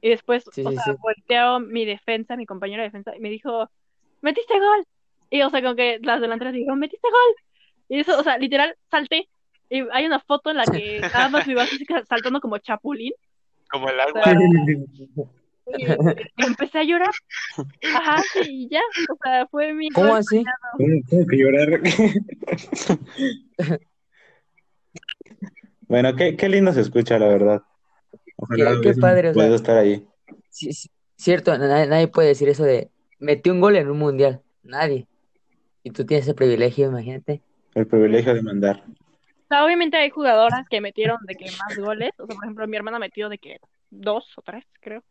y 0.00 0.10
después, 0.10 0.44
Sí, 0.52 0.62
o 0.64 0.70
sí, 0.70 0.76
sea, 0.76 0.84
sí. 0.84 1.00
volteó 1.02 1.58
mi 1.58 1.84
defensa, 1.84 2.36
mi 2.36 2.46
compañero 2.46 2.82
de 2.82 2.88
defensa, 2.88 3.16
y 3.16 3.20
me 3.20 3.30
dijo, 3.30 3.68
metiste 4.20 4.54
gol. 4.58 4.86
Y, 5.30 5.42
o 5.42 5.50
sea, 5.50 5.60
como 5.60 5.74
que 5.74 5.98
las 6.02 6.20
delanteras 6.20 6.54
dijeron, 6.54 6.78
metiste 6.78 7.08
gol. 7.10 7.36
Y 7.88 8.00
eso, 8.00 8.18
o 8.18 8.22
sea, 8.22 8.38
literal, 8.38 8.76
salté. 8.90 9.28
Y 9.70 9.80
hay 9.92 10.06
una 10.06 10.20
foto 10.20 10.50
en 10.50 10.58
la 10.58 10.64
que 10.64 11.00
nada 11.00 11.28
más 11.30 11.46
me 11.46 11.52
iba 11.52 11.62
así 11.62 11.84
saltando 12.08 12.40
como 12.40 12.58
chapulín. 12.58 13.12
Como 13.70 13.88
el 13.88 13.98
O 13.98 14.02
agua. 14.02 14.22
sea, 14.22 14.34
y, 15.66 15.86
empecé 16.36 16.78
a 16.78 16.84
llorar. 16.84 17.10
Ajá, 17.94 18.22
sí, 18.32 18.40
y 18.44 18.68
ya. 18.68 18.80
O 19.10 19.16
sea, 19.22 19.46
fue 19.46 19.72
mi 19.72 19.88
¿Cómo 19.90 20.14
así? 20.14 20.44
¿Cómo, 20.76 21.00
cómo 21.08 21.26
que 21.26 21.36
llorar? 21.36 21.80
bueno, 25.88 26.16
qué, 26.16 26.36
qué 26.36 26.48
lindo 26.48 26.72
se 26.72 26.80
escucha, 26.80 27.18
la 27.18 27.28
verdad. 27.28 27.62
Ojalá 28.36 28.80
Qué- 28.82 28.94
padre, 28.94 29.30
o 29.30 29.34
sea. 29.34 29.42
podido 29.42 29.56
estar 29.56 29.76
ahí. 29.76 30.06
Sí, 30.50 30.72
sí, 30.72 30.88
cierto, 31.16 31.56
nadie, 31.56 31.86
nadie 31.86 32.08
puede 32.08 32.28
decir 32.28 32.48
eso 32.48 32.64
de, 32.64 32.90
metí 33.18 33.50
un 33.50 33.60
gol 33.60 33.76
en 33.76 33.90
un 33.90 33.98
mundial, 33.98 34.42
nadie. 34.62 35.06
Y 35.82 35.90
tú 35.90 36.06
tienes 36.06 36.26
ese 36.26 36.34
privilegio, 36.34 36.88
imagínate. 36.88 37.42
El 37.74 37.86
privilegio 37.86 38.34
de 38.34 38.42
mandar. 38.42 38.84
O 38.86 39.46
sea, 39.48 39.64
obviamente 39.64 39.96
hay 39.96 40.10
jugadoras 40.10 40.66
que 40.68 40.80
metieron 40.80 41.18
de 41.26 41.34
que 41.34 41.44
más 41.44 41.76
goles. 41.76 42.10
O 42.18 42.26
sea, 42.26 42.34
por 42.34 42.44
ejemplo, 42.44 42.66
mi 42.66 42.76
hermana 42.76 42.98
metió 42.98 43.28
de 43.28 43.38
que 43.38 43.58
dos 43.90 44.24
o 44.36 44.42
tres, 44.42 44.64
creo. 44.80 45.02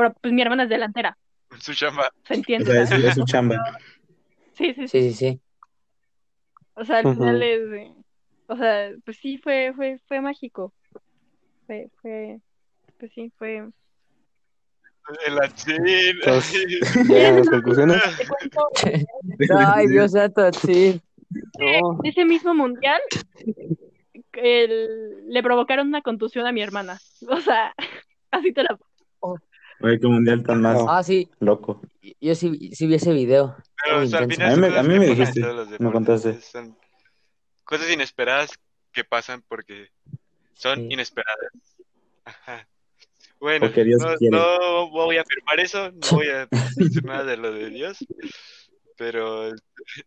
Pero 0.00 0.14
pues 0.14 0.32
mi 0.32 0.40
hermana 0.40 0.62
es 0.62 0.70
delantera, 0.70 1.18
Su 1.58 1.74
chamba. 1.74 2.08
se 2.24 2.32
O 2.32 2.36
entiende. 2.38 2.64
sea, 2.72 2.82
es, 2.82 2.88
¿sabes? 2.88 3.04
es 3.04 3.14
su 3.14 3.24
chamba. 3.26 3.56
Sí, 4.54 4.72
sí, 4.74 4.88
sí. 4.88 4.88
Sí, 4.88 5.10
sí, 5.10 5.12
sí. 5.12 5.40
O 6.74 6.84
sea, 6.86 6.98
al 7.00 7.14
final 7.14 7.42
es, 7.42 7.70
de- 7.70 7.92
o 8.46 8.56
sea, 8.56 8.92
pues 9.04 9.18
sí 9.18 9.36
fue, 9.36 9.72
fue, 9.76 9.98
fue 10.08 10.22
mágico. 10.22 10.72
Fue, 11.66 11.90
fue, 12.00 12.40
pues 12.98 13.12
sí, 13.12 13.30
fue. 13.36 13.68
Las 15.28 15.64
conclusiones. 17.50 18.02
Cuento, 18.26 18.68
Ay, 19.74 19.88
Dios 19.88 20.12
santo, 20.12 20.50
sí. 20.54 20.98
No. 21.58 21.98
de 22.02 22.08
ese 22.08 22.24
mismo 22.24 22.54
mundial, 22.54 23.00
el- 24.32 25.28
le 25.28 25.42
provocaron 25.42 25.88
una 25.88 26.00
contusión 26.00 26.46
a 26.46 26.52
mi 26.52 26.62
hermana. 26.62 26.98
O 27.28 27.40
sea, 27.40 27.74
así 28.30 28.52
te 28.52 28.62
la 28.62 28.78
Oye, 29.82 29.98
qué 29.98 30.06
mundial 30.06 30.42
tan 30.42 30.60
más 30.60 30.78
Ah, 30.88 31.02
sí, 31.02 31.30
loco. 31.40 31.80
yo 32.20 32.34
sí, 32.34 32.70
sí 32.74 32.86
vi 32.86 32.94
ese 32.94 33.12
video. 33.12 33.56
Pero, 33.82 33.96
Muy 33.98 34.06
o 34.06 34.08
sea, 34.08 34.18
al 34.20 34.24
intenso. 34.24 34.54
final 34.54 34.78
A 34.78 34.82
mí 34.82 34.88
me- 34.88 34.98
a 34.98 34.98
mí 35.00 35.06
dijiste, 35.06 35.40
me 35.78 35.92
contaste. 35.92 36.40
Son 36.40 36.76
cosas 37.64 37.90
inesperadas 37.90 38.50
que 38.92 39.04
pasan 39.04 39.42
porque 39.48 39.88
son 40.54 40.78
Sí. 40.80 40.86
inesperadas. 40.90 41.50
Ajá. 42.24 42.68
Bueno, 43.38 43.70
no, 43.70 44.16
no 44.30 44.90
voy 44.90 45.16
a 45.16 45.22
afirmar 45.22 45.60
eso, 45.60 45.90
no 45.92 46.10
voy 46.10 46.26
a 46.28 46.46
decir 46.76 47.02
nada 47.04 47.24
de 47.24 47.38
lo 47.38 47.50
de 47.52 47.70
Dios, 47.70 48.06
pero, 48.98 49.44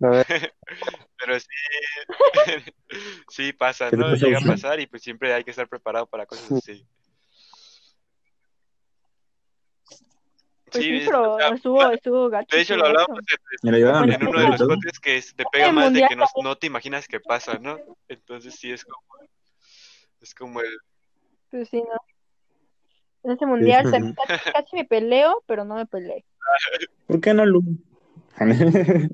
A 0.01 0.07
ver, 0.09 0.25
pero 1.17 1.39
sí, 1.39 1.47
sí 3.29 3.53
pasa, 3.53 3.89
¿Qué 3.89 3.97
te 3.97 4.03
¿no? 4.03 4.11
pasa, 4.11 4.25
Llega 4.27 4.37
a 4.37 4.41
pasar 4.41 4.79
y 4.79 4.85
pues 4.85 5.01
siempre 5.01 5.33
hay 5.33 5.43
que 5.43 5.49
estar 5.49 5.67
preparado 5.67 6.05
para 6.05 6.27
cosas 6.27 6.51
así. 6.51 6.85
Pues 10.73 10.85
sí, 10.85 10.95
es- 10.95 11.05
pero 11.05 11.35
o 11.35 11.39
sea, 11.39 11.49
estuvo, 11.49 11.91
estuvo 11.91 12.29
gacho. 12.29 12.55
de 12.55 12.61
hecho 12.61 12.75
lo 12.75 12.85
hablamos 12.87 13.19
en, 13.63 13.73
en 14.11 14.23
a 14.23 14.29
uno 14.29 14.39
de 14.39 14.47
los 14.49 14.61
cotes 14.61 14.99
que 14.99 15.17
es- 15.17 15.35
te 15.35 15.45
pega 15.51 15.69
el 15.69 15.73
más 15.75 15.93
de 15.93 16.05
que 16.07 16.15
no, 16.15 16.25
no 16.43 16.55
te 16.57 16.67
imaginas 16.67 17.07
que 17.07 17.19
pasa, 17.19 17.59
¿no? 17.59 17.77
Entonces 18.07 18.55
sí 18.55 18.71
es 18.71 18.83
como, 18.83 19.03
es 20.19 20.33
como 20.33 20.59
el, 20.61 20.77
Pues 21.51 21.69
sí, 21.69 21.77
¿no? 21.81 21.99
En 23.23 23.31
ese 23.31 23.45
mundial 23.45 23.83
también 23.89 24.15
casi, 24.15 24.51
casi 24.51 24.75
me 24.75 24.85
peleo, 24.85 25.43
pero 25.45 25.63
no 25.63 25.75
me 25.75 25.85
peleé. 25.85 26.25
¿Por 27.07 27.21
qué 27.21 27.33
no, 27.33 27.45
Lu? 27.45 27.61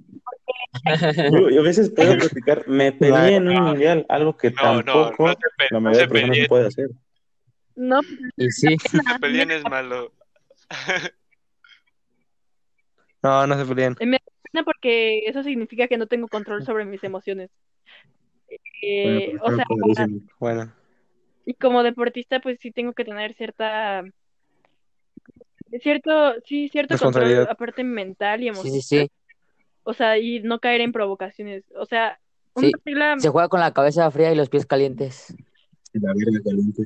yo, 1.31 1.49
yo 1.49 1.59
a 1.59 1.63
veces 1.63 1.91
puedo 1.91 2.17
platicar, 2.17 2.67
me 2.67 2.91
peleé 2.91 3.35
en 3.35 3.49
un 3.49 3.63
mundial, 3.63 4.05
algo 4.09 4.37
que 4.37 4.49
no, 4.51 4.81
no, 4.81 4.81
tampoco 4.81 5.27
no 5.27 5.35
te, 5.35 5.47
pe- 5.57 5.67
la 5.71 5.79
no 5.79 5.81
mayoría 5.81 5.99
se 5.99 6.07
de 6.07 6.13
personas 6.13 6.37
no 6.39 6.47
puede 6.47 6.67
hacer. 6.67 6.89
No, 7.75 7.99
Y 8.37 8.49
sí, 8.51 8.75
no 8.93 9.03
se 9.13 9.19
peleen 9.19 9.51
es 9.51 9.63
malo. 9.65 10.13
No, 13.23 13.47
no 13.47 13.57
se 13.57 13.65
peleen. 13.65 13.95
no, 14.53 14.63
porque 14.63 15.19
eso 15.27 15.43
significa 15.43 15.87
que 15.87 15.97
no 15.97 16.07
tengo 16.07 16.27
control 16.27 16.63
sobre 16.63 16.85
mis 16.85 17.03
emociones. 17.03 17.49
Eh, 18.81 19.33
Bueno, 19.39 19.63
o 19.83 19.93
sea. 19.93 20.07
Bueno, 20.39 20.73
y 21.45 21.53
como 21.55 21.83
deportista, 21.83 22.39
pues 22.39 22.59
sí 22.61 22.71
tengo 22.71 22.93
que 22.93 23.05
tener 23.05 23.33
cierta, 23.33 24.03
cierto, 25.81 26.33
sí, 26.45 26.69
cierto 26.69 26.97
control, 26.97 27.47
aparte 27.49 27.83
mental 27.83 28.41
y 28.41 28.43
sí, 28.43 28.47
emocional. 28.49 28.81
sí, 28.81 28.81
sí. 28.81 29.11
O 29.83 29.93
sea, 29.93 30.17
y 30.17 30.39
no 30.41 30.59
caer 30.59 30.81
en 30.81 30.91
provocaciones. 30.91 31.63
O 31.75 31.85
sea, 31.85 32.19
una 32.53 32.67
Sí, 32.67 32.73
regla, 32.85 33.15
se 33.17 33.29
juega 33.29 33.47
con 33.49 33.59
la 33.59 33.73
cabeza 33.73 34.09
fría 34.11 34.31
y 34.31 34.35
los 34.35 34.49
pies 34.49 34.65
calientes. 34.65 35.33
Y 35.93 35.99
la 35.99 36.13
verga 36.13 36.39
caliente. 36.43 36.83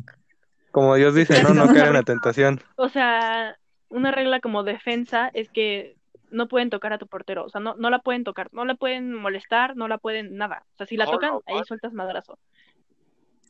como 0.71 0.95
Dios 0.95 1.15
dice, 1.15 1.41
no, 1.43 1.53
no 1.53 1.67
caer 1.67 1.87
en 1.87 1.93
la 1.93 2.03
tentación. 2.03 2.61
o 2.75 2.89
sea, 2.89 3.57
una 3.89 4.11
regla 4.11 4.39
como 4.39 4.63
defensa 4.63 5.29
es 5.33 5.49
que 5.49 5.95
no 6.33 6.47
pueden 6.47 6.69
tocar 6.69 6.93
a 6.93 6.97
tu 6.97 7.07
portero. 7.07 7.45
O 7.45 7.49
sea, 7.49 7.61
no, 7.61 7.75
no 7.75 7.89
la 7.89 7.99
pueden 7.99 8.23
tocar, 8.23 8.49
no 8.51 8.65
la 8.65 8.75
pueden 8.75 9.13
molestar, 9.13 9.75
no 9.75 9.87
la 9.87 9.97
pueden 9.97 10.35
nada. 10.35 10.65
O 10.73 10.77
sea, 10.77 10.87
si 10.87 10.97
la 10.97 11.05
Oh, 11.07 11.11
tocan, 11.11 11.31
no, 11.33 11.41
ahí 11.45 11.55
what? 11.55 11.65
sueltas 11.65 11.93
madrazo. 11.93 12.37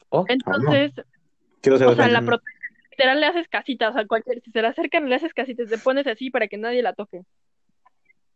Oh, 0.10 0.26
Entonces, 0.28 0.94
o 1.66 1.96
sea, 1.96 2.08
la 2.08 2.22
literal 2.92 3.20
le 3.20 3.26
haces 3.26 3.48
casita, 3.48 3.90
o 3.90 3.94
sea, 3.94 4.06
cualquier, 4.06 4.42
si 4.42 4.52
se 4.52 4.62
la 4.62 4.70
acercan, 4.70 5.10
le 5.10 5.16
haces 5.16 5.34
casita, 5.34 5.66
te 5.66 5.78
pones 5.80 6.06
así 6.06 6.30
para 6.30 6.48
que 6.48 6.58
nadie 6.58 6.84
la 6.84 6.94
toque. 6.94 7.22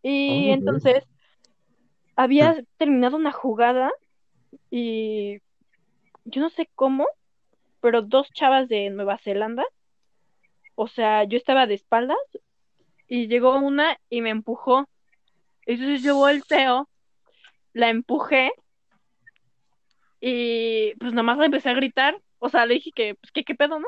Y 0.02 0.50
Oh, 0.50 0.54
entonces, 0.54 1.04
había 2.16 2.56
terminado 2.78 3.18
una 3.18 3.32
jugada 3.32 3.92
y 4.72 5.40
yo 6.26 6.42
no 6.42 6.50
sé 6.50 6.70
cómo, 6.74 7.08
pero 7.82 8.02
dos 8.02 8.32
chavas 8.32 8.68
de 8.68 8.90
Nueva 8.90 9.18
Zelanda, 9.20 9.64
o 10.76 10.88
sea, 10.88 11.24
yo 11.26 11.38
estaba 11.38 11.68
de 11.68 11.76
espaldas 11.76 12.18
y 13.08 13.28
llegó 13.28 13.58
una 13.58 13.98
y 14.10 14.22
me 14.22 14.30
empujó. 14.30 14.88
Entonces 15.66 16.02
yo 16.02 16.16
volteo, 16.16 16.90
la 17.74 17.90
empujé 17.90 18.52
y 20.20 20.94
pues 20.96 21.14
nomás 21.14 21.38
le 21.38 21.46
empecé 21.46 21.70
a 21.70 21.74
gritar, 21.74 22.20
o 22.40 22.50
sea, 22.50 22.66
le 22.66 22.76
dije 22.76 22.92
que, 22.94 23.16
pues, 23.16 23.32
que 23.32 23.44
qué 23.44 23.56
pedo, 23.56 23.80
¿no? 23.80 23.88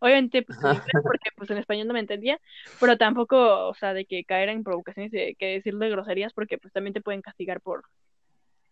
Obviamente, 0.00 0.42
pues, 0.42 0.58
en 0.58 0.70
inglés, 0.70 1.02
porque 1.02 1.30
pues 1.36 1.50
en 1.50 1.58
español 1.58 1.86
no 1.86 1.94
me 1.94 2.00
entendía, 2.00 2.40
pero 2.80 2.98
tampoco, 2.98 3.68
o 3.68 3.74
sea, 3.74 3.94
de 3.94 4.04
que 4.04 4.24
caer 4.24 4.48
en 4.48 4.64
provocaciones 4.64 5.12
de 5.12 5.36
que 5.38 5.46
decirle 5.46 5.90
groserías, 5.90 6.32
porque 6.32 6.58
pues 6.58 6.72
también 6.72 6.92
te 6.92 7.00
pueden 7.00 7.22
castigar 7.22 7.60
por, 7.60 7.84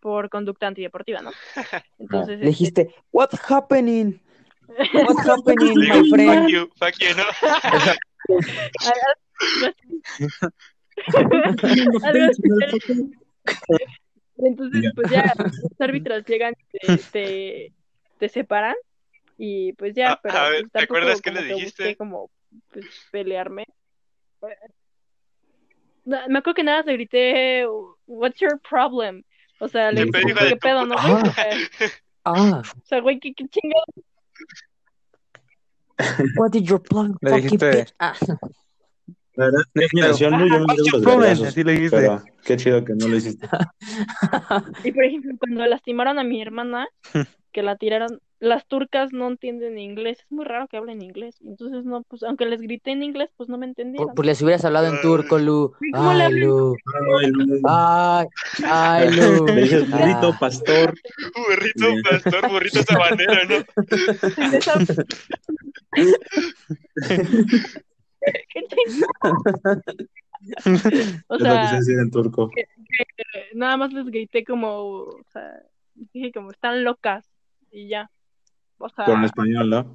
por 0.01 0.29
conducta 0.29 0.67
antideportiva, 0.67 1.21
¿no? 1.21 1.31
Entonces, 1.99 2.39
Le 2.39 2.49
este, 2.49 2.49
dijiste, 2.49 2.95
what's 3.13 3.39
happening? 3.49 4.19
What's 4.93 5.27
happening, 5.27 5.77
my 5.79 6.09
friend? 6.09 6.43
fuck 6.43 6.49
you, 6.49 6.69
fuck 6.77 6.93
you, 6.99 7.13
¿no? 7.15 7.25
Entonces, 14.37 14.91
pues 14.95 15.11
ya, 15.11 15.33
los 15.35 15.79
árbitros 15.79 16.25
llegan, 16.25 16.55
te, 16.71 16.97
te, 17.11 17.73
te 18.17 18.29
separan 18.29 18.75
y 19.37 19.73
pues 19.73 19.93
ya, 19.95 20.19
pero 20.21 20.37
a 20.37 20.49
ver, 20.49 20.61
pues, 20.61 20.71
¿te 20.71 20.79
acuerdas 20.79 21.21
qué 21.21 21.31
como 21.31 21.41
le 21.41 21.53
dijiste? 21.53 21.95
como 21.95 22.29
pues, 22.71 22.85
pelearme. 23.11 23.65
No, 26.05 26.17
me 26.27 26.39
acuerdo 26.39 26.55
que 26.55 26.63
nada 26.63 26.81
le 26.83 26.93
grité, 26.93 27.65
what's 28.07 28.39
your 28.39 28.59
problem? 28.59 29.23
O 29.59 29.67
sea, 29.67 29.91
le 29.91 30.07
Te 30.07 30.19
dije, 30.19 30.33
¿qué 30.49 30.55
pedo, 30.55 30.85
no, 30.85 30.97
sea, 30.97 31.23
Ah, 32.23 32.61
o 32.61 32.85
sea, 32.85 32.99
güey, 32.99 33.19
¿qué, 33.19 33.33
qué 33.33 33.47
chingado? 33.47 33.85
what 36.35 36.51
did 36.51 36.63
your 36.63 36.81
plan? 36.81 37.15
Le 37.21 37.41
dijiste-? 37.41 37.93
Ah, 37.99 38.15
La 39.35 39.45
verdad, 39.45 39.61
yo 40.17 40.29
pero 41.89 42.23
qué 42.43 42.57
chido 42.57 42.83
que 42.83 42.93
no 42.95 43.07
lo 43.07 43.15
hiciste. 43.15 43.47
Y 44.83 44.91
por 44.91 45.03
ejemplo, 45.05 45.31
cuando 45.39 45.65
lastimaron 45.65 46.19
a 46.19 46.23
mi 46.23 46.41
hermana, 46.41 46.87
que 47.51 47.63
la 47.63 47.75
tiraron, 47.75 48.19
las 48.39 48.65
turcas 48.65 49.13
no 49.13 49.27
entienden 49.27 49.77
inglés, 49.77 50.19
es 50.21 50.31
muy 50.31 50.45
raro 50.45 50.67
que 50.67 50.77
hablen 50.77 51.01
inglés, 51.01 51.37
entonces 51.45 51.85
no, 51.85 52.01
pues 52.03 52.23
aunque 52.23 52.45
les 52.45 52.59
grité 52.61 52.91
en 52.91 53.03
inglés, 53.03 53.29
pues 53.37 53.49
no 53.49 53.57
me 53.57 53.67
entendieron. 53.67 54.15
Pues, 54.15 54.25
les 54.25 54.41
hubieras 54.41 54.65
hablado 54.65 54.87
en 54.87 54.99
turco. 55.01 55.37
Lu. 55.37 55.71
Ay, 55.93 56.33
Lu. 56.33 56.75
Ay, 57.69 58.25
ay, 58.65 59.15
Lu. 59.15 59.45
Le 59.47 59.61
dices 59.61 59.89
burrito, 59.89 60.31
Ah. 60.33 60.37
pastor. 60.39 60.93
Burrito, 61.35 62.09
pastor, 62.09 62.49
burrito 62.49 62.83
sabanero, 62.83 63.33
¿no? 63.47 63.65
O 71.27 71.35
es 71.35 71.41
lo 71.41 71.61
que 71.61 71.67
se 71.67 71.81
sea, 71.83 72.01
en 72.01 72.11
turco. 72.11 72.51
nada 73.53 73.77
más 73.77 73.93
les 73.93 74.05
grité 74.05 74.43
como, 74.43 75.03
o 75.03 75.23
sea, 75.31 75.61
dije 75.93 76.31
como 76.31 76.51
están 76.51 76.83
locas 76.83 77.25
y 77.71 77.87
ya. 77.87 78.09
O 78.77 78.89
sea, 78.89 79.05
Pero 79.05 79.17
en 79.19 79.23
español, 79.25 79.69
¿no? 79.69 79.85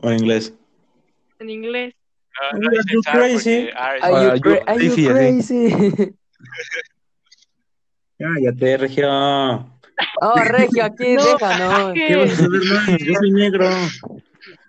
O 0.00 0.10
en 0.10 0.18
inglés. 0.20 0.54
en 1.40 1.50
inglés. 1.50 1.94
Ah, 2.40 2.50
Are 2.52 2.60
no 2.60 2.70
you 2.92 3.00
ah, 3.06 3.12
crazy? 3.12 3.68
ah, 3.74 3.90
Are 4.00 4.02
Ah, 4.02 4.36
you, 4.36 4.36
yo- 4.36 4.42
cra- 4.42 4.62
are 4.66 4.78
sí, 4.80 4.86
you 4.86 4.94
sí, 4.94 5.08
así. 5.08 5.14
crazy? 5.14 6.14
Cállate, 8.18 8.76
Regio. 8.76 9.08
Oh, 10.20 10.40
Regio, 10.44 10.84
aquí 10.84 11.14
No, 11.14 11.24
déjanos. 11.24 11.94
¿qué? 11.94 12.06
¿Qué 12.06 12.16
vas 12.16 12.32
a 12.32 12.36
saber 12.36 12.62
más? 12.64 12.88
Yo 13.00 13.14
soy 13.14 13.30
negro. 13.32 13.66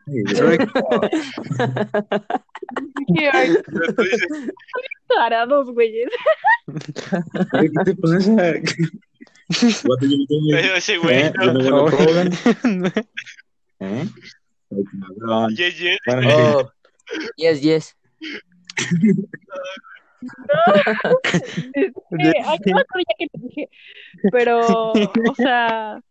Tarados, 5.08 5.72
güeyes. 5.72 6.10
Pero, 24.32 24.92
o 24.92 25.36
sea, 25.36 26.02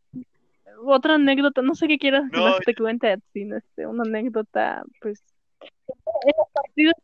otra 0.84 1.14
anécdota, 1.14 1.62
no 1.62 1.74
sé 1.74 1.88
qué 1.88 1.98
quieras 1.98 2.30
que 2.30 2.36
No. 2.38 2.44
más 2.44 2.58
te 2.60 2.74
cuente, 2.74 3.18
sino 3.32 3.56
este, 3.56 3.86
una 3.86 4.02
anécdota, 4.02 4.82
pues. 5.00 5.22
En 5.60 6.32
los 6.36 6.48
partidos, 6.52 6.94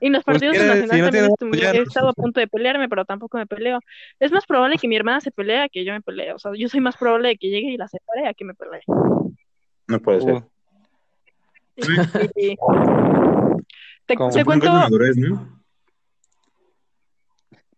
en 0.00 0.12
los 0.12 0.24
Pues 0.24 0.34
partidos 0.38 0.56
de 0.58 0.66
Nacional 0.66 0.90
si 0.90 0.98
no 0.98 1.04
también 1.04 1.24
estuve- 1.26 1.68
he 1.70 1.74
pues, 1.76 1.88
estado 1.88 2.08
a 2.08 2.12
punto 2.14 2.40
de 2.40 2.48
pelearme, 2.48 2.88
pero 2.88 3.04
tampoco 3.04 3.36
me 3.38 3.46
peleo. 3.46 3.80
Es 4.18 4.32
más 4.32 4.46
probable 4.46 4.78
que 4.78 4.88
mi 4.88 4.96
hermana 4.96 5.20
se 5.20 5.30
pelee 5.30 5.58
a 5.62 5.68
que 5.68 5.84
yo 5.84 5.92
me 5.92 6.00
pelee. 6.00 6.32
O 6.32 6.38
sea, 6.38 6.52
yo 6.56 6.68
soy 6.68 6.80
más 6.80 6.96
probable 6.96 7.28
de 7.28 7.36
que 7.36 7.48
llegue 7.50 7.70
y 7.72 7.76
la 7.76 7.88
separe 7.88 8.26
a 8.26 8.34
que 8.34 8.44
me 8.44 8.54
pelee. 8.54 8.82
No 9.88 10.00
puede 10.00 10.20
ser. 10.22 10.34
Uh, 10.34 10.42
Y- 12.36 12.56
te, 14.06 14.16
cuento, 14.16 14.38
es 14.38 14.72
la 14.72 14.80
madurez, 14.80 15.16
¿no? 15.16 15.62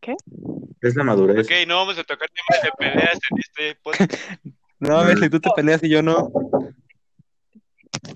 ¿Qué? 0.01 0.17
Es 0.81 0.97
la 0.97 1.05
madurez. 1.05 1.47
Ok, 1.47 1.53
no 1.69 1.77
vamos 1.77 1.99
a 1.99 2.03
tocar 2.05 2.29
temas 2.29 2.63
de 2.65 2.71
peleas 2.79 3.19
en 3.31 3.39
este 3.39 3.81
podcast. 3.83 4.13
No, 4.83 4.99
a 4.99 5.05
ver, 5.05 5.19
si 5.19 5.31
tú 5.31 5.39
te 5.39 5.49
peleas 5.55 5.83
y 5.85 5.89
yo 5.89 6.03
no, 6.03 6.33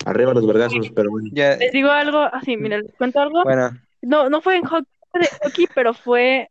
Arriba 0.05 0.35
los 0.35 0.47
vergazos, 0.47 0.91
pero 0.91 1.11
bueno. 1.11 1.29
ya, 1.33 1.57
les 1.57 1.71
digo 1.71 1.91
algo, 1.91 2.19
así, 2.19 2.57
mira, 2.57 2.79
les 2.79 2.93
cuento 2.97 3.21
algo. 3.21 3.45
bueno. 3.45 3.71
No, 4.03 4.29
no 4.29 4.41
fue 4.41 4.57
en 4.57 4.65
hockey, 4.65 4.87
de 5.15 5.29
hockey, 5.43 5.67
pero 5.75 5.95
fue 5.95 6.51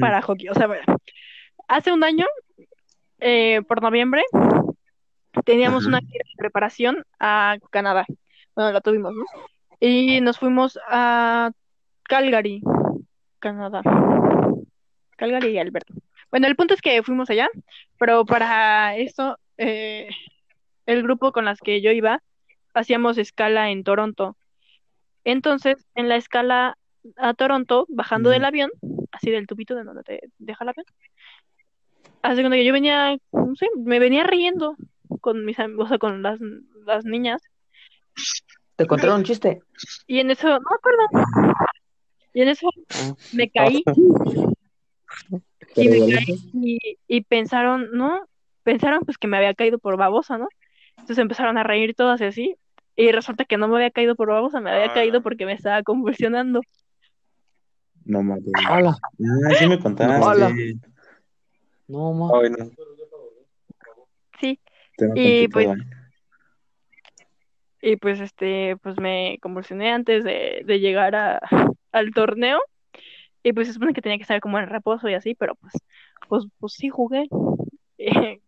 para 0.00 0.20
hockey. 0.20 0.48
O 0.48 0.54
sea, 0.54 0.66
bueno, 0.66 0.82
hace 1.68 1.92
un 1.92 2.02
año, 2.02 2.26
eh, 3.20 3.62
por 3.68 3.82
noviembre, 3.82 4.22
teníamos 5.44 5.84
Ajá. 5.84 5.88
una 5.88 6.00
gira 6.00 6.24
de 6.28 6.36
preparación 6.36 7.04
a 7.18 7.56
Canadá. 7.70 8.06
Bueno, 8.56 8.72
la 8.72 8.80
tuvimos, 8.80 9.14
¿no? 9.14 9.24
Y 9.78 10.20
nos 10.20 10.38
fuimos 10.38 10.78
a 10.88 11.52
Calgary, 12.02 12.62
Canadá. 13.38 13.82
Calgary 15.16 15.50
y 15.50 15.58
Alberta. 15.58 15.94
Bueno, 16.30 16.46
el 16.46 16.56
punto 16.56 16.74
es 16.74 16.80
que 16.82 17.02
fuimos 17.02 17.28
allá, 17.30 17.48
pero 17.98 18.24
para 18.24 18.96
eso, 18.96 19.38
eh, 19.58 20.08
el 20.86 21.02
grupo 21.02 21.32
con 21.32 21.44
las 21.44 21.60
que 21.60 21.80
yo 21.80 21.90
iba, 21.90 22.22
hacíamos 22.74 23.18
escala 23.18 23.70
en 23.70 23.82
Toronto. 23.84 24.36
Entonces, 25.24 25.84
en 25.94 26.08
la 26.08 26.16
escala 26.16 26.78
a 27.16 27.34
Toronto, 27.34 27.86
bajando 27.88 28.30
del 28.30 28.44
avión, 28.44 28.70
así 29.12 29.30
del 29.30 29.46
tubito 29.46 29.74
de 29.74 29.84
donde 29.84 30.02
te 30.02 30.20
deja 30.38 30.64
el 30.64 30.68
avión, 30.70 30.86
hace 32.22 32.42
cuando 32.42 32.56
yo 32.56 32.72
venía, 32.72 33.16
no 33.32 33.56
sé, 33.56 33.66
me 33.76 33.98
venía 33.98 34.24
riendo 34.24 34.76
con 35.20 35.44
mis 35.44 35.58
o 35.58 35.86
sea, 35.88 35.98
con 35.98 36.22
las, 36.22 36.38
las 36.86 37.04
niñas, 37.04 37.42
¿Te 38.76 38.86
contaron 38.86 39.18
un 39.18 39.24
chiste? 39.24 39.60
y 40.06 40.20
en 40.20 40.30
eso, 40.30 40.48
no 40.48 40.58
me 40.60 40.76
acuerdo, 40.76 41.56
y 42.32 42.42
en 42.42 42.48
eso 42.48 42.68
Ah. 42.94 43.14
me 43.32 43.50
caí, 43.50 43.82
y 45.76 45.88
me 45.88 45.98
caí, 45.98 46.24
y, 46.54 46.78
y 47.06 47.20
pensaron, 47.22 47.88
no, 47.92 48.20
pensaron 48.62 49.02
pues 49.04 49.18
que 49.18 49.28
me 49.28 49.36
había 49.36 49.54
caído 49.54 49.78
por 49.78 49.96
babosa, 49.96 50.38
¿no? 50.38 50.48
Entonces 50.92 51.18
empezaron 51.18 51.58
a 51.58 51.62
reír 51.62 51.94
todas 51.94 52.20
y 52.20 52.24
así, 52.24 52.56
y 52.96 53.12
resulta 53.12 53.44
que 53.44 53.56
no 53.56 53.68
me 53.68 53.76
había 53.76 53.90
caído 53.90 54.14
por 54.16 54.28
babosa, 54.28 54.60
me 54.60 54.70
había 54.70 54.86
Ah. 54.86 54.94
caído 54.94 55.22
porque 55.22 55.46
me 55.46 55.52
estaba 55.52 55.82
convulsionando. 55.82 56.60
No 58.04 58.22
mames. 58.22 58.44
Hola. 58.70 58.96
Ah, 59.02 59.54
sí 59.58 59.66
me 59.66 59.78
contaste. 59.78 60.26
Hola. 60.26 60.54
No, 61.88 62.12
ma. 62.14 62.30
Ay, 62.42 62.50
no. 62.50 62.70
Sí, 64.40 64.58
Y, 65.14 65.48
complicado. 65.48 65.74
y 67.82 67.96
pues 67.96 68.20
este, 68.20 68.76
pues 68.82 68.98
me 68.98 69.38
convulsioné 69.40 69.90
antes 69.90 70.24
de, 70.24 70.62
de 70.64 70.80
llegar 70.80 71.14
a, 71.14 71.40
al 71.92 72.10
torneo. 72.12 72.60
Y 73.42 73.52
pues 73.52 73.66
se 73.68 73.72
supone 73.72 73.92
que 73.92 74.02
tenía 74.02 74.18
que 74.18 74.22
estar 74.22 74.40
como 74.40 74.58
en 74.58 74.68
reposo 74.68 75.08
y 75.08 75.14
así, 75.14 75.34
pero 75.34 75.54
pues, 75.54 75.72
pues, 76.28 76.44
pues 76.58 76.72
sí 76.74 76.88
jugué. 76.88 77.26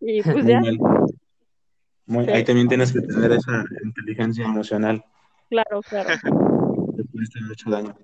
y 0.00 0.22
pues 0.22 0.44
Muy 0.44 0.46
ya. 0.46 0.60
Muy- 0.60 2.24
Sí. 2.24 2.30
Ahí 2.30 2.44
también 2.44 2.68
tienes 2.68 2.92
que 2.92 3.00
tener 3.00 3.32
esa 3.32 3.64
inteligencia 3.82 4.44
emocional. 4.44 5.04
claro, 5.50 5.80
claro. 5.82 6.08
Haber 6.24 7.52
hecho 7.52 7.68
daño. 7.68 7.96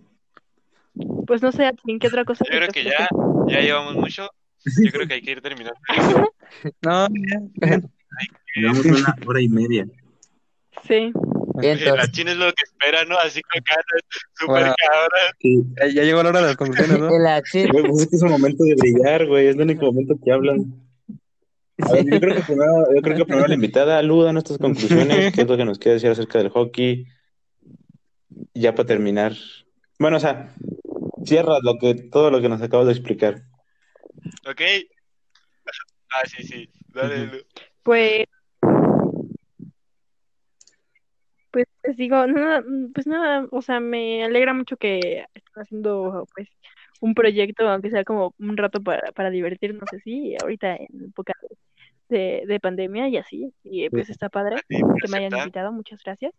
Pues 1.24 1.40
no 1.40 1.52
sé, 1.52 1.70
¿en 1.86 1.98
qué 2.00 2.08
otra 2.08 2.24
cosa? 2.24 2.44
Yo 2.50 2.58
creo 2.58 2.68
que 2.68 2.82
ya, 2.84 3.08
ya 3.46 3.60
llevamos 3.60 3.94
mucho. 3.94 4.28
Yo 4.64 4.90
creo 4.90 5.06
que 5.06 5.14
hay 5.14 5.22
que 5.22 5.30
ir 5.30 5.40
terminando. 5.40 5.78
No. 6.82 7.06
Llevamos 8.56 8.84
una 8.84 9.16
hora 9.24 9.40
y 9.40 9.48
media. 9.48 9.86
Sí, 10.86 11.12
Vientos. 11.62 11.96
La 11.96 12.08
china 12.08 12.32
es 12.32 12.36
lo 12.36 12.46
que 12.52 12.64
espera, 12.64 13.04
¿no? 13.04 13.16
Así 13.18 13.40
con 13.42 13.62
ganas, 13.64 13.84
súper 14.34 14.46
Bueno. 14.62 14.74
cabras. 14.78 15.32
Sí. 15.40 15.62
Ya, 15.80 15.86
ya 15.88 16.02
llegó 16.04 16.22
la 16.22 16.28
hora 16.30 16.40
de 16.40 16.46
las 16.48 16.56
conclusiones, 16.56 16.98
¿no? 16.98 17.08
La 17.18 17.42
chi- 17.42 17.66
Güey, 17.68 17.84
pues 17.84 18.02
es 18.02 18.08
que 18.10 18.16
es 18.16 18.22
el 18.22 18.28
momento 18.30 18.64
de 18.64 18.74
brillar, 18.74 19.26
güey. 19.26 19.46
Es 19.48 19.54
el 19.56 19.62
único 19.62 19.86
momento 19.86 20.14
que 20.24 20.32
hablan. 20.32 20.74
A 21.80 21.92
ver, 21.92 22.04
yo 22.04 22.20
creo 22.20 22.36
que 22.36 22.42
primero, 22.42 22.94
yo 22.94 23.02
creo 23.02 23.16
que 23.16 23.24
primero 23.24 23.48
la 23.48 23.54
invitada, 23.54 24.02
Lu, 24.02 24.22
da 24.22 24.32
nuestras 24.32 24.58
conclusiones, 24.58 25.32
qué 25.34 25.40
es 25.42 25.48
lo 25.48 25.56
que 25.56 25.64
nos 25.64 25.78
quiere 25.78 25.94
decir 25.94 26.10
acerca 26.10 26.38
del 26.38 26.50
hockey. 26.50 27.06
Ya 28.54 28.74
para 28.74 28.86
terminar. 28.86 29.32
Bueno, 29.98 30.18
o 30.18 30.20
sea, 30.20 30.54
cierra 31.24 31.58
lo 31.62 31.78
que, 31.78 31.94
todo 31.94 32.30
lo 32.30 32.40
que 32.40 32.48
nos 32.48 32.60
acabas 32.62 32.86
de 32.86 32.92
explicar. 32.92 33.42
¿Ok? 34.48 34.60
Ah, 36.10 36.22
sí, 36.26 36.42
sí. 36.46 36.70
Dale. 36.88 37.26
Lu. 37.26 37.38
pues. 37.82 38.24
Pues 41.52 41.66
les 41.84 41.96
digo, 41.96 42.26
nada, 42.26 42.64
pues 42.94 43.06
nada, 43.06 43.46
o 43.50 43.62
sea, 43.62 43.78
me 43.78 44.24
alegra 44.24 44.54
mucho 44.54 44.76
que 44.76 45.26
estén 45.34 45.62
haciendo 45.62 46.26
pues 46.34 46.48
un 47.00 47.14
proyecto, 47.14 47.68
aunque 47.68 47.90
sea 47.90 48.04
como 48.04 48.34
un 48.38 48.56
rato 48.56 48.82
para, 48.82 49.12
para 49.12 49.30
divertirnos 49.30 49.92
así, 49.92 50.34
ahorita 50.40 50.76
en 50.76 51.04
época 51.08 51.34
de, 52.08 52.44
de 52.46 52.60
pandemia 52.60 53.08
y 53.08 53.18
así, 53.18 53.52
y 53.64 53.88
pues 53.90 54.08
está 54.08 54.28
padre 54.28 54.56
que 54.68 55.08
me 55.10 55.18
hayan 55.18 55.38
invitado, 55.40 55.72
muchas 55.72 56.02
gracias. 56.02 56.32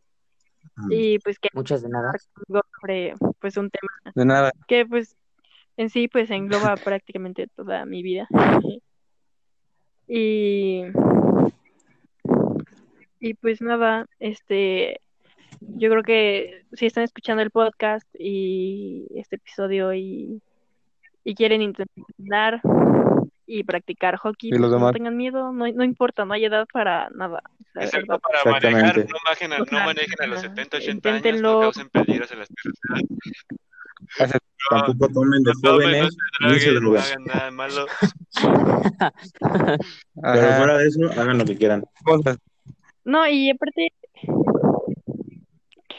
Mm. 0.75 0.91
Y 0.91 1.19
pues 1.19 1.39
que 1.39 1.49
Muchas 1.53 1.81
de 1.83 1.89
nada. 1.89 2.13
sobre 2.79 3.13
pues 3.39 3.57
un 3.57 3.69
tema 3.69 4.13
De 4.15 4.25
nada. 4.25 4.51
que 4.67 4.85
pues 4.85 5.15
en 5.77 5.89
sí 5.89 6.07
pues 6.07 6.31
engloba 6.31 6.75
prácticamente 6.77 7.47
toda 7.47 7.85
mi 7.85 8.01
vida. 8.01 8.27
Y 10.07 10.83
y 13.23 13.33
pues 13.35 13.61
nada, 13.61 14.05
este 14.19 14.99
yo 15.61 15.89
creo 15.89 16.03
que 16.03 16.65
si 16.73 16.85
están 16.85 17.05
escuchando 17.05 17.41
el 17.41 17.51
podcast 17.51 18.05
y 18.19 19.07
este 19.15 19.37
episodio 19.37 19.93
y, 19.93 20.41
y 21.23 21.35
quieren 21.35 21.61
intentar 21.61 22.61
y 23.45 23.63
practicar 23.63 24.17
hockey, 24.17 24.49
Y 24.49 24.51
los 24.53 24.59
pues, 24.61 24.71
no 24.71 24.77
demás. 24.77 24.93
tengan 24.93 25.15
miedo, 25.15 25.53
no, 25.53 25.65
no 25.71 25.83
importa, 25.83 26.25
no 26.25 26.33
hay 26.33 26.45
edad 26.45 26.65
para 26.71 27.09
nada. 27.11 27.41
verdad. 27.73 28.19
para 28.19 28.51
manejar, 28.59 28.97
no 28.97 29.17
manejen 29.23 29.53
a, 29.53 29.57
no 29.59 29.85
manejen 29.85 30.21
a 30.21 30.27
los 30.27 30.39
Ajá. 30.39 30.49
70, 30.49 30.77
80 30.77 31.09
años, 31.09 31.17
Inténtenlo. 31.17 31.53
no 31.53 31.59
causen 31.61 31.89
peligros 31.89 32.31
en 32.31 32.39
las. 32.39 32.49
Excepto 34.19 34.47
tampoco 34.69 35.07
tomen 35.13 35.43
de 35.43 35.51
no 35.51 35.59
no 35.61 35.71
jóvenes, 35.71 36.17
droguen, 36.39 36.73
no 36.73 36.79
droguen. 36.79 37.01
hagan 37.01 37.23
nada 37.25 37.51
malo. 37.51 37.85
Pero 40.21 40.53
fuera 40.57 40.77
de 40.77 40.87
eso, 40.87 40.99
hagan 41.21 41.37
lo 41.37 41.45
que 41.45 41.57
quieran. 41.57 41.83
No, 43.05 43.27
y 43.27 43.49
aparte, 43.49 43.93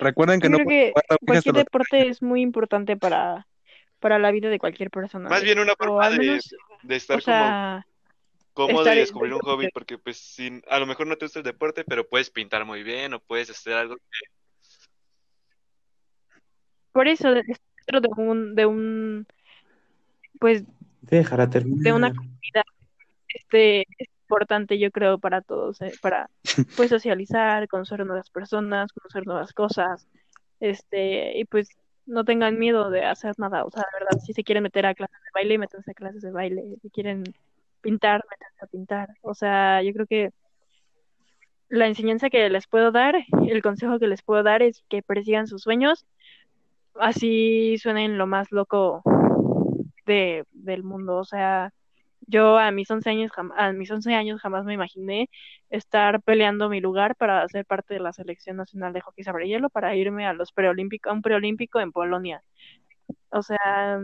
Recuerden 0.00 0.40
que 0.40 0.46
yo 0.46 0.50
no 0.50 0.56
creo 0.58 0.68
que 0.68 0.92
cualquier 1.24 1.54
deporte 1.54 2.08
es 2.08 2.22
muy 2.22 2.42
importante 2.42 2.96
para, 2.96 3.46
para 4.00 4.18
la 4.18 4.30
vida 4.32 4.48
de 4.48 4.58
cualquier 4.58 4.90
persona. 4.90 5.28
Más 5.28 5.42
bien 5.42 5.58
una 5.58 5.72
O 5.72 5.76
forma 5.76 6.10
de, 6.10 6.18
menos, 6.18 6.54
de 6.82 6.94
o 6.94 6.96
estar 6.96 7.22
como 7.22 7.36
sea, 7.36 7.86
cómodo 8.52 8.80
estar 8.80 8.94
y 8.94 8.98
en- 8.98 9.02
descubrir 9.04 9.34
un 9.34 9.40
hobby, 9.40 9.68
porque 9.72 9.98
pues 9.98 10.18
sin, 10.18 10.62
a 10.68 10.78
lo 10.78 10.86
mejor 10.86 11.06
no 11.06 11.16
te 11.16 11.24
gusta 11.26 11.38
el 11.40 11.44
deporte, 11.44 11.84
pero 11.84 12.06
puedes 12.08 12.30
pintar 12.30 12.64
muy 12.64 12.82
bien 12.82 13.14
o 13.14 13.20
puedes 13.20 13.50
hacer 13.50 13.74
algo 13.74 13.96
que 13.96 14.02
por 16.92 17.08
eso, 17.08 17.32
de- 17.32 17.42
dentro 17.42 18.00
de 18.00 18.08
un, 18.16 18.54
de 18.54 18.66
un, 18.66 19.26
pues, 20.38 20.64
Déjala 21.00 21.50
terminar. 21.50 21.82
de 21.82 21.92
una 21.92 22.14
comunidad, 22.14 22.64
este, 23.28 23.80
es 23.98 24.08
importante, 24.34 24.78
yo 24.78 24.90
creo, 24.90 25.18
para 25.18 25.42
todos, 25.42 25.80
eh, 25.80 25.92
para, 26.02 26.28
pues, 26.76 26.90
socializar, 26.90 27.68
conocer 27.68 28.04
nuevas 28.04 28.30
personas, 28.30 28.92
conocer 28.92 29.26
nuevas 29.26 29.52
cosas, 29.52 30.08
este, 30.60 31.38
y 31.38 31.44
pues, 31.44 31.68
no 32.06 32.24
tengan 32.24 32.58
miedo 32.58 32.90
de 32.90 33.04
hacer 33.04 33.34
nada, 33.38 33.64
o 33.64 33.70
sea, 33.70 33.82
de 33.82 34.04
verdad, 34.04 34.20
si 34.24 34.32
se 34.32 34.42
quieren 34.44 34.64
meter 34.64 34.86
a 34.86 34.94
clases 34.94 35.20
de 35.22 35.30
baile, 35.34 35.58
métanse 35.58 35.90
a 35.90 35.94
clases 35.94 36.22
de 36.22 36.32
baile, 36.32 36.62
si 36.82 36.90
quieren 36.90 37.22
pintar, 37.80 38.24
métanse 38.30 38.64
a 38.64 38.66
pintar, 38.66 39.08
o 39.22 39.34
sea, 39.34 39.82
yo 39.82 39.92
creo 39.92 40.06
que 40.06 40.30
la 41.68 41.86
enseñanza 41.86 42.28
que 42.28 42.48
les 42.50 42.66
puedo 42.66 42.90
dar, 42.90 43.14
el 43.48 43.62
consejo 43.62 43.98
que 43.98 44.08
les 44.08 44.22
puedo 44.22 44.42
dar 44.42 44.62
es 44.62 44.84
que 44.88 45.02
persigan 45.02 45.46
sus 45.46 45.62
sueños, 45.62 46.06
así 46.96 47.78
suenen 47.78 48.18
lo 48.18 48.26
más 48.26 48.50
loco 48.52 49.02
de, 50.06 50.44
del 50.52 50.82
mundo, 50.82 51.16
o 51.16 51.24
sea, 51.24 51.72
yo 52.26 52.58
a 52.58 52.70
mis 52.70 52.90
11 52.90 53.10
años, 53.10 53.30
a 53.56 53.72
mis 53.72 53.90
11 53.90 54.14
años 54.14 54.40
jamás 54.40 54.64
me 54.64 54.74
imaginé 54.74 55.28
estar 55.70 56.22
peleando 56.22 56.68
mi 56.68 56.80
lugar 56.80 57.16
para 57.16 57.46
ser 57.48 57.64
parte 57.66 57.94
de 57.94 58.00
la 58.00 58.12
selección 58.12 58.56
nacional 58.56 58.92
de 58.92 59.00
hockey 59.00 59.24
sobre 59.24 59.48
hielo 59.48 59.70
para 59.70 59.94
irme 59.96 60.26
a 60.26 60.32
los 60.32 60.52
preolímpicos, 60.52 61.10
a 61.10 61.14
un 61.14 61.22
preolímpico 61.22 61.80
en 61.80 61.92
Polonia. 61.92 62.42
O 63.30 63.42
sea, 63.42 64.00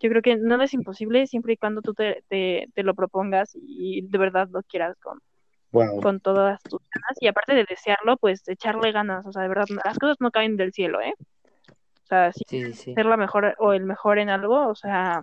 yo 0.00 0.08
creo 0.08 0.22
que 0.22 0.36
nada 0.36 0.64
es 0.64 0.74
imposible 0.74 1.26
siempre 1.26 1.52
y 1.52 1.56
cuando 1.56 1.82
tú 1.82 1.94
te, 1.94 2.24
te, 2.28 2.68
te 2.74 2.82
lo 2.82 2.94
propongas 2.94 3.50
y 3.54 4.02
de 4.02 4.18
verdad 4.18 4.48
lo 4.50 4.62
quieras 4.62 4.96
con, 4.98 5.20
Wow. 5.72 6.00
con 6.00 6.18
todas 6.20 6.60
tus 6.64 6.80
ganas. 6.80 7.16
Y 7.20 7.28
aparte 7.28 7.54
de 7.54 7.64
desearlo, 7.68 8.16
pues 8.16 8.46
echarle 8.48 8.90
ganas. 8.90 9.24
O 9.26 9.32
sea, 9.32 9.42
de 9.42 9.48
verdad, 9.48 9.66
las 9.84 9.98
cosas 9.98 10.16
no 10.18 10.32
caen 10.32 10.56
del 10.56 10.72
cielo, 10.72 11.00
¿eh? 11.00 11.14
O 11.68 12.06
sea, 12.06 12.32
si 12.32 12.42
Sí, 12.48 12.64
sí, 12.66 12.72
sí. 12.72 12.94
ser 12.94 13.06
la 13.06 13.16
mejor 13.16 13.54
o 13.58 13.72
el 13.72 13.84
mejor 13.84 14.18
en 14.18 14.30
algo, 14.30 14.66
o 14.68 14.74
sea, 14.74 15.20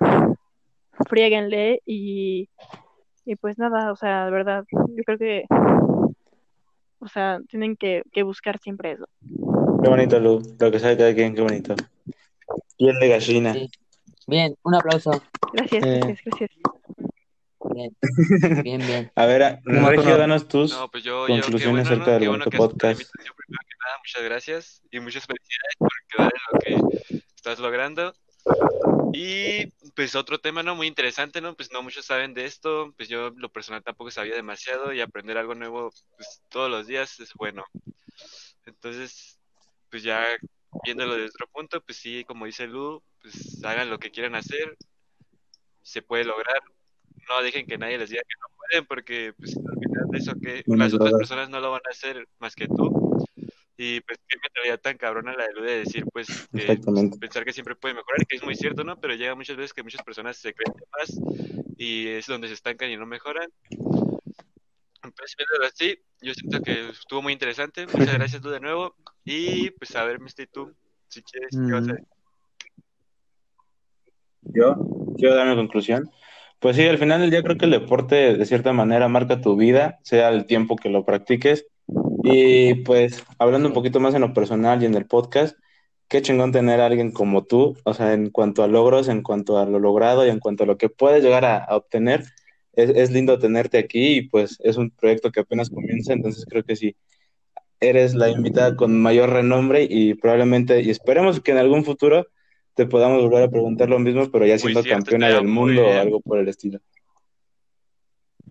friéguenle 1.09 1.81
y, 1.85 2.49
y 3.25 3.35
pues 3.35 3.57
nada, 3.57 3.91
o 3.91 3.95
sea, 3.95 4.25
de 4.25 4.31
verdad, 4.31 4.65
yo 4.71 5.03
creo 5.05 5.17
que, 5.17 5.45
o 6.99 7.07
sea, 7.07 7.39
tienen 7.49 7.75
que, 7.75 8.03
que 8.11 8.23
buscar 8.23 8.59
siempre 8.59 8.93
eso. 8.93 9.07
Qué 9.83 9.89
bonito, 9.89 10.19
Lu. 10.19 10.41
Lo 10.59 10.71
que 10.71 10.79
sabe 10.79 10.97
cada 10.97 11.13
quien, 11.13 11.35
qué 11.35 11.41
bonito. 11.41 11.75
Piel 12.77 12.99
de 12.99 13.09
gallina. 13.09 13.53
Sí. 13.53 13.69
Bien, 14.27 14.55
un 14.63 14.75
aplauso. 14.75 15.11
Gracias, 15.53 15.83
Eh. 15.85 15.99
gracias, 16.03 16.21
gracias. 16.25 16.49
Bien, 17.73 17.95
bien, 18.63 18.81
bien. 18.85 19.11
A 19.15 19.25
ver, 19.25 19.59
No, 19.65 19.89
Regio, 19.89 20.09
no. 20.11 20.17
danos 20.17 20.47
tus 20.47 20.71
No, 20.73 20.89
pues 20.89 21.03
yo, 21.03 21.27
yo 21.27 21.41
conclusiones 21.41 21.87
bueno, 21.87 22.03
acerca 22.03 22.19
Qué 22.19 22.27
bueno 22.27 22.45
la 22.49 22.57
podcast. 22.57 22.99
invitación, 23.01 23.35
primero 23.35 23.61
que 23.67 23.75
nada, 23.83 23.97
muchas 23.99 24.23
gracias 24.23 24.81
y 24.91 24.99
muchas 24.99 25.25
felicidades 25.25 25.75
por 25.77 25.89
quedar 26.09 26.33
en 26.65 26.79
lo 26.81 26.89
que 26.89 27.23
estás 27.35 27.59
logrando. 27.59 28.13
Y 29.13 29.67
pues 29.95 30.15
otro 30.15 30.39
tema, 30.39 30.63
¿no? 30.63 30.75
Muy 30.75 30.87
interesante, 30.87 31.41
¿no? 31.41 31.55
Pues 31.55 31.71
no 31.71 31.81
muchos 31.81 32.05
saben 32.05 32.33
de 32.33 32.45
esto, 32.45 32.93
pues 32.97 33.09
yo 33.09 33.31
lo 33.35 33.49
personal 33.49 33.83
tampoco 33.83 34.11
sabía 34.11 34.35
demasiado 34.35 34.93
y 34.93 35.01
aprender 35.01 35.37
algo 35.37 35.55
nuevo 35.55 35.91
pues 36.15 36.41
todos 36.49 36.69
los 36.69 36.87
días 36.87 37.19
es 37.19 37.33
bueno. 37.33 37.65
Entonces, 38.65 39.39
pues 39.89 40.03
ya 40.03 40.25
viéndolo 40.83 41.13
desde 41.13 41.27
otro 41.27 41.47
punto, 41.47 41.81
pues 41.81 41.97
sí, 41.97 42.23
como 42.25 42.45
dice 42.45 42.67
Lu, 42.67 43.01
pues 43.21 43.63
hagan 43.63 43.89
lo 43.89 43.99
que 43.99 44.11
quieran 44.11 44.35
hacer, 44.35 44.77
se 45.81 46.01
puede 46.01 46.25
lograr. 46.25 46.61
No 47.29 47.41
dejen 47.41 47.65
que 47.65 47.77
nadie 47.77 47.97
les 47.97 48.09
diga 48.09 48.21
que 48.21 48.39
no 48.39 48.55
pueden, 48.57 48.85
porque 48.85 49.33
pues 49.37 49.57
al 49.57 49.79
final 49.79 50.07
de 50.09 50.17
eso 50.17 50.33
que 50.41 50.63
las 50.67 50.93
otras 50.93 51.13
personas 51.13 51.49
no 51.49 51.59
lo 51.59 51.71
van 51.71 51.81
a 51.85 51.91
hacer 51.91 52.27
más 52.39 52.55
que 52.55 52.67
tú. 52.67 52.96
Y 53.77 54.01
pues 54.01 54.19
qué 54.27 54.37
mentalidad 54.41 54.79
tan 54.79 54.97
cabrona 54.97 55.35
la 55.35 55.45
de 55.47 55.53
Lu 55.53 55.61
de 55.63 55.79
decir 55.79 56.03
pues 56.11 56.27
que 56.51 56.79
pensar 57.19 57.45
que 57.45 57.53
siempre 57.53 57.75
puede 57.75 57.93
mejorar, 57.93 58.25
que 58.27 58.37
es 58.37 58.43
muy 58.43 58.55
cierto, 58.55 58.83
¿no? 58.83 58.99
Pero 58.99 59.13
llega 59.13 59.35
muchas 59.35 59.55
veces 59.55 59.73
que 59.73 59.83
muchas 59.83 60.03
personas 60.03 60.37
se 60.37 60.53
creen 60.53 60.73
de 60.75 60.85
más 60.97 61.75
y 61.77 62.07
es 62.07 62.25
donde 62.25 62.47
se 62.47 62.55
estancan 62.55 62.89
y 62.89 62.97
no 62.97 63.05
mejoran. 63.05 63.49
Entonces, 65.03 65.35
viéndolo 65.37 65.67
así, 65.71 65.97
yo 66.21 66.33
siento 66.33 66.61
que 66.61 66.89
estuvo 66.89 67.21
muy 67.21 67.33
interesante. 67.33 67.85
Muchas 67.85 68.13
gracias 68.17 68.41
tú 68.41 68.49
de 68.49 68.59
nuevo. 68.59 68.95
Y 69.23 69.69
pues 69.71 69.95
a 69.95 70.03
ver, 70.05 70.19
Misty, 70.19 70.47
tú, 70.47 70.73
si 71.07 71.21
quieres, 71.21 71.51
¿qué 71.51 71.71
vas 71.71 71.87
a 71.87 71.93
decir? 71.93 72.07
Yo 74.41 74.75
quiero 75.17 75.35
dar 75.35 75.47
mi 75.47 75.55
conclusión. 75.55 76.09
Pues 76.59 76.75
sí, 76.75 76.87
al 76.87 76.97
final 76.97 77.21
del 77.21 77.29
día 77.29 77.43
creo 77.43 77.57
que 77.57 77.65
el 77.65 77.71
deporte 77.71 78.35
de 78.35 78.45
cierta 78.45 78.73
manera 78.73 79.07
marca 79.07 79.41
tu 79.41 79.55
vida, 79.55 79.99
sea 80.01 80.29
el 80.29 80.45
tiempo 80.45 80.75
que 80.75 80.89
lo 80.89 81.05
practiques. 81.05 81.67
Y 82.33 82.75
pues 82.83 83.23
hablando 83.37 83.67
un 83.67 83.73
poquito 83.73 83.99
más 83.99 84.13
en 84.15 84.21
lo 84.21 84.33
personal 84.33 84.81
y 84.81 84.85
en 84.85 84.95
el 84.95 85.05
podcast, 85.05 85.57
qué 86.07 86.21
chingón 86.21 86.51
tener 86.51 86.79
a 86.81 86.85
alguien 86.85 87.11
como 87.11 87.45
tú, 87.45 87.75
o 87.83 87.93
sea, 87.93 88.13
en 88.13 88.29
cuanto 88.29 88.63
a 88.63 88.67
logros, 88.67 89.07
en 89.07 89.21
cuanto 89.21 89.57
a 89.57 89.65
lo 89.65 89.79
logrado 89.79 90.25
y 90.25 90.29
en 90.29 90.39
cuanto 90.39 90.63
a 90.63 90.67
lo 90.67 90.77
que 90.77 90.89
puedes 90.89 91.23
llegar 91.23 91.45
a, 91.45 91.57
a 91.57 91.75
obtener. 91.75 92.23
Es, 92.73 92.91
es 92.91 93.11
lindo 93.11 93.39
tenerte 93.39 93.77
aquí 93.79 94.17
y 94.17 94.21
pues 94.29 94.59
es 94.63 94.77
un 94.77 94.91
proyecto 94.91 95.31
que 95.31 95.39
apenas 95.39 95.69
comienza, 95.69 96.13
entonces 96.13 96.45
creo 96.47 96.63
que 96.63 96.75
sí, 96.75 96.95
eres 97.79 98.15
la 98.15 98.29
invitada 98.29 98.75
con 98.75 98.99
mayor 98.99 99.29
renombre 99.29 99.87
y 99.89 100.13
probablemente, 100.15 100.81
y 100.81 100.89
esperemos 100.89 101.39
que 101.39 101.51
en 101.51 101.57
algún 101.57 101.83
futuro 101.83 102.27
te 102.73 102.85
podamos 102.85 103.23
volver 103.23 103.43
a 103.43 103.49
preguntar 103.49 103.89
lo 103.89 103.99
mismo, 103.99 104.29
pero 104.31 104.45
ya 104.45 104.57
siendo 104.57 104.83
cierto, 104.83 104.99
campeona 104.99 105.29
del 105.29 105.47
mundo 105.47 105.87
o 105.87 105.93
algo 105.93 106.21
por 106.21 106.37
el 106.37 106.47
estilo. 106.47 106.79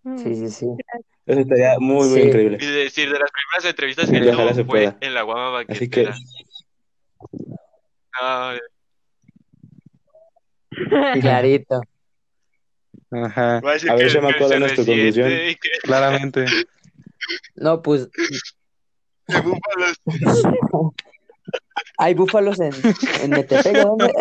Mm, 0.03 0.19
Sí, 0.19 0.35
sí, 0.35 0.51
sí. 0.51 0.67
Eso 1.27 1.41
estaría 1.41 1.79
muy, 1.81 2.09
muy 2.09 2.21
Sí. 2.23 2.27
increíble. 2.29 2.59
Y 2.61 2.67
decir, 2.67 3.13
de 3.13 3.19
las 3.19 3.31
primeras 3.31 3.65
entrevistas 3.69 4.11
que 4.11 4.31
ojalá 4.31 4.53
tuvo 4.53 4.65
fue 4.65 4.65
pueda. 4.65 4.97
en 5.01 5.15
la 5.15 5.23
Guama 5.23 5.65
Así 5.69 5.89
que. 5.89 6.05
No, 8.21 8.53
Clarito. 11.21 11.81
Ajá, 13.11 13.59
a 13.59 13.61
ver, 13.61 13.81
que, 13.81 14.09
Shema, 14.09 14.33
que 14.33 14.39
¿cuál 14.39 14.49
se 14.51 14.55
es 14.55 14.61
nuestra 14.61 14.85
resiente 14.85 14.87
conclusión? 14.87 15.29
que 15.29 15.59
claramente. 15.83 16.45
No, 17.57 17.83
pues 17.83 18.09
de 19.29 19.41
búfalos. 19.41 20.01
hay 21.99 22.15
búfalos 22.15 22.61
en, 22.61 22.73
en 23.23 23.31
Metepec, 23.31 23.77
¿dónde? 23.77 24.13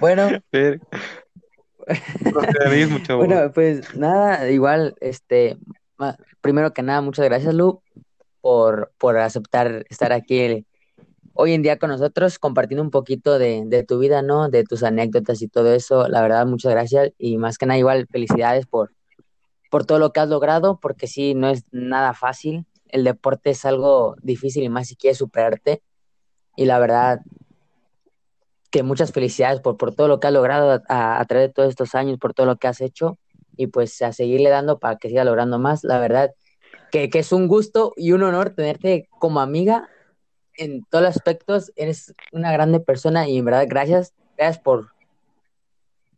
Bueno, 0.00 0.28
Bueno, 3.26 3.52
pues 3.52 3.94
nada, 3.94 4.50
igual, 4.50 4.94
este, 5.00 5.58
primero 6.40 6.72
que 6.72 6.82
nada, 6.82 7.00
muchas 7.00 7.24
gracias, 7.26 7.54
Lu, 7.54 7.82
por, 8.40 8.92
por 8.98 9.18
aceptar 9.18 9.84
estar 9.90 10.12
aquí 10.12 10.38
el- 10.40 10.66
hoy 11.34 11.52
en 11.54 11.62
día 11.62 11.78
con 11.78 11.90
nosotros, 11.90 12.38
compartiendo 12.38 12.82
un 12.82 12.90
poquito 12.90 13.38
de, 13.38 13.62
de 13.66 13.82
tu 13.84 13.98
vida, 13.98 14.20
¿no? 14.22 14.48
De 14.48 14.64
tus 14.64 14.82
anécdotas 14.82 15.40
y 15.42 15.48
todo 15.48 15.72
eso. 15.72 16.06
La 16.08 16.20
verdad, 16.22 16.46
muchas 16.46 16.72
gracias 16.72 17.12
y 17.18 17.38
más 17.38 17.56
que 17.58 17.66
nada, 17.66 17.78
igual, 17.78 18.06
felicidades 18.10 18.66
por, 18.66 18.92
por 19.70 19.86
todo 19.86 19.98
lo 19.98 20.12
que 20.12 20.20
has 20.20 20.28
logrado, 20.28 20.78
porque 20.80 21.06
sí, 21.06 21.34
no 21.34 21.48
es 21.48 21.64
nada 21.70 22.12
fácil. 22.14 22.66
El 22.88 23.04
deporte 23.04 23.50
es 23.50 23.64
algo 23.64 24.16
difícil 24.22 24.64
y 24.64 24.68
más 24.68 24.88
si 24.88 24.96
quieres 24.96 25.18
superarte. 25.18 25.82
Y 26.56 26.64
la 26.66 26.78
verdad, 26.78 27.20
que 28.70 28.82
muchas 28.82 29.12
felicidades 29.12 29.60
por, 29.60 29.76
por 29.76 29.94
todo 29.94 30.08
lo 30.08 30.20
que 30.20 30.28
has 30.28 30.32
logrado 30.32 30.82
a, 30.88 31.20
a 31.20 31.24
través 31.26 31.48
de 31.48 31.52
todos 31.52 31.68
estos 31.68 31.94
años, 31.94 32.18
por 32.18 32.34
todo 32.34 32.46
lo 32.46 32.56
que 32.56 32.68
has 32.68 32.80
hecho 32.80 33.18
y 33.56 33.66
pues 33.66 34.00
a 34.02 34.12
seguirle 34.12 34.48
dando 34.48 34.78
para 34.78 34.96
que 34.96 35.08
siga 35.08 35.24
logrando 35.24 35.58
más. 35.58 35.84
La 35.84 35.98
verdad 35.98 36.32
que, 36.90 37.10
que 37.10 37.18
es 37.18 37.32
un 37.32 37.48
gusto 37.48 37.92
y 37.96 38.12
un 38.12 38.22
honor 38.22 38.50
tenerte 38.50 39.08
como 39.18 39.40
amiga 39.40 39.88
en 40.56 40.84
todos 40.84 41.04
los 41.04 41.16
aspectos. 41.16 41.72
Eres 41.76 42.14
una 42.32 42.52
grande 42.52 42.80
persona 42.80 43.28
y 43.28 43.38
en 43.38 43.44
verdad 43.44 43.66
gracias, 43.68 44.14
gracias 44.36 44.62
por, 44.62 44.92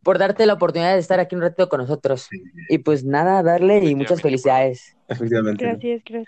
por 0.03 0.19
darte 0.19 0.45
la 0.45 0.53
oportunidad 0.53 0.93
de 0.93 0.99
estar 0.99 1.19
aquí 1.19 1.35
un 1.35 1.41
rato 1.41 1.67
con 1.69 1.81
nosotros. 1.81 2.29
Y 2.69 2.77
pues 2.77 3.03
nada, 3.03 3.43
darle 3.43 3.83
y 3.83 3.95
muchas 3.95 4.21
felicidades. 4.21 4.95
efectivamente. 5.07 5.65
Gracias, 5.65 6.01
gracias. 6.05 6.27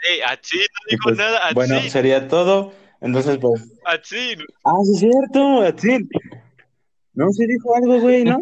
No 0.92 0.98
pues, 1.04 1.18
nada. 1.18 1.40
bueno, 1.54 1.80
sería 1.82 2.28
todo. 2.28 2.74
Entonces, 3.06 3.38
pues. 3.40 3.72
Atsin. 3.86 4.40
Ah, 4.64 4.78
sí, 4.84 4.92
es 4.94 5.00
cierto, 5.00 5.62
Atsin. 5.62 6.10
No, 7.14 7.30
sí 7.32 7.46
dijo 7.48 7.76
algo, 7.76 8.00
güey, 8.02 8.24
¿no? 8.26 8.38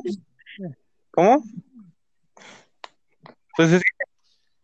¿Cómo? 1.12 1.44
Pues 3.56 3.72
es 3.74 3.82
que 3.84 4.04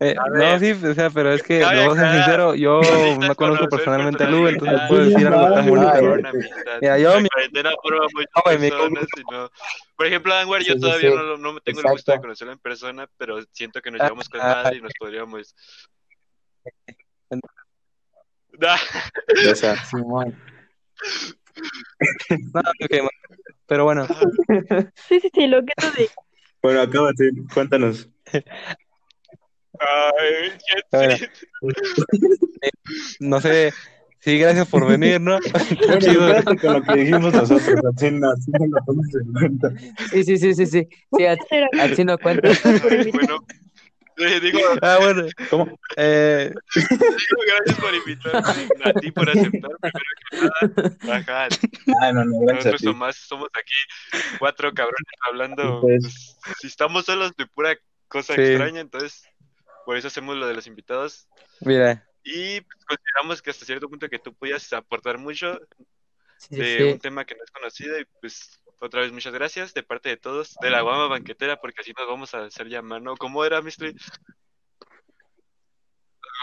Eh, 0.01 0.15
no, 0.15 0.59
sí, 0.59 0.71
o 0.71 0.93
sea, 0.93 1.09
pero 1.09 1.33
es 1.33 1.43
que, 1.43 1.59
les 1.59 1.85
voy 1.85 1.97
a 1.97 2.01
ser 2.01 2.11
sincero, 2.15 2.55
yo 2.55 2.79
no 3.19 3.35
conozco 3.35 3.67
personalmente 3.67 4.23
a 4.23 4.29
Lu, 4.29 4.47
entonces 4.47 4.79
puedo 4.87 5.03
decir 5.03 5.27
algo 5.27 5.53
tan. 5.53 5.69
Una 5.69 5.91
amistad. 6.29 6.79
Mira, 6.81 6.97
yo 6.97 7.13
La 7.15 7.19
mi- 7.19 7.27
cuarentena 7.27 7.71
forma 7.83 8.05
muchas 8.13 8.31
No, 8.35 8.41
güey, 8.45 8.57
mi 8.59 8.69
personas 8.69 9.05
y 9.17 9.21
no- 9.31 9.49
Por 9.97 10.05
ejemplo, 10.07 10.33
Anwar, 10.33 10.61
yo 10.63 10.79
todavía 10.79 11.09
sí. 11.09 11.15
no, 11.17 11.23
lo- 11.23 11.37
no 11.37 11.51
me 11.53 11.59
tengo 11.61 11.81
el 11.81 11.91
gusto 11.91 12.13
de 12.13 12.19
conocerlo 12.21 12.53
en 12.53 12.59
persona, 12.59 13.09
pero 13.17 13.41
siento 13.51 13.81
que 13.81 13.91
nos 13.91 13.99
Ah, 13.99 14.05
llevamos 14.05 14.29
con 14.29 14.39
ah. 14.39 14.61
madre 14.63 14.77
y 14.77 14.81
nos 14.81 14.93
podríamos... 14.97 15.53
O 19.51 19.55
sea, 19.55 19.83
Simón. 19.85 20.35
No, 22.53 22.61
ok, 22.61 22.89
bueno. 22.91 23.09
Pero 23.67 23.83
bueno, 23.83 24.07
Sí, 25.07 25.19
sí, 25.19 25.29
sí, 25.33 25.47
lo 25.47 25.61
que 25.63 25.73
tú 25.77 25.87
digas. 25.97 26.13
bueno, 26.61 26.81
acábate, 26.81 27.31
cuéntanos. 27.53 28.07
ay, 28.31 28.43
shit. 31.19 31.29
no 33.19 33.39
sé, 33.41 33.73
sí, 34.19 34.37
gracias 34.39 34.67
por 34.67 34.87
venir, 34.87 35.19
¿no? 35.21 35.39
Bueno, 35.87 35.99
Chido. 35.99 36.27
quédate 36.27 36.57
con 36.57 36.73
lo 36.73 36.81
que 36.83 36.95
dijimos 36.95 37.33
nosotros, 37.33 37.79
así 37.95 38.11
no, 38.11 38.31
así 38.31 38.51
no 38.51 38.65
lo 38.67 38.83
tomes 38.85 39.15
en 39.15 39.33
cuenta. 39.33 39.71
Sí, 40.11 40.23
sí, 40.23 40.37
sí, 40.37 40.53
sí, 40.55 40.65
sí. 40.65 40.87
Sí, 41.17 41.25
así 41.25 42.03
no 42.03 42.17
cuenta. 42.17 42.49
Bueno, 43.13 43.39
digo, 44.25 44.59
Ah, 44.81 44.97
bueno, 45.01 45.23
¿Cómo? 45.49 45.79
eh, 45.97 46.51
digo 46.75 47.41
gracias 47.47 47.79
por 47.79 47.95
invitarme, 47.95 48.39
a 48.85 48.93
ti 48.93 49.11
por 49.11 49.29
aceptar, 49.29 49.71
primero 49.79 50.13
que 50.29 50.37
nada. 51.07 51.17
Ajá, 51.19 51.47
Ah, 52.01 52.11
no, 52.13 52.25
no, 52.25 52.53
nosotros 52.53 52.81
ti. 52.81 52.85
somos, 52.85 53.49
aquí 53.53 53.73
cuatro 54.39 54.73
cabrones 54.73 55.05
hablando. 55.27 55.81
Pues. 55.81 56.37
pues, 56.43 56.57
si 56.59 56.67
estamos 56.67 57.05
solos 57.05 57.33
de 57.37 57.45
pura 57.47 57.77
cosa 58.07 58.35
Sí. 58.35 58.41
extraña, 58.41 58.81
entonces 58.81 59.23
por 59.85 59.97
eso 59.97 60.07
hacemos 60.07 60.35
lo 60.35 60.47
de 60.47 60.53
los 60.53 60.67
invitados. 60.67 61.27
mira, 61.61 62.05
Y 62.23 62.61
pues, 62.61 62.85
consideramos 62.85 63.41
que 63.41 63.49
hasta 63.51 63.65
cierto 63.65 63.89
punto 63.89 64.09
que 64.09 64.19
tú 64.19 64.33
podías 64.35 64.71
aportar 64.73 65.17
mucho 65.17 65.59
Sí, 66.37 66.55
de 66.55 66.77
sí, 66.77 66.83
un 66.83 66.99
tema 66.99 67.25
que 67.25 67.35
no 67.35 67.43
es 67.43 67.51
conocido 67.51 67.99
y 67.99 68.05
pues 68.21 68.61
otra 68.79 69.01
vez 69.01 69.11
muchas 69.11 69.33
gracias 69.33 69.73
de 69.73 69.83
parte 69.83 70.09
de 70.09 70.17
todos, 70.17 70.55
de 70.61 70.69
la 70.69 70.81
guama 70.81 71.07
banquetera, 71.07 71.57
porque 71.59 71.81
así 71.81 71.93
nos 71.97 72.07
vamos 72.07 72.33
a 72.33 72.45
hacer 72.45 72.67
llamar, 72.67 73.01
¿no? 73.01 73.15
¿Cómo 73.17 73.43
era, 73.45 73.61
Mystery? 73.61 73.95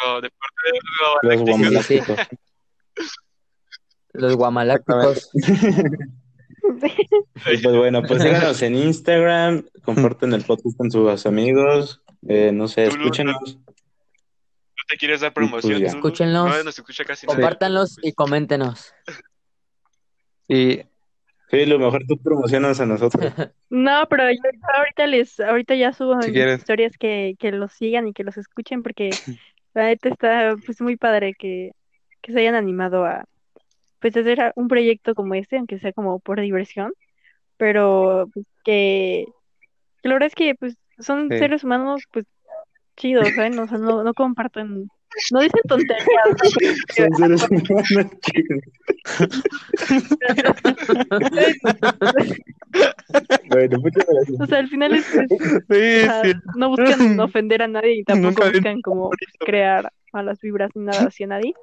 Algo 0.02 0.20
de 0.20 0.30
parte 0.30 0.72
de 0.72 1.36
Los 1.36 1.42
guamalácticos. 1.42 2.18
Los 4.12 4.36
guamalácticos. 4.36 5.30
Pues 7.44 7.62
bueno, 7.62 8.02
pues 8.02 8.22
síganos 8.22 8.60
en 8.62 8.74
Instagram, 8.74 9.64
comparten 9.84 10.32
el 10.32 10.42
podcast 10.44 10.76
con 10.76 10.90
sus 10.90 11.24
amigos, 11.26 12.02
eh, 12.28 12.50
no 12.52 12.66
sé, 12.66 12.86
escúchenos. 12.86 13.36
¿No 13.56 14.82
te 14.88 14.96
quieres 14.96 15.20
dar 15.20 15.32
pues 15.32 15.48
promoción? 15.48 15.80
Lu? 15.80 15.86
Escúchenlos. 15.86 16.48
No 16.48 16.64
nos 16.64 16.78
escucha 16.78 17.04
casi. 17.04 17.26
Compártanlos 17.26 17.94
Pues, 17.94 18.06
y 18.06 18.12
coméntenos. 18.14 18.92
y 20.48 20.82
Sí, 21.64 21.66
lo 21.66 21.78
mejor 21.78 22.04
tú 22.06 22.16
promocionas 22.18 22.80
a 22.80 22.86
nosotros. 22.86 23.32
No, 23.68 24.06
pero 24.08 24.30
yo 24.30 24.38
ahorita 24.78 25.06
les, 25.06 25.40
ahorita 25.40 25.74
ya 25.74 25.92
subo 25.92 26.20
Si 26.22 26.32
quieres. 26.32 26.58
historias 26.60 26.96
que, 26.98 27.34
que 27.38 27.52
los 27.52 27.72
sigan 27.72 28.06
y 28.08 28.12
que 28.12 28.24
los 28.24 28.36
escuchen 28.36 28.82
porque 28.82 29.10
la 29.74 29.84
neta 29.84 30.08
está 30.08 30.56
pues 30.64 30.80
muy 30.80 30.96
padre 30.96 31.34
que, 31.34 31.72
que 32.22 32.32
se 32.32 32.40
hayan 32.40 32.54
animado 32.54 33.04
a 33.04 33.24
pues 34.00 34.16
hacer 34.16 34.52
un 34.56 34.68
proyecto 34.68 35.14
como 35.14 35.34
este, 35.34 35.56
aunque 35.58 35.78
sea 35.78 35.92
como 35.92 36.20
por 36.20 36.40
diversión, 36.40 36.92
pero 37.56 38.28
pues, 38.32 38.46
que, 38.64 39.26
que 40.02 40.08
la 40.08 40.14
verdad 40.14 40.28
es 40.28 40.34
que 40.34 40.54
pues 40.54 40.76
son 40.98 41.28
Sí. 41.30 41.38
seres 41.38 41.64
humanos 41.64 42.04
pues 42.12 42.24
chidos, 42.96 43.34
¿saben? 43.34 43.58
O 43.58 43.66
sea, 43.68 43.78
no, 43.78 44.04
no 44.04 44.14
comparten, 44.14 44.88
no 45.32 45.40
dicen 45.40 45.60
tonterías, 45.68 46.06
Son 46.94 47.14
seres 47.16 47.46
humanos. 47.50 47.90
Bueno, 53.48 53.78
muchas 53.78 54.06
gracias. 54.06 54.40
o 54.40 54.46
sea, 54.46 54.58
al 54.58 54.68
final 54.68 54.94
es, 54.94 55.14
es- 55.14 55.28
sí, 55.28 55.36
o 55.70 56.04
sea, 56.04 56.22
sí, 56.24 56.32
no 56.56 56.68
buscan 56.70 57.20
ofender 57.20 57.62
a 57.62 57.68
nadie 57.68 57.98
y 58.00 58.04
tampoco 58.04 58.44
Nunca 58.44 58.50
buscan 58.50 58.80
como 58.82 59.10
crear 59.40 59.90
malas 60.12 60.40
vibras 60.40 60.70
ni 60.74 60.84
nada 60.84 61.06
hacia 61.08 61.26
nadie. 61.26 61.54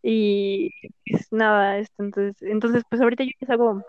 Y 0.00 0.70
pues 1.10 1.26
nada, 1.32 1.78
esto, 1.78 2.04
entonces, 2.04 2.36
entonces 2.42 2.84
pues 2.88 3.00
ahorita 3.02 3.24
yo 3.24 3.30
les 3.40 3.50
hago 3.50 3.82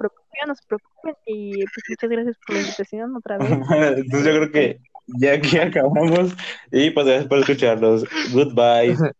no 0.48 0.56
se 0.56 0.64
preocupen 0.68 1.14
y 1.28 1.52
pues 1.66 1.84
muchas 1.90 2.10
gracias 2.10 2.38
por 2.46 2.56
la 2.56 2.62
invitación 2.62 3.16
otra 3.16 3.38
vez. 3.38 3.50
Entonces 3.98 4.26
yo 4.26 4.40
creo 4.40 4.52
que 4.52 4.80
ya 5.18 5.34
aquí 5.34 5.58
acabamos 5.58 6.34
y 6.72 6.92
pues 6.92 7.06
gracias 7.06 7.28
por 7.28 7.40
escucharlos. 7.40 8.06
Goodbye. 8.34 8.98